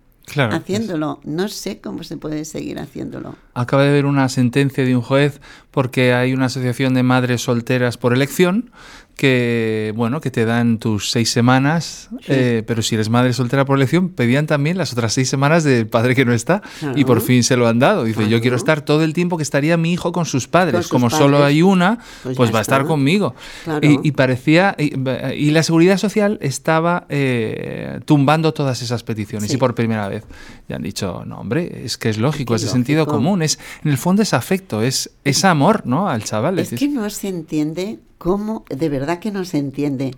haciéndolo. 0.51 1.21
No 1.25 1.49
sé 1.49 1.81
cómo 1.81 2.03
se 2.05 2.17
puede 2.17 2.45
seguir 2.45 2.79
haciéndolo. 2.79 3.37
Acaba 3.55 3.83
de 3.83 3.91
haber 3.91 4.07
una 4.07 4.29
sentencia 4.29 4.85
de 4.85 4.97
un 4.97 5.03
juez 5.03 5.41
porque 5.71 6.15
hay 6.15 6.33
una 6.33 6.47
asociación 6.47 6.95
de 6.95 7.03
madres 7.03 7.43
solteras 7.43 7.97
por 7.97 8.13
elección 8.13 8.71
que 9.17 9.95
bueno 9.97 10.21
que 10.21 10.31
te 10.31 10.45
dan 10.45 10.79
tus 10.79 11.11
seis 11.11 11.31
semanas, 11.31 12.11
eh, 12.29 12.62
pero 12.67 12.83
si 12.83 12.97
eres 12.97 13.09
madre 13.09 13.33
soltera 13.33 13.64
por 13.64 13.79
elección, 13.79 14.11
pedían 14.11 14.47
también 14.47 14.77
las 14.77 14.93
otras 14.93 15.14
seis 15.14 15.31
semanas 15.31 15.64
del 15.64 15.87
padre 15.87 16.14
que 16.14 16.27
no 16.27 16.35
está 16.35 16.62
y 16.95 17.05
por 17.05 17.23
fin 17.23 17.43
se 17.43 17.57
lo 17.57 17.67
han 17.67 17.79
dado. 17.79 18.05
Dice, 18.05 18.29
yo 18.29 18.43
quiero 18.43 18.57
estar 18.57 18.83
todo 18.83 19.03
el 19.05 19.14
tiempo 19.14 19.39
que 19.39 19.43
estaría 19.43 19.79
mi 19.79 19.93
hijo 19.93 20.12
con 20.12 20.27
sus 20.27 20.49
padres. 20.49 20.89
Como 20.89 21.09
solo 21.09 21.43
hay 21.43 21.62
una, 21.62 21.99
pues, 22.23 22.37
pues 22.37 22.55
va 22.55 22.59
a 22.59 22.62
estar 22.62 22.85
conmigo. 22.85 23.35
Y, 23.81 24.12
parecía, 24.12 24.77
y, 24.79 25.51
la 25.51 25.62
seguridad 25.62 25.97
social 25.97 26.39
estaba 26.43 27.07
eh, 27.09 28.01
tumbando 28.05 28.53
todas 28.53 28.83
esas 28.83 29.03
peticiones 29.03 29.53
y 29.53 29.57
por 29.57 29.75
primera 29.75 30.09
vez 30.09 30.25
ya 30.69 30.77
han 30.77 30.83
dicho, 30.83 31.25
no 31.25 31.39
hombre, 31.39 31.85
es 31.85 31.97
que 31.97 32.11
es 32.11 32.19
lógico, 32.19 32.55
es 32.55 32.62
de 32.62 32.69
sentido 32.69 33.07
común, 33.07 33.41
es 33.41 33.59
en 33.83 33.91
el 33.91 33.97
fondo 33.97 34.23
es 34.23 34.35
afecto, 34.35 34.83
es, 34.83 35.11
es 35.25 35.45
amor, 35.45 35.87
¿no? 35.87 36.09
Al 36.09 36.23
chaval. 36.23 36.59
Es 36.59 36.71
que 36.71 36.89
no 36.89 37.09
se 37.09 37.29
entiende 37.29 37.99
cómo, 38.19 38.64
de 38.69 38.89
verdad 38.89 39.19
que 39.19 39.31
no 39.31 39.45
se 39.45 39.59
entiende, 39.59 40.12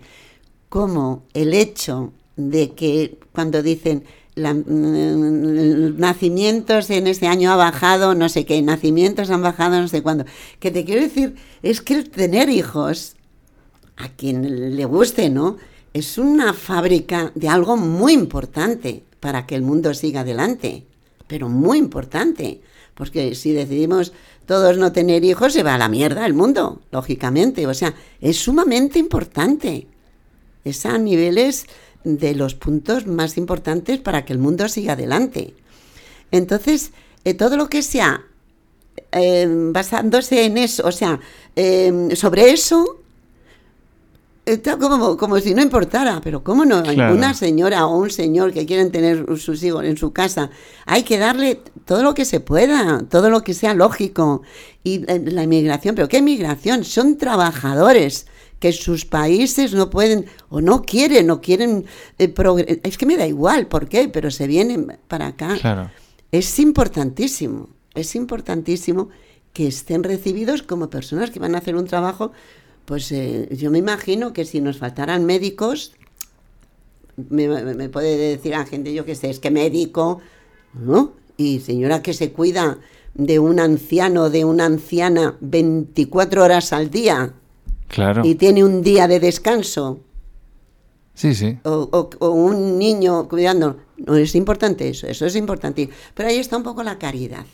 cómo 0.69 1.23
el 1.33 1.53
hecho 1.53 2.13
de 2.35 2.71
que 2.71 3.19
cuando 3.33 3.61
dicen 3.61 4.03
la, 4.35 4.53
mm, 4.53 5.97
nacimientos 5.99 6.89
en 6.89 7.07
este 7.07 7.27
año 7.27 7.51
ha 7.51 7.55
bajado, 7.55 8.15
no 8.15 8.29
sé 8.29 8.45
qué, 8.45 8.61
nacimientos 8.61 9.29
han 9.29 9.41
bajado, 9.41 9.79
no 9.81 9.87
sé 9.87 10.01
cuándo. 10.01 10.25
Que 10.59 10.71
te 10.71 10.85
quiero 10.85 11.01
decir, 11.01 11.35
es 11.61 11.81
que 11.81 11.95
el 11.95 12.09
tener 12.09 12.49
hijos, 12.49 13.15
a 13.97 14.07
quien 14.09 14.75
le 14.75 14.85
guste, 14.85 15.29
¿no? 15.29 15.57
Es 15.93 16.17
una 16.17 16.53
fábrica 16.53 17.31
de 17.35 17.49
algo 17.49 17.75
muy 17.75 18.13
importante 18.13 19.03
para 19.19 19.45
que 19.45 19.55
el 19.55 19.61
mundo 19.61 19.93
siga 19.93 20.21
adelante, 20.21 20.85
pero 21.27 21.49
muy 21.49 21.77
importante. 21.77 22.61
Porque 22.93 23.35
si 23.35 23.51
decidimos 23.51 24.13
todos 24.49 24.79
no 24.79 24.91
tener 24.91 25.23
hijos, 25.25 25.53
se 25.53 25.61
va 25.61 25.75
a 25.75 25.77
la 25.77 25.89
mierda 25.89 26.25
el 26.25 26.33
mundo, 26.33 26.81
lógicamente. 26.89 27.67
O 27.67 27.73
sea, 27.75 27.93
es 28.19 28.37
sumamente 28.37 28.97
importante. 28.97 29.85
Es 30.65 30.87
a 30.87 30.97
niveles 30.97 31.67
de 32.03 32.33
los 32.33 32.55
puntos 32.55 33.05
más 33.05 33.37
importantes 33.37 33.99
para 33.99 34.25
que 34.25 34.33
el 34.33 34.39
mundo 34.39 34.67
siga 34.67 34.93
adelante. 34.93 35.53
Entonces, 36.31 36.93
eh, 37.25 37.35
todo 37.35 37.57
lo 37.57 37.69
que 37.69 37.83
sea 37.83 38.25
eh, 39.11 39.45
basándose 39.47 40.45
en 40.45 40.57
eso, 40.57 40.87
o 40.87 40.91
sea, 40.91 41.19
eh, 41.55 42.09
sobre 42.15 42.49
eso, 42.49 42.98
está 44.45 44.77
como, 44.77 45.17
como 45.17 45.39
si 45.39 45.53
no 45.53 45.61
importara, 45.61 46.21
pero 46.21 46.43
¿cómo 46.43 46.65
no? 46.65 46.81
Una 46.81 47.33
señora 47.33 47.85
o 47.85 47.97
un 47.97 48.09
señor 48.09 48.53
que 48.53 48.65
quieren 48.65 48.91
tener 48.91 49.25
sus 49.37 49.63
hijos 49.63 49.83
en 49.85 49.97
su 49.97 50.11
casa, 50.11 50.49
hay 50.85 51.03
que 51.03 51.17
darle 51.17 51.61
todo 51.85 52.03
lo 52.03 52.13
que 52.13 52.25
se 52.25 52.39
pueda, 52.39 53.03
todo 53.09 53.29
lo 53.29 53.43
que 53.43 53.53
sea 53.53 53.73
lógico. 53.73 54.41
Y 54.83 55.05
la 55.05 55.43
inmigración, 55.43 55.95
¿pero 55.95 56.07
qué 56.07 56.17
inmigración? 56.17 56.83
Son 56.83 57.17
trabajadores 57.17 58.27
que 58.59 58.71
sus 58.73 59.05
países 59.05 59.73
no 59.73 59.89
pueden 59.89 60.25
o 60.49 60.61
no 60.61 60.81
quieren, 60.81 61.27
no 61.27 61.41
quieren 61.41 61.85
eh, 62.17 62.81
Es 62.83 62.97
que 62.97 63.05
me 63.05 63.17
da 63.17 63.25
igual 63.25 63.67
por 63.67 63.87
qué, 63.87 64.09
pero 64.09 64.31
se 64.31 64.47
vienen 64.47 64.97
para 65.07 65.27
acá. 65.27 65.91
Es 66.31 66.59
importantísimo, 66.59 67.69
es 67.95 68.15
importantísimo 68.15 69.09
que 69.53 69.67
estén 69.67 70.03
recibidos 70.03 70.61
como 70.61 70.89
personas 70.89 71.31
que 71.31 71.39
van 71.39 71.55
a 71.55 71.57
hacer 71.57 71.75
un 71.75 71.85
trabajo 71.85 72.31
pues 72.89 73.11
eh, 73.11 73.47
yo 73.51 73.69
me 73.69 73.77
imagino 73.77 74.33
que 74.33 74.45
si 74.45 74.61
nos 74.61 74.79
faltaran 74.79 75.23
médicos, 75.23 75.93
me, 77.17 77.87
puede 77.89 78.17
decir 78.17 78.55
a 78.55 78.65
gente, 78.65 78.95
yo 78.95 79.05
que 79.05 79.13
sé, 79.13 79.29
es 79.29 79.37
que 79.37 79.51
médico, 79.51 80.21
¿no? 80.73 81.13
Y 81.37 81.59
señora 81.59 82.01
que 82.01 82.15
se 82.15 82.31
cuida 82.31 82.79
de 83.13 83.37
un 83.37 83.59
anciano, 83.59 84.31
de 84.31 84.43
una 84.43 84.65
anciana 84.65 85.37
24 85.39 86.43
horas 86.43 86.73
al 86.73 86.89
día. 86.89 87.33
Claro. 87.89 88.23
Y 88.25 88.33
tiene 88.33 88.63
un 88.63 88.81
día 88.81 89.07
de 89.07 89.19
descanso. 89.19 89.99
Sí, 91.13 91.35
sí. 91.35 91.59
O, 91.65 92.09
o, 92.17 92.29
un 92.31 92.79
niño 92.79 93.29
cuidando. 93.29 93.77
No 93.97 94.15
es 94.15 94.33
importante 94.33 94.89
eso, 94.89 95.05
eso 95.05 95.27
es 95.27 95.35
importante. 95.35 95.91
Pero 96.15 96.29
ahí 96.29 96.37
está 96.37 96.57
un 96.57 96.63
poco 96.63 96.81
la 96.81 96.97
caridad. 96.97 97.45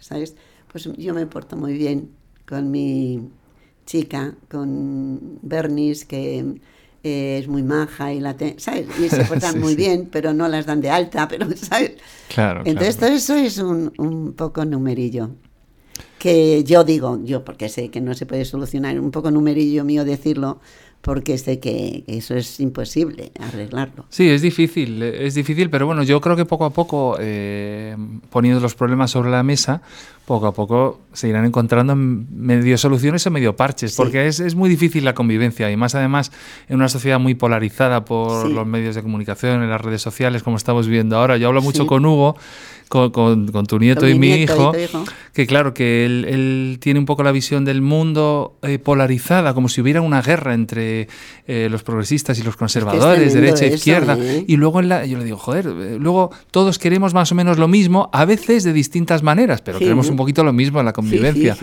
¿Sabes? 0.00 0.36
Pues 0.70 0.84
yo 0.98 1.14
me 1.14 1.24
porto 1.24 1.56
muy 1.56 1.72
bien 1.72 2.10
con 2.46 2.70
mi 2.70 3.30
chica 3.86 4.34
con 4.48 5.38
Bernice 5.42 6.06
que 6.06 6.44
eh, 7.02 7.38
es 7.40 7.48
muy 7.48 7.62
maja 7.62 8.12
y 8.12 8.20
la 8.20 8.36
¿sabes? 8.58 8.86
Y 9.00 9.08
se 9.08 9.24
portan 9.28 9.58
muy 9.58 9.74
bien, 9.74 10.08
pero 10.10 10.34
no 10.34 10.48
las 10.48 10.66
dan 10.66 10.80
de 10.80 10.90
alta, 10.90 11.28
pero 11.28 11.46
¿sabes? 11.56 11.92
Claro. 12.28 12.62
Entonces 12.64 12.96
todo 12.96 13.10
eso 13.10 13.34
es 13.36 13.58
un, 13.58 13.92
un 13.98 14.34
poco 14.34 14.64
numerillo. 14.64 15.30
Que 16.18 16.64
yo 16.64 16.84
digo, 16.84 17.18
yo 17.24 17.44
porque 17.44 17.70
sé 17.70 17.88
que 17.88 18.02
no 18.02 18.12
se 18.12 18.26
puede 18.26 18.44
solucionar, 18.44 19.00
un 19.00 19.10
poco 19.10 19.30
numerillo 19.30 19.84
mío 19.84 20.04
decirlo, 20.04 20.60
porque 21.00 21.38
sé 21.38 21.60
que 21.60 22.04
eso 22.06 22.34
es 22.34 22.60
imposible 22.60 23.32
arreglarlo. 23.40 24.04
Sí, 24.10 24.28
es 24.28 24.42
difícil, 24.42 25.02
es 25.02 25.34
difícil, 25.34 25.70
pero 25.70 25.86
bueno, 25.86 26.02
yo 26.02 26.20
creo 26.20 26.36
que 26.36 26.44
poco 26.44 26.66
a 26.66 26.70
poco, 26.70 27.16
eh, 27.18 27.96
poniendo 28.28 28.60
los 28.60 28.74
problemas 28.74 29.10
sobre 29.10 29.30
la 29.30 29.42
mesa, 29.42 29.80
poco 30.26 30.46
a 30.46 30.52
poco 30.52 31.00
se 31.12 31.28
irán 31.28 31.44
encontrando 31.44 31.96
medio 31.96 32.78
soluciones 32.78 33.26
o 33.26 33.30
medio 33.30 33.56
parches, 33.56 33.96
porque 33.96 34.26
es, 34.26 34.40
es, 34.40 34.54
muy 34.54 34.70
difícil 34.70 35.04
la 35.04 35.14
convivencia 35.14 35.70
y 35.70 35.76
más 35.76 35.94
además 35.94 36.30
en 36.68 36.76
una 36.76 36.88
sociedad 36.88 37.18
muy 37.18 37.34
polarizada 37.34 38.04
por 38.04 38.48
los 38.48 38.66
medios 38.66 38.94
de 38.94 39.02
comunicación, 39.02 39.62
en 39.62 39.70
las 39.70 39.80
redes 39.80 40.02
sociales, 40.02 40.42
como 40.42 40.56
estamos 40.56 40.86
viviendo 40.86 41.16
ahora. 41.16 41.36
Yo 41.36 41.48
hablo 41.48 41.62
mucho 41.62 41.86
con 41.86 42.04
Hugo 42.04 42.36
con, 42.90 43.66
tu 43.68 43.78
nieto 43.78 44.08
y 44.08 44.18
mi, 44.18 44.34
hijo, 44.34 44.72
que 45.32 45.46
claro, 45.46 45.72
que 45.74 46.04
él, 46.04 46.78
tiene 46.80 46.98
un 46.98 47.06
poco 47.06 47.22
la 47.22 47.30
visión 47.30 47.64
del 47.64 47.82
mundo 47.82 48.58
eh, 48.62 48.80
polarizada, 48.80 49.54
como 49.54 49.68
si 49.68 49.80
hubiera 49.80 50.00
una 50.00 50.20
guerra 50.20 50.54
entre 50.54 51.06
eh, 51.46 51.68
los 51.70 51.84
progresistas 51.84 52.40
y 52.40 52.42
los 52.42 52.56
conservadores, 52.56 53.32
derecha 53.32 53.64
e 53.64 53.74
izquierda. 53.74 54.18
¿eh? 54.18 54.44
Y 54.44 54.56
luego 54.56 54.82
la, 54.82 55.06
yo 55.06 55.18
le 55.18 55.24
digo, 55.24 55.36
joder, 55.36 55.66
luego 56.00 56.32
todos 56.50 56.80
queremos 56.80 57.14
más 57.14 57.30
o 57.30 57.36
menos 57.36 57.58
lo 57.58 57.68
mismo, 57.68 58.10
a 58.12 58.24
veces 58.24 58.64
de 58.64 58.72
distintas 58.72 59.22
maneras, 59.22 59.62
pero 59.62 59.78
queremos 59.78 60.08
un 60.08 60.16
poquito 60.16 60.42
lo 60.42 60.52
mismo 60.52 60.80
en 60.80 60.86
la 60.86 60.92
convivencia. 61.00 61.56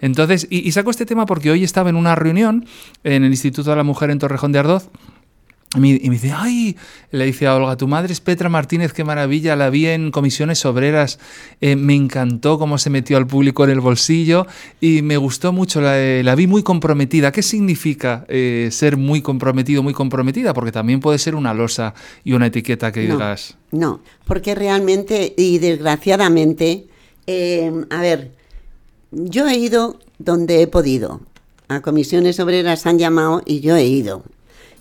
Entonces, 0.00 0.46
y, 0.50 0.66
y 0.66 0.72
saco 0.72 0.90
este 0.90 1.06
tema 1.06 1.26
porque 1.26 1.50
hoy 1.50 1.64
estaba 1.64 1.90
en 1.90 1.96
una 1.96 2.14
reunión 2.14 2.66
en 3.04 3.24
el 3.24 3.30
Instituto 3.30 3.70
de 3.70 3.76
la 3.76 3.84
Mujer 3.84 4.10
en 4.10 4.18
Torrejón 4.18 4.52
de 4.52 4.58
Ardoz 4.58 4.90
y 5.76 5.78
me 5.78 6.16
dice, 6.16 6.32
ay, 6.34 6.76
le 7.12 7.26
dice 7.26 7.46
a 7.46 7.54
Olga, 7.54 7.76
tu 7.76 7.86
madre 7.86 8.12
es 8.12 8.20
Petra 8.20 8.48
Martínez, 8.48 8.92
qué 8.92 9.04
maravilla, 9.04 9.54
la 9.54 9.70
vi 9.70 9.86
en 9.86 10.10
comisiones 10.10 10.64
obreras, 10.66 11.20
eh, 11.60 11.76
me 11.76 11.94
encantó 11.94 12.58
cómo 12.58 12.76
se 12.76 12.90
metió 12.90 13.16
al 13.16 13.28
público 13.28 13.62
en 13.62 13.70
el 13.70 13.80
bolsillo 13.80 14.48
y 14.80 15.02
me 15.02 15.16
gustó 15.16 15.52
mucho, 15.52 15.80
la, 15.80 15.96
eh, 15.96 16.24
vi 16.36 16.48
muy 16.48 16.64
comprometida. 16.64 17.30
¿Qué 17.30 17.42
significa 17.42 18.24
eh, 18.28 18.70
ser 18.72 18.96
muy 18.96 19.22
comprometido, 19.22 19.84
muy 19.84 19.92
comprometida? 19.94 20.54
Porque 20.54 20.72
también 20.72 20.98
puede 20.98 21.20
ser 21.20 21.36
una 21.36 21.54
losa 21.54 21.94
y 22.24 22.32
una 22.32 22.46
etiqueta 22.46 22.90
que 22.90 23.02
digas. 23.02 23.56
No, 23.70 24.00
porque 24.24 24.56
realmente 24.56 25.34
y 25.36 25.58
desgraciadamente, 25.58 26.86
a 27.90 28.00
ver, 28.00 28.32
yo 29.10 29.48
he 29.48 29.56
ido 29.56 29.98
donde 30.18 30.62
he 30.62 30.66
podido. 30.66 31.20
A 31.68 31.80
comisiones 31.82 32.40
obreras 32.40 32.86
han 32.86 32.98
llamado 32.98 33.42
y 33.46 33.60
yo 33.60 33.76
he 33.76 33.86
ido 33.86 34.24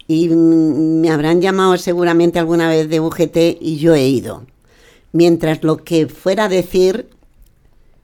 y 0.09 0.27
me 0.27 1.11
habrán 1.11 1.39
llamado 1.39 1.77
seguramente 1.77 2.39
alguna 2.39 2.67
vez 2.67 2.89
de 2.89 2.99
UGT 2.99 3.61
y 3.61 3.77
yo 3.77 3.93
he 3.93 4.07
ido. 4.07 4.43
Mientras 5.11 5.63
lo 5.63 5.83
que 5.83 6.07
fuera 6.07 6.45
a 6.45 6.49
decir, 6.49 7.07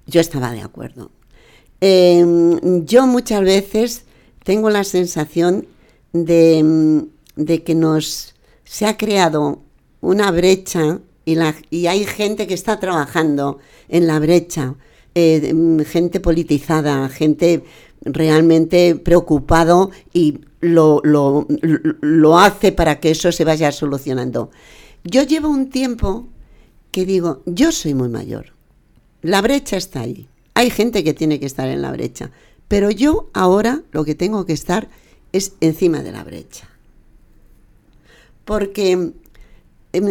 yo 0.05 0.21
estaba 0.21 0.51
de 0.51 0.61
acuerdo. 0.61 1.09
Em, 1.81 2.85
yo 2.85 3.07
muchas 3.07 3.41
veces 3.41 4.03
tengo 4.43 4.69
la 4.69 4.83
sensación 4.83 5.65
de, 6.13 7.07
que 7.65 7.73
nos 7.73 8.35
se 8.65 8.85
ha 8.85 8.97
creado 8.97 9.63
una 9.99 10.29
brecha 10.29 10.99
y 11.25 11.87
hay 11.87 12.05
gente 12.05 12.45
que 12.45 12.53
está 12.53 12.79
trabajando 12.79 13.57
en 13.89 14.05
la 14.05 14.19
brecha, 14.19 14.75
eh, 15.15 15.83
gente 15.85 16.19
politizada, 16.19 17.09
gente 17.09 17.63
realmente 18.01 18.95
preocupado 18.95 19.91
y 20.13 20.41
lo, 20.59 21.01
lo, 21.03 22.37
hace 22.37 22.71
para 22.71 22.99
que 22.99 23.11
eso 23.11 23.31
se 23.31 23.45
vaya 23.45 23.71
solucionando. 23.71 24.51
Yo 25.03 25.23
llevo 25.23 25.49
un 25.49 25.69
tiempo 25.69 26.27
que 26.91 27.05
digo, 27.05 27.41
yo 27.45 27.71
soy 27.71 27.93
muy 27.93 28.09
mayor. 28.09 28.53
La 29.21 29.41
brecha 29.41 29.77
está 29.77 30.01
ahí. 30.01 30.27
Hay 30.53 30.69
gente 30.69 31.03
que 31.03 31.13
tiene 31.13 31.39
que 31.39 31.45
estar 31.45 31.67
en 31.67 31.81
la 31.81 31.91
brecha. 31.91 32.31
Pero 32.67 32.89
yo 32.89 33.29
ahora 33.33 33.83
lo 33.91 34.05
que 34.05 34.15
tengo 34.15 34.45
que 34.45 34.53
estar 34.53 34.87
es 35.31 35.53
encima 35.59 36.01
de 36.01 36.11
la 36.11 36.23
brecha. 36.23 36.69
Porque 38.45 38.91
em, 38.91 39.13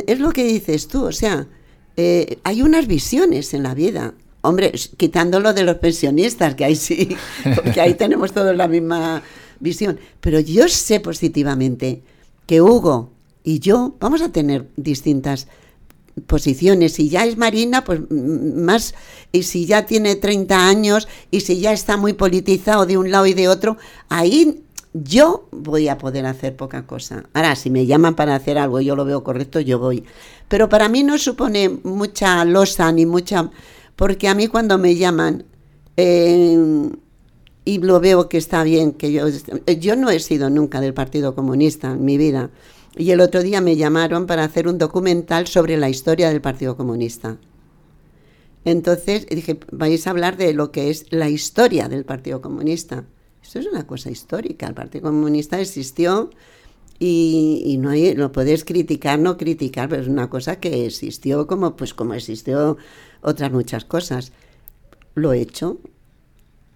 es 0.06 0.20
lo 0.20 0.32
que 0.32 0.44
dices 0.44 0.88
tú, 0.88 1.04
o 1.04 1.12
sea, 1.12 1.46
eh, 1.96 2.38
hay 2.44 2.62
unas 2.62 2.86
visiones 2.86 3.54
en 3.54 3.62
la 3.62 3.74
vida. 3.74 4.14
Hombre, 4.44 4.72
quitándolo 4.96 5.54
de 5.54 5.64
los 5.64 5.76
pensionistas, 5.76 6.54
que 6.54 6.64
ahí 6.64 6.76
sí, 6.76 7.16
porque 7.54 7.80
ahí 7.80 7.94
tenemos 7.94 8.32
todos 8.32 8.54
la 8.54 8.68
misma 8.68 9.22
visión. 9.58 9.98
Pero 10.20 10.38
yo 10.38 10.68
sé 10.68 11.00
positivamente 11.00 12.02
que 12.46 12.60
Hugo 12.60 13.10
y 13.42 13.58
yo 13.58 13.96
vamos 14.00 14.20
a 14.20 14.30
tener 14.32 14.68
distintas 14.76 15.48
posiciones. 16.26 16.92
Si 16.92 17.08
ya 17.08 17.24
es 17.24 17.36
Marina, 17.36 17.84
pues 17.84 18.00
más, 18.10 18.94
y 19.32 19.44
si 19.44 19.66
ya 19.66 19.86
tiene 19.86 20.14
30 20.14 20.68
años, 20.68 21.08
y 21.30 21.40
si 21.40 21.60
ya 21.60 21.72
está 21.72 21.96
muy 21.96 22.12
politizado 22.12 22.86
de 22.86 22.98
un 22.98 23.10
lado 23.10 23.26
y 23.26 23.34
de 23.34 23.48
otro, 23.48 23.78
ahí 24.08 24.62
yo 24.92 25.48
voy 25.50 25.88
a 25.88 25.98
poder 25.98 26.26
hacer 26.26 26.54
poca 26.54 26.86
cosa. 26.86 27.24
Ahora, 27.32 27.56
si 27.56 27.70
me 27.70 27.86
llaman 27.86 28.14
para 28.14 28.36
hacer 28.36 28.58
algo 28.58 28.80
y 28.80 28.84
yo 28.84 28.94
lo 28.94 29.04
veo 29.04 29.24
correcto, 29.24 29.58
yo 29.60 29.78
voy. 29.78 30.04
Pero 30.48 30.68
para 30.68 30.88
mí 30.88 31.02
no 31.02 31.18
supone 31.18 31.68
mucha 31.82 32.44
losa 32.44 32.92
ni 32.92 33.06
mucha... 33.06 33.50
Porque 33.96 34.28
a 34.28 34.34
mí 34.34 34.48
cuando 34.48 34.78
me 34.78 34.96
llaman, 34.96 35.44
eh, 35.96 36.90
y 37.64 37.78
lo 37.78 38.00
veo 38.00 38.28
que 38.28 38.36
está 38.36 38.62
bien 38.62 38.92
que 38.92 39.12
yo 39.12 39.26
yo 39.78 39.96
no 39.96 40.10
he 40.10 40.20
sido 40.20 40.50
nunca 40.50 40.80
del 40.80 40.92
Partido 40.92 41.34
Comunista 41.34 41.92
en 41.92 42.04
mi 42.04 42.18
vida 42.18 42.50
y 42.96 43.10
el 43.10 43.20
otro 43.20 43.42
día 43.42 43.60
me 43.60 43.76
llamaron 43.76 44.26
para 44.26 44.44
hacer 44.44 44.68
un 44.68 44.78
documental 44.78 45.46
sobre 45.46 45.76
la 45.76 45.88
historia 45.88 46.28
del 46.28 46.40
Partido 46.40 46.76
Comunista. 46.76 47.38
Entonces 48.64 49.26
dije, 49.26 49.58
vais 49.72 50.06
a 50.06 50.10
hablar 50.10 50.36
de 50.36 50.52
lo 50.54 50.70
que 50.70 50.90
es 50.90 51.06
la 51.10 51.28
historia 51.28 51.88
del 51.88 52.04
Partido 52.04 52.40
Comunista. 52.40 53.04
Esto 53.42 53.58
es 53.58 53.66
una 53.66 53.86
cosa 53.86 54.10
histórica. 54.10 54.66
El 54.66 54.74
Partido 54.74 55.04
Comunista 55.04 55.60
existió 55.60 56.30
y, 57.06 57.76
no 57.78 57.90
hay, 57.90 58.14
lo 58.14 58.32
podéis 58.32 58.64
criticar, 58.64 59.18
no 59.18 59.36
criticar, 59.36 59.88
pero 59.88 60.02
es 60.02 60.08
una 60.08 60.30
cosa 60.30 60.56
que 60.60 60.86
existió 60.86 61.46
como, 61.46 61.76
pues, 61.76 61.94
como 61.94 62.14
existió 62.14 62.76
otras 63.20 63.52
muchas 63.52 63.84
cosas. 63.84 64.32
Lo 65.14 65.32
he 65.32 65.40
hecho, 65.40 65.78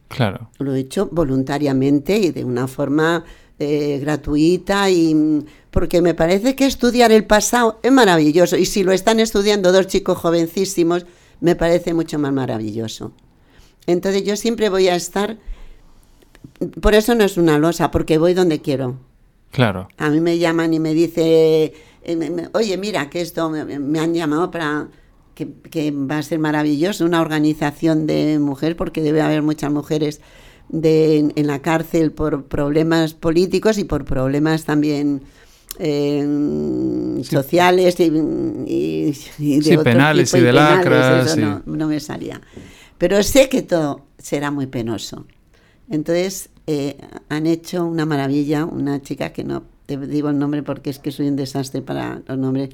Claro. 0.09 0.51
Lo 0.59 0.75
he 0.75 0.81
hecho 0.81 1.09
voluntariamente 1.13 2.19
y 2.19 2.31
de 2.31 2.43
una 2.45 2.67
forma 2.67 3.25
eh, 3.59 3.99
gratuita 4.01 4.89
y 4.91 5.45
porque 5.71 6.01
me 6.01 6.15
parece 6.15 6.57
que 6.57 6.65
estudiar 6.65 7.13
el 7.13 7.27
pasado 7.27 7.79
es 7.83 7.93
maravilloso 7.93 8.57
y 8.57 8.65
si 8.65 8.83
lo 8.83 8.93
están 8.93 9.21
estudiando 9.21 9.71
dos 9.71 9.87
chicos 9.87 10.17
jovencísimos 10.17 11.05
me 11.41 11.57
parece 11.57 11.93
mucho 11.93 12.19
más 12.19 12.33
maravilloso. 12.33 13.13
Entonces 13.87 14.25
yo 14.25 14.37
siempre 14.37 14.71
voy 14.71 14.89
a 14.89 14.97
estar, 14.97 15.39
por 16.81 16.95
eso 16.95 17.15
no 17.15 17.25
es 17.25 17.37
una 17.37 17.59
losa, 17.59 17.91
porque 17.91 18.19
voy 18.19 18.35
donde 18.35 18.61
quiero. 18.61 18.97
Claro. 19.51 19.89
A 19.97 20.11
mí 20.11 20.21
me 20.21 20.39
llaman 20.39 20.75
y 20.75 20.81
me 20.81 20.95
dice, 20.95 21.73
eh, 22.03 22.49
oye, 22.53 22.77
mira, 22.77 23.09
que 23.11 23.21
esto 23.21 23.51
me 23.51 23.99
han 23.99 24.15
llamado 24.15 24.51
para 24.51 24.89
que, 25.71 25.91
va 25.93 26.19
a 26.19 26.23
ser 26.23 26.39
maravilloso, 26.39 27.05
una 27.05 27.21
organización 27.21 28.07
de 28.07 28.39
mujeres, 28.39 28.77
porque 28.77 29.03
debe 29.03 29.21
haber 29.21 29.43
muchas 29.43 29.71
mujeres 29.71 30.21
de, 30.69 31.33
en 31.35 31.47
la 31.47 31.61
cárcel 31.61 32.13
por 32.13 32.47
problemas 32.47 33.15
políticos 33.15 33.79
y 33.79 33.85
por 33.85 34.05
problemas 34.05 34.65
también 34.65 35.23
eh, 35.79 37.21
sociales 37.23 38.01
y, 38.01 38.11
de 38.11 39.79
penales 39.83 40.35
y 40.35 40.41
de 40.41 40.53
lacras. 40.53 41.37
no, 41.37 41.63
no, 41.65 41.87
me 41.87 42.01
salía. 42.01 42.41
Pero 42.97 43.23
sé 43.23 43.49
que 43.49 43.63
todo 43.63 44.07
será 44.19 44.51
muy 44.51 44.67
penoso. 44.67 45.27
Entonces, 45.89 46.51
eh, 46.71 46.99
han 47.31 47.47
hecho 47.47 47.87
una 47.87 48.05
maravilla, 48.05 48.67
una 48.67 49.01
chica 49.01 49.33
que 49.33 49.43
no 49.43 49.63
te 49.87 49.97
digo 49.97 50.29
el 50.29 50.39
nombre 50.39 50.63
porque 50.63 50.91
es 50.91 50.99
que 50.99 51.11
soy 51.11 51.29
un 51.29 51.35
desastre 51.35 51.81
para 51.81 52.21
los 52.27 52.37
nombres, 52.37 52.69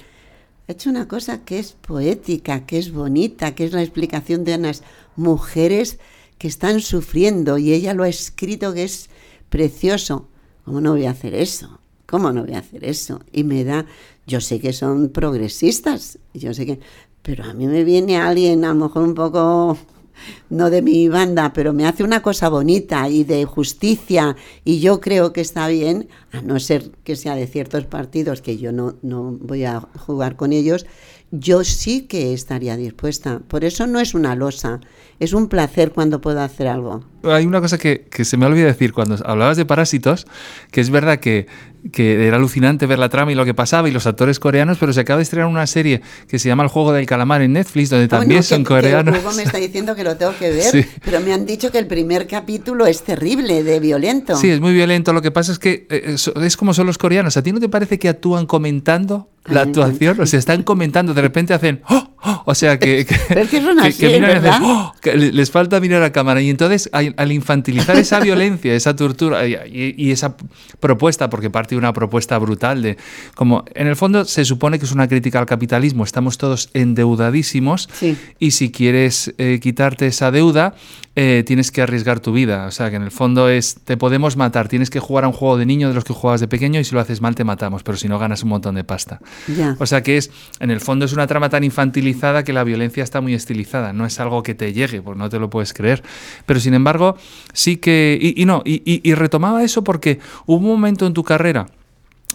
ha 0.67 0.73
hecho 0.73 0.91
una 0.91 1.07
cosa 1.07 1.45
que 1.45 1.61
es 1.61 1.75
poética, 1.75 2.67
que 2.67 2.79
es 2.79 2.93
bonita, 2.93 3.55
que 3.55 3.65
es 3.65 3.73
la 3.73 3.83
explicación 3.83 4.43
de 4.43 4.57
unas 4.57 4.83
mujeres 5.15 6.01
que 6.39 6.49
están 6.49 6.81
sufriendo 6.81 7.57
y 7.57 7.73
ella 7.73 7.95
lo 7.95 8.03
ha 8.03 8.09
escrito 8.09 8.75
que 8.75 8.83
es 8.83 9.11
precioso. 9.49 10.27
¿Cómo 10.65 10.81
no 10.81 10.91
voy 10.91 11.05
a 11.05 11.13
hacer 11.13 11.33
eso? 11.33 11.79
¿Cómo 12.07 12.33
no 12.33 12.43
voy 12.43 12.55
a 12.55 12.59
hacer 12.59 12.83
eso? 12.85 13.21
Y 13.33 13.45
me 13.45 13.63
da, 13.63 13.87
yo 14.27 14.41
sé 14.41 14.59
que 14.59 14.73
son 14.73 15.11
progresistas, 15.11 16.19
yo 16.33 16.53
sé 16.53 16.67
que, 16.67 16.81
pero 17.23 17.45
a 17.45 17.55
mí 17.55 17.69
me 17.69 17.85
viene 17.85 18.17
alguien 18.17 18.65
a 18.65 18.75
lo 18.75 18.87
mejor 18.87 19.05
un 19.05 19.15
poco 19.15 19.79
no 20.51 20.71
de 20.71 20.83
mi 20.83 21.09
banda, 21.09 21.53
pero 21.53 21.73
me 21.73 21.87
hace 21.87 22.05
una 22.05 22.23
cosa 22.23 22.49
bonita 22.49 23.09
y 23.09 23.25
de 23.25 23.45
justicia 23.45 24.37
y 24.65 24.81
yo 24.81 25.01
creo 25.01 25.33
que 25.33 25.41
está 25.41 25.69
bien, 25.69 26.09
a 26.33 26.43
no 26.43 26.59
ser 26.61 26.91
que 27.05 27.17
sea 27.17 27.35
de 27.35 27.47
ciertos 27.47 27.85
partidos 27.85 28.43
que 28.43 28.57
yo 28.57 28.73
no, 28.73 28.97
no 29.03 29.37
voy 29.41 29.65
a 29.65 29.81
jugar 29.81 30.37
con 30.37 30.53
ellos, 30.53 30.87
yo 31.31 31.65
sí 31.65 32.03
que 32.03 32.33
estaría 32.33 32.77
dispuesta. 32.77 33.41
Por 33.49 33.65
eso 33.65 33.87
no 33.87 33.99
es 33.99 34.15
una 34.15 34.37
losa, 34.37 34.81
es 35.19 35.33
un 35.33 35.49
placer 35.49 35.93
cuando 35.93 36.21
puedo 36.21 36.41
hacer 36.41 36.69
algo. 36.69 37.05
Hay 37.25 37.47
una 37.47 37.61
cosa 37.61 37.79
que, 37.79 38.07
que 38.11 38.25
se 38.25 38.37
me 38.37 38.47
olvidó 38.47 38.67
decir 38.67 38.93
cuando 38.93 39.17
hablabas 39.25 39.57
de 39.57 39.65
parásitos, 39.65 40.27
que 40.71 40.81
es 40.81 40.91
verdad 40.91 41.19
que, 41.19 41.47
que, 41.93 42.27
era 42.27 42.37
alucinante 42.37 42.87
ver 42.87 42.99
la 42.99 43.09
trama 43.09 43.33
y 43.33 43.35
lo 43.35 43.45
que 43.45 43.55
pasaba 43.55 43.89
y 43.89 43.93
los 43.93 44.07
actores 44.07 44.39
coreanos, 44.39 44.79
pero 44.79 44.93
se 44.93 45.01
acaba 45.01 45.19
de 45.19 45.25
estrenar 45.25 45.49
una 45.49 45.67
serie 45.67 46.03
que 46.29 46.39
se 46.39 46.49
llama 46.49 46.63
El 46.63 46.69
juego 46.69 46.93
del 46.93 47.07
calamar 47.07 47.43
en 47.43 47.53
Netflix, 47.53 47.91
donde 47.91 48.09
también 48.09 48.43
son 48.43 48.65
coreanos. 48.65 49.17
me 49.37 49.43
está 49.43 49.59
diciendo 49.59 49.95
que 49.95 50.05
lo 50.05 50.17
tengo 50.17 50.33
que 50.39 50.51
ver, 50.51 50.89
pero 51.05 51.21
me 51.21 51.33
han 51.33 51.47
dicho 51.47 51.71
que 51.71 51.79
el 51.79 51.87
primer 51.87 52.27
capítulo 52.27 52.87
es 52.87 53.03
terrible, 53.03 53.63
de 53.63 53.81
violento. 53.81 54.37
Sí, 54.37 54.51
es 54.51 54.61
muy 54.61 54.73
violento. 54.73 55.13
Lo 55.13 55.23
que 55.23 55.31
pasa 55.31 55.53
es 55.53 55.59
que 55.59 55.87
eh, 55.91 56.17
es 56.43 56.57
como 56.57 56.75
son 56.75 56.87
los 56.87 56.99
coreanos. 56.99 57.37
¿A 57.37 57.43
ti 57.43 57.53
no 57.53 57.61
te 57.61 57.69
parece 57.69 57.99
que 57.99 58.09
actúan 58.09 58.47
comentando 58.47 59.29
la 59.45 59.63
actuación? 59.63 60.21
O 60.21 60.27
sea, 60.27 60.39
están 60.39 60.63
comentando, 60.63 61.15
de 61.15 61.23
repente 61.23 61.55
hacen... 61.55 61.83
¡Oh! 61.89 62.14
¡Oh! 62.25 62.43
O 62.47 62.55
sea, 62.55 62.79
que, 62.79 63.05
que, 63.05 63.17
que, 65.03 65.17
les 65.17 65.51
falta 65.51 65.81
mirar 65.81 66.03
a 66.03 66.13
cámara. 66.13 66.41
Y 66.41 66.51
entonces, 66.51 66.89
al 66.93 67.33
infantilizar 67.33 67.97
esa 67.97 68.21
violencia, 68.29 68.75
esa 68.75 68.95
tortura 68.95 69.47
y, 69.47 69.95
y, 69.97 70.11
esa 70.11 70.37
propuesta, 70.79 71.31
porque 71.31 71.51
parte 71.51 71.75
de 71.75 71.79
una 71.79 71.93
propuesta 71.93 72.39
brutal 72.39 72.83
de... 72.83 72.97
Como, 73.35 73.65
en 73.75 73.87
el 73.87 73.97
fondo, 73.97 74.25
se 74.25 74.45
supone 74.45 74.79
que 74.79 74.85
es 74.85 74.93
una 74.93 75.09
crítica 75.09 75.39
al 75.39 75.47
capitalismo. 75.47 76.05
Estamos 76.05 76.39
todos 76.39 76.71
endeudadísimos 76.75 77.89
y 78.39 78.51
si 78.53 78.71
quieres 78.71 79.35
eh, 79.39 79.59
quitarte 79.61 80.07
esa 80.07 80.31
deuda, 80.31 80.75
eh, 81.17 81.45
tienes 81.47 81.71
que 81.71 81.81
arriesgar 81.81 82.19
tu 82.19 82.33
vida. 82.33 82.67
O 82.67 82.73
sea, 82.73 82.91
que 82.91 82.97
en 82.97 83.03
el 83.03 83.13
fondo 83.13 83.49
es, 83.49 83.77
te 83.85 83.97
podemos 83.97 84.37
matar, 84.37 84.67
tienes 84.67 84.91
que 84.91 84.99
jugar 84.99 85.25
a 85.25 85.29
un 85.29 85.33
juego 85.33 85.57
de 85.57 85.65
niño 85.65 85.89
de 85.89 85.95
los 85.95 86.03
que 86.03 86.13
jugabas 86.13 86.41
de 86.41 86.49
pequeño 86.49 86.81
y 86.81 86.85
si 86.85 86.93
lo 86.93 87.01
haces 87.01 87.21
mal 87.21 87.37
te 87.37 87.45
matamos, 87.45 87.85
pero 87.85 87.97
si 87.97 88.09
no 88.09 88.19
ganas 88.19 88.43
un 88.43 88.49
montón 88.49 88.75
de 88.75 88.83
pasta. 88.83 89.21
O 89.79 89.87
sea, 89.87 90.03
que 90.03 90.17
es, 90.17 90.31
en 90.59 90.73
el 90.73 90.81
fondo 90.81 91.05
es 91.05 91.13
una 91.13 91.29
trama 91.29 91.49
tan 91.49 91.63
infantilizada 91.63 92.43
que 92.43 92.53
la 92.53 92.65
violencia 92.65 93.05
está 93.05 93.21
muy 93.21 93.35
estilizada, 93.35 93.93
no 93.93 94.07
es 94.07 94.19
algo 94.19 94.43
que 94.43 94.55
te 94.55 94.73
llegue, 94.73 95.03
porque 95.03 95.19
no 95.19 95.29
te 95.29 95.39
lo 95.39 95.51
puedes 95.51 95.73
creer. 95.73 96.03
Pero 96.47 96.59
sin 96.59 96.75
embargo, 96.75 97.17
sí 97.53 97.77
que, 97.77 98.19
y, 98.21 98.45
no, 98.45 98.63
y, 98.65 99.15
retomaba 99.15 99.63
eso 99.63 99.85
porque 99.85 100.19
hubo 100.47 100.57
un 100.57 100.65
momento 100.65 101.07
en 101.07 101.15
tu 101.15 101.23
carrera 101.23 101.67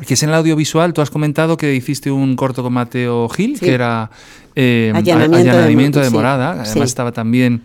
que 0.07 0.13
es 0.13 0.23
en 0.23 0.29
el 0.29 0.35
audiovisual, 0.35 0.93
tú 0.93 1.01
has 1.01 1.09
comentado 1.09 1.57
que 1.57 1.75
hiciste 1.75 2.09
un 2.09 2.37
corto 2.37 2.63
con 2.63 2.71
Mateo 2.71 3.27
Gil, 3.27 3.59
que 3.59 3.73
era 3.73 4.09
eh, 4.55 4.93
allanamiento, 4.95 5.99
de, 5.99 6.09
morada, 6.09 6.51
además 6.51 6.89
estaba 6.89 7.11
también 7.11 7.63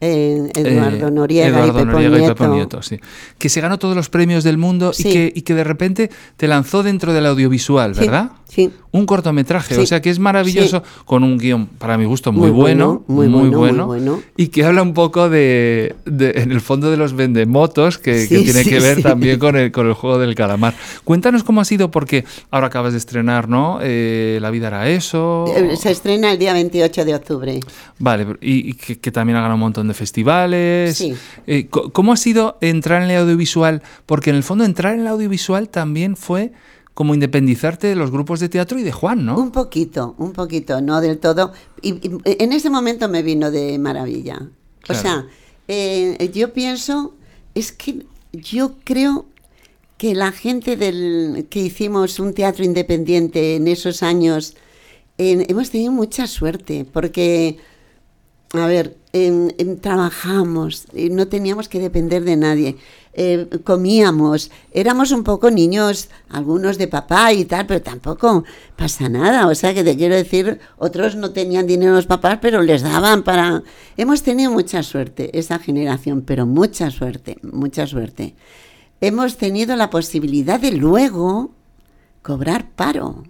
Eduardo 0.00 1.08
eh, 1.08 1.10
Noriega, 1.10 1.66
y, 1.66 2.26
Pepo 2.26 2.46
Nieto. 2.48 2.82
sí. 2.82 2.98
Que 3.38 3.48
se 3.48 3.60
ganó 3.60 3.78
todos 3.78 3.94
los 3.94 4.08
premios 4.08 4.44
del 4.44 4.58
mundo 4.58 4.92
y, 4.96 5.02
que, 5.02 5.32
y 5.34 5.42
que 5.42 5.54
de 5.54 5.64
repente 5.64 6.10
te 6.36 6.48
lanzó 6.48 6.82
dentro 6.82 7.12
del 7.12 7.26
audiovisual, 7.26 7.94
¿verdad? 7.94 8.32
Sí. 8.50 8.72
Un 8.90 9.06
cortometraje, 9.06 9.78
o 9.78 9.86
sea 9.86 10.02
que 10.02 10.10
es 10.10 10.18
maravilloso, 10.18 10.82
con 11.04 11.22
un 11.22 11.38
guion, 11.38 11.66
para 11.66 11.96
mi 11.96 12.04
gusto, 12.04 12.32
muy, 12.32 12.50
bueno, 12.50 13.04
muy, 13.06 13.28
bueno, 13.28 14.20
y 14.36 14.48
que 14.48 14.64
habla 14.64 14.82
un 14.82 14.92
poco 14.94 15.30
de, 15.30 15.94
en 16.04 16.50
el 16.50 16.60
fondo 16.60 16.90
de 16.90 16.96
los 16.96 17.12
vendemotos, 17.12 17.98
que, 17.98 18.26
que 18.28 18.40
tiene 18.40 18.64
que 18.64 18.80
ver 18.80 19.02
también 19.02 19.38
con 19.38 19.54
el, 19.54 19.70
con 19.70 19.86
el 19.86 19.92
juego 19.92 20.18
del 20.18 20.34
calamar. 20.34 20.74
Cuéntanos 21.04 21.44
cómo 21.44 21.60
ha 21.60 21.64
sido, 21.64 21.92
porque 21.92 22.24
ahora 22.50 22.66
acabas 22.66 22.90
de 22.92 22.98
estrenar, 22.98 23.48
¿no? 23.48 23.78
Eh, 23.80 24.38
La 24.42 24.50
vida 24.50 24.66
era 24.66 24.88
eso. 24.88 25.44
Eh, 25.56 25.76
se 25.76 25.92
estrena 25.92 26.32
el 26.32 26.38
día 26.40 26.52
28 26.52 27.04
de 27.04 27.14
octubre. 27.14 27.60
Vale, 28.00 28.26
y, 28.40 28.74
que, 28.74 29.12
también 29.12 29.36
ha 29.36 29.42
ganado 29.42 29.54
un 29.54 29.60
montón 29.60 29.86
de 29.86 29.89
festivales. 29.94 31.04
Eh, 31.46 31.68
¿Cómo 31.68 32.12
ha 32.12 32.16
sido 32.16 32.58
entrar 32.60 33.02
en 33.02 33.10
el 33.10 33.16
audiovisual? 33.18 33.82
Porque 34.06 34.30
en 34.30 34.36
el 34.36 34.42
fondo 34.42 34.64
entrar 34.64 34.94
en 34.94 35.00
el 35.00 35.06
audiovisual 35.06 35.68
también 35.68 36.16
fue 36.16 36.52
como 36.94 37.14
independizarte 37.14 37.86
de 37.86 37.96
los 37.96 38.10
grupos 38.10 38.40
de 38.40 38.48
teatro 38.48 38.78
y 38.78 38.82
de 38.82 38.92
Juan, 38.92 39.24
¿no? 39.24 39.38
Un 39.38 39.52
poquito, 39.52 40.14
un 40.18 40.32
poquito, 40.32 40.80
no 40.80 41.00
del 41.00 41.18
todo. 41.18 41.52
Y, 41.80 41.98
en 42.24 42.52
ese 42.52 42.68
momento 42.68 43.08
me 43.08 43.22
vino 43.22 43.50
de 43.50 43.78
maravilla. 43.78 44.48
O 44.88 44.94
sea, 44.94 45.26
eh, 45.68 46.30
yo 46.34 46.52
pienso, 46.52 47.14
es 47.54 47.72
que 47.72 48.04
yo 48.32 48.74
creo 48.84 49.26
que 50.00 50.14
la 50.14 50.32
gente 50.32 50.76
del 50.76 51.46
que 51.50 51.60
hicimos 51.60 52.18
un 52.18 52.32
teatro 52.32 52.64
independiente 52.64 53.56
en 53.56 53.68
esos 53.68 54.02
años, 54.02 54.56
hemos 55.18 55.70
tenido 55.70 55.92
mucha 55.92 56.26
suerte, 56.26 56.86
porque, 56.90 57.58
a 58.52 58.66
ver, 58.66 58.96
trabajamos, 59.80 60.86
y 60.92 61.10
no 61.10 61.28
teníamos 61.28 61.68
que 61.68 61.78
depender 61.78 62.24
de 62.24 62.36
nadie. 62.36 62.76
Eh, 63.12 63.48
comíamos, 63.64 64.50
éramos 64.72 65.12
un 65.12 65.24
poco 65.24 65.50
niños, 65.50 66.08
algunos 66.28 66.78
de 66.78 66.88
papá 66.88 67.32
y 67.32 67.44
tal, 67.44 67.66
pero 67.66 67.82
tampoco 67.82 68.44
pasa 68.76 69.08
nada. 69.08 69.46
O 69.46 69.54
sea 69.54 69.72
que 69.72 69.84
te 69.84 69.96
quiero 69.96 70.16
decir, 70.16 70.58
otros 70.78 71.14
no 71.14 71.30
tenían 71.30 71.66
dinero 71.66 71.92
los 71.92 72.06
papás, 72.06 72.38
pero 72.42 72.62
les 72.62 72.82
daban 72.82 73.22
para... 73.22 73.62
Hemos 73.96 74.22
tenido 74.22 74.50
mucha 74.50 74.82
suerte, 74.82 75.38
esa 75.38 75.58
generación, 75.58 76.22
pero 76.22 76.44
mucha 76.46 76.90
suerte, 76.90 77.38
mucha 77.42 77.86
suerte. 77.86 78.34
Hemos 79.00 79.36
tenido 79.36 79.76
la 79.76 79.90
posibilidad 79.90 80.58
de 80.58 80.72
luego 80.72 81.52
cobrar 82.22 82.70
paro, 82.70 83.24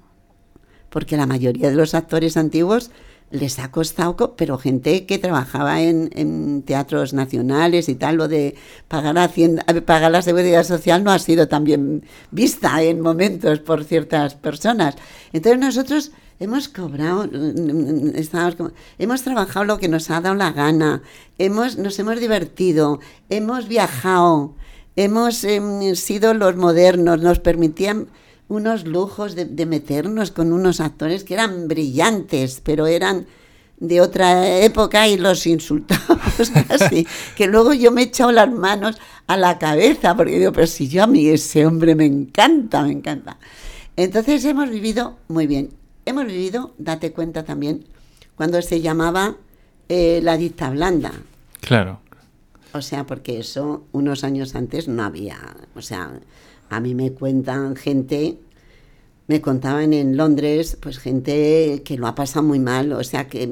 porque 0.88 1.16
la 1.16 1.26
mayoría 1.26 1.70
de 1.70 1.76
los 1.76 1.94
actores 1.94 2.36
antiguos 2.36 2.90
les 3.30 3.58
ha 3.58 3.70
costado, 3.70 4.34
pero 4.36 4.58
gente 4.58 5.06
que 5.06 5.18
trabajaba 5.18 5.80
en, 5.80 6.62
teatros 6.62 7.12
nacionales 7.14 7.88
y 7.88 7.94
tal, 7.94 8.16
lo 8.16 8.28
de 8.28 8.56
pagar, 8.88 9.18
hacienda, 9.18 9.64
pagar 9.86 10.10
la 10.10 10.22
seguridad 10.22 10.64
social 10.64 11.04
no 11.04 11.12
ha 11.12 11.18
sido 11.18 11.48
tan 11.48 11.64
bien 11.64 12.04
vista 12.30 12.82
en 12.82 13.00
momentos 13.00 13.60
por 13.60 13.84
ciertas 13.84 14.34
personas. 14.34 14.96
Entonces 15.32 15.60
nosotros 15.60 16.12
hemos 16.40 16.68
cobrado, 16.68 17.28
hemos 18.98 19.22
trabajado 19.22 19.64
lo 19.64 19.78
que 19.78 19.88
nos 19.88 20.10
ha 20.10 20.20
dado 20.20 20.34
la 20.34 20.52
gana, 20.52 21.02
hemos, 21.38 21.78
nos 21.78 21.98
hemos 21.98 22.18
divertido, 22.18 22.98
hemos 23.28 23.68
viajado, 23.68 24.56
hemos 24.96 25.44
em, 25.44 25.94
sido 25.94 26.34
los 26.34 26.56
modernos, 26.56 27.20
nos 27.20 27.38
permitían 27.38 28.08
unos 28.50 28.84
lujos 28.84 29.36
de, 29.36 29.64
meternos 29.64 30.32
con 30.32 30.52
unos 30.52 30.80
actores 30.80 31.22
que 31.22 31.34
eran 31.34 31.68
brillantes, 31.68 32.60
pero 32.62 32.88
eran 32.88 33.26
de 33.78 34.00
otra 34.00 34.58
época 34.58 35.06
y 35.06 35.16
los 35.16 35.46
insultábamos 35.46 36.52
así, 36.68 37.06
que 37.36 37.46
luego 37.46 37.72
yo 37.72 37.92
me 37.92 38.02
he 38.02 38.04
echado 38.06 38.32
las 38.32 38.52
manos 38.52 38.98
a 39.28 39.36
la 39.36 39.56
cabeza, 39.58 40.16
porque 40.16 40.40
digo, 40.40 40.52
pero 40.52 40.66
si 40.66 40.88
yo 40.88 41.04
a 41.04 41.06
mí 41.06 41.28
ese 41.28 41.64
hombre 41.64 41.94
me 41.94 42.06
encanta, 42.06 42.82
me 42.82 42.90
encanta. 42.90 43.38
Entonces 43.96 44.44
hemos 44.44 44.68
vivido 44.68 45.16
muy 45.28 45.46
bien. 45.46 45.70
Hemos 46.04 46.26
vivido, 46.26 46.74
date 46.76 47.12
cuenta 47.12 47.44
también, 47.44 47.84
cuando 48.34 48.60
se 48.62 48.80
llamaba 48.80 49.36
eh, 49.88 50.20
la 50.24 50.36
dicta 50.36 50.70
blanda. 50.70 51.12
Claro. 51.60 52.00
O 52.72 52.82
sea, 52.82 53.06
porque 53.06 53.38
eso 53.38 53.84
unos 53.92 54.24
años 54.24 54.56
antes 54.56 54.88
no 54.88 55.04
había, 55.04 55.38
o 55.76 55.82
sea, 55.82 56.10
a 56.70 56.80
mí 56.80 56.94
me 56.94 57.12
cuentan 57.12 57.76
gente, 57.76 58.38
me 59.26 59.40
contaban 59.40 59.92
en 59.92 60.16
Londres, 60.16 60.78
pues 60.80 60.98
gente 60.98 61.82
que 61.84 61.98
lo 61.98 62.06
ha 62.06 62.14
pasado 62.14 62.44
muy 62.44 62.60
mal, 62.60 62.92
o 62.92 63.04
sea 63.04 63.28
que 63.28 63.48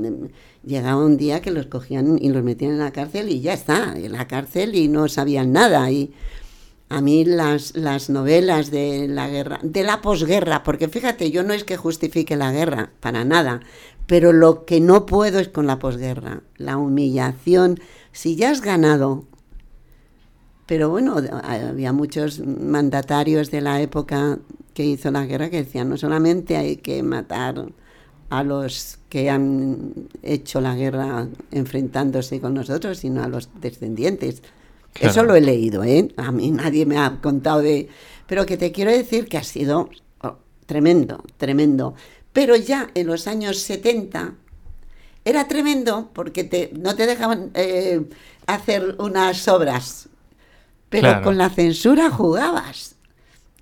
llegaba 0.65 1.05
un 1.05 1.17
día 1.17 1.43
que 1.43 1.51
los 1.51 1.67
cogían 1.67 2.19
y 2.21 2.31
los 2.31 2.43
metían 2.43 2.73
en 2.73 2.79
la 2.79 2.93
cárcel 2.93 3.29
y 3.29 3.41
ya 3.41 3.53
está, 3.53 3.95
en 3.97 4.13
la 4.13 4.27
cárcel 4.29 4.75
y 4.75 4.89
no 4.89 5.09
sabían 5.09 5.53
nada. 5.53 5.91
Y 5.91 6.13
a 6.89 7.01
mí 7.01 7.25
las, 7.25 7.77
las 7.77 8.09
novelas 8.09 8.71
de 8.71 9.09
la 9.09 9.29
guerra, 9.29 9.59
de 9.63 9.83
la 9.83 10.01
posguerra, 10.01 10.63
porque 10.63 10.89
fíjate, 10.89 11.31
yo 11.31 11.43
no 11.43 11.53
es 11.53 11.65
que 11.65 11.77
justifique 11.77 12.37
la 12.37 12.53
guerra, 12.53 12.93
para 13.01 13.25
nada, 13.25 13.61
pero 14.07 14.33
lo 14.33 14.65
que 14.65 14.81
no 14.81 15.07
puedo 15.07 15.39
es 15.39 15.49
con 15.49 15.67
la 15.67 15.79
posguerra, 15.79 16.43
la 16.57 16.77
humillación. 16.77 17.81
Si 18.13 18.37
ya 18.37 18.51
has 18.51 18.63
ganado 18.63 19.27
pero 20.69 20.91
bueno, 20.91 21.17
había 21.45 21.95
muchos 21.95 22.41
mandatarios 22.41 23.51
de 23.51 23.63
la 23.63 23.81
época 23.81 24.39
que 24.75 24.85
hizo 24.85 25.11
la 25.11 25.25
guerra 25.25 25.49
que 25.49 25.65
decían, 25.65 25.89
no 25.89 25.97
solamente 25.97 26.59
hay 26.59 26.77
que 26.77 27.03
matar 27.03 27.65
a 28.29 28.43
los 28.43 28.99
que 29.09 29.31
han 29.31 29.95
hecho 30.23 30.61
la 30.61 30.77
guerra 30.77 31.27
enfrentándose 31.53 32.39
con 32.43 32.53
nosotros, 32.53 32.99
sino 32.99 33.25
a 33.25 33.29
los 33.29 33.49
descendientes. 33.63 34.43
Eso 35.01 35.23
lo 35.23 35.35
he 35.35 35.41
leído, 35.41 35.85
¿eh? 35.85 36.13
A 36.19 36.33
mí 36.33 36.51
nadie 36.51 36.85
me 36.85 36.99
ha 36.99 37.19
contado 37.23 37.63
de... 37.63 37.89
Pero 38.27 38.45
que 38.45 38.59
te 38.59 38.71
quiero 38.71 38.91
decir 38.91 39.27
que 39.27 39.39
ha 39.39 39.45
sido 39.45 39.89
oh, 40.21 40.37
tremendo, 40.67 41.25
tremendo. 41.39 41.95
Pero 42.35 42.57
ya 42.57 42.91
en 42.95 43.07
los 43.07 43.27
años 43.27 43.57
70 43.61 44.35
era 45.25 45.49
tremendo 45.49 46.11
porque 46.13 46.45
te, 46.45 46.71
no 46.79 46.95
te 46.95 47.07
dejaban 47.07 47.53
eh, 47.55 48.05
hacer 48.47 48.97
unas 48.99 49.49
obras 49.49 50.11
pero 50.89 51.23
con 51.23 51.39
la 51.39 51.51
censura 51.51 52.11
jugabas. 52.11 52.95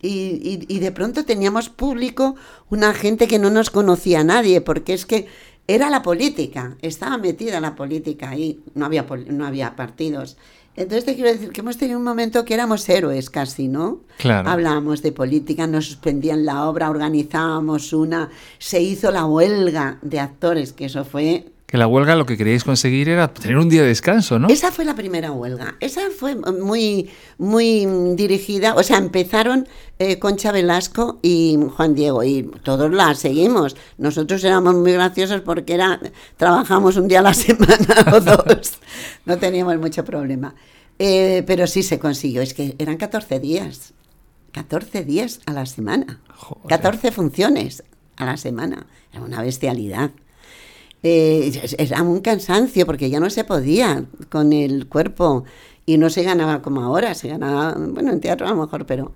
Y, 0.02 0.66
y, 0.68 0.78
de 0.78 0.92
pronto 0.92 1.24
teníamos 1.24 1.68
público, 1.68 2.36
una 2.68 2.92
gente 2.92 3.26
que 3.26 3.38
no 3.38 3.50
nos 3.50 3.70
conocía 3.70 4.20
a 4.20 4.24
nadie, 4.24 4.60
porque 4.60 4.92
es 4.92 5.06
que 5.06 5.26
era 5.66 5.90
la 5.90 6.02
política, 6.02 6.76
estaba 6.82 7.18
metida 7.18 7.60
la 7.60 7.74
política 7.74 8.30
ahí, 8.30 8.60
no 8.74 8.86
había, 8.86 9.04
no 9.28 9.46
había 9.46 9.74
partidos. 9.74 10.36
Entonces 10.76 11.06
te 11.06 11.14
quiero 11.14 11.32
decir 11.32 11.50
que 11.50 11.62
hemos 11.62 11.78
tenido 11.78 11.98
un 11.98 12.04
momento 12.04 12.44
que 12.44 12.54
éramos 12.54 12.86
héroes 12.88 13.30
casi, 13.30 13.66
¿no? 13.66 14.00
Claro. 14.18 14.48
Hablábamos 14.48 15.02
de 15.02 15.10
política, 15.10 15.66
nos 15.66 15.86
suspendían 15.86 16.44
la 16.44 16.68
obra, 16.68 16.90
organizábamos 16.90 17.94
una, 17.94 18.30
se 18.58 18.82
hizo 18.82 19.10
la 19.10 19.24
huelga 19.24 19.98
de 20.02 20.20
actores, 20.20 20.74
que 20.74 20.84
eso 20.84 21.04
fue 21.04 21.46
que 21.76 21.78
la 21.78 21.86
huelga 21.86 22.16
lo 22.16 22.24
que 22.24 22.38
queríais 22.38 22.64
conseguir 22.64 23.10
era 23.10 23.28
tener 23.34 23.58
un 23.58 23.68
día 23.68 23.82
de 23.82 23.88
descanso, 23.88 24.38
¿no? 24.38 24.48
Esa 24.48 24.72
fue 24.72 24.86
la 24.86 24.94
primera 24.94 25.30
huelga. 25.30 25.76
Esa 25.80 26.00
fue 26.16 26.34
muy, 26.34 27.10
muy 27.36 27.86
dirigida. 28.16 28.74
O 28.74 28.82
sea, 28.82 28.96
empezaron 28.96 29.68
eh, 29.98 30.18
Concha 30.18 30.52
Velasco 30.52 31.18
y 31.20 31.58
Juan 31.76 31.94
Diego 31.94 32.24
y 32.24 32.44
todos 32.62 32.90
la 32.90 33.14
seguimos. 33.14 33.76
Nosotros 33.98 34.42
éramos 34.44 34.74
muy 34.74 34.92
graciosos 34.92 35.42
porque 35.42 35.74
era 35.74 36.00
trabajamos 36.38 36.96
un 36.96 37.08
día 37.08 37.18
a 37.18 37.22
la 37.22 37.34
semana 37.44 38.06
o 38.14 38.20
dos. 38.20 38.78
No 39.26 39.36
teníamos 39.36 39.76
mucho 39.76 40.02
problema. 40.02 40.54
Eh, 40.98 41.44
pero 41.46 41.66
sí 41.66 41.82
se 41.82 41.98
consiguió. 41.98 42.40
Es 42.40 42.54
que 42.54 42.74
eran 42.78 42.96
14 42.96 43.38
días. 43.38 43.92
14 44.52 45.04
días 45.04 45.40
a 45.44 45.52
la 45.52 45.66
semana. 45.66 46.20
14 46.68 47.12
funciones 47.12 47.84
a 48.16 48.24
la 48.24 48.38
semana. 48.38 48.86
Era 49.12 49.22
una 49.22 49.42
bestialidad. 49.42 50.10
Eh, 51.08 51.76
era 51.78 52.02
un 52.02 52.20
cansancio 52.20 52.84
porque 52.84 53.08
ya 53.08 53.20
no 53.20 53.30
se 53.30 53.44
podía 53.44 54.06
con 54.28 54.52
el 54.52 54.88
cuerpo 54.88 55.44
y 55.86 55.98
no 55.98 56.10
se 56.10 56.24
ganaba 56.24 56.62
como 56.62 56.82
ahora, 56.82 57.14
se 57.14 57.28
ganaba, 57.28 57.76
bueno, 57.78 58.10
en 58.10 58.20
teatro 58.20 58.44
a 58.48 58.50
lo 58.50 58.56
mejor, 58.56 58.86
pero 58.86 59.12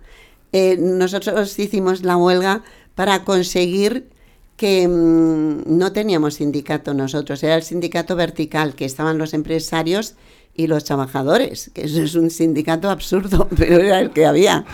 eh, 0.53 0.77
nosotros 0.79 1.59
hicimos 1.59 2.05
la 2.05 2.17
huelga 2.17 2.63
para 2.95 3.25
conseguir 3.25 4.09
que 4.57 4.87
mm, 4.87 5.63
no 5.67 5.93
teníamos 5.93 6.35
sindicato 6.35 6.95
nosotros, 6.95 7.43
era 7.43 7.57
el 7.57 7.65
sindicato 7.65 8.15
vertical, 8.15 8.77
que 8.77 8.85
estaban 8.85 9.19
los 9.19 9.35
empresarios 9.35 10.15
y 10.55 10.69
los 10.69 10.85
trabajadores, 10.85 11.73
que 11.75 11.87
eso 11.87 12.03
es 12.03 12.15
un 12.15 12.31
sindicato 12.31 12.89
absurdo, 12.89 13.49
pero 13.57 13.79
era 13.79 13.99
el 13.99 14.11
que 14.11 14.27
había. 14.27 14.65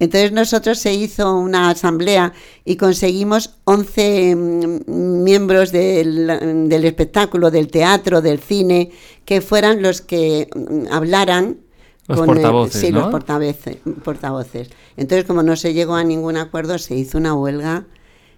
Entonces 0.00 0.32
nosotros 0.32 0.78
se 0.78 0.94
hizo 0.94 1.36
una 1.36 1.68
asamblea 1.68 2.32
y 2.64 2.76
conseguimos 2.76 3.58
11 3.64 4.34
mm, 4.34 5.22
miembros 5.22 5.72
del, 5.72 6.30
espectáculo, 6.84 7.50
del 7.50 7.68
teatro, 7.68 8.22
del 8.22 8.40
cine, 8.40 8.90
que 9.26 9.42
fueran 9.42 9.82
los 9.82 10.00
que 10.00 10.48
mm, 10.56 10.86
hablaran 10.90 11.58
los 12.08 12.18
portavoces, 12.26 12.80
sí, 12.80 12.90
los 12.90 13.08
portavoces, 13.08 13.76
portavoces. 14.02 14.70
Entonces, 14.96 15.26
como 15.26 15.42
no 15.42 15.54
se 15.54 15.74
llegó 15.74 15.94
a 15.94 16.02
ningún 16.02 16.38
acuerdo, 16.38 16.78
se 16.78 16.96
hizo 16.96 17.18
una 17.18 17.34
huelga 17.34 17.84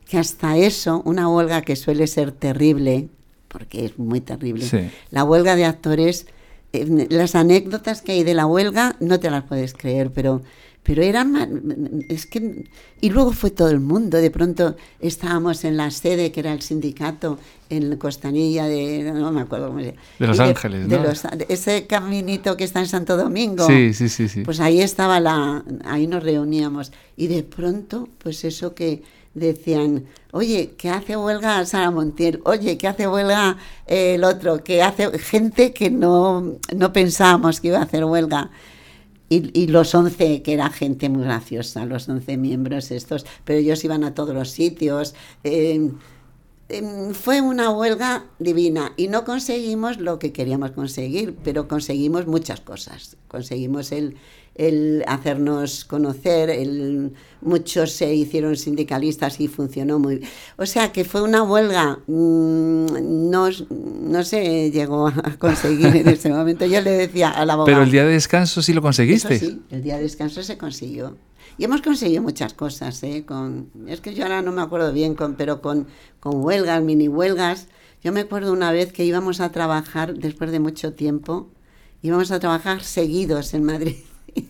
que 0.04 0.18
hasta 0.18 0.58
eso, 0.58 1.00
una 1.06 1.28
huelga 1.28 1.62
que 1.62 1.76
suele 1.76 2.08
ser 2.08 2.32
terrible, 2.32 3.08
porque 3.46 3.84
es 3.84 3.98
muy 3.98 4.20
terrible, 4.20 4.90
la 5.10 5.22
huelga 5.22 5.54
de 5.54 5.64
actores, 5.64 6.26
eh, 6.72 7.06
las 7.08 7.34
anécdotas 7.34 8.02
que 8.02 8.12
hay 8.12 8.24
de 8.24 8.34
la 8.34 8.46
huelga 8.46 8.96
no 8.98 9.20
te 9.20 9.30
las 9.30 9.44
puedes 9.44 9.74
creer, 9.74 10.10
pero 10.12 10.42
pero 10.82 11.02
era 11.02 11.24
es 12.08 12.26
que 12.26 12.64
y 13.00 13.10
luego 13.10 13.32
fue 13.32 13.50
todo 13.50 13.70
el 13.70 13.80
mundo 13.80 14.18
de 14.18 14.30
pronto 14.30 14.76
estábamos 15.00 15.64
en 15.64 15.76
la 15.76 15.90
sede 15.90 16.32
que 16.32 16.40
era 16.40 16.52
el 16.52 16.60
sindicato 16.60 17.38
en 17.70 17.96
Costanilla 17.96 18.66
de 18.66 19.12
no 19.14 19.30
me 19.30 19.42
acuerdo 19.42 19.68
cómo 19.68 19.80
se 19.80 19.86
llama. 19.86 20.00
De 20.18 20.26
Los 20.26 20.40
Ángeles 20.40 20.88
¿no? 20.88 20.98
ese 21.48 21.86
caminito 21.86 22.56
que 22.56 22.64
está 22.64 22.80
en 22.80 22.86
Santo 22.86 23.16
Domingo. 23.16 23.66
Sí 23.66 23.94
sí 23.94 24.08
sí 24.08 24.28
sí. 24.28 24.42
Pues 24.42 24.60
ahí 24.60 24.80
estaba 24.80 25.20
la 25.20 25.64
ahí 25.84 26.06
nos 26.06 26.22
reuníamos. 26.22 26.92
Y 27.16 27.28
de 27.28 27.44
pronto 27.44 28.08
pues 28.18 28.44
eso 28.44 28.74
que 28.74 29.02
decían, 29.34 30.04
oye, 30.32 30.72
que 30.76 30.90
hace 30.90 31.16
huelga 31.16 31.64
Sara 31.64 31.90
Montiel, 31.90 32.40
oye, 32.44 32.76
que 32.76 32.88
hace 32.88 33.08
huelga 33.08 33.56
el 33.86 34.24
otro, 34.24 34.62
que 34.62 34.82
hace 34.82 35.18
gente 35.18 35.72
que 35.72 35.90
no, 35.90 36.58
no 36.74 36.92
pensábamos 36.92 37.60
que 37.60 37.68
iba 37.68 37.78
a 37.78 37.82
hacer 37.82 38.04
huelga. 38.04 38.50
Y, 39.32 39.66
los 39.68 39.94
11, 39.94 40.42
que 40.42 40.52
era 40.52 40.68
gente 40.68 41.08
muy 41.08 41.24
graciosa, 41.24 41.86
los 41.86 42.06
11 42.06 42.36
miembros 42.36 42.90
estos, 42.90 43.24
pero 43.44 43.58
ellos 43.58 43.82
iban 43.82 44.04
a 44.04 44.14
todos 44.14 44.34
los 44.34 44.50
sitios. 44.50 45.14
Eh, 45.42 45.90
fue 47.12 47.40
una 47.40 47.70
huelga 47.70 48.24
divina 48.38 48.92
y 48.96 49.08
no 49.08 49.24
conseguimos 49.24 49.98
lo 49.98 50.18
que 50.18 50.32
queríamos 50.32 50.70
conseguir, 50.70 51.36
pero 51.44 51.68
conseguimos 51.68 52.26
muchas 52.26 52.60
cosas. 52.60 53.16
Conseguimos 53.28 53.92
el, 53.92 54.16
el 54.54 55.04
hacernos 55.06 55.84
conocer, 55.84 56.50
el, 56.50 57.12
muchos 57.40 57.92
se 57.92 58.14
hicieron 58.14 58.56
sindicalistas 58.56 59.40
y 59.40 59.48
funcionó 59.48 59.98
muy 59.98 60.16
bien. 60.18 60.30
O 60.56 60.66
sea 60.66 60.92
que 60.92 61.04
fue 61.04 61.22
una 61.22 61.42
huelga, 61.42 61.98
mm, 62.06 63.30
no, 63.30 63.48
no 63.70 64.24
se 64.24 64.70
llegó 64.70 65.08
a 65.08 65.36
conseguir 65.38 65.94
en 65.96 66.08
ese 66.08 66.30
momento. 66.30 66.64
Yo 66.64 66.80
le 66.80 66.92
decía 66.92 67.30
a 67.30 67.44
la 67.44 67.54
abogada... 67.54 67.76
Pero 67.76 67.84
el 67.84 67.90
día 67.90 68.04
de 68.04 68.12
descanso 68.12 68.62
sí 68.62 68.72
lo 68.72 68.82
conseguiste. 68.82 69.38
sí, 69.38 69.62
el 69.70 69.82
día 69.82 69.96
de 69.96 70.02
descanso 70.02 70.42
se 70.42 70.56
consiguió. 70.56 71.16
Y 71.58 71.64
hemos 71.64 71.82
conseguido 71.82 72.22
muchas 72.22 72.54
cosas, 72.54 73.02
¿eh? 73.02 73.24
Con, 73.26 73.70
es 73.86 74.00
que 74.00 74.14
yo 74.14 74.24
ahora 74.24 74.42
no 74.42 74.52
me 74.52 74.62
acuerdo 74.62 74.92
bien, 74.92 75.14
con, 75.14 75.34
pero 75.34 75.60
con, 75.60 75.86
con 76.20 76.42
huelgas, 76.42 76.82
mini 76.82 77.08
huelgas. 77.08 77.68
Yo 78.02 78.12
me 78.12 78.20
acuerdo 78.20 78.52
una 78.52 78.72
vez 78.72 78.92
que 78.92 79.04
íbamos 79.04 79.40
a 79.40 79.52
trabajar, 79.52 80.14
después 80.14 80.50
de 80.50 80.60
mucho 80.60 80.94
tiempo, 80.94 81.50
íbamos 82.00 82.30
a 82.30 82.40
trabajar 82.40 82.82
seguidos 82.82 83.54
en 83.54 83.64
Madrid. 83.64 83.96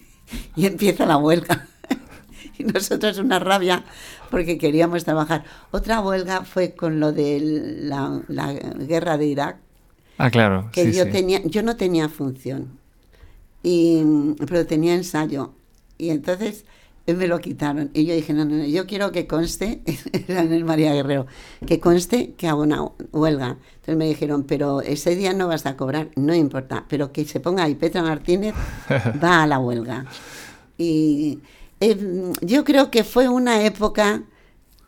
y 0.57 0.66
empieza 0.66 1.07
la 1.07 1.16
huelga. 1.16 1.68
y 2.59 2.64
nosotros 2.64 3.18
una 3.18 3.38
rabia 3.38 3.84
porque 4.30 4.57
queríamos 4.57 5.05
trabajar. 5.05 5.44
Otra 5.70 6.00
huelga 6.00 6.44
fue 6.44 6.74
con 6.74 7.00
lo 7.00 7.12
de 7.12 7.38
la, 7.82 8.22
guerra 8.78 9.18
de 9.18 9.26
Irak. 9.26 9.59
Ah, 10.16 10.30
claro. 10.30 10.70
Que 10.72 10.90
yo, 10.92 11.11
Tenía, 11.11 11.42
yo 11.44 11.62
no 11.62 11.76
tenía 11.76 12.09
función, 12.09 12.78
y, 13.62 14.03
pero 14.46 14.66
tenía 14.66 14.94
ensayo. 14.94 15.53
Y 15.98 16.11
entonces 16.11 16.64
me 17.07 17.26
lo 17.26 17.40
quitaron. 17.40 17.90
Y 17.94 18.05
yo 18.05 18.14
dije, 18.14 18.32
no, 18.32 18.44
no, 18.44 18.57
no 18.57 18.64
yo 18.64 18.86
quiero 18.86 19.12
que 19.12 19.26
conste, 19.26 19.82
era 20.28 20.42
en 20.42 20.53
el 20.53 20.64
María 20.64 20.92
Guerrero, 20.94 21.26
que 21.66 21.80
conste 21.80 22.34
que 22.34 22.48
hago 22.48 22.62
una 22.62 22.88
huelga. 23.12 23.59
Entonces 23.74 23.96
me 23.96 24.07
dijeron, 24.07 24.44
pero 24.44 24.80
ese 24.80 25.16
día 25.16 25.32
no 25.32 25.48
vas 25.48 25.66
a 25.66 25.76
cobrar, 25.76 26.11
no 26.16 26.34
importa, 26.34 26.86
pero 26.88 27.12
que 27.12 27.24
se 27.24 27.40
ponga 27.40 27.64
ahí 27.64 27.74
Petra 27.74 28.03
Martínez 28.03 28.55
va 29.22 29.42
a 29.42 29.46
la 29.46 29.59
huelga. 29.59 30.07
Y 30.78 31.40
eh, 31.80 32.32
yo 32.40 32.64
creo 32.64 32.90
que 32.90 33.05
fue 33.05 33.28
una 33.28 33.64
época 33.64 34.22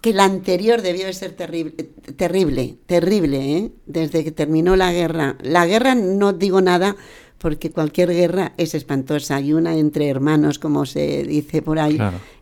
que 0.00 0.12
la 0.12 0.24
anterior 0.24 0.82
debió 0.82 1.06
de 1.06 1.14
ser 1.14 1.32
terrible, 1.32 1.84
terrible, 2.16 2.76
terrible, 2.84 3.56
¿eh? 3.56 3.72
desde 3.86 4.22
que 4.22 4.32
terminó 4.32 4.76
la 4.76 4.92
guerra. 4.92 5.38
La 5.40 5.64
guerra 5.66 5.94
no 5.94 6.34
digo 6.34 6.60
nada 6.60 6.94
porque 7.44 7.70
cualquier 7.70 8.08
guerra 8.08 8.54
es 8.56 8.74
espantosa 8.74 9.38
y 9.38 9.52
una 9.52 9.76
entre 9.76 10.08
hermanos, 10.08 10.58
como 10.58 10.86
se 10.86 11.24
dice 11.24 11.60
por 11.60 11.78
ahí, 11.78 11.98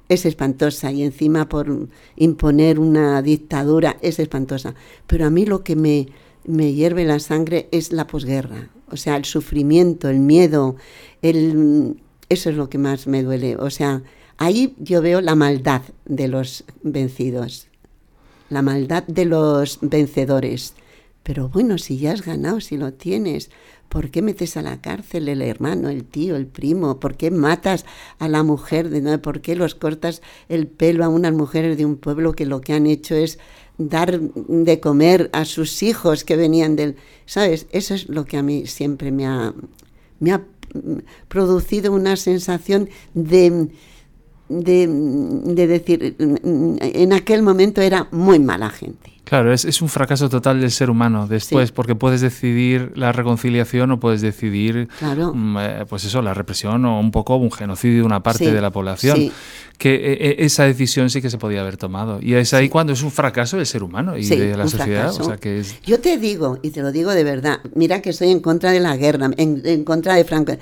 es 0.09 0.25
espantosa 0.25 0.93
y 0.93 1.03
encima 1.03 1.49
por 1.49 1.89
imponer 2.15 2.79
una 2.79 3.21
dictadura 3.21 3.97
es 4.01 4.21
espantosa. 4.21 4.77
Pero 5.09 5.27
a 5.27 5.31
mí 5.31 5.45
lo 5.45 5.65
que 5.65 5.75
me, 5.75 6.07
me 6.45 6.73
hierve 6.73 7.05
la 7.05 7.19
sangre 7.19 7.69
es 7.73 7.91
la 7.91 8.07
posguerra, 8.07 8.69
o 8.93 8.97
sea, 8.97 9.17
el 9.17 9.25
sufrimiento, 9.25 10.09
el 10.09 10.21
miedo, 10.21 10.77
el, 11.21 11.97
eso 12.29 12.51
es 12.51 12.55
lo 12.55 12.69
que 12.69 12.79
más 12.79 13.09
me 13.09 13.25
duele. 13.25 13.57
O 13.57 13.71
sea, 13.71 14.05
ahí 14.39 14.77
yo 14.79 15.03
veo 15.03 15.21
la 15.21 15.35
maldad 15.35 15.83
de 16.05 16.29
los 16.29 16.63
vencidos, 16.85 17.67
la 18.51 18.63
maldad 18.63 19.03
de 19.09 19.25
los 19.25 19.81
vencedores. 19.81 20.75
Pero 21.23 21.49
bueno, 21.49 21.79
si 21.79 21.99
ya 21.99 22.13
has 22.13 22.23
ganado, 22.23 22.61
si 22.61 22.77
lo 22.77 22.93
tienes, 22.93 23.51
¿por 23.89 24.11
qué 24.11 24.23
metes 24.23 24.57
a 24.57 24.63
la 24.63 24.81
cárcel 24.81 25.29
el 25.29 25.41
hermano, 25.41 25.89
el 25.89 26.05
tío, 26.05 26.35
el 26.35 26.47
primo? 26.47 26.99
¿Por 26.99 27.17
qué 27.17 27.31
matas 27.31 27.85
a 28.19 28.29
la 28.29 28.43
mujer? 28.43 28.89
De, 28.89 29.19
¿Por 29.19 29.41
qué 29.41 29.55
los 29.55 29.75
cortas 29.75 30.23
el 30.49 30.67
pelo 30.67 31.05
a 31.05 31.09
unas 31.09 31.33
mujeres 31.33 31.77
de 31.77 31.87
un 31.87 31.97
pueblo 31.97 32.33
que 32.33 32.47
lo 32.47 32.61
que 32.61 32.73
han 32.73 32.87
hecho 32.87 33.15
es 33.15 33.39
dar 33.79 34.21
de 34.21 34.81
comer 34.81 35.31
a 35.33 35.45
sus 35.45 35.83
hijos 35.83 36.25
que 36.25 36.37
venían 36.37 36.75
del... 36.75 36.97
¿Sabes? 37.27 37.67
Eso 37.71 37.95
es 37.95 38.09
lo 38.09 38.25
que 38.25 38.37
a 38.37 38.43
mí 38.43 38.67
siempre 38.67 39.13
me 39.13 39.27
ha, 39.27 39.55
me 40.19 40.33
ha 40.33 40.43
producido 41.29 41.93
una 41.93 42.17
sensación 42.17 42.89
de, 43.15 43.69
de, 44.49 45.67
decir, 45.67 46.17
en 46.19 47.13
aquel 47.13 47.43
momento 47.43 47.81
era 47.81 48.09
muy 48.11 48.39
mala 48.39 48.71
gente. 48.71 49.13
Claro, 49.25 49.51
es, 49.53 49.81
un 49.81 49.89
fracaso 49.89 50.29
total 50.29 50.61
del 50.61 50.71
ser 50.71 50.91
humano 50.91 51.27
después, 51.27 51.73
porque 51.73 51.95
puedes 51.95 52.21
decidir 52.21 52.93
la 52.97 53.13
reconciliación 53.13 53.91
o 53.93 53.99
puedes 53.99 54.21
decidir, 54.21 54.89
mm, 55.01 55.57
eh, 55.59 55.85
pues 55.89 56.05
eso, 56.05 56.21
la 56.21 56.35
represión 56.35 56.85
o 56.85 57.01
un 57.01 57.11
poco 57.11 57.37
un 57.37 57.51
genocidio 57.51 58.01
de 58.01 58.03
una 58.03 58.23
parte 58.23 58.53
de 58.53 58.61
la 58.61 58.71
población. 58.71 59.31
Que 59.79 59.95
eh, 59.95 60.19
eh, 60.21 60.37
esa 60.41 60.65
decisión 60.65 61.09
sí 61.09 61.23
que 61.23 61.31
se 61.31 61.39
podía 61.39 61.63
haber 61.63 61.79
tomado. 61.79 62.19
Y 62.21 62.35
es 62.35 62.53
ahí 62.53 62.69
cuando 62.69 62.93
es 62.93 63.03
un 63.03 63.11
fracaso 63.11 63.57
del 63.57 63.65
ser 63.65 63.83
humano 63.83 64.19
y 64.19 64.27
de 64.27 64.55
la 64.55 64.69
sociedad. 64.69 65.13
Yo 65.87 66.01
te 66.01 66.19
digo, 66.19 66.59
y 66.61 66.71
te 66.71 66.83
lo 66.83 66.93
digo 66.93 67.13
de 67.13 67.25
verdad, 67.25 67.61
mira 67.75 68.03
que 68.03 68.11
estoy 68.11 68.31
en 68.31 68.41
contra 68.41 68.71
de 68.71 68.81
la 68.81 68.97
guerra, 68.99 69.31
en, 69.39 69.63
en 69.65 69.85
contra 69.85 70.15
de 70.15 70.25
Franco. 70.25 70.53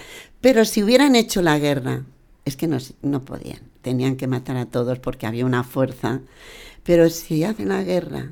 Pero 0.41 0.65
si 0.65 0.85
hubieran 0.85 1.17
hecho 1.17 1.43
la 1.43 1.59
guerra, 1.59 2.03
es 2.45 2.57
que 2.57 2.67
no, 2.67 2.79
no 3.03 3.25
podían, 3.25 3.61
tenían 3.83 4.17
que 4.17 4.27
matar 4.27 4.57
a 4.57 4.67
todos 4.67 4.99
porque 4.99 5.27
había 5.27 5.47
una 5.47 5.65
fuerza. 5.65 6.21
Pero 6.83 7.09
si 7.11 7.45
hacen 7.45 7.69
la 7.69 7.83
guerra 7.83 8.31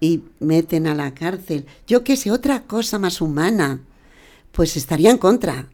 y 0.00 0.22
meten 0.40 0.86
a 0.86 0.94
la 0.94 1.14
cárcel. 1.14 1.66
Yo 1.86 2.04
qué 2.04 2.16
sé, 2.16 2.30
otra 2.30 2.62
cosa 2.62 2.98
más 2.98 3.20
humana, 3.20 3.80
pues 4.52 4.76
estaría 4.76 5.10
en 5.10 5.18
contra. 5.18 5.68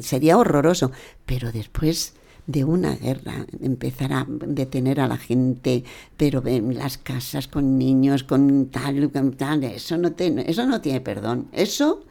Sería 0.00 0.38
horroroso. 0.38 0.92
Pero 1.26 1.52
después 1.52 2.14
de 2.46 2.64
una 2.64 2.96
guerra, 2.96 3.46
empezar 3.60 4.12
a 4.12 4.26
detener 4.28 5.00
a 5.00 5.06
la 5.06 5.16
gente, 5.16 5.84
pero 6.16 6.44
en 6.46 6.76
las 6.76 6.98
casas 6.98 7.46
con 7.46 7.78
niños, 7.78 8.24
con 8.24 8.66
tal, 8.66 9.10
tal 9.36 9.64
eso 9.64 9.96
no, 9.96 10.12
tiene, 10.12 10.44
eso 10.48 10.66
no 10.66 10.80
tiene 10.80 11.00
perdón. 11.00 11.48
Eso 11.52 12.04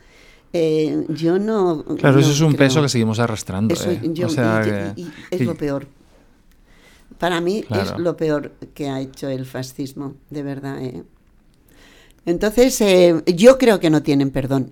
eh, 0.53 1.05
yo 1.09 1.39
no... 1.39 1.83
Claro, 1.97 2.19
eso 2.19 2.31
es 2.31 2.41
un 2.41 2.55
peso 2.55 2.81
que 2.81 2.89
seguimos 2.89 3.19
arrastrando. 3.19 3.73
¿eh? 3.75 4.01
es 5.31 5.41
lo 5.41 5.55
peor. 5.55 5.87
Para 7.17 7.39
mí 7.39 7.63
es 7.69 7.97
lo 7.97 8.17
peor 8.17 8.51
que 8.73 8.89
ha 8.89 8.99
hecho 8.99 9.29
el 9.29 9.45
fascismo, 9.45 10.15
de 10.29 10.43
verdad. 10.43 10.81
¿eh? 10.81 11.03
Entonces, 12.25 12.83
yo 13.35 13.57
creo 13.57 13.79
que 13.79 13.89
no 13.89 14.01
tienen 14.01 14.31
perdón. 14.31 14.71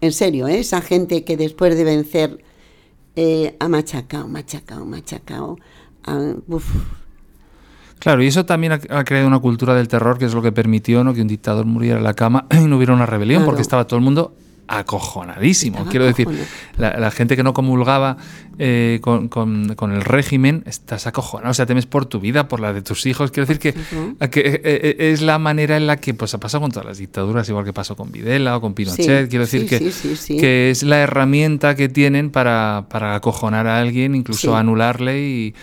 En 0.00 0.12
serio, 0.12 0.46
esa 0.48 0.80
gente 0.80 1.24
que 1.24 1.36
después 1.36 1.76
de 1.76 1.84
vencer 1.84 2.44
ha 3.58 3.68
machacado, 3.68 4.28
machacado, 4.28 4.84
machacado. 4.84 5.58
Claro, 7.98 8.22
y 8.22 8.26
eso 8.26 8.44
también 8.44 8.72
ha, 8.72 9.04
creado 9.04 9.26
una 9.26 9.40
cultura 9.40 9.74
del 9.74 9.88
terror 9.88 10.18
que 10.18 10.26
es 10.26 10.34
lo 10.34 10.42
que 10.42 10.52
permitió 10.52 11.02
¿no? 11.02 11.14
que 11.14 11.22
un 11.22 11.28
dictador 11.28 11.66
muriera 11.66 11.98
en 11.98 12.04
la 12.04 12.14
cama 12.14 12.46
y 12.50 12.66
no 12.66 12.76
hubiera 12.76 12.94
una 12.94 13.06
rebelión, 13.06 13.44
porque 13.44 13.62
estaba 13.62 13.86
todo 13.86 13.98
el 13.98 14.04
mundo 14.04 14.34
acojonadísimo. 14.68 15.86
Quiero 15.86 16.04
decir, 16.04 16.28
la, 16.76 17.10
gente 17.10 17.36
que 17.36 17.42
no 17.42 17.54
comulgaba 17.54 18.18
eh, 18.58 19.00
con, 19.02 19.92
el 19.92 20.02
régimen, 20.02 20.62
estás 20.66 21.06
acojonado, 21.06 21.50
o 21.50 21.54
sea, 21.54 21.66
temes 21.66 21.86
por 21.86 22.06
tu 22.06 22.20
vida, 22.20 22.48
por 22.48 22.60
la 22.60 22.72
de 22.72 22.82
tus 22.82 23.06
hijos. 23.06 23.30
Quiero 23.30 23.46
decir 23.46 23.58
que, 23.58 23.72
que 24.30 24.40
eh, 24.40 24.60
eh, 24.64 24.96
es 25.12 25.22
la 25.22 25.38
manera 25.38 25.76
en 25.76 25.86
la 25.86 25.96
que 25.96 26.14
pues, 26.14 26.34
ha 26.34 26.38
pasado 26.38 26.60
con 26.60 26.70
todas 26.70 26.86
las 26.86 26.98
dictaduras, 26.98 27.48
igual 27.48 27.64
que 27.64 27.72
pasó 27.72 27.96
con 27.96 28.12
Videla 28.12 28.56
o 28.56 28.60
con 28.60 28.74
Pinochet. 28.74 29.28
Quiero 29.28 29.46
decir 29.46 29.66
que, 29.66 29.90
que 30.38 30.70
es 30.70 30.82
la 30.82 31.00
herramienta 31.00 31.74
que 31.74 31.88
tienen 31.88 32.30
para, 32.30 32.86
para 32.90 33.14
acojonar 33.14 33.66
a 33.66 33.80
alguien, 33.80 34.14
incluso 34.14 34.54
anularle 34.54 35.20
y 35.20 35.54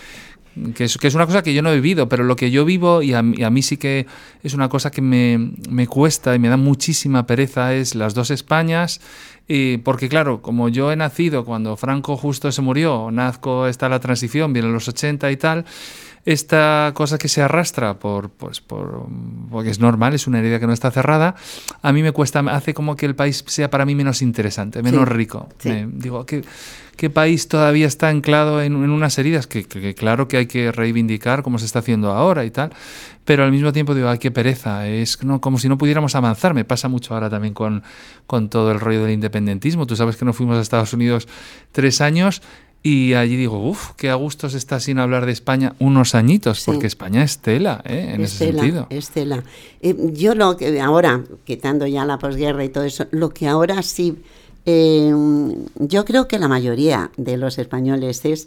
que 0.74 0.84
es, 0.84 1.14
una 1.14 1.26
cosa 1.26 1.42
que 1.42 1.52
yo 1.52 1.62
no 1.62 1.70
he 1.70 1.74
vivido, 1.74 2.08
pero 2.08 2.24
lo 2.24 2.36
que 2.36 2.50
yo 2.50 2.64
vivo 2.64 3.02
y 3.02 3.12
a, 3.12 3.22
mí 3.22 3.62
sí 3.62 3.76
que 3.76 4.06
es 4.42 4.54
una 4.54 4.68
cosa 4.68 4.90
que 4.90 5.02
me, 5.02 5.52
me, 5.68 5.86
cuesta 5.86 6.34
y 6.34 6.38
me 6.38 6.48
da 6.48 6.56
muchísima 6.56 7.26
pereza 7.26 7.74
es 7.74 7.94
las 7.94 8.14
dos 8.14 8.30
Españas, 8.30 9.00
y 9.48 9.76
porque 9.78 10.08
claro, 10.08 10.42
como 10.42 10.68
yo 10.68 10.90
he 10.90 10.96
nacido 10.96 11.44
cuando 11.44 11.76
Franco 11.76 12.16
justo 12.16 12.50
se 12.50 12.62
murió, 12.62 13.10
nazco 13.10 13.66
está 13.66 13.88
la 13.88 14.00
transición, 14.00 14.52
vienen 14.52 14.72
los 14.72 14.88
80 14.88 15.30
y 15.30 15.36
tal, 15.36 15.64
esta 16.26 16.90
cosa 16.94 17.18
que 17.18 17.28
se 17.28 17.40
arrastra 17.40 18.00
por, 18.00 18.30
pues, 18.30 18.60
por, 18.60 19.06
porque 19.48 19.70
es 19.70 19.78
normal, 19.78 20.12
es 20.12 20.26
una 20.26 20.40
herida 20.40 20.58
que 20.58 20.66
no 20.66 20.72
está 20.72 20.90
cerrada, 20.90 21.36
a 21.82 21.92
mí 21.92 22.02
me 22.02 22.10
cuesta, 22.10 22.40
hace 22.50 22.74
como 22.74 22.96
que 22.96 23.06
el 23.06 23.14
país 23.14 23.44
sea 23.46 23.70
para 23.70 23.86
mí 23.86 23.94
menos 23.94 24.22
interesante, 24.22 24.82
menos 24.82 25.06
rico. 25.06 25.48
digo, 25.62 26.26
¿qué, 26.26 26.42
¿qué, 26.96 27.10
país 27.10 27.46
todavía 27.46 27.86
está 27.86 28.08
anclado 28.08 28.60
en, 28.60 28.74
unas 28.74 29.16
heridas 29.18 29.46
que, 29.46 29.64
claro 29.94 30.26
que 30.26 30.38
hay 30.38 30.46
que 30.46 30.72
reivindicar 30.72 31.44
como 31.44 31.60
se 31.60 31.64
está 31.64 31.78
haciendo 31.78 32.10
ahora 32.10 32.44
y 32.44 32.50
tal, 32.50 32.72
pero 33.24 33.44
al 33.44 33.52
mismo 33.52 33.72
tiempo 33.72 33.94
digo, 33.94 34.08
ay, 34.08 34.18
qué 34.18 34.32
pereza, 34.32 34.88
es 34.88 35.22
no, 35.22 35.40
como 35.40 35.60
si 35.60 35.68
no 35.68 35.78
pudiéramos 35.78 36.16
avanzar, 36.16 36.54
me 36.54 36.64
pasa 36.64 36.88
mucho 36.88 37.14
ahora 37.14 37.30
también 37.30 37.54
con, 37.54 37.84
con 38.26 38.48
todo 38.48 38.72
el 38.72 38.80
rollo 38.80 39.04
del 39.04 39.12
independentismo, 39.12 39.86
tú 39.86 39.94
sabes 39.94 40.16
que 40.16 40.24
no 40.24 40.32
fuimos 40.32 40.58
a 40.58 40.60
Estados 40.60 40.92
Unidos 40.92 41.28
tres 41.70 42.00
años 42.00 42.42
y 42.88 43.14
allí 43.14 43.34
digo, 43.34 43.58
uff, 43.68 43.94
qué 43.96 44.10
a 44.10 44.14
gusto 44.14 44.48
se 44.48 44.58
está 44.58 44.78
sin 44.78 45.00
hablar 45.00 45.26
de 45.26 45.32
España 45.32 45.74
unos 45.80 46.14
añitos, 46.14 46.62
porque 46.64 46.86
España 46.86 47.24
es 47.24 47.38
tela, 47.38 47.82
¿eh? 47.84 48.12
en 48.14 48.20
ese 48.20 48.52
sentido. 48.52 48.86
Es 48.90 49.10
tela. 49.10 49.42
Eh, 49.80 49.96
yo 50.12 50.36
lo 50.36 50.56
que 50.56 50.80
ahora, 50.80 51.24
quitando 51.44 51.88
ya 51.88 52.04
la 52.04 52.20
posguerra 52.20 52.64
y 52.64 52.68
todo 52.68 52.84
eso, 52.84 53.06
lo 53.10 53.30
que 53.30 53.48
ahora 53.48 53.82
sí, 53.82 54.18
eh, 54.66 55.12
yo 55.80 56.04
creo 56.04 56.28
que 56.28 56.38
la 56.38 56.46
mayoría 56.46 57.10
de 57.16 57.36
los 57.36 57.58
españoles 57.58 58.24
es 58.24 58.46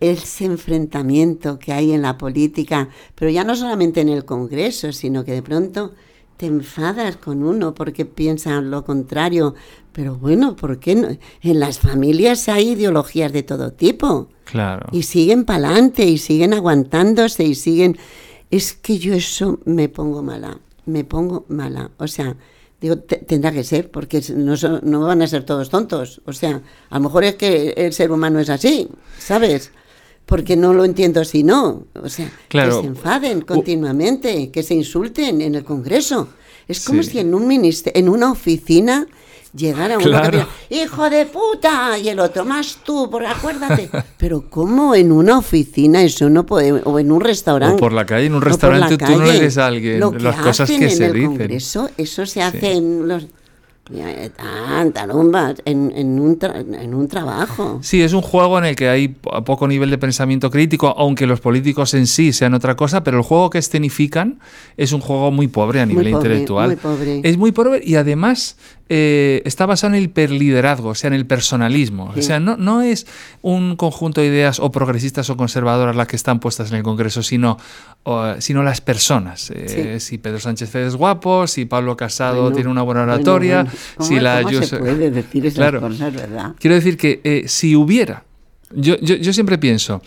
ese 0.00 0.46
enfrentamiento 0.46 1.58
que 1.58 1.74
hay 1.74 1.92
en 1.92 2.00
la 2.00 2.16
política, 2.16 2.88
pero 3.14 3.30
ya 3.30 3.44
no 3.44 3.54
solamente 3.54 4.00
en 4.00 4.08
el 4.08 4.24
Congreso, 4.24 4.92
sino 4.92 5.26
que 5.26 5.32
de 5.32 5.42
pronto 5.42 5.92
te 6.36 6.46
enfadas 6.46 7.16
con 7.16 7.42
uno 7.42 7.74
porque 7.74 8.04
piensa 8.04 8.60
lo 8.60 8.84
contrario. 8.84 9.54
Pero 9.92 10.16
bueno, 10.16 10.56
¿por 10.56 10.80
qué 10.80 10.94
no? 10.94 11.08
En 11.42 11.60
las 11.60 11.78
familias 11.78 12.48
hay 12.48 12.70
ideologías 12.70 13.32
de 13.32 13.42
todo 13.42 13.72
tipo. 13.72 14.28
Claro. 14.44 14.86
Y 14.92 15.04
siguen 15.04 15.44
para 15.44 15.68
adelante 15.68 16.04
y 16.04 16.18
siguen 16.18 16.54
aguantándose 16.54 17.44
y 17.44 17.54
siguen... 17.54 17.96
Es 18.50 18.74
que 18.74 18.98
yo 18.98 19.14
eso 19.14 19.58
me 19.64 19.88
pongo 19.88 20.22
mala, 20.22 20.60
me 20.86 21.02
pongo 21.04 21.44
mala. 21.48 21.90
O 21.98 22.06
sea, 22.06 22.36
digo, 22.80 22.98
tendrá 22.98 23.50
que 23.50 23.64
ser, 23.64 23.90
porque 23.90 24.22
no, 24.36 24.54
no 24.82 25.00
van 25.00 25.22
a 25.22 25.26
ser 25.26 25.44
todos 25.44 25.70
tontos. 25.70 26.20
O 26.24 26.32
sea, 26.32 26.60
a 26.90 26.98
lo 26.98 27.04
mejor 27.04 27.24
es 27.24 27.34
que 27.36 27.70
el 27.76 27.92
ser 27.92 28.12
humano 28.12 28.38
es 28.38 28.50
así, 28.50 28.88
¿sabes? 29.18 29.72
Porque 30.26 30.56
no 30.56 30.72
lo 30.72 30.84
entiendo 30.84 31.24
si 31.24 31.42
no. 31.42 31.86
O 32.02 32.08
sea, 32.08 32.30
que 32.48 32.60
se 32.60 32.86
enfaden 32.86 33.42
continuamente, 33.42 34.50
que 34.50 34.62
se 34.62 34.74
insulten 34.74 35.40
en 35.40 35.54
el 35.54 35.64
Congreso. 35.64 36.28
Es 36.66 36.84
como 36.84 37.02
si 37.02 37.18
en 37.18 37.34
un 37.34 37.50
en 37.52 38.08
una 38.08 38.32
oficina 38.32 39.06
llegara 39.54 39.98
uno 39.98 40.06
claro. 40.06 40.48
hijo 40.70 41.08
de 41.10 41.26
puta, 41.26 41.98
y 41.98 42.08
el 42.08 42.18
otro, 42.18 42.44
más 42.44 42.78
tú, 42.84 43.08
por 43.10 43.24
acuérdate. 43.24 43.88
Pero 44.18 44.48
¿cómo 44.48 44.94
en 44.94 45.12
una 45.12 45.38
oficina 45.38 46.02
eso 46.02 46.28
no 46.28 46.44
puede, 46.44 46.72
o 46.72 46.98
en 46.98 47.12
un 47.12 47.20
restaurante? 47.20 47.76
O 47.76 47.78
por 47.78 47.92
la 47.92 48.06
calle, 48.06 48.26
en 48.26 48.34
un 48.34 48.42
restaurante 48.42 48.98
tú 48.98 49.18
no 49.18 49.26
a 49.26 49.66
alguien 49.66 50.00
las 50.22 50.36
cosas 50.36 50.68
que 50.68 50.90
se 50.90 51.12
dicen. 51.12 51.36
Congreso, 51.36 51.90
eso 51.96 52.26
se 52.26 52.42
hace 52.42 52.72
en 52.72 53.08
los 53.08 53.26
Tanta 53.84 55.06
en, 55.66 55.92
en, 55.94 56.18
un 56.18 56.38
en 56.42 56.94
un 56.94 57.06
trabajo. 57.06 57.80
Sí, 57.82 58.00
es 58.00 58.14
un 58.14 58.22
juego 58.22 58.56
en 58.58 58.64
el 58.64 58.76
que 58.76 58.88
hay 58.88 59.08
poco 59.08 59.68
nivel 59.68 59.90
de 59.90 59.98
pensamiento 59.98 60.50
crítico, 60.50 60.94
aunque 60.96 61.26
los 61.26 61.40
políticos 61.40 61.92
en 61.92 62.06
sí 62.06 62.32
sean 62.32 62.54
otra 62.54 62.76
cosa, 62.76 63.04
pero 63.04 63.18
el 63.18 63.22
juego 63.22 63.50
que 63.50 63.58
escenifican 63.58 64.40
es 64.78 64.92
un 64.92 65.00
juego 65.00 65.30
muy 65.30 65.48
pobre 65.48 65.80
a 65.80 65.86
nivel 65.86 66.08
intelectual. 66.08 66.78
Es 67.22 67.36
muy 67.36 67.52
pobre 67.52 67.82
y 67.84 67.96
además 67.96 68.56
eh, 68.88 69.40
está 69.46 69.64
basado 69.64 69.94
en 69.94 69.98
el 69.98 70.04
hiperliderazgo, 70.04 70.90
o 70.90 70.94
sea, 70.94 71.08
en 71.08 71.14
el 71.14 71.26
personalismo. 71.26 72.12
O 72.16 72.20
sea, 72.20 72.38
no, 72.38 72.56
no 72.56 72.82
es 72.82 73.06
un 73.40 73.76
conjunto 73.76 74.20
de 74.20 74.26
ideas 74.26 74.60
o 74.60 74.70
progresistas 74.70 75.30
o 75.30 75.36
conservadoras 75.36 75.96
las 75.96 76.06
que 76.06 76.16
están 76.16 76.38
puestas 76.38 76.70
en 76.70 76.76
el 76.76 76.82
Congreso, 76.82 77.22
sino, 77.22 77.56
sino 78.38 78.62
las 78.62 78.80
personas. 78.80 79.50
Eh, 79.54 80.00
si 80.00 80.18
Pedro 80.18 80.38
Sánchez 80.38 80.74
es 80.74 80.96
guapo, 80.96 81.46
si 81.46 81.64
Pablo 81.64 81.96
Casado 81.96 82.52
tiene 82.52 82.68
una 82.68 82.82
buena 82.82 83.02
oratoria, 83.02 83.66
si 84.00 84.20
la 84.20 84.42
¿cómo 84.42 84.62
se 84.62 84.78
puede 84.78 85.10
decir 85.10 85.46
esas 85.46 85.72
cosas, 85.80 86.12
verdad? 86.12 86.52
Quiero 86.58 86.74
decir 86.74 86.98
que 86.98 87.20
eh, 87.24 87.44
si 87.46 87.74
hubiera, 87.74 88.24
yo, 88.70 88.96
yo, 89.00 89.14
yo 89.14 89.32
siempre 89.32 89.56
pienso, 89.56 90.02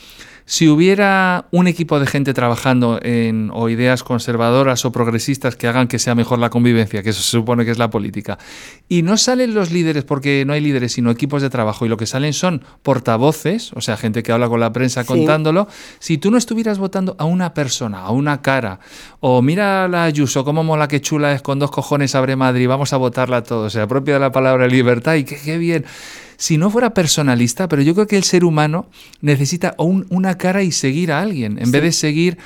si 0.49 0.69
hubiera 0.69 1.45
un 1.51 1.67
equipo 1.67 1.99
de 1.99 2.07
gente 2.07 2.33
trabajando 2.33 3.01
en 3.03 3.51
o 3.53 3.67
ideas 3.67 4.01
conservadoras 4.01 4.85
o 4.85 4.93
progresistas 4.93 5.57
que 5.57 5.67
hagan 5.67 5.89
que 5.89 5.99
sea 5.99 6.15
mejor 6.15 6.39
la 6.39 6.49
convivencia, 6.49 7.03
que 7.03 7.09
eso 7.09 7.21
se 7.21 7.31
supone 7.31 7.65
que 7.65 7.71
es 7.71 7.77
la 7.77 7.89
política, 7.89 8.39
y 8.87 9.01
no 9.01 9.17
salen 9.17 9.53
los 9.53 9.71
líderes 9.71 10.05
porque 10.05 10.45
no 10.47 10.53
hay 10.53 10.61
líderes, 10.61 10.93
sino 10.93 11.11
equipos 11.11 11.41
de 11.41 11.49
trabajo, 11.49 11.85
y 11.85 11.89
lo 11.89 11.97
que 11.97 12.05
salen 12.05 12.31
son 12.31 12.63
portavoces, 12.81 13.73
o 13.73 13.81
sea, 13.81 13.97
gente 13.97 14.23
que 14.23 14.31
habla 14.31 14.47
con 14.47 14.61
la 14.61 14.71
prensa 14.71 15.03
contándolo, 15.03 15.67
si 15.99 16.17
tú 16.17 16.31
no 16.31 16.37
estuvieras 16.37 16.77
votando 16.77 17.17
a 17.19 17.25
una 17.25 17.53
persona, 17.53 17.99
a 17.99 18.11
una 18.11 18.41
cara, 18.41 18.79
o 19.19 19.41
mira 19.41 19.89
la 19.89 20.05
Ayuso, 20.05 20.45
cómo 20.45 20.63
mola, 20.63 20.87
qué 20.87 21.01
chula 21.01 21.33
es, 21.33 21.41
con 21.41 21.59
dos 21.59 21.71
cojones 21.71 22.15
abre 22.15 22.37
Madrid, 22.37 22.69
vamos 22.69 22.93
a 22.93 22.97
votarla 22.97 23.43
todos, 23.43 23.73
se 23.73 23.81
apropia 23.81 24.13
de 24.13 24.21
la 24.21 24.31
palabra 24.31 24.65
libertad 24.67 25.15
y 25.15 25.25
qué 25.25 25.57
bien 25.57 25.83
si 26.37 26.57
no 26.57 26.69
fuera 26.69 26.93
personalista, 26.93 27.67
pero 27.67 27.81
yo 27.81 27.93
creo 27.93 28.07
que 28.07 28.17
el 28.17 28.23
ser 28.23 28.45
humano 28.45 28.87
necesita 29.21 29.75
una 29.77 30.37
cara 30.37 30.63
y 30.63 30.71
seguir 30.71 31.11
a 31.11 31.21
alguien, 31.21 31.59
en 31.59 31.71
vez 31.71 31.81
de 31.81 31.91
seguir... 31.91 32.37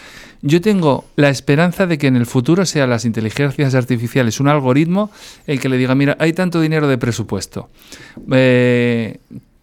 Yo 0.44 0.60
tengo 0.60 1.06
la 1.18 1.30
esperanza 1.30 1.86
de 1.86 2.00
que 2.00 2.08
en 2.08 2.16
el 2.16 2.26
futuro 2.26 2.66
sean 2.66 2.90
las 2.90 3.06
inteligencias 3.06 3.76
artificiales 3.76 4.40
un 4.40 4.48
algoritmo 4.48 5.12
el 5.46 5.60
que 5.60 5.70
le 5.70 5.78
diga, 5.78 5.94
mira, 5.94 6.18
hay 6.20 6.34
tanto 6.34 6.60
dinero 6.60 6.88
de 6.88 6.98
presupuesto. 6.98 7.70
Eh, 8.32 9.20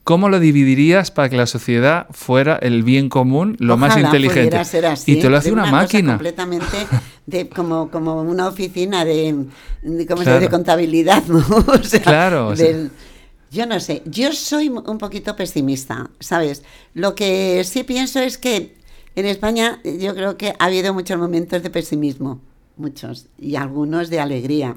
¿Cómo 0.09 0.31
lo 0.31 0.41
dividirías 0.41 1.11
para 1.11 1.29
que 1.29 1.37
la 1.37 1.45
sociedad 1.45 2.07
fuera 2.13 2.57
el 2.63 2.83
bien 2.83 3.11
común, 3.11 3.57
lo 3.59 3.77
más 3.77 3.95
inteligente? 3.99 4.59
y 5.05 5.17
te 5.17 5.29
lo 5.29 5.37
hace 5.37 5.53
una, 5.53 5.67
máquina. 5.67 6.13
Completamente 6.13 6.79
de, 7.27 7.49
como, 7.51 7.91
como 7.91 8.23
una 8.23 8.49
oficina 8.49 9.05
de, 9.05 9.45
de, 9.83 10.49
contabilidad, 10.49 11.25
¿no? 11.29 11.45
claro. 12.03 12.55
Yo 13.51 13.67
no 13.67 13.81
sé, 13.81 14.03
yo 14.05 14.33
soy 14.33 14.69
un 14.69 14.99
poquito 14.99 15.35
pesimista, 15.35 16.11
¿sabes? 16.21 16.63
Lo 16.95 17.15
que 17.15 17.65
sí 17.65 17.83
pienso 17.83 18.21
es 18.21 18.37
que 18.37 18.77
en 19.17 19.27
España 19.27 19.81
yo 19.85 20.15
creo 20.15 20.37
que 20.37 20.55
ha 20.59 20.67
habido 20.67 20.93
muchos 20.93 21.19
momentos 21.19 21.63
de 21.63 21.71
pesimismo, 21.71 22.41
muchos, 22.77 23.27
y 23.39 23.57
algunos 23.57 24.11
de 24.11 24.21
alegría. 24.21 24.77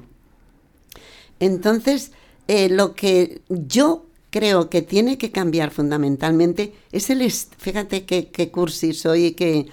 Entonces, 1.38 2.12
eh, 2.48 2.68
lo 2.68 2.94
que 2.94 3.42
yo 3.48 4.06
creo 4.30 4.70
que 4.70 4.80
tiene 4.80 5.18
que 5.18 5.30
cambiar 5.30 5.70
fundamentalmente 5.70 6.72
es 6.90 7.10
el, 7.10 7.30
fíjate 7.30 8.04
qué, 8.04 8.50
cursi 8.50 8.94
soy, 8.94 9.32
que 9.32 9.66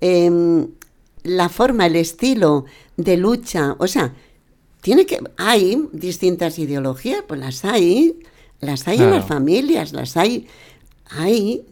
em, 0.00 0.68
la 1.22 1.48
forma, 1.48 1.86
el 1.86 1.96
estilo 1.96 2.64
de 2.96 3.16
lucha, 3.16 3.76
o 3.78 3.86
sea, 3.86 4.14
tiene 4.80 5.06
que, 5.06 5.20
hay 5.36 5.88
distintas 5.92 6.58
ideologías, 6.58 7.22
pues 7.26 7.38
las 7.38 7.64
hay, 7.64 8.18
las 8.60 8.86
hay 8.88 9.02
en 9.02 9.10
las 9.10 9.26
familias, 9.26 9.92
las 9.92 10.16
hay, 10.16 10.46
hay, 11.10 11.62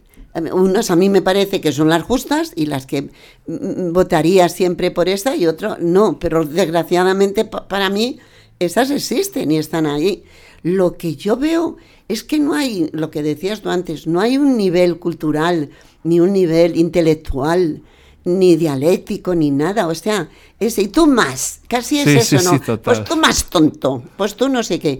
unos 0.53 0.91
a 0.91 0.95
mí 0.95 1.09
me 1.09 1.21
parece 1.21 1.61
que 1.61 1.71
son 1.71 1.89
las 1.89 2.03
justas 2.03 2.53
y 2.55 2.65
las 2.65 2.85
que 2.85 3.03
mm, 3.03 3.07
mm, 3.47 3.93
votaría 3.93 4.49
siempre 4.49 4.91
por 4.91 5.09
esta 5.09 5.35
y 5.35 5.47
otro 5.47 5.77
no, 5.79 6.19
pero 6.19 6.45
desgraciadamente 6.45 7.45
para 7.45 7.89
mí 7.89 8.19
esas 8.59 8.91
existen 8.91 9.51
y 9.51 9.57
están 9.57 9.85
ahí. 9.85 10.23
Lo 10.61 10.97
que 10.97 11.15
yo 11.15 11.37
veo 11.37 11.77
es 12.09 12.23
que 12.23 12.39
no 12.39 12.53
hay, 12.53 12.89
lo 12.91 13.09
que 13.09 13.23
decías 13.23 13.61
tú 13.61 13.69
antes, 13.69 14.07
no 14.07 14.19
hay 14.19 14.37
un 14.37 14.57
nivel 14.57 14.99
cultural, 14.99 15.69
ni 16.03 16.19
un 16.19 16.33
nivel 16.33 16.75
intelectual, 16.75 17.81
ni 18.25 18.55
dialéctico, 18.57 19.35
ni 19.35 19.51
nada. 19.51 19.87
O 19.87 19.95
sea, 19.95 20.29
ese, 20.59 20.81
y 20.83 20.87
tú 20.89 21.07
más, 21.07 21.61
casi 21.67 21.99
es 21.99 22.33
eso, 22.33 22.51
¿no? 22.51 22.81
pues 22.81 23.03
tú 23.03 23.15
más 23.15 23.45
tonto, 23.45 24.03
pues 24.17 24.35
tú 24.35 24.49
no 24.49 24.63
sé 24.63 24.79
qué. 24.79 24.99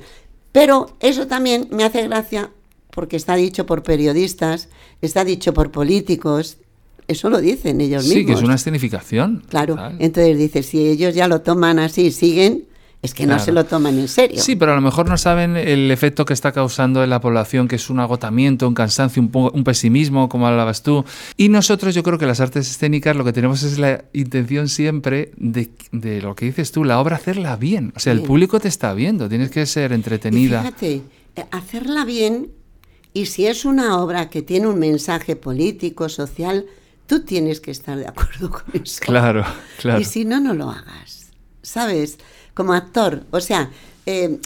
Pero 0.52 0.96
eso 1.00 1.28
también 1.28 1.68
me 1.72 1.84
hace 1.84 2.08
gracia 2.08 2.52
porque 2.92 3.18
está 3.18 3.36
dicho 3.36 3.66
por 3.66 3.84
periodistas, 3.84 4.70
está 5.02 5.24
dicho 5.24 5.54
por 5.54 5.72
políticos, 5.72 6.58
eso 7.08 7.30
lo 7.30 7.42
dicen 7.42 7.82
ellos 7.82 8.04
mismos. 8.04 8.20
Sí, 8.20 8.26
que 8.26 8.34
es 8.34 8.42
una 8.42 8.56
escenificación. 8.56 9.44
Claro, 9.50 9.78
entonces 10.00 10.38
dices, 10.38 10.68
si 10.68 10.88
ellos 10.88 11.16
ya 11.16 11.28
lo 11.28 11.42
toman 11.42 11.80
así, 11.80 12.12
siguen, 12.12 12.66
es 13.02 13.14
que 13.14 13.26
no 13.26 13.40
se 13.40 13.54
lo 13.54 13.66
toman 13.66 13.98
en 13.98 14.10
serio. 14.10 14.42
Sí, 14.42 14.58
pero 14.58 14.74
a 14.74 14.76
lo 14.76 14.82
mejor 14.82 15.08
no 15.08 15.18
saben 15.18 15.56
el 15.56 15.90
efecto 15.90 16.26
que 16.26 16.34
está 16.34 16.52
causando 16.52 17.02
en 17.02 17.10
la 17.10 17.22
población, 17.22 17.70
que 17.70 17.78
es 17.78 17.90
un 17.90 18.02
agotamiento, 18.02 18.68
un 18.68 18.74
cansancio, 18.74 19.22
un, 19.22 19.64
pesimismo, 19.64 20.28
como 20.28 20.48
hablabas 20.48 20.84
tú. 20.84 21.06
Y 21.38 21.48
nosotros, 21.48 21.96
yo 21.96 22.04
creo 22.04 22.18
que 22.18 22.26
las 22.26 22.42
artes 22.42 22.70
escénicas 22.70 23.16
lo 23.16 23.24
que 23.24 23.32
tenemos 23.32 23.64
es 23.64 23.80
la 23.80 24.04
intención 24.12 24.68
siempre 24.68 25.32
de, 25.38 25.70
lo 26.22 26.36
que 26.36 26.48
dices 26.48 26.74
tú, 26.74 26.84
la 26.84 27.00
obra 27.00 27.16
hacerla 27.16 27.56
bien. 27.56 27.94
O 27.96 28.02
sea, 28.02 28.12
el 28.12 28.22
público 28.22 28.60
te 28.60 28.68
está 28.68 28.94
viendo, 28.94 29.30
tienes 29.30 29.50
que 29.50 29.66
ser 29.66 29.94
entretenida. 29.94 30.60
fíjate, 30.62 31.02
eh, 31.38 31.46
hacerla 31.52 32.04
bien, 32.04 32.52
y 33.14 33.28
si 33.28 33.48
es 33.48 33.64
una 33.64 33.98
obra 33.98 34.30
que 34.30 34.42
tiene 34.42 34.68
un 34.68 34.78
mensaje 34.78 35.38
político, 35.38 36.10
social, 36.10 36.66
tú 37.08 37.22
tienes 37.24 37.62
que 37.62 37.72
estar 37.72 37.98
de 37.98 38.08
acuerdo 38.08 38.50
con 38.52 38.64
eso. 38.74 39.00
Claro, 39.00 39.46
claro. 39.80 40.02
Y 40.02 40.04
si 40.04 40.26
no, 40.26 40.42
no 40.42 40.54
lo 40.54 40.70
hagas. 40.70 41.32
¿Sabes? 41.62 42.18
Como 42.60 42.74
actor. 42.74 43.24
O 43.32 43.40
sea, 43.40 43.70
eh, 44.06 44.38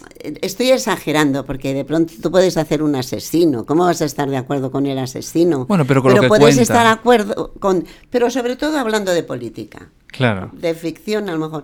estoy 0.43 0.69
exagerando 0.69 1.47
porque 1.47 1.73
de 1.73 1.83
pronto 1.83 2.13
tú 2.21 2.29
puedes 2.29 2.57
hacer 2.57 2.83
un 2.83 2.95
asesino. 2.95 3.65
¿Cómo 3.65 3.85
vas 3.85 4.03
a 4.03 4.05
estar 4.05 4.29
de 4.29 4.37
acuerdo 4.37 4.69
con 4.69 4.85
el 4.85 4.99
asesino? 4.99 5.65
Bueno, 5.65 5.83
pero 5.87 6.03
con 6.03 6.13
lo 6.13 6.21
que 6.21 6.27
puedes 6.27 6.59
estar 6.59 6.85
de 6.85 6.93
acuerdo 6.93 7.53
con. 7.59 7.83
Pero 8.11 8.29
sobre 8.29 8.55
todo 8.55 8.77
hablando 8.77 9.11
de 9.11 9.23
política. 9.23 9.89
Claro. 10.05 10.51
De 10.53 10.75
ficción, 10.75 11.27
a 11.27 11.31
lo 11.31 11.39
mejor. 11.39 11.63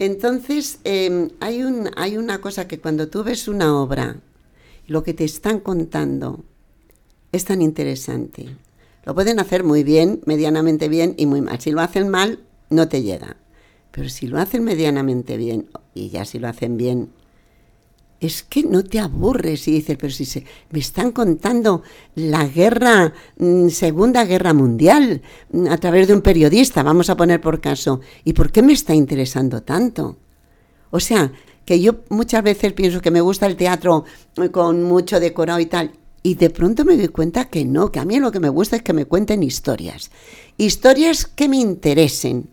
Entonces, 0.00 0.80
em, 0.82 1.30
hay, 1.38 1.62
un, 1.62 1.90
hay 1.94 2.16
una 2.16 2.40
cosa 2.40 2.66
que 2.66 2.80
cuando 2.80 3.06
tú 3.06 3.22
ves 3.22 3.46
una 3.46 3.80
obra, 3.80 4.16
lo 4.88 5.04
que 5.04 5.14
te 5.14 5.22
están 5.22 5.60
contando 5.60 6.40
es 7.30 7.44
tan 7.44 7.62
interesante. 7.62 8.48
Lo 9.04 9.14
pueden 9.14 9.38
hacer 9.38 9.62
muy 9.62 9.84
bien, 9.84 10.22
medianamente 10.26 10.88
bien 10.88 11.14
y 11.16 11.26
muy 11.26 11.40
mal. 11.40 11.60
Si 11.60 11.70
lo 11.70 11.80
hacen 11.82 12.08
mal, 12.08 12.40
no 12.68 12.88
te 12.88 13.02
llega. 13.02 13.36
Pero 13.94 14.08
si 14.08 14.26
lo 14.26 14.40
hacen 14.40 14.64
medianamente 14.64 15.36
bien, 15.36 15.68
y 15.94 16.08
ya 16.08 16.24
si 16.24 16.40
lo 16.40 16.48
hacen 16.48 16.76
bien, 16.76 17.10
es 18.18 18.42
que 18.42 18.64
no 18.64 18.82
te 18.82 18.98
aburres 18.98 19.68
y 19.68 19.72
dices, 19.72 19.96
pero 19.96 20.12
si 20.12 20.24
se, 20.24 20.44
me 20.70 20.80
están 20.80 21.12
contando 21.12 21.82
la 22.16 22.44
guerra, 22.44 23.12
mm, 23.38 23.68
Segunda 23.68 24.24
Guerra 24.24 24.52
Mundial, 24.52 25.22
mm, 25.52 25.68
a 25.68 25.78
través 25.78 26.08
de 26.08 26.14
un 26.14 26.22
periodista, 26.22 26.82
vamos 26.82 27.08
a 27.08 27.16
poner 27.16 27.40
por 27.40 27.60
caso, 27.60 28.00
¿y 28.24 28.32
por 28.32 28.50
qué 28.50 28.62
me 28.62 28.72
está 28.72 28.94
interesando 28.94 29.62
tanto? 29.62 30.16
O 30.90 30.98
sea, 30.98 31.30
que 31.64 31.80
yo 31.80 32.00
muchas 32.08 32.42
veces 32.42 32.72
pienso 32.72 33.00
que 33.00 33.12
me 33.12 33.20
gusta 33.20 33.46
el 33.46 33.56
teatro 33.56 34.04
con 34.50 34.82
mucho 34.82 35.20
decorado 35.20 35.60
y 35.60 35.66
tal, 35.66 35.92
y 36.20 36.34
de 36.34 36.50
pronto 36.50 36.84
me 36.84 36.96
doy 36.96 37.08
cuenta 37.08 37.44
que 37.44 37.64
no, 37.64 37.92
que 37.92 38.00
a 38.00 38.04
mí 38.04 38.18
lo 38.18 38.32
que 38.32 38.40
me 38.40 38.48
gusta 38.48 38.74
es 38.74 38.82
que 38.82 38.92
me 38.92 39.04
cuenten 39.04 39.44
historias, 39.44 40.10
historias 40.56 41.26
que 41.26 41.48
me 41.48 41.58
interesen, 41.58 42.48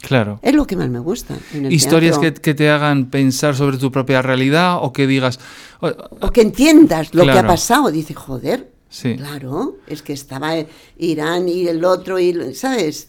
Claro. 0.00 0.40
Es 0.42 0.54
lo 0.54 0.66
que 0.66 0.76
más 0.76 0.88
me 0.88 0.98
gusta. 0.98 1.36
Historias 1.68 2.18
que, 2.18 2.54
te 2.54 2.70
hagan 2.70 3.06
pensar 3.06 3.54
sobre 3.54 3.76
tu 3.76 3.92
propia 3.92 4.22
realidad 4.22 4.78
o 4.80 4.92
que 4.92 5.06
digas. 5.06 5.38
O, 5.80 6.30
que 6.30 6.40
entiendas 6.40 7.14
lo 7.14 7.24
que 7.24 7.32
ha 7.32 7.46
pasado. 7.46 7.90
Dice, 7.90 8.14
joder. 8.14 8.70
Sí. 8.88 9.16
Claro, 9.16 9.76
es 9.86 10.02
que 10.02 10.12
estaba 10.12 10.52
Irán 10.98 11.48
y 11.48 11.68
el 11.68 11.84
otro, 11.84 12.18
y, 12.18 12.54
¿sabes? 12.54 13.08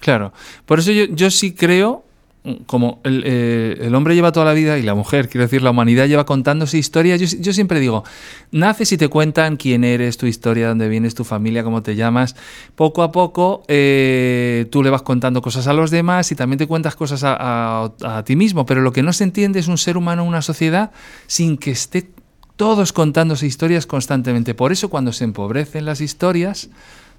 Claro. 0.00 0.32
Por 0.66 0.80
eso 0.80 0.90
yo, 0.90 1.04
yo 1.04 1.30
sí 1.30 1.52
creo 1.52 2.04
como 2.66 3.00
eh, 3.04 3.76
el, 3.82 3.94
hombre 3.94 4.14
lleva 4.14 4.32
toda 4.32 4.46
la 4.46 4.54
vida 4.54 4.78
y 4.78 4.82
la 4.82 4.94
mujer, 4.94 5.28
quiero 5.28 5.44
decir, 5.44 5.60
la 5.60 5.70
humanidad 5.70 6.06
lleva 6.06 6.24
contándose 6.24 6.78
historias. 6.78 7.20
Yo, 7.20 7.52
siempre 7.52 7.80
digo, 7.80 8.02
naces 8.50 8.92
y 8.92 8.96
te 8.96 9.08
cuentan 9.08 9.56
quién 9.56 9.84
eres, 9.84 10.16
tu 10.16 10.26
historia, 10.26 10.68
dónde 10.68 10.88
vienes, 10.88 11.14
tu 11.14 11.24
familia, 11.24 11.62
cómo 11.62 11.82
te 11.82 11.96
llamas. 11.96 12.36
Poco 12.76 13.02
a 13.02 13.12
poco 13.12 13.62
eh, 13.68 14.66
tú 14.70 14.82
le 14.82 14.88
vas 14.88 15.02
contando 15.02 15.42
cosas 15.42 15.66
a 15.66 15.74
los 15.74 15.90
demás 15.90 16.32
y 16.32 16.34
también 16.34 16.58
te 16.58 16.66
cuentas 16.66 16.96
cosas 16.96 17.22
a, 17.24 17.92
a 18.02 18.24
ti 18.24 18.36
mismo. 18.36 18.64
Pero 18.64 18.80
lo 18.80 18.92
que 18.92 19.02
no 19.02 19.12
se 19.12 19.24
entiende 19.24 19.58
es 19.60 19.68
un 19.68 19.76
ser 19.76 19.98
humano, 19.98 20.24
una 20.24 20.40
sociedad, 20.40 20.92
sin 21.26 21.58
que 21.58 21.72
esté 21.72 22.08
todos 22.56 22.92
contándose 22.94 23.46
historias 23.46 23.86
constantemente. 23.86 24.54
Por 24.54 24.72
eso 24.72 24.88
cuando 24.88 25.12
se 25.12 25.24
empobrecen 25.24 25.84
las 25.84 26.00
historias, 26.00 26.70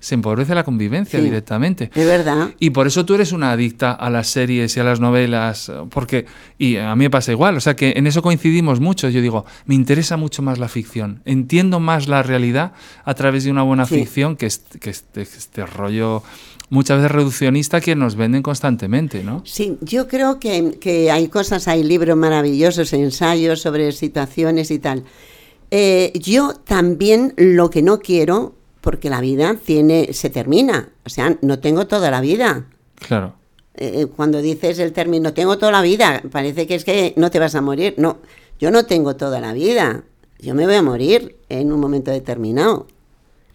se 0.02 0.16
empobrece 0.16 0.56
la 0.56 0.64
convivencia 0.64 1.22
directamente. 1.22 1.91
Es 1.93 2.06
verdad. 2.06 2.49
Y 2.60 2.72
por 2.72 2.88
eso 2.88 3.06
tú 3.06 3.14
eres 3.14 3.32
una 3.32 3.52
adicta 3.52 3.91
a 3.93 4.10
las 4.10 4.28
series 4.28 4.76
y 4.76 4.80
a 4.80 4.84
las 4.84 4.99
novelas, 4.99 5.72
porque, 5.91 6.26
y 6.58 6.78
a 6.78 6.95
mí 6.95 7.06
me 7.06 7.10
pasa 7.10 7.32
igual, 7.32 7.56
o 7.56 7.62
sea 7.62 7.76
que 7.76 7.93
en 7.95 8.08
eso 8.08 8.22
coincidimos 8.22 8.80
mucho. 8.80 9.08
Yo 9.10 9.22
digo, 9.22 9.45
me 9.66 9.76
interesa 9.76 10.18
mucho 10.18 10.41
más 10.41 10.58
la 10.58 10.68
ficción, 10.68 11.22
entiendo 11.26 11.80
más 11.80 12.08
la 12.08 12.24
realidad 12.24 12.74
a 13.06 13.14
través 13.14 13.43
de 13.43 13.52
una 13.52 13.62
buena 13.62 13.86
ficción 13.86 14.36
que, 14.36 14.49
que 14.80 14.89
este, 14.89 15.22
este 15.22 15.66
rollo 15.68 16.24
muchas 16.70 16.97
veces 16.97 17.12
reduccionista 17.12 17.80
que 17.80 17.95
nos 17.95 18.16
venden 18.16 18.41
constantemente, 18.41 19.24
¿no? 19.24 19.43
Sí, 19.45 19.78
yo 19.82 20.08
creo 20.08 20.39
que, 20.39 20.78
que 20.80 21.12
hay 21.12 21.28
cosas, 21.28 21.68
hay 21.68 21.84
libros 21.84 22.18
maravillosos, 22.18 22.91
ensayos 22.93 23.62
sobre 23.62 23.91
situaciones 23.91 24.72
y 24.72 24.80
tal. 24.80 25.04
Eh, 25.70 26.12
yo 26.16 26.54
también 26.54 27.34
lo 27.38 27.70
que 27.70 27.82
no 27.82 27.99
quiero 27.99 28.56
porque 28.82 29.09
la 29.09 29.21
vida 29.21 29.55
tiene, 29.63 30.13
se 30.13 30.29
termina. 30.29 30.89
O 31.05 31.09
sea, 31.09 31.38
no 31.41 31.59
tengo 31.59 31.88
toda 31.88 32.11
la 32.11 32.19
vida. 32.19 32.65
Claro. 32.95 33.36
Eh, 33.75 34.07
cuando 34.15 34.41
dices 34.41 34.79
el 34.79 34.91
término 34.91 35.34
tengo 35.34 35.57
toda 35.57 35.71
la 35.71 35.82
vida, 35.82 36.21
parece 36.29 36.67
que 36.67 36.75
es 36.75 36.84
que 36.84 37.13
no 37.15 37.32
te 37.32 37.39
vas 37.39 37.55
a 37.55 37.61
morir. 37.61 37.93
No, 37.97 38.17
yo 38.59 38.71
no 38.71 38.86
tengo 38.86 39.15
toda 39.15 39.39
la 39.39 39.53
vida. 39.53 40.03
Yo 40.39 40.55
me 40.55 40.65
voy 40.65 40.75
a 40.75 40.82
morir 40.82 41.38
en 41.49 41.71
un 41.71 41.79
momento 41.79 42.11
determinado. 42.11 42.88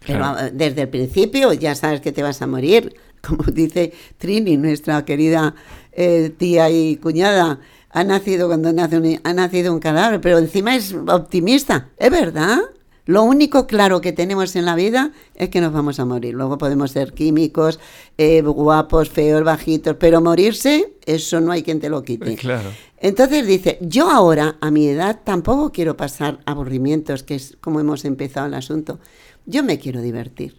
Pero 0.05 0.23
ah, 0.23 0.49
desde 0.51 0.83
el 0.83 0.89
principio 0.89 1.51
ya 1.53 1.75
sabes 1.75 2.01
que 2.01 2.11
te 2.11 2.23
vas 2.23 2.41
a 2.41 2.47
morir. 2.47 2.95
Como 3.21 3.43
dice 3.43 3.93
Trini, 4.17 4.57
nuestra 4.57 5.03
querida 5.03 5.53
eh, 5.91 6.31
tía 6.37 6.69
y 6.69 6.95
cuñada, 6.97 7.59
ha 7.89 8.03
nacido 8.03 8.47
cuando 8.47 8.71
nace 8.71 8.97
un, 8.97 9.19
ha 9.23 9.33
nacido 9.33 9.73
un 9.73 9.79
cadáver, 9.79 10.21
pero 10.21 10.37
encima 10.37 10.75
es 10.75 10.93
optimista. 10.93 11.89
¿Es 11.97 12.11
verdad? 12.11 12.59
Lo 13.07 13.23
único 13.23 13.67
claro 13.67 14.01
que 14.01 14.11
tenemos 14.11 14.55
en 14.57 14.65
la 14.65 14.75
vida 14.75 15.11
es 15.33 15.47
que 15.47 15.61
nos 15.61 15.71
vamos 15.71 15.97
a 15.99 16.05
morir. 16.05 16.33
Luego 16.33 16.57
podemos 16.57 16.91
ser 16.91 17.13
químicos, 17.13 17.79
eh, 18.17 18.41
guapos, 18.41 19.09
feos, 19.09 19.43
bajitos, 19.43 19.95
pero 19.97 20.19
morirse, 20.19 20.93
eso 21.05 21.39
no 21.39 21.53
hay 21.53 21.63
quien 21.63 21.79
te 21.79 21.89
lo 21.89 22.03
quite. 22.03 22.35
Claro. 22.47 22.69
Entonces 22.99 23.47
dice, 23.47 23.77
yo 23.81 24.09
ahora, 24.09 24.57
a 24.59 24.71
mi 24.71 24.87
edad, 24.87 25.21
tampoco 25.23 25.71
quiero 25.71 25.95
pasar 25.95 26.39
aburrimientos, 26.45 27.23
que 27.23 27.35
es 27.35 27.57
como 27.61 27.79
hemos 27.79 28.03
empezado 28.05 28.47
el 28.47 28.53
asunto. 28.53 28.99
Yo 29.45 29.63
me 29.63 29.79
quiero 29.79 30.01
divertir. 30.01 30.57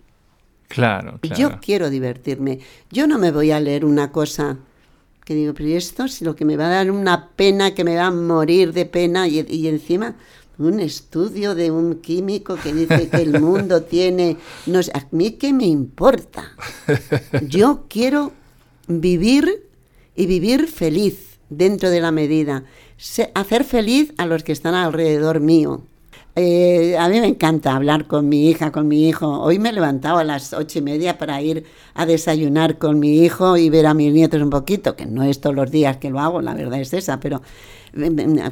Claro, 0.68 1.18
claro. 1.20 1.40
Yo 1.40 1.61
quiero 1.61 1.90
divertirme. 1.90 2.61
Yo 2.90 3.07
no 3.07 3.18
me 3.18 3.30
voy 3.30 3.51
a 3.51 3.61
leer 3.61 3.84
una 3.84 4.11
cosa 4.11 4.57
que 5.24 5.34
digo, 5.34 5.53
pero 5.53 5.68
esto 5.68 6.09
si 6.09 6.24
lo 6.24 6.34
que 6.34 6.46
me 6.46 6.57
va 6.57 6.66
a 6.66 6.70
dar 6.70 6.90
una 6.90 7.28
pena, 7.28 7.74
que 7.74 7.84
me 7.84 7.96
va 7.96 8.07
a 8.07 8.11
morir 8.11 8.72
de 8.72 8.86
pena 8.86 9.28
y, 9.28 9.44
y 9.46 9.68
encima 9.68 10.16
un 10.59 10.80
estudio 10.80 11.54
de 11.54 11.70
un 11.70 12.00
químico 12.00 12.56
que 12.56 12.72
dice 12.72 13.09
que 13.09 13.22
el 13.22 13.40
mundo 13.40 13.82
tiene... 13.84 14.36
No 14.66 14.82
sé, 14.82 14.90
a 14.94 15.06
mí 15.12 15.32
qué 15.32 15.52
me 15.52 15.66
importa. 15.66 16.52
Yo 17.46 17.84
quiero 17.88 18.32
vivir 18.88 19.66
y 20.16 20.26
vivir 20.26 20.66
feliz 20.66 21.38
dentro 21.48 21.90
de 21.90 22.00
la 22.00 22.11
medida. 22.11 22.64
hacer 23.34 23.64
feliz 23.64 24.12
a 24.18 24.26
los 24.26 24.42
que 24.42 24.52
están 24.52 24.74
alrededor 24.74 25.40
mío. 25.40 25.82
Eh, 26.40 26.96
a 26.96 27.09
mí 27.09 27.20
me 27.20 27.26
encanta 27.26 27.74
hablar 27.74 28.06
con 28.06 28.28
mi 28.28 28.48
hija, 28.48 28.70
con 28.70 28.86
mi 28.86 29.09
hijo. 29.09 29.40
Hoy 29.40 29.59
me 29.59 29.70
he 29.70 29.72
levantado 29.72 30.18
a 30.18 30.24
las 30.24 30.52
ocho 30.52 30.78
y 30.78 30.82
media 30.82 31.18
para 31.18 31.40
ir 31.42 31.64
a 31.94 32.06
desayunar 32.06 32.78
con 32.78 33.00
mi 33.00 33.24
hijo 33.24 33.56
y 33.56 33.70
ver 33.70 33.86
a 33.86 33.94
mis 33.94 34.12
nietos 34.12 34.40
un 34.40 34.50
poquito, 34.50 34.94
que 34.94 35.04
no 35.04 35.24
es 35.24 35.40
todos 35.40 35.56
los 35.56 35.70
días 35.70 35.96
que 35.96 36.11
lo 36.11 36.20
hago, 36.20 36.40
la 36.40 36.54
verdad 36.54 36.80
es 36.80 36.92
esa, 36.92 37.18
pero 37.18 37.42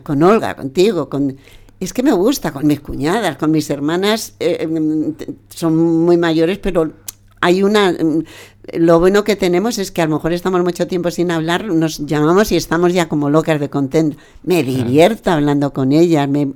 con 0.03 0.23
Olga, 0.25 0.57
contigo, 0.57 1.09
con 1.09 1.37
es 1.81 1.93
que 1.93 2.03
me 2.03 2.13
gusta 2.13 2.53
con 2.53 2.67
mis 2.67 2.81
cuñadas, 2.81 3.37
con 3.37 3.51
mis 3.51 3.69
hermanas, 3.71 4.35
eh, 4.41 4.59
em, 4.61 5.15
son 5.49 5.77
muy 5.77 6.17
mayores, 6.17 6.59
pero 6.59 6.93
hay 7.41 7.63
una... 7.63 7.91
Em, 7.91 8.25
lo 8.73 8.99
bueno 8.99 9.23
que 9.23 9.37
tenemos 9.37 9.79
es 9.79 9.93
que 9.93 10.03
a 10.03 10.07
lo 10.07 10.17
mejor 10.17 10.33
estamos 10.33 10.63
mucho 10.65 10.87
tiempo 10.87 11.11
sin 11.11 11.31
hablar, 11.31 11.67
nos 11.67 12.05
llamamos 12.05 12.51
y 12.51 12.57
estamos 12.57 12.93
ya 12.93 13.09
como 13.09 13.31
locas 13.31 13.61
de 13.61 13.71
contento. 13.71 14.17
Me 14.43 14.63
divierto 14.63 15.31
hablando 15.31 15.73
con 15.73 15.93
ellas, 15.93 16.29
me, 16.29 16.53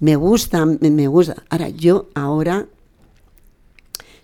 me 0.00 0.16
gusta, 0.16 0.66
me, 0.66 1.06
gusta. 1.06 1.42
Ahora, 1.48 1.70
yo 1.70 2.08
ahora 2.14 2.66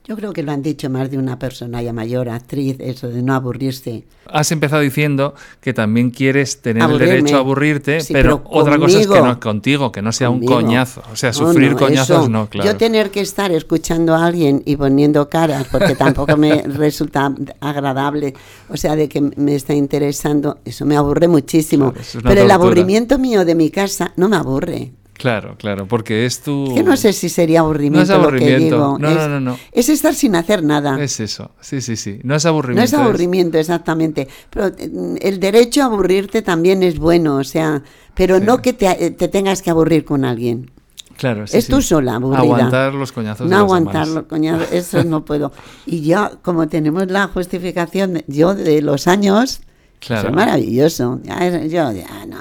Yo 0.07 0.17
creo 0.17 0.33
que 0.33 0.43
lo 0.43 0.51
han 0.51 0.63
dicho 0.63 0.89
más 0.89 1.11
de 1.11 1.19
una 1.19 1.39
persona 1.39 1.83
ya 1.83 1.93
mayor, 1.93 2.31
actriz, 2.31 2.77
eso 2.81 3.09
de 3.09 3.23
no 3.23 3.35
aburrirse. 3.35 4.05
Has 4.27 4.51
empezado 4.51 4.81
diciendo 4.81 5.35
que 5.61 5.75
también 5.75 6.11
quieres 6.11 6.63
tener 6.63 6.91
el 6.91 6.99
derecho 6.99 7.37
a 7.37 7.41
aburrirte, 7.41 7.99
pero, 8.11 8.43
otra 8.47 8.79
cosa 8.79 8.99
es 8.99 9.07
que 9.07 9.21
no 9.21 9.39
contigo, 9.39 9.93
que 9.93 10.01
no 10.01 10.11
sea 10.13 10.31
un 10.31 10.45
coñazo. 10.45 11.03
O 11.13 11.17
sea, 11.17 11.33
sufrir 11.33 11.75
coñazos 11.77 12.31
no, 12.31 12.49
claro. 12.49 12.71
Yo 12.71 12.77
tener 12.77 13.11
que 13.11 13.21
estar 13.21 13.53
escuchando 13.53 14.15
a 14.15 14.25
alguien 14.25 14.63
y 14.65 14.77
poniendo 14.77 15.29
caras, 15.29 15.67
porque 15.71 15.95
tampoco 15.95 16.37
me 16.37 16.63
resulta 16.65 17.35
agradable, 17.61 18.35
o 18.69 18.77
sea, 18.77 18.97
de 18.97 19.09
que 19.09 19.21
me 19.21 19.55
está 19.55 19.75
interesando, 19.75 20.59
eso 20.65 20.87
me 20.87 20.97
aburre 20.97 21.29
muchísimo. 21.29 21.93
pero 22.23 22.43
el 22.43 22.51
aburrimiento 22.51 23.19
mío 23.19 23.45
de 23.45 23.55
mi 23.55 23.71
casa 23.71 24.13
no 24.17 24.29
me 24.29 24.37
aburre. 24.37 24.93
Claro, 25.21 25.55
claro, 25.59 25.87
porque 25.87 26.25
es 26.25 26.41
tu... 26.41 26.75
que 26.75 26.83
no 26.83 26.97
sé 26.97 27.13
si 27.13 27.29
sería 27.29 27.61
aburrimiento, 27.61 27.99
no 27.99 28.03
es 28.05 28.11
aburrimiento. 28.11 28.77
lo 28.79 28.97
que 28.97 29.05
digo. 29.05 29.15
No, 29.15 29.15
no, 29.15 29.29
no, 29.29 29.39
no. 29.39 29.59
Es 29.71 29.91
estar 29.91 30.15
sin 30.15 30.35
hacer 30.35 30.65
nada. 30.65 30.99
Es 30.99 31.21
eso, 31.21 31.51
sí, 31.61 31.83
sí, 31.83 31.97
sí. 31.97 32.21
No 32.23 32.37
es 32.37 32.47
aburrimiento. 32.47 32.81
No 32.81 32.85
es 32.85 32.95
aburrimiento, 32.95 33.59
exactamente. 33.59 34.29
Pero 34.49 34.69
mm, 34.69 35.17
el 35.21 35.39
derecho 35.39 35.83
a 35.83 35.87
aburrirte 35.87 36.41
también 36.41 36.83
es 36.83 36.99
bueno, 36.99 37.37
o 37.37 37.45
sea, 37.45 37.83
pero 38.15 38.41
no 38.41 38.63
que 38.63 38.73
te, 38.73 39.11
te, 39.11 39.29
tengas 39.29 39.61
que 39.61 39.69
aburrir 39.69 40.07
con 40.07 40.25
alguien. 40.25 40.71
Claro, 41.19 41.47
sí, 41.47 41.59
Es 41.59 41.67
tú 41.67 41.83
sola, 41.83 42.15
aburrida. 42.15 42.41
Aguantar 42.41 42.95
los 42.95 43.13
coñazos. 43.13 43.47
No 43.47 43.59
aguantar 43.59 44.09
los 44.09 44.25
coñazos, 44.25 44.73
eso 44.73 45.05
no 45.05 45.27
puedo. 45.27 45.53
Y 45.85 46.01
ya, 46.01 46.33
como 46.41 46.67
tenemos 46.69 47.11
la 47.11 47.27
justificación, 47.29 48.23
yo 48.27 48.55
de 48.55 48.81
los 48.81 49.07
años, 49.07 49.61
Claro. 50.01 50.31
es 50.31 50.35
maravilloso. 50.35 51.21
Ya, 51.23 51.49
yo, 51.67 51.93
ya, 51.93 52.27
no, 52.27 52.39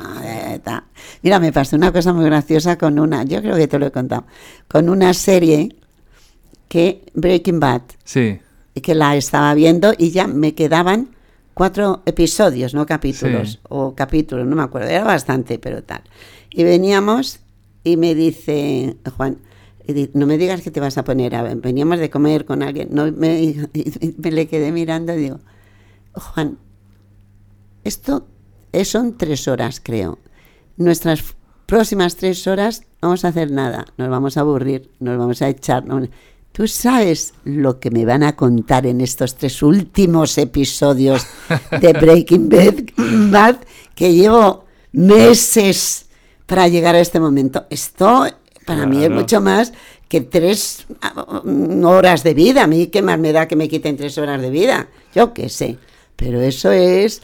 Mira, 1.21 1.39
me 1.39 1.51
pasó 1.51 1.75
una 1.75 1.91
cosa 1.91 2.13
muy 2.13 2.25
graciosa 2.25 2.77
con 2.77 2.99
una, 2.99 3.23
yo 3.23 3.41
creo 3.41 3.55
que 3.55 3.67
te 3.67 3.77
lo 3.77 3.87
he 3.87 3.91
contado, 3.91 4.25
con 4.67 4.89
una 4.89 5.13
serie 5.13 5.75
que, 6.67 7.03
Breaking 7.13 7.59
Bad, 7.59 7.81
sí. 8.03 8.39
que 8.81 8.95
la 8.95 9.15
estaba 9.15 9.53
viendo 9.53 9.93
y 9.97 10.11
ya 10.11 10.27
me 10.27 10.55
quedaban 10.55 11.09
cuatro 11.53 12.01
episodios, 12.05 12.73
no 12.73 12.85
capítulos, 12.85 13.59
o 13.67 13.93
capítulos, 13.93 14.47
no 14.47 14.55
me 14.55 14.63
acuerdo, 14.63 14.87
era 14.87 15.03
bastante, 15.03 15.59
pero 15.59 15.83
tal. 15.83 16.01
Y 16.49 16.63
veníamos 16.63 17.41
y 17.83 17.97
me 17.97 18.15
dice, 18.15 18.95
Juan, 19.17 19.39
no 20.13 20.25
me 20.25 20.37
digas 20.37 20.61
que 20.61 20.71
te 20.71 20.79
vas 20.79 20.97
a 20.97 21.03
poner 21.03 21.35
a 21.35 21.43
veníamos 21.55 21.99
de 21.99 22.09
comer 22.09 22.45
con 22.45 22.63
alguien, 22.63 22.89
no, 22.91 23.11
me, 23.11 23.55
me 24.17 24.31
le 24.31 24.47
quedé 24.47 24.71
mirando 24.71 25.13
y 25.13 25.17
digo, 25.17 25.39
Juan, 26.13 26.57
esto 27.83 28.27
son 28.83 29.17
tres 29.17 29.47
horas, 29.47 29.81
creo. 29.83 30.19
Nuestras 30.77 31.35
próximas 31.65 32.15
tres 32.15 32.47
horas 32.47 32.83
vamos 33.01 33.25
a 33.25 33.29
hacer 33.29 33.51
nada, 33.51 33.85
nos 33.97 34.09
vamos 34.09 34.37
a 34.37 34.41
aburrir, 34.41 34.89
nos 34.99 35.17
vamos 35.17 35.41
a 35.41 35.49
echar. 35.49 35.83
¿Tú 36.51 36.67
sabes 36.67 37.33
lo 37.43 37.79
que 37.79 37.91
me 37.91 38.05
van 38.05 38.23
a 38.23 38.35
contar 38.35 38.85
en 38.85 39.01
estos 39.01 39.35
tres 39.35 39.61
últimos 39.61 40.37
episodios 40.37 41.25
de 41.79 41.93
Breaking 41.93 42.49
Bad? 43.31 43.57
Que 43.95 44.13
llevo 44.13 44.65
meses 44.91 46.07
para 46.45 46.67
llegar 46.67 46.95
a 46.95 46.99
este 46.99 47.19
momento. 47.19 47.65
Esto 47.69 48.25
para 48.65 48.85
mí 48.85 49.03
es 49.03 49.09
mucho 49.09 49.41
más 49.41 49.73
que 50.07 50.21
tres 50.21 50.85
ah, 51.01 51.43
horas 51.83 52.23
de 52.23 52.33
vida. 52.33 52.63
A 52.63 52.67
mí, 52.67 52.87
¿qué 52.87 53.01
más 53.01 53.19
me 53.19 53.31
da 53.31 53.47
que 53.47 53.55
me 53.55 53.69
quiten 53.69 53.95
tres 53.95 54.17
horas 54.17 54.41
de 54.41 54.49
vida? 54.49 54.89
Yo 55.13 55.33
qué 55.33 55.49
sé. 55.49 55.77
Pero 56.15 56.41
eso 56.41 56.71
es 56.71 57.21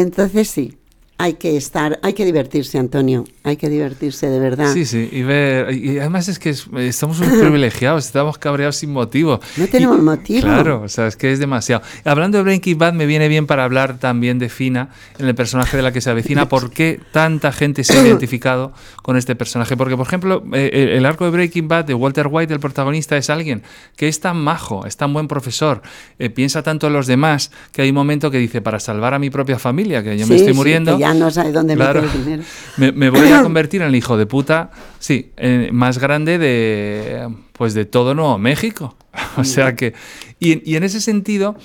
entonces 0.00 0.50
sí, 0.50 0.78
hay 1.18 1.34
que 1.34 1.56
estar, 1.56 1.98
hay 2.02 2.12
que 2.12 2.26
divertirse, 2.26 2.78
Antonio, 2.78 3.24
hay 3.42 3.56
que 3.56 3.70
divertirse 3.70 4.28
de 4.28 4.38
verdad. 4.38 4.72
Sí, 4.72 4.84
sí, 4.84 5.08
y 5.10 5.22
ver, 5.22 5.72
y 5.72 5.98
además 5.98 6.28
es 6.28 6.38
que 6.38 6.50
estamos 6.50 7.18
muy 7.20 7.28
privilegiados, 7.40 8.04
estamos 8.04 8.36
cabreados 8.36 8.76
sin 8.76 8.92
motivo. 8.92 9.40
No 9.56 9.66
tenemos 9.66 10.02
motivo. 10.02 10.42
Claro, 10.42 10.82
o 10.82 10.88
sea, 10.88 11.06
es 11.06 11.16
que 11.16 11.32
es 11.32 11.38
demasiado. 11.38 11.82
Hablando 12.04 12.36
de 12.38 12.44
Breaking 12.44 12.76
Bad, 12.76 12.92
me 12.92 13.06
viene 13.06 13.28
bien 13.28 13.46
para 13.46 13.64
hablar 13.64 13.98
también 13.98 14.38
de 14.38 14.50
Fina, 14.50 14.90
en 15.18 15.26
el 15.26 15.34
personaje 15.34 15.78
de 15.78 15.82
la 15.82 15.92
que 15.92 16.02
se 16.02 16.10
avecina, 16.10 16.48
¿por 16.50 16.70
qué 16.70 17.00
tanta 17.12 17.50
gente 17.50 17.82
se 17.82 17.98
ha 17.98 18.06
identificado 18.06 18.72
con 19.02 19.16
este 19.16 19.34
personaje? 19.34 19.74
Porque, 19.76 19.96
por 19.96 20.06
ejemplo, 20.06 20.44
eh, 20.52 20.96
el 20.96 21.06
arco 21.06 21.24
de 21.24 21.30
Breaking 21.30 21.68
Bad 21.68 21.86
de 21.86 21.94
Walter 21.94 22.28
White, 22.30 22.52
el 22.52 22.60
protagonista, 22.60 23.16
es 23.16 23.30
alguien 23.30 23.62
que 23.96 24.08
es 24.08 24.20
tan 24.20 24.36
majo, 24.36 24.84
es 24.84 24.98
tan 24.98 25.14
buen 25.14 25.28
profesor, 25.28 25.80
eh, 26.18 26.28
piensa 26.28 26.62
tanto 26.62 26.88
en 26.88 26.92
los 26.92 27.06
demás, 27.06 27.50
que 27.72 27.80
hay 27.80 27.88
un 27.88 27.94
momento 27.94 28.30
que 28.30 28.38
dice, 28.38 28.60
para 28.60 28.80
salvar 28.80 29.14
a 29.14 29.18
mi 29.18 29.30
propia 29.30 29.58
familia, 29.58 30.02
que 30.02 30.18
yo 30.18 30.26
me 30.26 30.36
estoy 30.36 30.52
muriendo 30.52 30.98
no 31.14 31.30
sabe 31.30 31.52
dónde 31.52 31.76
meter 31.76 31.96
el 31.96 32.12
dinero. 32.12 32.42
Me, 32.76 33.10
voy 33.10 33.28
a 33.32 33.42
convertir 33.44 33.82
en 33.82 33.88
el 33.88 33.94
hijo 33.94 34.16
de 34.16 34.26
puta, 34.26 34.70
sí, 34.98 35.32
más 35.72 35.98
grande 35.98 36.38
de, 36.38 37.28
pues 37.52 37.74
de 37.74 37.84
todo 37.84 38.14
Nuevo 38.14 38.38
México. 38.38 38.96
o 39.36 39.44
sea 39.44 39.74
que, 39.74 39.94
y, 40.38 40.74
en 40.74 40.84
ese 40.84 41.00
sentido, 41.00 41.56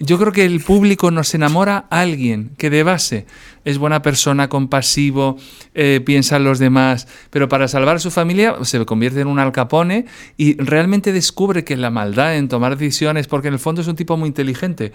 yo 0.00 0.18
creo 0.18 0.32
que 0.32 0.44
el 0.44 0.60
público 0.60 1.10
nos 1.10 1.34
enamora 1.34 1.86
a 1.90 2.00
alguien 2.00 2.52
que 2.56 2.70
de 2.70 2.84
base 2.84 3.26
es 3.64 3.78
buena 3.78 4.00
persona, 4.00 4.48
compasivo, 4.48 5.36
eh, 5.74 6.00
piensa 6.04 6.36
en 6.36 6.44
los 6.44 6.58
demás, 6.58 7.08
pero 7.30 7.48
para 7.48 7.66
salvar 7.66 7.96
a 7.96 7.98
su 7.98 8.10
familia 8.10 8.54
se 8.62 8.84
convierte 8.86 9.20
en 9.20 9.26
un 9.26 9.40
alcapone 9.40 10.06
y 10.36 10.56
realmente 10.56 11.12
descubre 11.12 11.64
que 11.64 11.76
la 11.76 11.90
maldad 11.90 12.36
en 12.36 12.48
tomar 12.48 12.78
decisiones, 12.78 13.26
porque 13.26 13.48
en 13.48 13.54
el 13.54 13.60
fondo 13.60 13.80
es 13.80 13.88
un 13.88 13.96
tipo 13.96 14.16
muy 14.16 14.28
inteligente. 14.28 14.92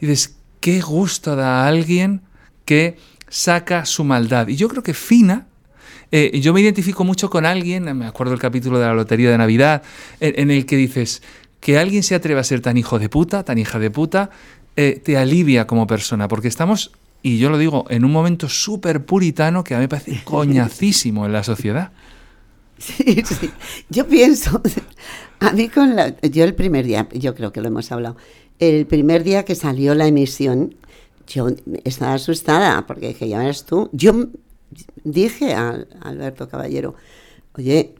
Dices, 0.00 0.38
qué 0.60 0.80
gusto 0.80 1.36
da 1.36 1.64
a 1.64 1.68
alguien 1.68 2.22
que 2.64 2.96
saca 3.28 3.84
su 3.84 4.04
maldad. 4.04 4.48
Y 4.48 4.56
yo 4.56 4.68
creo 4.68 4.82
que 4.82 4.94
Fina, 4.94 5.46
eh, 6.12 6.38
yo 6.40 6.52
me 6.52 6.60
identifico 6.60 7.04
mucho 7.04 7.30
con 7.30 7.46
alguien, 7.46 7.84
me 7.96 8.06
acuerdo 8.06 8.30
del 8.32 8.40
capítulo 8.40 8.78
de 8.78 8.86
la 8.86 8.94
Lotería 8.94 9.30
de 9.30 9.38
Navidad, 9.38 9.82
en, 10.20 10.50
el 10.50 10.66
que 10.66 10.76
dices, 10.76 11.22
que 11.60 11.78
alguien 11.78 12.02
se 12.02 12.14
atreva 12.14 12.40
a 12.40 12.44
ser 12.44 12.60
tan 12.60 12.76
hijo 12.76 12.98
de 12.98 13.08
puta, 13.08 13.44
tan 13.44 13.58
hija 13.58 13.78
de 13.78 13.90
puta, 13.90 14.30
eh, 14.76 15.00
te 15.04 15.16
alivia 15.16 15.66
como 15.66 15.86
persona, 15.86 16.28
porque 16.28 16.48
estamos, 16.48 16.92
y 17.22 17.38
yo 17.38 17.50
lo 17.50 17.58
digo, 17.58 17.86
en 17.88 18.04
un 18.04 18.12
momento 18.12 18.48
súper 18.48 19.04
puritano 19.04 19.64
que 19.64 19.74
a 19.74 19.78
mí 19.78 19.84
me 19.84 19.88
parece 19.88 20.20
coñacísimo 20.24 21.26
en 21.26 21.32
la 21.32 21.42
sociedad. 21.42 21.90
Sí, 22.78 23.22
sí. 23.24 23.50
Yo 23.88 24.06
pienso, 24.06 24.60
a 25.40 25.52
mí 25.52 25.68
con 25.68 25.96
la, 25.96 26.14
yo 26.20 26.44
el 26.44 26.54
primer 26.54 26.84
día, 26.84 27.08
yo 27.14 27.34
creo 27.34 27.52
que 27.52 27.60
lo 27.60 27.68
hemos 27.68 27.90
hablado, 27.90 28.16
el 28.58 28.86
primer 28.86 29.24
día 29.24 29.44
que 29.44 29.54
salió 29.54 29.94
la 29.94 30.06
emisión, 30.06 30.74
yo 31.26 31.48
estaba 31.84 32.14
asustada 32.14 32.86
porque 32.86 33.08
dije, 33.08 33.28
ya 33.28 33.40
ves 33.40 33.64
tú, 33.64 33.90
yo 33.92 34.28
dije 35.04 35.54
a, 35.54 35.86
Alberto 36.02 36.48
Caballero, 36.48 36.94
oye, 37.54 37.94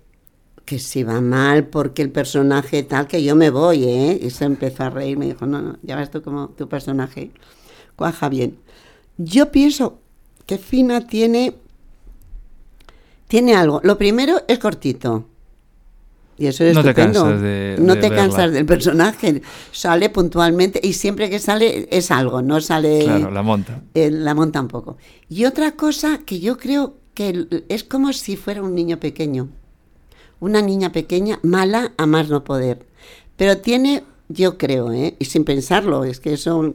que 0.64 0.78
si 0.78 1.02
va 1.04 1.20
mal 1.20 1.66
porque 1.68 2.02
el 2.02 2.10
personaje 2.10 2.82
tal, 2.82 3.06
que 3.06 3.22
yo 3.22 3.36
me 3.36 3.50
voy, 3.50 3.84
¿eh? 3.84 4.18
Y 4.20 4.30
se 4.30 4.44
empezó 4.44 4.84
a 4.84 4.90
reír, 4.90 5.16
me 5.16 5.26
dijo, 5.26 5.46
no, 5.46 5.62
no, 5.62 5.78
ya 5.82 5.96
ves 5.96 6.10
tú 6.10 6.22
como 6.22 6.48
tu 6.48 6.68
personaje 6.68 7.30
cuaja 7.94 8.28
bien. 8.28 8.58
Yo 9.16 9.50
pienso 9.52 10.00
que 10.44 10.58
Fina 10.58 11.06
tiene, 11.06 11.54
tiene 13.28 13.54
algo. 13.54 13.80
Lo 13.84 13.96
primero 13.96 14.42
es 14.48 14.58
cortito. 14.58 15.26
Y 16.38 16.46
eso 16.46 16.64
es 16.64 16.74
no 16.74 16.80
estupendo. 16.80 17.22
Te 17.22 17.28
cansas 17.28 17.42
de, 17.42 17.76
no 17.78 17.98
te 17.98 18.10
cansas 18.10 18.52
del 18.52 18.66
personaje. 18.66 19.42
Sale 19.72 20.10
puntualmente 20.10 20.80
y 20.82 20.92
siempre 20.92 21.30
que 21.30 21.38
sale 21.38 21.88
es 21.90 22.10
algo, 22.10 22.42
no 22.42 22.60
sale. 22.60 23.04
Claro, 23.04 23.30
la 23.30 23.42
monta. 23.42 23.82
Eh, 23.94 24.10
la 24.10 24.34
monta 24.34 24.60
un 24.60 24.68
poco. 24.68 24.98
Y 25.28 25.46
otra 25.46 25.72
cosa 25.72 26.20
que 26.26 26.40
yo 26.40 26.58
creo 26.58 26.96
que 27.14 27.64
es 27.68 27.84
como 27.84 28.12
si 28.12 28.36
fuera 28.36 28.62
un 28.62 28.74
niño 28.74 28.98
pequeño. 29.00 29.48
Una 30.38 30.60
niña 30.60 30.92
pequeña, 30.92 31.38
mala 31.42 31.92
a 31.96 32.06
más 32.06 32.28
no 32.28 32.44
poder. 32.44 32.86
Pero 33.36 33.58
tiene, 33.58 34.04
yo 34.28 34.58
creo, 34.58 34.92
¿eh? 34.92 35.16
y 35.18 35.24
sin 35.24 35.44
pensarlo, 35.44 36.04
es 36.04 36.20
que 36.20 36.34
eso. 36.34 36.72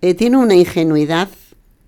Eh, 0.00 0.14
tiene 0.14 0.36
una 0.36 0.56
ingenuidad 0.56 1.28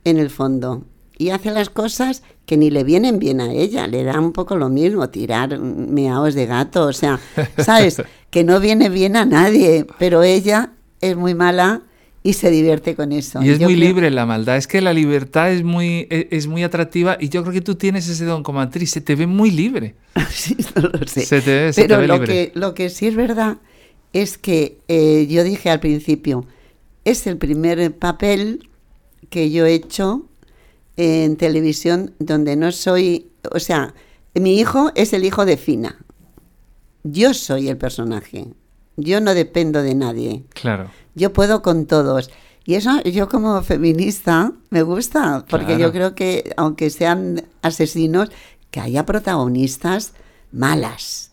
en 0.05 0.19
el 0.19 0.31
fondo 0.31 0.85
y 1.25 1.31
hace 1.31 1.51
las 1.51 1.71
cosas 1.71 2.23
que 2.45 2.59
ni 2.59 2.69
le 2.69 2.85
vienen 2.85 3.19
bien 3.19 3.41
a 3.41 3.51
ella, 3.51 3.87
le 3.87 4.05
da 4.05 4.21
un 4.21 4.33
poco 4.33 4.57
lo 4.57 4.69
mismo 4.69 5.09
tirar 5.09 5.59
meados 5.59 6.35
de 6.35 6.45
gato, 6.45 6.85
o 6.85 6.93
sea, 6.93 7.19
¿sabes? 7.57 8.03
que 8.31 8.45
no 8.45 8.61
viene 8.61 8.91
bien 8.91 9.17
a 9.17 9.25
nadie, 9.25 9.87
pero 9.99 10.23
ella 10.23 10.73
es 11.01 11.17
muy 11.17 11.35
mala 11.35 11.81
y 12.23 12.35
se 12.35 12.51
divierte 12.51 12.95
con 12.95 13.13
eso. 13.13 13.43
Y 13.43 13.49
es 13.49 13.61
muy 13.61 13.75
libre 13.75 14.11
la 14.11 14.27
maldad, 14.27 14.59
es 14.59 14.67
que 14.67 14.83
la 14.83 14.93
libertad 14.93 15.51
es 15.51 15.65
muy, 15.65 16.07
e, 16.11 16.29
es, 16.31 16.47
muy 16.47 16.63
atractiva 16.63 17.17
y 17.19 17.31
yo 17.31 17.41
creo 17.41 17.55
que 17.55 17.63
tú 17.63 17.77
tienes 17.77 18.07
ese 18.07 18.27
don 18.27 18.43
como 18.43 18.61
actriz, 18.61 18.91
se 18.91 19.01
te 19.01 19.15
ve 19.15 19.27
muy 19.27 19.51
libre. 19.51 19.95
sí, 20.31 20.59
no 20.77 20.83
lo 20.83 21.07
sé. 21.07 21.25
Se 21.25 21.41
te, 21.41 21.71
pero 21.75 22.07
lo, 22.07 22.21
Que, 22.21 22.53
lo 22.55 22.75
que 22.75 22.91
sí 22.91 23.07
es 23.07 23.17
verdad 23.17 23.57
es 24.13 24.37
que 24.37 24.77
eh, 24.89 25.27
yo 25.31 25.43
dije 25.43 25.71
al 25.71 25.81
principio, 25.81 26.45
es 27.07 27.27
el 27.27 27.39
primer 27.39 27.97
papel 27.97 28.69
que 29.31 29.51
yo 29.51 29.65
he 29.67 29.75
hecho 29.75 30.27
en 30.97 31.37
televisión 31.37 32.15
donde 32.19 32.57
no 32.57 32.73
soy, 32.73 33.31
o 33.51 33.59
sea, 33.59 33.95
mi 34.35 34.59
hijo 34.59 34.93
es 34.95 35.13
el 35.13 35.25
hijo 35.25 35.45
de 35.45 35.57
Fina. 35.57 35.99
Yo 37.03 37.35
soy 37.35 37.69
el 37.69 37.77
personaje. 37.77 38.49
Yo 38.97 39.21
no 39.21 39.35
dependo 39.35 39.83
de 39.83 39.95
nadie. 39.95 40.45
Claro. 40.55 40.91
Yo 41.15 41.33
puedo 41.33 41.63
con 41.63 41.87
todos. 41.87 42.31
Y 42.65 42.75
eso 42.75 43.03
yo 43.03 43.29
como 43.29 43.63
feminista 43.63 44.53
me 44.71 44.83
gusta, 44.83 45.45
porque 45.49 45.79
yo 45.79 45.93
creo 45.93 46.15
que 46.15 46.55
aunque 46.57 46.89
sean 46.91 47.45
asesinos, 47.61 48.31
que 48.71 48.81
haya 48.81 49.05
protagonistas 49.05 50.15
malas. 50.51 51.31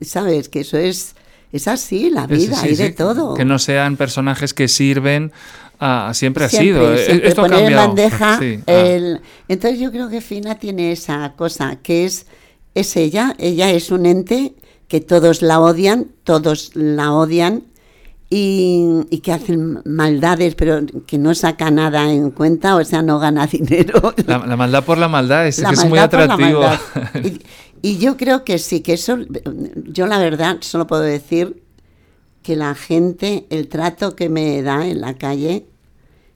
¿Sabes? 0.00 0.48
Que 0.48 0.60
eso 0.60 0.78
es 0.78 1.14
Es 1.52 1.66
así, 1.66 2.10
la 2.10 2.26
vida, 2.26 2.60
hay 2.60 2.76
de 2.76 2.90
todo. 2.90 3.34
Que 3.34 3.44
no 3.44 3.58
sean 3.58 3.96
personajes 3.96 4.54
que 4.54 4.68
sirven 4.68 5.32
a... 5.80 6.12
Siempre, 6.14 6.44
ha 6.44 6.48
sido. 6.48 6.94
Eh, 6.94 7.04
siempre 7.04 7.28
Esto 7.28 7.42
poner 7.42 7.64
en 7.64 7.76
bandeja 7.76 8.38
ah. 8.38 8.60
el... 8.66 9.20
Entonces 9.48 9.80
yo 9.80 9.90
creo 9.90 10.08
que 10.08 10.20
Fina 10.20 10.54
tiene 10.56 10.92
esa 10.92 11.32
cosa, 11.36 11.76
que 11.82 12.04
es, 12.04 12.26
es 12.74 12.96
ella, 12.96 13.34
ella 13.38 13.70
es 13.70 13.90
un 13.90 14.06
ente 14.06 14.54
que 14.86 15.00
todos 15.00 15.42
la 15.42 15.60
odian, 15.60 16.08
todos 16.24 16.72
la 16.74 17.12
odian, 17.12 17.64
y, 18.30 19.20
que 19.22 19.32
hacen 19.32 19.82
maldades, 19.84 20.54
pero 20.54 20.80
que 21.06 21.18
no 21.18 21.34
saca 21.34 21.70
nada 21.70 22.12
en 22.12 22.30
cuenta, 22.30 22.76
o 22.76 22.84
sea, 22.84 23.02
no 23.02 23.18
gana 23.18 23.46
dinero. 23.48 24.14
La, 24.26 24.56
maldad 24.56 24.84
por 24.84 24.98
la 24.98 25.08
maldad 25.08 25.48
es, 25.48 25.58
es 25.58 25.84
muy 25.84 25.98
atractivo. 25.98 26.62
Y, 27.82 27.98
yo 27.98 28.16
creo 28.16 28.44
que 28.44 28.58
sí, 28.58 28.80
que 28.80 28.92
eso, 28.92 29.18
yo 29.74 30.06
la 30.06 30.18
verdad 30.18 30.58
solo 30.60 30.86
puedo 30.86 31.02
decir 31.02 31.62
que 32.42 32.56
la 32.56 32.74
gente, 32.74 33.46
el 33.50 33.68
trato 33.68 34.16
que 34.16 34.28
me 34.28 34.62
da 34.62 34.86
en 34.86 35.00
la 35.00 35.14
calle, 35.14 35.66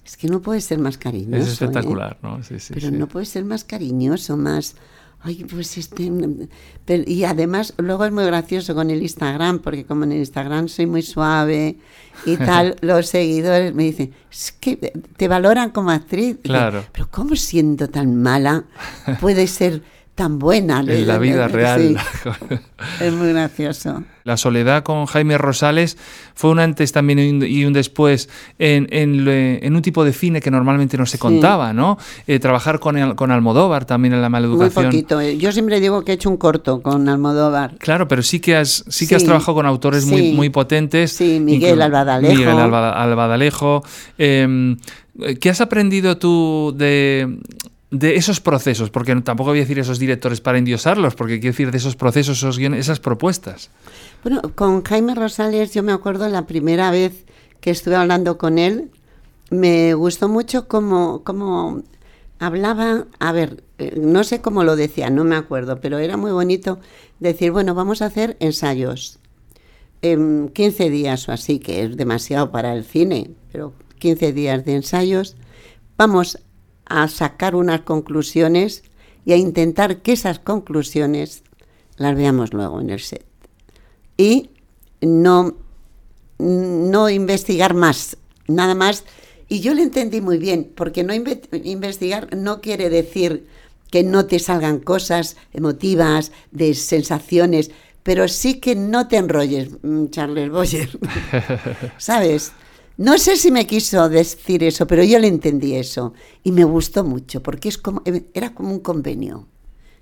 es 0.04 0.16
que 0.16 0.28
no 0.28 0.42
puede 0.42 0.60
ser 0.60 0.78
más 0.78 0.98
cariñoso. 0.98 1.42
Es 1.42 1.48
¿eh? 1.48 1.52
espectacular, 1.52 2.18
¿no? 2.22 2.42
Sí, 2.42 2.58
sí, 2.60 2.74
pero 2.74 2.90
no 2.90 3.08
puede 3.08 3.26
ser 3.26 3.44
más 3.44 3.64
cariñoso, 3.64 4.36
más 4.36 4.76
ay, 5.24 5.44
pues 5.44 5.76
este... 5.78 6.10
Y 7.06 7.24
además, 7.24 7.72
luego 7.78 8.04
es 8.04 8.12
muy 8.12 8.24
gracioso 8.24 8.74
con 8.74 8.90
el 8.90 9.02
Instagram, 9.02 9.60
porque 9.60 9.84
como 9.84 10.04
en 10.04 10.12
el 10.12 10.18
Instagram 10.18 10.68
soy 10.68 10.86
muy 10.86 11.02
suave 11.02 11.78
y 12.26 12.36
tal, 12.36 12.76
los 12.82 13.08
seguidores 13.08 13.74
me 13.74 13.84
dicen, 13.84 14.12
es 14.30 14.52
que 14.52 14.76
te 15.16 15.28
valoran 15.28 15.70
como 15.70 15.90
actriz. 15.90 16.36
Claro. 16.42 16.84
Pero 16.92 17.08
¿cómo 17.10 17.34
siendo 17.36 17.88
tan 17.88 18.20
mala 18.20 18.64
puede 19.20 19.46
ser 19.46 19.82
tan 20.14 20.38
buena. 20.38 20.80
En 20.80 21.06
la 21.06 21.18
vida 21.18 21.48
real. 21.48 21.96
Es 23.00 23.12
muy 23.12 23.32
gracioso. 23.32 24.02
La 24.24 24.36
soledad 24.36 24.82
con 24.82 25.06
Jaime 25.06 25.38
Rosales 25.38 25.96
fue 26.34 26.50
un 26.50 26.58
antes 26.58 26.92
también 26.92 27.42
y 27.42 27.64
un 27.64 27.72
después 27.72 28.28
en, 28.58 28.86
en, 28.90 29.74
un 29.74 29.82
tipo 29.82 30.04
de 30.04 30.12
cine 30.12 30.40
que 30.40 30.50
normalmente 30.50 30.96
no 30.96 31.06
se 31.06 31.18
contaba, 31.18 31.72
¿no? 31.72 31.98
Eh, 32.26 32.38
trabajar 32.38 32.78
con, 32.78 33.14
con 33.16 33.30
Almodóvar 33.30 33.84
también 33.84 34.14
en 34.14 34.22
la 34.22 34.28
maleducación. 34.28 34.86
Muy 34.86 34.92
poquito. 34.92 35.20
Eh. 35.20 35.36
Yo 35.36 35.52
siempre 35.52 35.80
digo 35.80 36.04
que 36.04 36.12
he 36.12 36.14
hecho 36.14 36.30
un 36.30 36.36
corto 36.36 36.82
con 36.82 37.08
Almodóvar. 37.08 37.76
Claro, 37.78 38.08
pero 38.08 38.22
sí 38.22 38.40
que 38.40 38.56
has, 38.56 38.84
sí 38.88 39.06
que 39.06 39.14
has 39.14 39.24
trabajado 39.24 39.56
con 39.56 39.66
autores 39.66 40.06
muy, 40.06 40.32
muy 40.32 40.48
potentes. 40.48 41.12
Sí, 41.12 41.40
Miguel 41.40 41.82
Albadalejo. 41.82 42.34
Miguel 42.34 42.58
Albadalejo. 42.58 43.82
Em, 44.16 44.76
¿Qué 45.40 45.50
has 45.50 45.60
aprendido 45.60 46.18
tú 46.18 46.74
de, 46.76 47.38
de 47.94 48.16
esos 48.16 48.40
procesos, 48.40 48.90
porque 48.90 49.14
tampoco 49.22 49.50
voy 49.50 49.58
a 49.58 49.62
decir 49.62 49.78
esos 49.78 50.00
directores 50.00 50.40
para 50.40 50.58
endiosarlos, 50.58 51.14
porque 51.14 51.38
quiero 51.38 51.52
decir 51.52 51.70
de 51.70 51.78
esos 51.78 51.94
procesos, 51.94 52.38
esos 52.38 52.58
esas 52.58 52.98
propuestas. 52.98 53.70
Bueno, 54.24 54.42
con 54.56 54.82
Jaime 54.82 55.14
Rosales 55.14 55.72
yo 55.72 55.84
me 55.84 55.92
acuerdo 55.92 56.28
la 56.28 56.44
primera 56.44 56.90
vez 56.90 57.24
que 57.60 57.70
estuve 57.70 57.94
hablando 57.94 58.36
con 58.36 58.58
él, 58.58 58.90
me 59.50 59.94
gustó 59.94 60.28
mucho 60.28 60.66
cómo, 60.66 61.22
cómo 61.22 61.84
hablaba, 62.40 63.06
a 63.20 63.30
ver, 63.30 63.62
eh, 63.78 63.94
no 63.96 64.24
sé 64.24 64.40
cómo 64.40 64.64
lo 64.64 64.74
decía, 64.74 65.08
no 65.08 65.22
me 65.22 65.36
acuerdo, 65.36 65.80
pero 65.80 65.98
era 65.98 66.16
muy 66.16 66.32
bonito 66.32 66.80
decir, 67.20 67.52
bueno, 67.52 67.74
vamos 67.74 68.02
a 68.02 68.06
hacer 68.06 68.36
ensayos. 68.40 69.20
En 70.02 70.48
15 70.48 70.90
días 70.90 71.28
o 71.28 71.32
así, 71.32 71.60
que 71.60 71.84
es 71.84 71.96
demasiado 71.96 72.50
para 72.50 72.74
el 72.74 72.84
cine, 72.84 73.30
pero 73.52 73.72
15 74.00 74.32
días 74.32 74.64
de 74.64 74.74
ensayos. 74.74 75.36
Vamos 75.96 76.38
a 76.86 77.08
sacar 77.08 77.54
unas 77.54 77.80
conclusiones 77.82 78.84
y 79.24 79.32
a 79.32 79.36
intentar 79.36 80.02
que 80.02 80.12
esas 80.12 80.38
conclusiones 80.38 81.42
las 81.96 82.16
veamos 82.16 82.52
luego 82.52 82.80
en 82.80 82.90
el 82.90 83.00
set. 83.00 83.24
Y 84.16 84.50
no, 85.00 85.56
no 86.38 87.10
investigar 87.10 87.74
más, 87.74 88.16
nada 88.46 88.74
más. 88.74 89.04
Y 89.48 89.60
yo 89.60 89.74
lo 89.74 89.82
entendí 89.82 90.20
muy 90.20 90.38
bien, 90.38 90.72
porque 90.74 91.04
no 91.04 91.14
investigar 91.14 92.34
no 92.36 92.60
quiere 92.60 92.90
decir 92.90 93.46
que 93.90 94.02
no 94.02 94.26
te 94.26 94.38
salgan 94.38 94.80
cosas 94.80 95.36
emotivas, 95.52 96.32
de 96.50 96.74
sensaciones, 96.74 97.70
pero 98.02 98.26
sí 98.28 98.60
que 98.60 98.74
no 98.74 99.08
te 99.08 99.16
enrolles, 99.16 99.70
mm, 99.82 100.06
Charles 100.08 100.50
Boyer. 100.50 100.90
¿Sabes? 101.98 102.52
No 102.96 103.18
sé 103.18 103.36
si 103.36 103.50
me 103.50 103.66
quiso 103.66 104.08
decir 104.08 104.62
eso, 104.62 104.86
pero 104.86 105.02
yo 105.02 105.18
le 105.18 105.26
entendí 105.26 105.74
eso 105.74 106.12
y 106.44 106.52
me 106.52 106.64
gustó 106.64 107.02
mucho 107.04 107.42
porque 107.42 107.68
es 107.68 107.78
como, 107.78 108.02
era 108.32 108.54
como 108.54 108.70
un 108.70 108.80
convenio. 108.80 109.48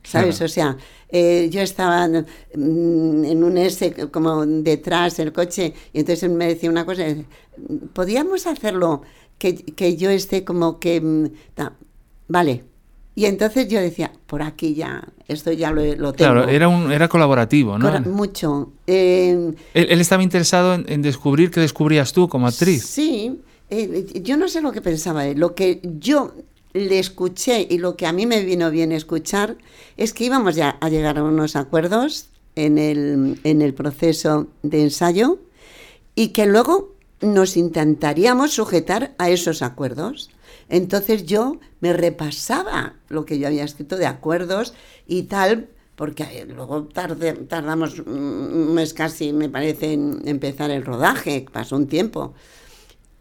¿Sabes? 0.05 0.41
O 0.41 0.49
sea, 0.49 0.77
eh, 1.11 1.49
yo 1.49 1.61
estaba 1.61 2.09
mm, 2.09 3.25
en 3.25 3.45
un 3.45 3.57
S 3.57 3.95
como 4.11 4.45
detrás 4.45 5.17
del 5.17 5.33
coche 5.33 5.73
y 5.93 6.01
entonces 6.01 6.25
él 6.25 6.31
me 6.31 6.49
decía 6.49 6.69
una 6.71 6.85
cosa, 6.85 7.05
podíamos 7.93 8.49
hacerlo 8.49 9.03
que, 9.39 9.55
que 9.55 9.97
yo 9.97 10.11
esté 10.11 10.45
como 10.45 10.81
que, 10.81 11.01
mm, 11.01 11.27
vale, 12.27 12.65
y 13.15 13.27
entonces 13.27 13.69
yo 13.69 13.81
decía, 13.81 14.11
por 14.27 14.43
aquí 14.43 14.75
ya, 14.75 15.07
esto 15.29 15.53
ya 15.53 15.71
lo, 15.71 15.83
lo 15.83 16.13
tengo. 16.13 16.33
Claro, 16.33 16.49
era, 16.49 16.69
un, 16.69 16.91
era 16.91 17.09
colaborativo, 17.09 17.79
¿no? 17.79 18.01
mucho. 18.03 18.73
Eh, 18.87 19.53
él, 19.75 20.01
estaba 20.01 20.23
interesado 20.23 20.75
en, 20.75 21.03
descubrir 21.03 21.51
qué 21.51 21.61
descubrías 21.61 22.13
tú 22.13 22.29
como 22.29 22.47
actriz. 22.47 22.85
Sí, 22.87 23.41
eh, 23.69 24.07
yo 24.23 24.39
no 24.39 24.49
sé 24.49 24.63
lo 24.63 24.73
que 24.73 24.81
pensaba 24.81 25.27
él. 25.27 25.39
Lo 25.39 25.55
que 25.55 25.81
yo 25.83 26.33
le 26.73 26.99
escuché 26.99 27.67
y 27.69 27.79
lo 27.79 27.97
que 27.97 28.07
a 28.07 28.13
mí 28.13 28.25
me 28.25 28.43
vino 28.45 28.71
bien 28.71 28.93
escuchar 28.93 29.57
es 29.99 30.15
que 30.15 30.25
íbamos 30.25 30.55
ya 30.55 30.79
a 30.81 30.89
llegar 30.89 31.19
a 31.19 31.23
unos 31.23 31.55
acuerdos 31.55 32.29
en 32.57 32.79
el, 32.79 33.41
en 33.45 33.61
el 33.61 33.75
proceso 33.75 34.49
de 34.63 34.85
ensayo 34.85 35.39
y 36.15 36.29
que 36.29 36.47
luego 36.47 36.95
nos 37.21 37.57
intentaríamos 37.57 38.53
sujetar 38.53 39.15
a 39.19 39.31
esos 39.31 39.63
acuerdos. 39.63 40.31
Entonces 40.69 41.27
yo 41.27 41.59
me 41.81 41.93
repasaba 41.93 42.95
lo 43.09 43.25
que 43.25 43.39
yo 43.39 43.47
había 43.47 43.65
escrito 43.65 43.97
de 43.97 44.07
acuerdos 44.07 44.75
y 45.07 45.25
tal, 45.25 45.69
porque 45.97 46.47
luego 46.49 46.85
tardamos 46.85 47.99
un 48.01 48.75
mes 48.75 48.95
casi, 48.95 49.33
me 49.33 49.49
parece, 49.49 49.93
en 49.93 50.23
empezar 50.27 50.71
el 50.71 50.85
rodaje, 50.85 51.47
pasó 51.53 51.77
un 51.77 51.87
tiempo. 51.87 52.35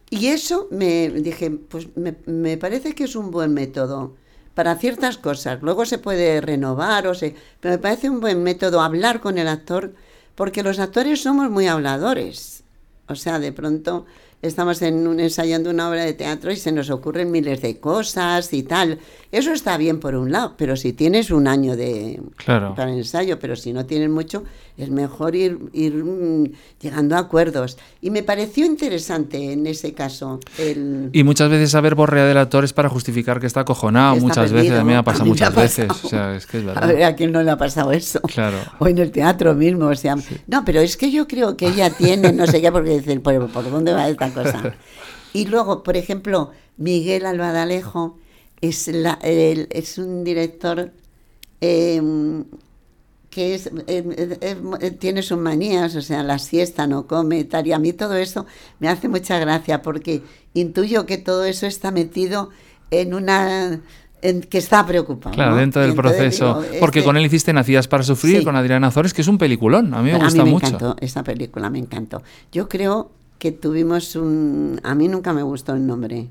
Y 0.09 0.27
eso 0.27 0.67
me 0.71 1.09
dije, 1.09 1.51
pues 1.51 1.87
me, 1.95 2.57
parece 2.57 2.93
que 2.93 3.05
es 3.05 3.15
un 3.15 3.31
buen 3.31 3.53
método 3.53 4.13
para 4.53 4.75
ciertas 4.75 5.17
cosas. 5.17 5.61
Luego 5.61 5.85
se 5.85 5.99
puede 5.99 6.41
renovar, 6.41 7.07
o 7.07 7.15
se, 7.15 7.33
pero 7.61 7.75
me 7.75 7.77
parece 7.77 8.09
un 8.09 8.19
buen 8.19 8.43
método 8.43 8.81
hablar 8.81 9.21
con 9.21 9.37
el 9.37 9.47
actor, 9.47 9.93
porque 10.35 10.63
los 10.63 10.79
actores 10.79 11.21
somos 11.21 11.49
muy 11.49 11.67
habladores. 11.67 12.65
O 13.07 13.15
sea, 13.15 13.39
de 13.39 13.53
pronto 13.53 14.05
estamos 14.41 14.81
en 14.81 15.07
un, 15.07 15.19
ensayando 15.19 15.69
una 15.69 15.89
obra 15.89 16.03
de 16.03 16.13
teatro 16.13 16.51
y 16.51 16.55
se 16.55 16.71
nos 16.71 16.89
ocurren 16.89 17.31
miles 17.31 17.61
de 17.61 17.79
cosas 17.79 18.51
y 18.53 18.63
tal. 18.63 18.99
Eso 19.31 19.53
está 19.53 19.77
bien 19.77 19.99
por 19.99 20.15
un 20.15 20.31
lado, 20.31 20.55
pero 20.57 20.75
si 20.75 20.93
tienes 20.93 21.31
un 21.31 21.47
año 21.47 21.75
de 21.75 22.21
para 22.45 22.91
ensayo, 22.91 23.39
pero 23.39 23.55
si 23.55 23.73
no 23.73 23.85
tienes 23.85 24.09
mucho, 24.09 24.43
es 24.83 24.89
mejor 24.89 25.35
ir, 25.35 25.59
ir 25.73 25.93
mm, 26.03 26.51
llegando 26.81 27.15
a 27.15 27.19
acuerdos. 27.19 27.77
Y 28.01 28.09
me 28.09 28.23
pareció 28.23 28.65
interesante 28.65 29.51
en 29.53 29.67
ese 29.67 29.93
caso. 29.93 30.39
El... 30.57 31.09
Y 31.13 31.23
muchas 31.23 31.49
veces 31.49 31.71
saber 31.71 31.95
borrear 31.95 32.47
es 32.63 32.73
para 32.73 32.89
justificar 32.89 33.39
que 33.39 33.47
está 33.47 33.61
acojonado. 33.61 34.15
muchas 34.17 34.51
veces, 34.51 34.71
a 34.71 34.83
mí 34.83 34.91
me 34.91 34.97
ha 34.97 35.03
pasado 35.03 35.25
muchas 35.25 35.53
veces. 35.53 35.89
O 36.03 36.07
sea, 36.07 36.35
es 36.35 36.45
que 36.45 36.59
es 36.59 36.65
verdad. 36.65 36.83
A 36.83 36.87
ver, 36.87 37.03
a 37.03 37.15
quién 37.15 37.31
no 37.31 37.41
le 37.43 37.51
ha 37.51 37.57
pasado 37.57 37.91
eso. 37.91 38.19
Claro. 38.21 38.57
O 38.79 38.87
en 38.87 38.97
el 38.97 39.11
teatro 39.11 39.53
mismo. 39.53 39.87
O 39.87 39.95
sea, 39.95 40.15
no, 40.47 40.65
pero 40.65 40.79
es 40.79 40.97
que 40.97 41.11
yo 41.11 41.27
creo 41.27 41.57
que 41.57 41.67
ella 41.67 41.89
tiene, 41.89 42.31
no 42.33 42.47
sé 42.47 42.61
qué, 42.61 42.71
porque 42.71 42.89
decir, 42.91 43.21
¿por, 43.21 43.49
¿por 43.49 43.69
dónde 43.69 43.93
va 43.93 44.07
esta 44.09 44.29
cosa? 44.31 44.73
Y 45.33 45.45
luego, 45.45 45.81
por 45.83 45.95
ejemplo, 45.95 46.51
Miguel 46.75 47.25
Albadalejo 47.25 48.17
es, 48.59 48.87
la, 48.87 49.17
es 49.21 49.97
un 49.97 50.23
director 50.23 50.91
em, 51.61 52.43
que 53.31 53.55
es, 53.55 53.71
em, 53.87 54.11
em, 54.41 54.97
tiene 54.99 55.23
sus 55.23 55.39
manías, 55.39 55.95
o 55.95 56.01
sea, 56.01 56.21
la 56.21 56.37
siesta 56.37 56.85
no 56.85 57.07
come, 57.07 57.45
tal, 57.45 57.65
y 57.65 57.71
a 57.71 57.79
mí 57.79 57.93
todo 57.93 58.15
eso 58.15 58.45
me 58.79 58.89
hace 58.89 59.07
mucha 59.07 59.39
gracia 59.39 59.81
porque 59.81 60.21
intuyo 60.53 61.05
que 61.05 61.17
todo 61.17 61.45
eso 61.45 61.65
está 61.65 61.91
metido 61.91 62.49
en 62.91 63.13
una 63.13 63.79
en 64.21 64.41
que 64.41 64.57
está 64.59 64.85
preocupado. 64.85 65.33
Claro, 65.33 65.55
dentro 65.55 65.81
del 65.81 65.95
proceso. 65.95 66.63
porque 66.79 67.03
con 67.03 67.17
él 67.17 67.25
hiciste 67.25 67.53
Nacidas 67.53 67.87
para 67.87 68.03
Sufrir, 68.03 68.43
con 68.43 68.55
Adriana 68.55 68.87
Azores, 68.87 69.13
que 69.13 69.21
es 69.21 69.27
un 69.27 69.37
peliculón. 69.39 69.93
A 69.95 70.03
mí 70.03 70.11
me 70.11 70.19
gusta 70.19 70.45
mucho. 70.45 70.67
me 70.67 70.75
encantó 70.75 70.95
esa 70.99 71.23
película, 71.23 71.69
me 71.71 71.79
encantó. 71.79 72.21
Yo 72.51 72.69
creo 72.69 73.11
que 73.39 73.51
tuvimos 73.51 74.15
un... 74.15 74.79
A 74.83 74.93
mí 74.93 75.07
nunca 75.07 75.33
me 75.33 75.41
gustó 75.41 75.73
el 75.73 75.87
nombre. 75.87 76.27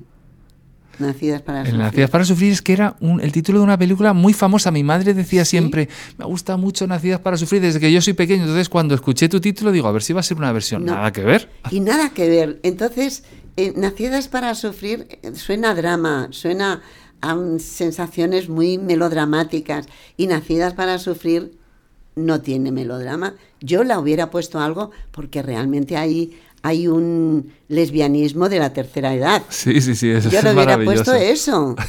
Nacidas 0.99 1.41
para 1.41 1.65
Sufrir. 1.65 1.79
Nacidas 1.79 2.09
para 2.09 2.25
Sufrir 2.25 2.51
es 2.51 2.61
que 2.61 2.73
era 2.73 2.95
el 3.21 3.31
título 3.31 3.59
de 3.59 3.63
una 3.63 3.77
película 3.77 4.13
muy 4.13 4.33
famosa. 4.33 4.71
Mi 4.71 4.83
madre 4.83 5.13
decía 5.13 5.45
siempre, 5.45 5.89
me 6.17 6.25
gusta 6.25 6.57
mucho 6.57 6.85
Nacidas 6.87 7.19
para 7.19 7.37
Sufrir 7.37 7.61
desde 7.61 7.79
que 7.79 7.91
yo 7.91 8.01
soy 8.01 8.13
pequeño. 8.13 8.43
Entonces 8.43 8.69
cuando 8.69 8.95
escuché 8.95 9.29
tu 9.29 9.39
título 9.39 9.71
digo, 9.71 9.87
a 9.87 9.91
ver 9.91 10.03
si 10.03 10.13
va 10.13 10.19
a 10.19 10.23
ser 10.23 10.37
una 10.37 10.51
versión. 10.51 10.85
nada 10.85 11.11
que 11.11 11.23
ver. 11.23 11.49
Y 11.71 11.79
nada 11.79 12.09
que 12.09 12.29
ver. 12.29 12.59
Entonces, 12.63 13.23
eh, 13.57 13.73
Nacidas 13.75 14.27
para 14.27 14.53
Sufrir 14.55 15.07
eh, 15.21 15.33
suena 15.35 15.71
a 15.71 15.75
drama, 15.75 16.27
suena 16.31 16.81
a 17.21 17.37
sensaciones 17.59 18.49
muy 18.49 18.77
melodramáticas. 18.77 19.87
Y 20.17 20.27
Nacidas 20.27 20.73
para 20.73 20.97
Sufrir 20.99 21.57
no 22.15 22.41
tiene 22.41 22.71
melodrama. 22.71 23.35
Yo 23.59 23.83
la 23.83 23.99
hubiera 23.99 24.29
puesto 24.29 24.59
algo 24.59 24.91
porque 25.11 25.41
realmente 25.41 25.97
hay, 25.97 26.37
hay 26.63 26.87
un 26.87 27.51
lesbianismo 27.69 28.49
de 28.49 28.59
la 28.59 28.73
tercera 28.73 29.13
edad. 29.13 29.41
Sí, 29.49 29.81
sí, 29.81 29.95
sí, 29.95 30.11
eso 30.11 30.29
Yo 30.29 30.41
le 30.41 30.53
hubiera 30.53 30.77
puesto 30.83 31.13
eso. 31.13 31.75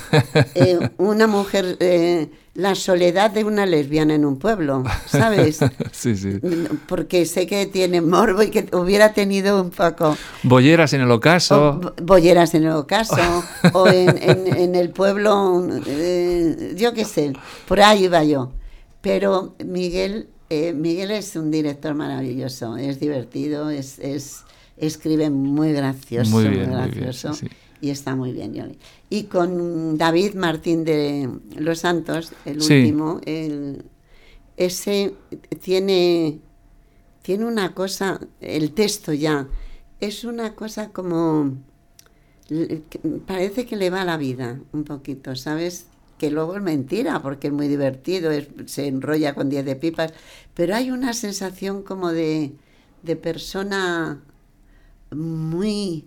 Eh, 0.55 0.91
una 0.99 1.27
mujer, 1.27 1.77
eh, 1.81 2.29
la 2.55 2.75
soledad 2.75 3.31
de 3.31 3.45
una 3.45 3.67
lesbiana 3.67 4.15
en 4.15 4.25
un 4.25 4.39
pueblo, 4.39 4.85
¿sabes? 5.07 5.61
sí, 5.93 6.17
sí. 6.17 6.39
Porque 6.87 7.25
sé 7.27 7.47
que 7.47 7.67
tiene 7.67 8.01
morbo 8.01 8.43
y 8.43 8.51
que 8.51 8.69
hubiera 8.77 9.13
tenido 9.13 9.61
un 9.61 9.71
poco... 9.71 10.17
Bolleras 10.43 10.93
en 10.93 11.03
el 11.03 11.11
ocaso. 11.11 11.95
bolleras 12.03 12.55
en 12.55 12.65
el 12.65 12.73
ocaso, 12.73 13.17
o 13.73 13.89
en, 13.89 14.75
el 14.75 14.91
pueblo, 14.91 15.67
eh, 15.87 16.75
yo 16.77 16.93
qué 16.93 17.05
sé, 17.05 17.33
por 17.67 17.81
ahí 17.81 18.05
iba 18.05 18.23
yo. 18.25 18.53
Pero 19.01 19.55
Miguel, 19.65 20.29
Miguel 20.51 21.11
es 21.11 21.35
un 21.37 21.51
director 21.51 21.95
maravilloso, 21.95 22.77
es 22.77 23.01
divertido, 23.01 23.71
es, 23.71 23.99
es 23.99 24.45
escribe 24.87 25.31
muy 25.31 25.73
gracioso, 25.73 26.31
muy, 26.31 26.45
gracioso. 26.45 27.33
Y 27.81 27.91
está 27.91 28.15
muy 28.15 28.33
bien, 28.33 28.77
Y 29.11 29.25
con 29.25 29.97
David 29.97 30.35
Martín 30.35 30.85
de 30.85 31.29
Los 31.57 31.81
Santos, 31.81 32.33
el 32.45 32.59
último, 32.59 33.21
ese 34.57 35.15
tiene, 35.61 36.39
tiene 37.23 37.45
una 37.45 37.75
cosa, 37.75 38.21
el 38.41 38.73
texto 38.73 39.13
ya, 39.13 39.49
es 40.01 40.25
una 40.25 40.55
cosa 40.55 40.91
como, 40.91 41.57
parece 43.27 43.67
que 43.67 43.77
le 43.77 43.91
va 43.91 44.05
la 44.05 44.17
vida 44.17 44.61
un 44.73 44.85
poquito, 44.85 45.35
¿sabes? 45.37 45.87
que 46.19 46.31
luego 46.31 46.55
es 46.55 46.63
mentira, 46.63 47.21
porque 47.21 47.49
es 47.49 47.53
muy 47.53 47.67
divertido, 47.67 48.31
se 48.67 48.87
enrolla 48.87 49.35
con 49.35 49.51
10 49.51 49.65
de 49.65 49.75
pipas, 49.75 50.15
pero 50.55 50.77
hay 50.77 50.93
una 50.93 51.15
sensación 51.15 51.83
como 51.83 52.13
de, 52.13 52.53
de 53.03 53.17
persona 53.17 54.23
muy... 55.15 56.05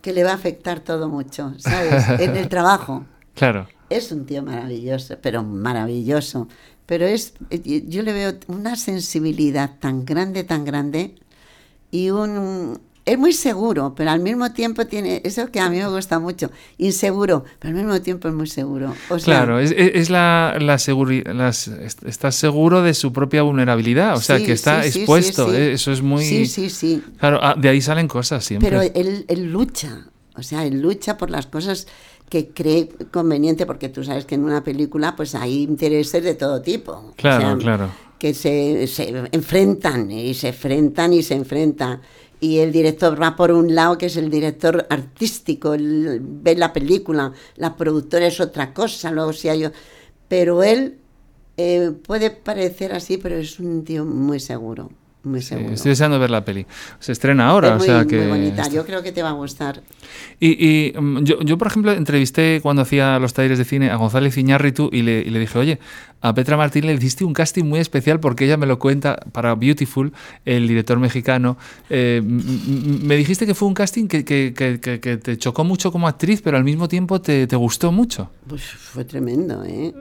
que 0.00 0.12
le 0.12 0.24
va 0.24 0.32
a 0.32 0.34
afectar 0.34 0.80
todo 0.80 1.08
mucho, 1.08 1.54
¿sabes? 1.58 2.20
en 2.20 2.36
el 2.36 2.48
trabajo. 2.48 3.06
Claro. 3.34 3.66
Es 3.90 4.12
un 4.12 4.26
tío 4.26 4.44
maravilloso, 4.44 5.16
pero 5.20 5.42
maravilloso. 5.42 6.46
Pero 6.86 7.04
es, 7.04 7.34
yo 7.50 8.02
le 8.02 8.12
veo 8.12 8.34
una 8.46 8.76
sensibilidad 8.76 9.72
tan 9.80 10.04
grande, 10.04 10.44
tan 10.44 10.64
grande 10.64 11.16
y 11.90 12.10
un, 12.10 12.80
es 13.06 13.18
muy 13.18 13.32
seguro, 13.32 13.94
pero 13.94 14.10
al 14.10 14.20
mismo 14.20 14.52
tiempo 14.52 14.86
tiene 14.86 15.20
eso 15.24 15.50
que 15.50 15.60
a 15.60 15.68
mí 15.68 15.78
me 15.78 15.88
gusta 15.88 16.18
mucho, 16.18 16.50
inseguro, 16.78 17.44
pero 17.58 17.76
al 17.76 17.84
mismo 17.84 18.00
tiempo 18.00 18.28
es 18.28 18.34
muy 18.34 18.46
seguro. 18.46 18.94
claro, 19.22 19.58
es, 19.58 20.10
la, 20.10 20.56
la 20.58 20.78
seguridad, 20.78 21.54
estás 22.06 22.34
seguro 22.34 22.82
de 22.82 22.94
su 22.94 23.12
propia 23.12 23.42
vulnerabilidad, 23.42 24.16
o 24.16 24.20
sea, 24.20 24.38
que 24.38 24.52
está 24.52 24.86
expuesto, 24.86 25.52
¿eh? 25.52 25.72
eso 25.72 25.92
es 25.92 26.00
muy... 26.00 26.24
Sí, 26.24 26.46
sí, 26.46 26.70
sí. 26.70 27.02
Claro, 27.18 27.38
ah, 27.42 27.54
de 27.58 27.68
ahí 27.68 27.80
salen 27.80 28.08
cosas 28.08 28.44
siempre. 28.44 28.70
Pero 28.70 28.80
él, 28.80 29.26
él 29.28 29.52
lucha, 29.52 30.06
o 30.36 30.42
sea, 30.42 30.64
él 30.64 30.80
lucha 30.80 31.18
por 31.18 31.30
las 31.30 31.46
cosas 31.46 31.86
que 32.28 32.48
cree 32.48 32.88
conveniente, 33.10 33.66
porque 33.66 33.88
tú 33.88 34.02
sabes 34.02 34.24
que 34.24 34.34
en 34.34 34.44
una 34.44 34.64
película 34.64 35.14
pues 35.14 35.34
hay 35.34 35.62
intereses 35.62 36.24
de 36.24 36.34
todo 36.34 36.62
tipo. 36.62 37.12
Claro, 37.16 37.58
claro. 37.58 37.90
Que 38.18 38.32
se, 38.32 38.86
se 38.86 39.28
enfrentan 39.32 40.10
y 40.10 40.32
se 40.34 40.48
enfrentan 40.48 41.12
y 41.12 41.22
se 41.22 41.34
enfrentan 41.34 42.00
y 42.44 42.58
el 42.58 42.72
director 42.72 43.20
va 43.20 43.36
por 43.36 43.52
un 43.52 43.74
lado, 43.74 43.96
que 43.96 44.06
es 44.06 44.18
el 44.18 44.28
director 44.28 44.86
artístico, 44.90 45.74
ve 45.78 46.54
la 46.56 46.74
película, 46.74 47.32
la 47.56 47.74
productora 47.74 48.26
es 48.26 48.38
otra 48.38 48.74
cosa, 48.74 49.10
luego 49.10 49.32
si 49.32 49.48
hay... 49.48 49.70
Pero 50.28 50.62
él 50.62 50.98
eh, 51.56 51.92
puede 52.06 52.30
parecer 52.30 52.92
así, 52.92 53.16
pero 53.16 53.36
es 53.36 53.58
un 53.60 53.82
tío 53.84 54.04
muy 54.04 54.40
seguro. 54.40 54.90
Muy 55.24 55.40
seguro. 55.40 55.72
estoy 55.72 55.90
deseando 55.90 56.18
ver 56.18 56.30
la 56.30 56.44
peli. 56.44 56.66
Se 57.00 57.12
estrena 57.12 57.48
ahora, 57.48 57.76
o 57.76 57.80
sea 57.80 58.04
que. 58.04 58.18
Muy 58.18 58.26
bonita, 58.28 58.68
yo 58.68 58.84
creo 58.84 59.02
que 59.02 59.10
te 59.10 59.22
va 59.22 59.30
a 59.30 59.32
gustar. 59.32 59.82
Y, 60.38 60.92
mm, 60.94 61.24
yo, 61.24 61.40
yo, 61.40 61.56
por 61.56 61.68
ejemplo, 61.68 61.92
entrevisté 61.92 62.60
cuando 62.62 62.82
hacía 62.82 63.18
los 63.18 63.32
talleres 63.32 63.58
de 63.58 63.64
cine 63.64 63.90
a 63.90 63.96
González 63.96 64.36
Iñárritu 64.36 64.90
y 64.92 65.02
le, 65.02 65.20
y 65.20 65.30
le 65.30 65.38
dije, 65.38 65.58
oye, 65.58 65.78
a 66.20 66.34
Petra 66.34 66.56
Martín 66.56 66.86
le 66.86 66.94
hiciste 66.94 67.24
un 67.24 67.34
casting 67.34 67.64
muy 67.64 67.80
especial 67.80 68.18
porque 68.18 68.46
ella 68.46 68.56
me 68.56 68.64
lo 68.64 68.78
cuenta 68.78 69.16
para 69.32 69.54
Beautiful, 69.54 70.12
el 70.44 70.66
director 70.66 70.98
mexicano. 70.98 71.58
Eh, 71.90 72.22
me 72.24 73.16
dijiste 73.16 73.44
que 73.46 73.54
fue 73.54 73.68
un 73.68 73.74
casting 73.74 74.08
que, 74.08 74.24
que, 74.24 74.54
que, 74.54 75.16
te 75.18 75.36
chocó 75.36 75.64
mucho 75.64 75.92
como 75.92 76.08
actriz, 76.08 76.40
pero 76.42 76.56
al 76.56 76.64
mismo 76.64 76.88
tiempo 76.88 77.20
te, 77.20 77.46
te 77.46 77.56
gustó 77.56 77.92
mucho. 77.92 78.30
Pues 78.46 78.62
fue 78.62 79.04
tremendo, 79.04 79.64
¿eh? 79.64 79.92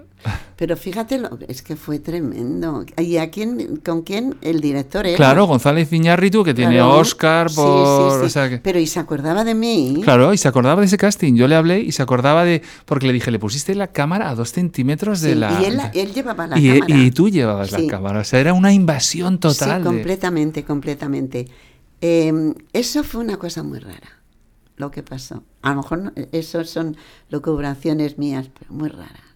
Pero 0.56 0.78
fíjate, 0.78 1.22
es 1.48 1.62
que 1.62 1.76
fue 1.76 2.00
tremendo. 2.00 2.86
¿Y 2.98 3.18
a 3.18 3.30
quién, 3.30 3.78
con 3.78 4.04
quién? 4.04 4.36
El 4.42 4.62
director 4.62 5.06
era. 5.06 5.18
Claro, 5.18 5.46
González 5.46 5.92
Iñárritu, 5.92 6.44
que 6.44 6.54
tiene 6.54 6.82
Oscar 6.82 7.48
por... 7.54 8.32
Pero 8.62 8.80
¿y 8.80 8.88
se 8.88 9.00
acordaba 9.00 9.44
de 9.44 9.56
mí? 9.56 10.02
Claro, 10.04 10.34
y 10.34 10.38
se 10.38 10.48
acordaba 10.48 10.82
de 10.82 10.88
ese 10.88 10.98
casting. 10.98 11.36
Yo 11.36 11.48
le 11.48 11.56
hablé 11.56 11.80
y 11.80 11.92
se 11.92 12.02
acordaba 12.02 12.44
de... 12.44 12.62
Porque 12.86 13.08
le 13.08 13.14
dije, 13.14 13.32
le 13.32 13.40
pusiste 13.40 13.76
la 13.76 13.88
cámara 13.88 14.30
a 14.30 14.36
dos 14.36 14.52
centímetros 14.52 15.22
de 15.22 15.36
la... 15.36 15.60
Y 15.62 15.66
él, 16.00 16.14
llevaba 16.14 16.48
la 16.48 16.60
y, 16.60 16.80
cámara. 16.80 16.98
Y 16.98 17.12
tú 17.12 17.30
llevabas 17.30 17.72
la 17.72 17.88
cámara. 17.88 18.20
O 18.20 18.24
sea, 18.24 18.40
era 18.40 18.54
una 18.54 18.72
invasión 18.72 19.40
total. 19.40 19.82
Sí, 19.82 19.86
completamente, 19.86 20.64
completamente. 20.64 21.48
Em, 22.00 22.54
eso 22.74 23.04
fue 23.04 23.22
una 23.22 23.38
cosa 23.38 23.64
muy 23.64 23.80
rara, 23.80 24.22
lo 24.76 24.92
que 24.92 25.04
pasó. 25.04 25.44
A 25.62 25.70
lo 25.70 25.78
mejor 25.78 26.14
eso 26.32 26.64
son 26.66 26.98
locubraciones 27.30 28.18
mías, 28.18 28.50
pero 28.60 28.74
muy 28.74 28.90
raras. 28.90 29.33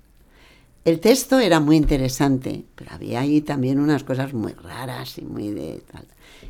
El 0.88 1.02
texto 1.02 1.38
era 1.38 1.60
muy 1.60 1.76
interesante, 1.76 2.64
pero 2.74 2.92
había 2.94 3.20
ahí 3.20 3.42
también 3.42 3.78
unas 3.78 4.06
cosas 4.06 4.34
muy 4.34 4.54
raras 4.54 5.18
y 5.18 5.26
muy 5.26 5.50
de 5.50 5.82
tal. 5.92 6.06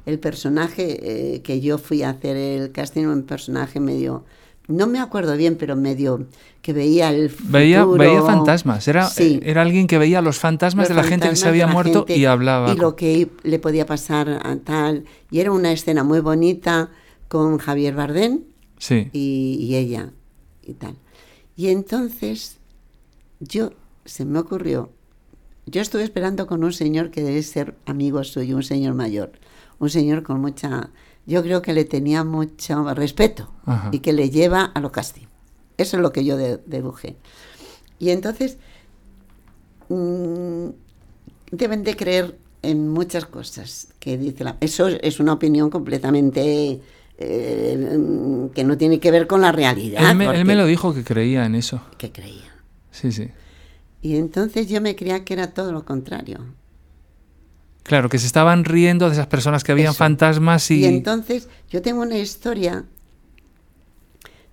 El 0.06 0.20
personaje 0.20 1.00
eh, 1.36 1.42
que 1.42 1.60
yo 1.60 1.80
fui 1.80 2.04
a 2.04 2.12
hacer 2.12 2.38
el 2.38 2.72
casting, 2.72 3.08
un 3.08 3.24
personaje 3.24 3.80
medio 3.80 4.26
no 4.68 4.86
me 4.86 5.00
acuerdo 5.00 5.36
bien, 5.38 5.56
pero 5.56 5.76
medio 5.76 6.28
que 6.62 6.72
veía 6.72 7.10
el 7.10 7.32
futuro. 7.32 7.52
Veía, 7.54 7.84
veía 7.84 8.22
fantasmas, 8.22 8.88
era, 8.88 9.10
era 9.18 9.64
alguien 9.64 9.88
que 9.88 9.98
veía 9.98 10.22
los 10.22 10.38
fantasmas 10.38 10.88
de 10.88 10.94
la 10.94 11.04
gente 11.04 11.28
que 11.30 11.36
se 11.36 11.48
había 11.48 11.66
muerto 11.66 12.06
y 12.08 12.26
hablaba. 12.26 12.72
Y 12.72 12.78
lo 12.78 12.96
que 12.96 13.32
le 13.42 13.58
podía 13.58 13.88
pasar 13.88 14.30
a 14.30 14.56
tal. 14.58 15.06
Y 15.32 15.40
era 15.40 15.52
una 15.52 15.72
escena 15.72 16.04
muy 16.04 16.20
bonita 16.20 16.92
con 17.28 17.58
Javier 17.58 17.96
Bardén 17.96 18.46
sí. 18.78 19.10
y, 19.14 19.74
ella 19.74 20.12
y 20.62 20.74
tal. 20.74 20.96
Y 21.56 21.70
entonces 21.70 22.60
yo, 23.40 23.72
se 24.08 24.26
me 24.26 24.40
ocurrió, 24.40 24.90
yo 25.66 25.82
estuve 25.82 26.04
esperando 26.04 26.48
con 26.48 26.64
un 26.64 26.74
señor 26.74 27.12
que 27.12 27.22
debe 27.22 27.44
ser 27.44 27.76
amigo 27.86 28.24
suyo, 28.24 28.56
un 28.56 28.64
señor 28.64 28.94
mayor, 28.94 29.34
un 29.80 29.90
señor 29.90 30.24
con 30.24 30.42
mucha 30.42 30.90
yo 31.28 31.44
creo 31.44 31.62
que 31.62 31.74
le 31.74 31.84
tenía 31.84 32.24
mucho 32.24 32.94
respeto 32.94 33.52
y 33.92 34.00
que 34.00 34.14
le 34.14 34.30
lleva 34.30 34.64
a 34.64 34.80
lo 34.80 34.94
casting. 34.94 35.26
Eso 35.78 35.98
es 35.98 36.02
lo 36.02 36.14
que 36.14 36.24
yo 36.24 36.38
deduje. 36.38 37.18
Y 38.00 38.12
entonces 38.12 38.58
mm, 39.90 40.70
deben 41.52 41.84
de 41.84 41.96
creer 41.98 42.38
en 42.62 42.88
muchas 42.88 43.26
cosas 43.26 43.90
que 44.00 44.18
dice 44.18 44.46
la... 44.46 44.56
Eso 44.62 44.88
es 44.88 45.20
una 45.20 45.34
opinión 45.34 45.70
completamente 45.70 46.80
eh, 47.18 48.50
que 48.56 48.64
no 48.64 48.78
tiene 48.78 49.02
que 49.02 49.12
ver 49.12 49.28
con 49.28 49.42
la 49.42 49.52
realidad. 49.52 50.10
él 50.10 50.46
me 50.46 50.56
lo 50.56 50.66
dijo 50.66 50.94
que 50.94 51.04
creía 51.04 51.46
en 51.46 51.56
eso. 51.56 51.82
Que 51.98 52.10
creía. 52.10 52.56
Sí, 52.92 53.12
sí. 53.12 53.30
Y 54.08 54.16
entonces 54.16 54.70
yo 54.70 54.80
me 54.80 54.96
creía 54.96 55.26
que 55.26 55.34
era 55.34 55.48
todo 55.48 55.74
lo 55.74 55.84
contrario. 55.84 56.40
Claro, 57.84 58.08
que 58.08 58.18
se 58.18 58.26
estaban 58.26 58.64
riendo 58.64 59.08
de 59.08 59.12
esas 59.12 59.28
personas 59.28 59.66
que 59.66 59.74
habían 59.74 59.94
fantasmas 59.94 60.72
y... 60.72 60.80
Y 60.80 60.86
entonces 60.86 61.50
yo 61.70 61.82
tengo 61.82 62.04
una 62.04 62.18
historia 62.18 62.86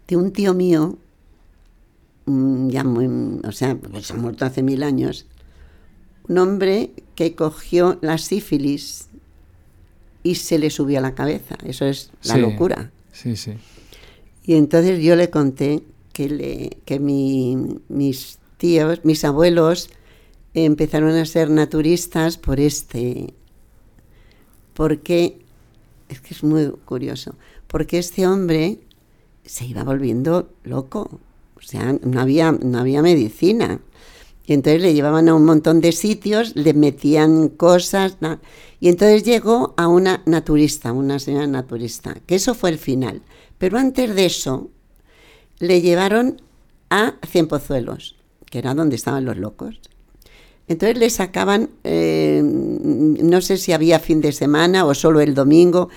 de 0.09 0.17
un 0.17 0.33
tío 0.33 0.55
mío, 0.55 0.99
mm, 2.25 2.69
ya 2.69 2.83
muy, 2.83 3.07
o 3.47 3.53
sea, 3.53 3.77
pues 3.77 4.11
ha 4.11 4.15
muerto 4.15 4.45
hace 4.45 4.65
mil 4.65 4.83
años, 4.83 5.25
un 6.29 6.39
hombre 6.39 6.91
que 7.15 7.37
cogió 7.37 7.97
la 8.03 8.19
sífilis 8.19 9.07
y 10.25 10.35
se 10.35 10.59
le 10.59 10.69
subió 10.69 10.99
a 10.99 11.03
la 11.03 11.15
cabeza. 11.15 11.57
Eso 11.65 11.85
es 11.85 12.11
la 12.25 12.39
locura. 12.39 12.91
Sí, 13.13 13.37
sí. 13.37 13.53
Y 14.43 14.55
entonces 14.55 15.01
yo 15.01 15.15
le 15.15 15.31
conté 15.31 15.85
que, 16.13 16.29
le, 16.29 16.79
que 16.85 16.99
mis 16.99 18.41
tíos, 18.57 19.01
mis 19.05 19.25
abuelos, 19.25 19.91
empezaron 20.55 21.11
a 21.17 21.27
ser 21.27 21.51
naturistas 21.51 22.39
por 22.39 22.61
este, 22.61 23.35
porque, 24.75 25.39
es 26.09 26.21
que 26.21 26.35
es 26.35 26.43
muy 26.45 26.71
curioso, 26.85 27.35
porque 27.67 27.99
este 27.99 28.27
hombre 28.27 28.79
se 29.45 29.67
iba 29.67 29.85
volviendo 29.85 30.51
loco, 30.63 31.21
o 31.57 31.63
sea, 31.63 31.99
no 32.03 32.21
había, 32.21 32.53
no 32.53 32.79
había 32.79 33.03
medicina. 33.03 33.81
Y 34.47 34.53
entonces 34.53 34.83
le 34.83 34.93
llevaban 34.93 35.29
a 35.31 35.35
un 35.35 35.47
montón 35.47 35.81
de 35.81 35.93
sitios, 35.93 36.55
le 36.55 36.75
metían 36.75 37.49
cosas, 37.49 38.19
y 38.79 38.89
entonces 38.91 39.23
llegó 39.23 39.73
a 39.79 39.89
una 39.89 40.23
naturista, 40.27 40.93
una 40.93 41.19
señora 41.19 41.47
naturista, 41.47 42.15
que 42.27 42.35
eso 42.35 42.55
fue 42.55 42.69
el 42.69 42.79
final. 42.79 43.23
Pero 43.57 43.79
antes 43.79 44.15
de 44.15 44.27
eso, 44.27 44.69
le 45.59 45.81
llevaron 45.81 46.43
a 46.91 47.15
Cienpozuelos, 47.27 48.17
que 48.55 48.61
era 48.61 48.73
donde 48.73 48.95
estaban 48.95 49.25
los 49.25 49.37
locos. 49.37 49.81
Entonces 50.69 50.97
le 50.97 51.11
sacaban, 51.11 51.71
eh, 51.83 52.41
no 52.41 53.41
sé 53.41 53.57
si 53.57 53.73
había 53.73 53.99
fin 53.99 54.21
de 54.21 54.31
semana 54.31 54.85
o 54.85 54.95
solo 54.95 55.21
el 55.21 55.35
domingo, 55.35 55.89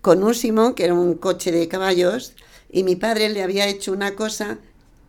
con 0.00 0.24
un 0.24 0.34
Simón, 0.34 0.72
que 0.72 0.84
era 0.84 0.94
un 0.94 1.16
coche 1.16 1.52
de 1.52 1.68
caballos, 1.68 2.32
y 2.72 2.84
mi 2.84 2.96
padre 2.96 3.28
le 3.28 3.42
había 3.42 3.66
hecho 3.66 3.92
una 3.92 4.14
cosa 4.14 4.56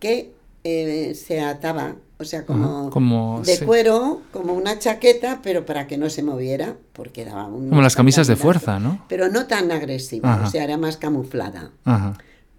que 0.00 0.34
eh, 0.64 1.14
se 1.14 1.40
ataba, 1.40 1.94
o 2.18 2.24
sea, 2.24 2.44
como, 2.44 3.40
de 3.42 3.58
cuero, 3.60 4.20
como 4.30 4.52
una 4.52 4.78
chaqueta, 4.78 5.40
pero 5.42 5.64
para 5.64 5.86
que 5.86 5.96
no 5.96 6.10
se 6.10 6.22
moviera, 6.22 6.76
porque 6.92 7.24
daba 7.24 7.46
un... 7.46 7.70
Como 7.70 7.80
las 7.80 7.96
camisas 7.96 8.26
de 8.26 8.36
fuerza, 8.36 8.78
¿no? 8.78 9.02
Pero 9.08 9.30
no 9.30 9.46
tan 9.46 9.72
agresiva, 9.72 10.42
o 10.44 10.50
sea, 10.50 10.62
era 10.62 10.76
más 10.76 10.98
camuflada. 10.98 11.70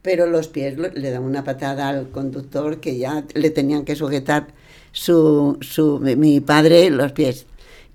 Pero 0.02 0.28
los 0.28 0.48
pies 0.48 0.78
le 0.78 1.12
daban 1.12 1.28
una 1.28 1.44
patada 1.44 1.90
al 1.90 2.10
conductor 2.10 2.80
que 2.80 2.98
ya 2.98 3.26
le 3.34 3.50
tenían 3.50 3.84
que 3.84 3.96
sujetar 3.96 4.48
su, 4.92 5.58
su, 5.62 6.00
mi 6.00 6.40
padre 6.40 6.90
los 6.90 7.12
pies. 7.12 7.46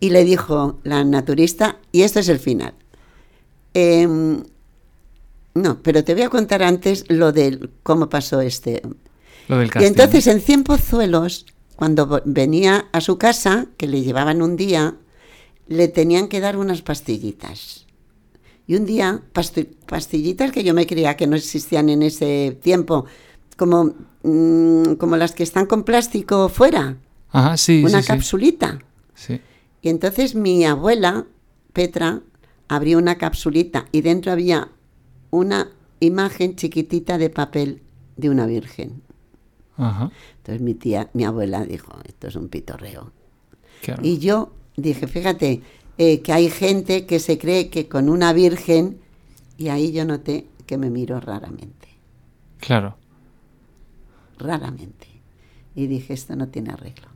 Y 0.00 0.10
le 0.10 0.24
dijo 0.24 0.78
la 0.84 1.04
naturista, 1.04 1.78
y 1.92 2.02
este 2.02 2.20
es 2.20 2.28
el 2.28 2.38
final. 2.38 2.74
Em, 3.72 4.42
no, 5.54 5.80
pero 5.82 6.04
te 6.04 6.14
voy 6.14 6.24
a 6.24 6.28
contar 6.28 6.62
antes 6.62 7.04
lo 7.08 7.32
de 7.32 7.68
cómo 7.82 8.08
pasó 8.08 8.40
este. 8.40 8.82
Lo 9.48 9.58
del 9.58 9.70
Y 9.80 9.84
entonces 9.84 10.26
en 10.26 10.40
Cien 10.40 10.64
Pozuelos, 10.64 11.46
cuando 11.76 12.22
venía 12.24 12.86
a 12.92 13.00
su 13.00 13.18
casa, 13.18 13.66
que 13.76 13.88
le 13.88 14.02
llevaban 14.02 14.42
un 14.42 14.56
día, 14.56 14.96
le 15.68 15.88
tenían 15.88 16.28
que 16.28 16.40
dar 16.40 16.56
unas 16.56 16.82
pastillitas. 16.82 17.83
Y 18.66 18.76
un 18.76 18.86
día, 18.86 19.22
pastillitas 19.86 20.52
que 20.52 20.64
yo 20.64 20.72
me 20.72 20.86
creía 20.86 21.16
que 21.16 21.26
no 21.26 21.36
existían 21.36 21.88
en 21.88 22.02
ese 22.02 22.58
tiempo, 22.62 23.04
como, 23.56 23.94
mm, 24.22 24.94
como 24.94 25.16
las 25.16 25.32
que 25.32 25.42
están 25.42 25.66
con 25.66 25.84
plástico 25.84 26.48
fuera. 26.48 26.96
Ajá, 27.30 27.56
sí. 27.56 27.82
Una 27.84 28.02
capsulita. 28.02 28.78
Sí. 29.14 29.40
Y 29.82 29.90
entonces 29.90 30.34
mi 30.34 30.64
abuela, 30.64 31.26
Petra, 31.72 32.22
abrió 32.68 32.98
una 32.98 33.18
capsulita 33.18 33.86
y 33.92 34.00
dentro 34.00 34.32
había 34.32 34.70
una 35.30 35.70
imagen 36.00 36.56
chiquitita 36.56 37.18
de 37.18 37.30
papel 37.30 37.82
de 38.16 38.30
una 38.30 38.46
virgen. 38.46 39.02
Entonces 39.76 40.60
mi 40.60 40.74
tía, 40.74 41.10
mi 41.14 41.24
abuela 41.24 41.64
dijo, 41.64 41.92
esto 42.04 42.28
es 42.28 42.36
un 42.36 42.48
pitorreo. 42.48 43.12
Y 44.02 44.18
yo 44.18 44.52
dije, 44.76 45.06
fíjate, 45.06 45.62
eh, 45.98 46.20
que 46.22 46.32
hay 46.32 46.50
gente 46.50 47.06
que 47.06 47.18
se 47.18 47.38
cree 47.38 47.68
que 47.68 47.88
con 47.88 48.08
una 48.08 48.32
virgen, 48.32 48.98
y 49.56 49.68
ahí 49.68 49.92
yo 49.92 50.04
noté 50.04 50.46
que 50.66 50.76
me 50.76 50.90
miro 50.90 51.20
raramente. 51.20 51.88
Claro. 52.58 52.96
Raramente. 54.38 55.06
Y 55.74 55.86
dije, 55.86 56.14
esto 56.14 56.34
no 56.36 56.48
tiene 56.48 56.72
arreglo. 56.72 57.08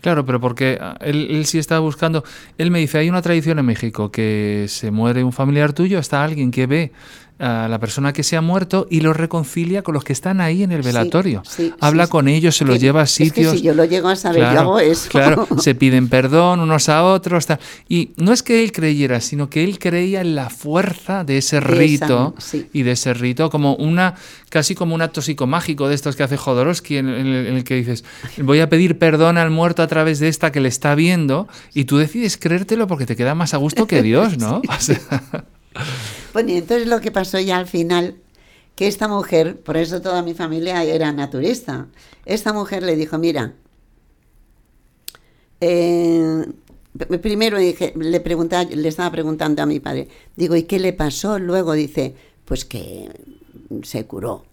Claro, 0.00 0.24
pero 0.24 0.40
porque 0.40 0.78
ah, 0.80 0.96
él, 1.00 1.28
él, 1.30 1.46
sí 1.46 1.58
estaba 1.58 1.80
buscando. 1.80 2.24
Él 2.58 2.70
me 2.70 2.78
dice: 2.78 2.98
hay 2.98 3.10
una 3.10 3.22
tradición 3.22 3.58
en 3.58 3.66
México 3.66 4.10
que 4.10 4.66
se 4.68 4.90
muere 4.90 5.22
un 5.22 5.32
familiar 5.32 5.72
tuyo, 5.72 5.98
está 5.98 6.24
alguien 6.24 6.50
que 6.50 6.66
ve 6.66 6.92
a 7.40 7.68
la 7.68 7.78
persona 7.78 8.12
que 8.12 8.22
se 8.22 8.36
ha 8.36 8.42
muerto 8.42 8.86
y 8.90 9.00
lo 9.00 9.12
reconcilia 9.12 9.82
con 9.82 9.94
los 9.94 10.04
que 10.04 10.12
están 10.12 10.40
ahí 10.40 10.62
en 10.62 10.72
el 10.72 10.82
velatorio. 10.82 11.42
Habla 11.80 12.06
con 12.06 12.28
ellos, 12.28 12.56
se 12.56 12.64
los 12.64 12.78
lleva 12.78 13.02
a 13.02 13.06
sitios. 13.06 13.56
si 13.56 13.62
yo 13.62 13.74
lo 13.74 13.84
llego 13.84 14.08
a 14.08 14.16
saber, 14.16 14.42
yo 14.42 14.60
hago 14.60 14.78
eso. 14.78 15.08
Claro, 15.08 15.48
se 15.58 15.74
piden 15.74 16.08
perdón 16.08 16.60
unos 16.60 16.88
a 16.88 17.02
otros. 17.04 17.46
Y 17.88 18.12
no 18.16 18.32
es 18.32 18.42
que 18.42 18.62
él 18.62 18.72
creyera, 18.72 19.20
sino 19.20 19.48
que 19.48 19.64
él 19.64 19.78
creía 19.78 20.20
en 20.20 20.34
la 20.34 20.50
fuerza 20.50 21.24
de 21.24 21.38
ese 21.38 21.60
rito 21.60 22.34
y 22.72 22.82
de 22.82 22.92
ese 22.92 23.14
rito 23.14 23.48
como 23.48 23.74
una, 23.76 24.14
casi 24.50 24.74
como 24.74 24.94
un 24.94 25.02
acto 25.02 25.22
psicomágico 25.22 25.88
de 25.88 25.94
estos 25.94 26.16
que 26.16 26.22
hace 26.22 26.36
Jodorowsky, 26.36 26.98
en, 26.98 27.08
el, 27.08 27.64
que 27.64 27.76
dices, 27.76 28.04
voy 28.42 28.60
a 28.60 28.68
pedir 28.68 28.98
perdón 28.98 29.38
al 29.38 29.50
muerto 29.50 29.82
a 29.82 29.86
través 29.86 30.18
de 30.18 30.28
esta 30.28 30.52
que 30.52 30.60
le 30.60 30.68
está 30.68 30.94
viendo, 30.94 31.48
y 31.72 31.84
tú 31.84 31.96
decides 31.96 32.36
creértelo 32.36 32.86
porque 32.86 33.06
te 33.06 33.16
queda 33.16 33.34
más 33.34 33.54
a 33.54 33.56
gusto 33.56 33.86
que 33.86 34.02
Dios, 34.10 34.38
¿no? 34.38 34.60
Bueno, 36.32 36.50
y 36.50 36.56
entonces 36.58 36.86
lo 36.86 37.00
que 37.00 37.10
pasó 37.10 37.38
ya 37.38 37.58
al 37.58 37.66
final, 37.66 38.16
que 38.74 38.86
esta 38.86 39.08
mujer, 39.08 39.60
por 39.60 39.76
eso 39.76 40.00
toda 40.00 40.22
mi 40.22 40.34
familia 40.34 40.82
era 40.84 41.12
naturista, 41.12 41.88
esta 42.24 42.52
mujer 42.52 42.82
le 42.82 42.96
dijo, 42.96 43.18
mira, 43.18 43.54
eh, 45.60 46.46
primero 47.20 47.58
le, 47.58 47.74
le 47.94 48.88
estaba 48.88 49.10
preguntando 49.10 49.62
a 49.62 49.66
mi 49.66 49.80
padre, 49.80 50.08
digo, 50.36 50.56
¿y 50.56 50.64
qué 50.64 50.78
le 50.78 50.92
pasó? 50.92 51.38
Luego 51.38 51.72
dice, 51.72 52.14
pues 52.44 52.64
que 52.64 53.10
se 53.82 54.06
curó. 54.06 54.44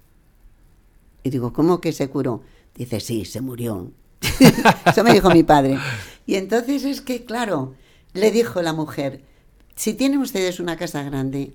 Y 1.24 1.30
digo, 1.30 1.52
¿cómo 1.54 1.82
que 1.82 1.92
se 1.92 2.10
curó? 2.10 2.42
Dice, 2.76 3.00
sí, 3.00 3.26
se 3.26 3.42
murió. 3.42 3.92
Eso 4.86 5.04
me 5.04 5.14
dijo 5.14 5.30
mi 5.30 5.44
padre. 5.44 5.78
Y 6.26 6.36
entonces 6.36 6.86
es 6.86 7.02
que, 7.02 7.26
claro, 7.26 7.76
le 8.14 8.32
dijo 8.32 8.62
la 8.62 8.74
mujer, 8.74 9.24
si 9.78 9.94
tienen 9.94 10.20
ustedes 10.20 10.60
una 10.60 10.76
casa 10.76 11.04
grande, 11.04 11.54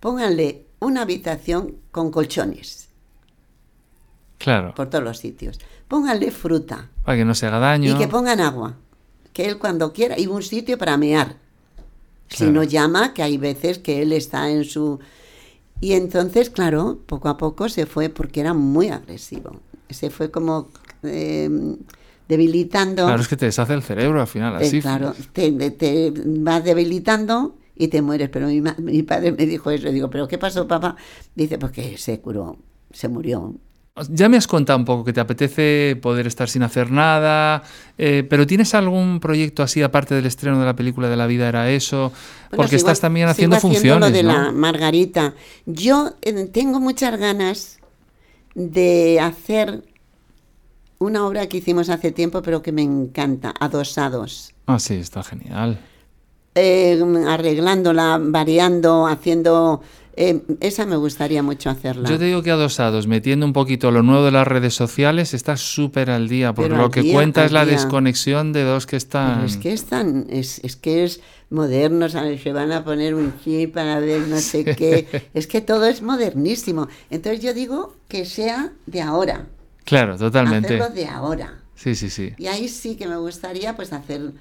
pónganle 0.00 0.64
una 0.80 1.02
habitación 1.02 1.76
con 1.90 2.10
colchones. 2.10 2.88
Claro. 4.38 4.74
Por 4.74 4.88
todos 4.88 5.04
los 5.04 5.18
sitios. 5.18 5.60
Pónganle 5.86 6.30
fruta. 6.30 6.88
Para 7.04 7.18
que 7.18 7.24
no 7.26 7.34
se 7.34 7.46
haga 7.46 7.58
daño. 7.58 7.94
Y 7.94 7.98
que 7.98 8.08
pongan 8.08 8.40
agua. 8.40 8.76
Que 9.34 9.46
él 9.46 9.58
cuando 9.58 9.92
quiera. 9.92 10.18
Y 10.18 10.26
un 10.26 10.42
sitio 10.42 10.78
para 10.78 10.96
mear. 10.96 11.36
Si 12.28 12.46
no 12.46 12.62
llama, 12.62 13.12
que 13.12 13.22
hay 13.22 13.36
veces 13.36 13.78
que 13.78 14.02
él 14.02 14.12
está 14.12 14.48
en 14.50 14.64
su... 14.64 14.98
Y 15.80 15.92
entonces, 15.92 16.48
claro, 16.48 17.00
poco 17.06 17.28
a 17.28 17.36
poco 17.36 17.68
se 17.68 17.84
fue 17.84 18.08
porque 18.08 18.40
era 18.40 18.54
muy 18.54 18.88
agresivo. 18.88 19.60
Se 19.90 20.08
fue 20.08 20.30
como 20.30 20.68
em, 21.02 21.76
debilitando. 22.30 23.06
Claro, 23.06 23.20
es 23.20 23.28
que 23.28 23.36
te 23.36 23.46
deshace 23.46 23.74
el 23.74 23.82
cerebro 23.82 24.20
al 24.20 24.28
final, 24.28 24.54
así. 24.54 24.78
Eh, 24.78 24.80
claro, 24.80 25.12
te, 25.32 25.50
te, 25.72 26.12
vas 26.14 26.62
debilitando 26.62 27.56
y 27.76 27.88
te 27.88 28.00
mueres. 28.00 28.28
Pero 28.28 28.46
mi, 28.46 28.62
mi 28.78 29.02
padre 29.02 29.32
me 29.32 29.46
dijo 29.46 29.70
eso. 29.70 29.90
Digo, 29.90 30.08
¿pero 30.08 30.28
qué 30.28 30.38
pasó, 30.38 30.68
papá? 30.68 30.94
Dice, 31.34 31.58
pues 31.58 31.72
que 31.72 31.98
se 31.98 32.20
curó, 32.20 32.56
se 32.92 33.08
murió. 33.08 33.56
Ya 34.08 34.28
me 34.28 34.36
has 34.36 34.46
contado 34.46 34.78
un 34.78 34.84
poco 34.84 35.04
que 35.04 35.12
te 35.12 35.20
apetece 35.20 35.98
poder 36.00 36.28
estar 36.28 36.48
sin 36.48 36.62
hacer 36.62 36.92
nada, 36.92 37.64
eh, 37.98 38.24
pero 38.30 38.46
¿tienes 38.46 38.72
algún 38.74 39.18
proyecto 39.18 39.64
así 39.64 39.82
aparte 39.82 40.14
del 40.14 40.24
estreno 40.24 40.60
de 40.60 40.64
la 40.64 40.76
película 40.76 41.08
de 41.08 41.16
la 41.16 41.26
vida 41.26 41.48
era 41.48 41.68
eso? 41.68 42.12
Porque 42.54 42.76
estás 42.76 43.00
también 43.00 43.28
haciendo 43.28 43.56
funciones. 43.58 44.08
Lo 44.08 44.16
de 44.16 44.22
la 44.22 44.52
Margarita. 44.52 45.34
Yo 45.66 46.14
eh, 46.22 46.46
tengo 46.46 46.78
muchas 46.78 47.18
ganas 47.18 47.80
de 48.54 49.18
hacer 49.20 49.82
una 51.00 51.26
obra 51.26 51.48
que 51.48 51.56
hicimos 51.56 51.88
hace 51.88 52.12
tiempo, 52.12 52.42
pero 52.42 52.62
que 52.62 52.72
me 52.72 52.82
encanta, 52.82 53.54
Adosados. 53.58 54.52
Ah, 54.66 54.78
sí, 54.78 54.94
está 54.94 55.22
genial. 55.22 55.80
Eh, 56.54 57.02
arreglándola, 57.26 58.20
variando, 58.22 59.06
haciendo... 59.06 59.80
Eh, 60.16 60.42
esa 60.60 60.84
me 60.84 60.96
gustaría 60.96 61.42
mucho 61.42 61.70
hacerla. 61.70 62.06
Yo 62.06 62.18
te 62.18 62.26
digo 62.26 62.42
que 62.42 62.50
adosados, 62.50 63.06
metiendo 63.06 63.46
un 63.46 63.54
poquito 63.54 63.90
lo 63.90 64.02
nuevo 64.02 64.24
de 64.24 64.32
las 64.32 64.46
redes 64.46 64.74
sociales, 64.74 65.32
está 65.32 65.56
súper 65.56 66.10
al 66.10 66.28
día, 66.28 66.52
porque 66.52 66.74
lo 66.74 66.90
que 66.90 67.10
cuenta 67.10 67.46
es 67.46 67.52
la 67.52 67.64
desconexión 67.64 68.52
de 68.52 68.64
dos 68.64 68.86
que 68.86 68.96
están... 68.96 69.44
es 69.44 69.56
que 69.56 69.72
están, 69.72 70.26
es, 70.28 70.58
es 70.62 70.76
que 70.76 71.04
es 71.04 71.22
moderno, 71.48 72.08
se 72.10 72.52
van 72.52 72.72
a 72.72 72.84
poner 72.84 73.14
un 73.14 73.32
chip 73.42 73.72
para 73.72 73.98
ver 74.00 74.28
no 74.28 74.38
sé 74.38 74.64
qué, 74.64 75.06
es 75.32 75.46
que 75.46 75.62
todo 75.62 75.86
es 75.86 76.02
modernísimo. 76.02 76.88
Entonces 77.08 77.42
yo 77.42 77.54
digo 77.54 77.94
que 78.08 78.26
sea 78.26 78.72
de 78.86 79.00
ahora. 79.00 79.46
Claro, 79.90 80.16
totalmente. 80.16 80.74
Hacerlo 80.74 80.94
de 80.94 81.06
ahora. 81.06 81.58
Sí, 81.74 81.94
sí, 81.94 82.08
sí. 82.08 82.32
Y 82.38 82.46
ahí 82.46 82.68
sí 82.68 82.96
que 82.96 83.06
me 83.06 83.16
gustaría 83.16 83.76
pues 83.76 83.92
hacer 83.92 84.32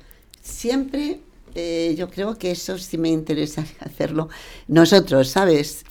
siempre 0.41 1.19
eh, 1.55 1.95
yo 1.97 2.09
creo 2.09 2.37
que 2.37 2.51
eso 2.51 2.77
sí 2.77 2.97
me 2.97 3.09
interesaría 3.09 3.75
hacerlo 3.79 4.29
nosotros, 4.67 5.29
¿sabes? 5.29 5.85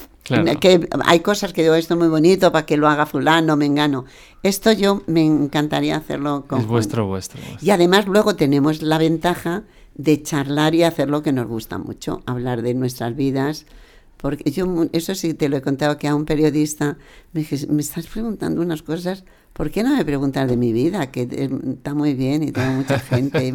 Que 0.60 0.86
hay 1.06 1.20
cosas 1.20 1.54
que 1.54 1.62
digo, 1.62 1.74
esto 1.74 1.94
es 1.94 2.00
muy 2.00 2.08
bonito 2.08 2.52
para 2.52 2.66
que 2.66 2.76
lo 2.76 2.86
haga 2.86 3.06
fulano, 3.06 3.56
me 3.56 3.64
engano. 3.64 4.04
Esto 4.42 4.72
yo 4.72 5.02
me 5.06 5.24
encantaría 5.24 5.96
hacerlo 5.96 6.44
con... 6.46 6.60
Es 6.60 6.66
vuestro, 6.66 7.06
vuestro, 7.06 7.40
Y 7.62 7.70
además 7.70 8.06
luego 8.06 8.36
tenemos 8.36 8.82
la 8.82 8.98
ventaja 8.98 9.62
de 9.94 10.22
charlar 10.22 10.74
y 10.74 10.82
hacer 10.82 11.08
lo 11.08 11.22
que 11.22 11.32
nos 11.32 11.46
gusta 11.46 11.78
mucho, 11.78 12.20
hablar 12.26 12.60
de 12.60 12.74
nuestras 12.74 13.16
vidas. 13.16 13.64
Porque 14.18 14.50
yo, 14.50 14.66
eso 14.92 15.14
sí 15.14 15.32
te 15.32 15.48
lo 15.48 15.56
he 15.56 15.62
contado 15.62 15.96
que 15.96 16.08
a 16.08 16.14
un 16.14 16.26
periodista 16.26 16.98
me 17.32 17.40
dije, 17.40 17.66
me 17.68 17.80
estás 17.80 18.06
preguntando 18.06 18.60
unas 18.60 18.82
cosas, 18.82 19.24
¿por 19.52 19.70
qué 19.70 19.82
no 19.82 19.96
me 19.96 20.04
preguntas 20.04 20.48
de 20.48 20.56
mi 20.56 20.72
vida? 20.72 21.10
Que 21.10 21.22
eh, 21.22 21.50
está 21.74 21.94
muy 21.94 22.14
bien 22.14 22.42
y 22.42 22.52
tengo 22.52 22.72
mucha 22.72 22.98
gente. 22.98 23.52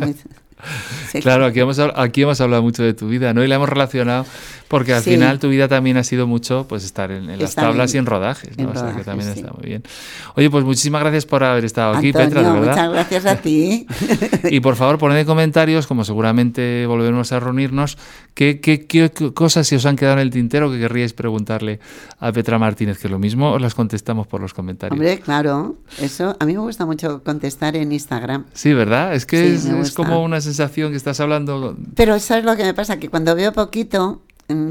Claro, 1.22 1.46
aquí 1.46 1.60
hemos, 1.60 1.80
aquí 1.80 2.22
hemos 2.24 2.40
hablado 2.42 2.64
mucho 2.64 2.84
de 2.84 2.94
tu 2.94 3.08
vida, 3.08 3.34
¿no? 3.34 3.44
Y 3.44 3.48
la 3.48 3.56
hemos 3.56 3.70
relacionado 3.70 4.26
porque 4.74 4.92
al 4.92 5.04
final 5.04 5.38
tu 5.38 5.50
vida 5.50 5.68
también 5.68 5.98
ha 5.98 6.04
sido 6.04 6.26
mucho 6.26 6.66
pues 6.68 6.84
estar 6.84 7.12
en, 7.12 7.28
las 7.38 7.54
tablas 7.54 7.94
y 7.94 8.00
en 8.00 8.08
rodajes, 8.08 8.58
¿no? 8.58 8.72
o 8.72 8.74
sea, 8.74 8.96
que 8.96 9.04
también 9.04 9.30
está 9.30 9.54
muy 9.54 9.68
bien. 9.68 9.84
Oye, 10.36 10.50
pues 10.50 10.66
muchísimas 10.66 11.02
gracias 11.02 11.28
por 11.28 11.44
haber 11.44 11.64
estado 11.64 11.96
aquí, 11.96 12.12
Petra, 12.12 12.42
de 12.42 12.60
verdad. 12.60 12.72
Muchas 12.72 12.92
gracias 12.92 13.26
a 13.28 13.36
ti. 13.36 13.86
y 14.46 14.60
por 14.62 14.76
favor, 14.76 14.98
poned 14.98 15.18
en 15.18 15.28
comentarios, 15.28 15.86
como 15.86 16.04
seguramente 16.04 16.88
volveremos 16.88 17.32
a 17.32 17.40
reunirnos, 17.40 18.00
qué, 18.34 18.60
qué, 18.60 18.88
qué 18.88 19.12
cosas 19.36 19.68
se 19.68 19.76
os 19.76 19.86
han 19.86 19.96
quedado 19.96 20.16
en 20.16 20.22
el 20.24 20.32
tintero 20.32 20.72
que 20.72 20.80
querríais 20.80 21.14
preguntarle 21.14 21.80
a 22.20 22.32
Petra 22.32 22.58
Martínez, 22.58 22.98
que 22.98 23.10
lo 23.10 23.20
mismo 23.20 23.52
os 23.52 23.62
las 23.62 23.76
contestamos 23.76 24.26
por 24.26 24.42
los 24.42 24.56
comentarios. 24.56 24.94
Hombre, 24.94 25.20
claro, 25.20 25.76
eso 26.02 26.36
a 26.40 26.46
mí 26.48 26.54
me 26.54 26.62
gusta 26.62 26.88
mucho 26.88 27.22
contestar 27.24 27.76
en 27.76 27.92
Instagram. 27.92 28.46
Sí, 28.54 28.74
¿verdad? 28.74 29.14
Es 29.14 29.28
que 29.28 29.54
es, 29.54 29.92
como 29.92 30.24
una 30.24 30.42
sensación 30.42 30.53
que 30.92 30.98
estás 30.98 31.20
hablando. 31.20 31.78
Pero 31.96 32.20
¿sabes 32.20 32.46
lo 32.46 32.56
que 32.56 32.64
me 32.64 32.74
pasa? 32.74 33.00
Que 33.00 33.10
cuando 33.10 33.36
veo 33.36 33.54
poquito, 33.54 34.22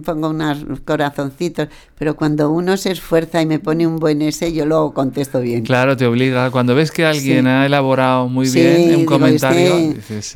pongo 0.05 0.31
unos 0.31 0.59
corazoncitos, 0.85 1.69
pero 1.99 2.17
cuando 2.17 2.51
uno 2.51 2.77
se 2.77 2.93
esfuerza 2.93 3.41
y 3.41 3.47
me 3.47 3.59
pone 3.59 3.87
un 3.87 3.97
buen 3.97 4.23
ese, 4.23 4.53
yo 4.53 4.67
lo 4.67 4.93
contesto 4.93 5.41
bien. 5.41 5.65
Claro, 5.65 5.97
te 5.97 6.07
obliga. 6.07 6.51
Cuando 6.51 6.75
ves 6.75 6.91
que 6.91 7.05
alguien 7.05 7.47
ha 7.47 7.67
elaborado 7.67 8.29
muy 8.29 8.49
bien 8.49 8.97
un 8.97 9.05
comentario, 9.07 9.95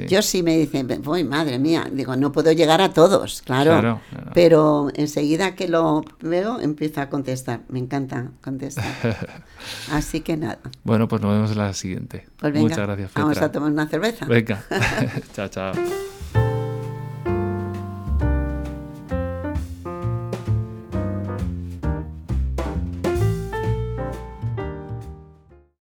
yo 0.08 0.22
sí 0.22 0.42
me 0.42 0.56
dicen, 0.56 1.02
uy, 1.06 1.24
madre 1.24 1.58
mía, 1.58 1.88
digo, 1.92 2.16
no 2.16 2.32
puedo 2.32 2.52
llegar 2.52 2.80
a 2.80 2.92
todos, 2.92 3.42
claro, 3.42 4.00
pero 4.34 4.88
enseguida 4.94 5.54
que 5.54 5.68
lo 5.68 6.04
veo, 6.20 6.60
empiezo 6.60 7.00
a 7.00 7.08
contestar. 7.08 7.60
Me 7.68 7.78
encanta 7.78 8.30
contestar. 8.42 8.84
Así 9.92 10.20
que 10.20 10.36
nada. 10.36 10.58
Bueno, 10.84 11.08
pues 11.08 11.22
nos 11.22 11.32
vemos 11.32 11.50
en 11.50 11.58
la 11.58 11.72
siguiente. 11.72 12.26
Pues 12.38 12.54
Muchas 12.54 12.78
gracias. 12.78 13.10
Vamos 13.14 13.38
a 13.38 13.50
tomar 13.50 13.70
una 13.70 13.86
cerveza. 13.86 14.26
Venga. 14.26 14.64
chao, 15.34 15.48
chao. 15.48 15.72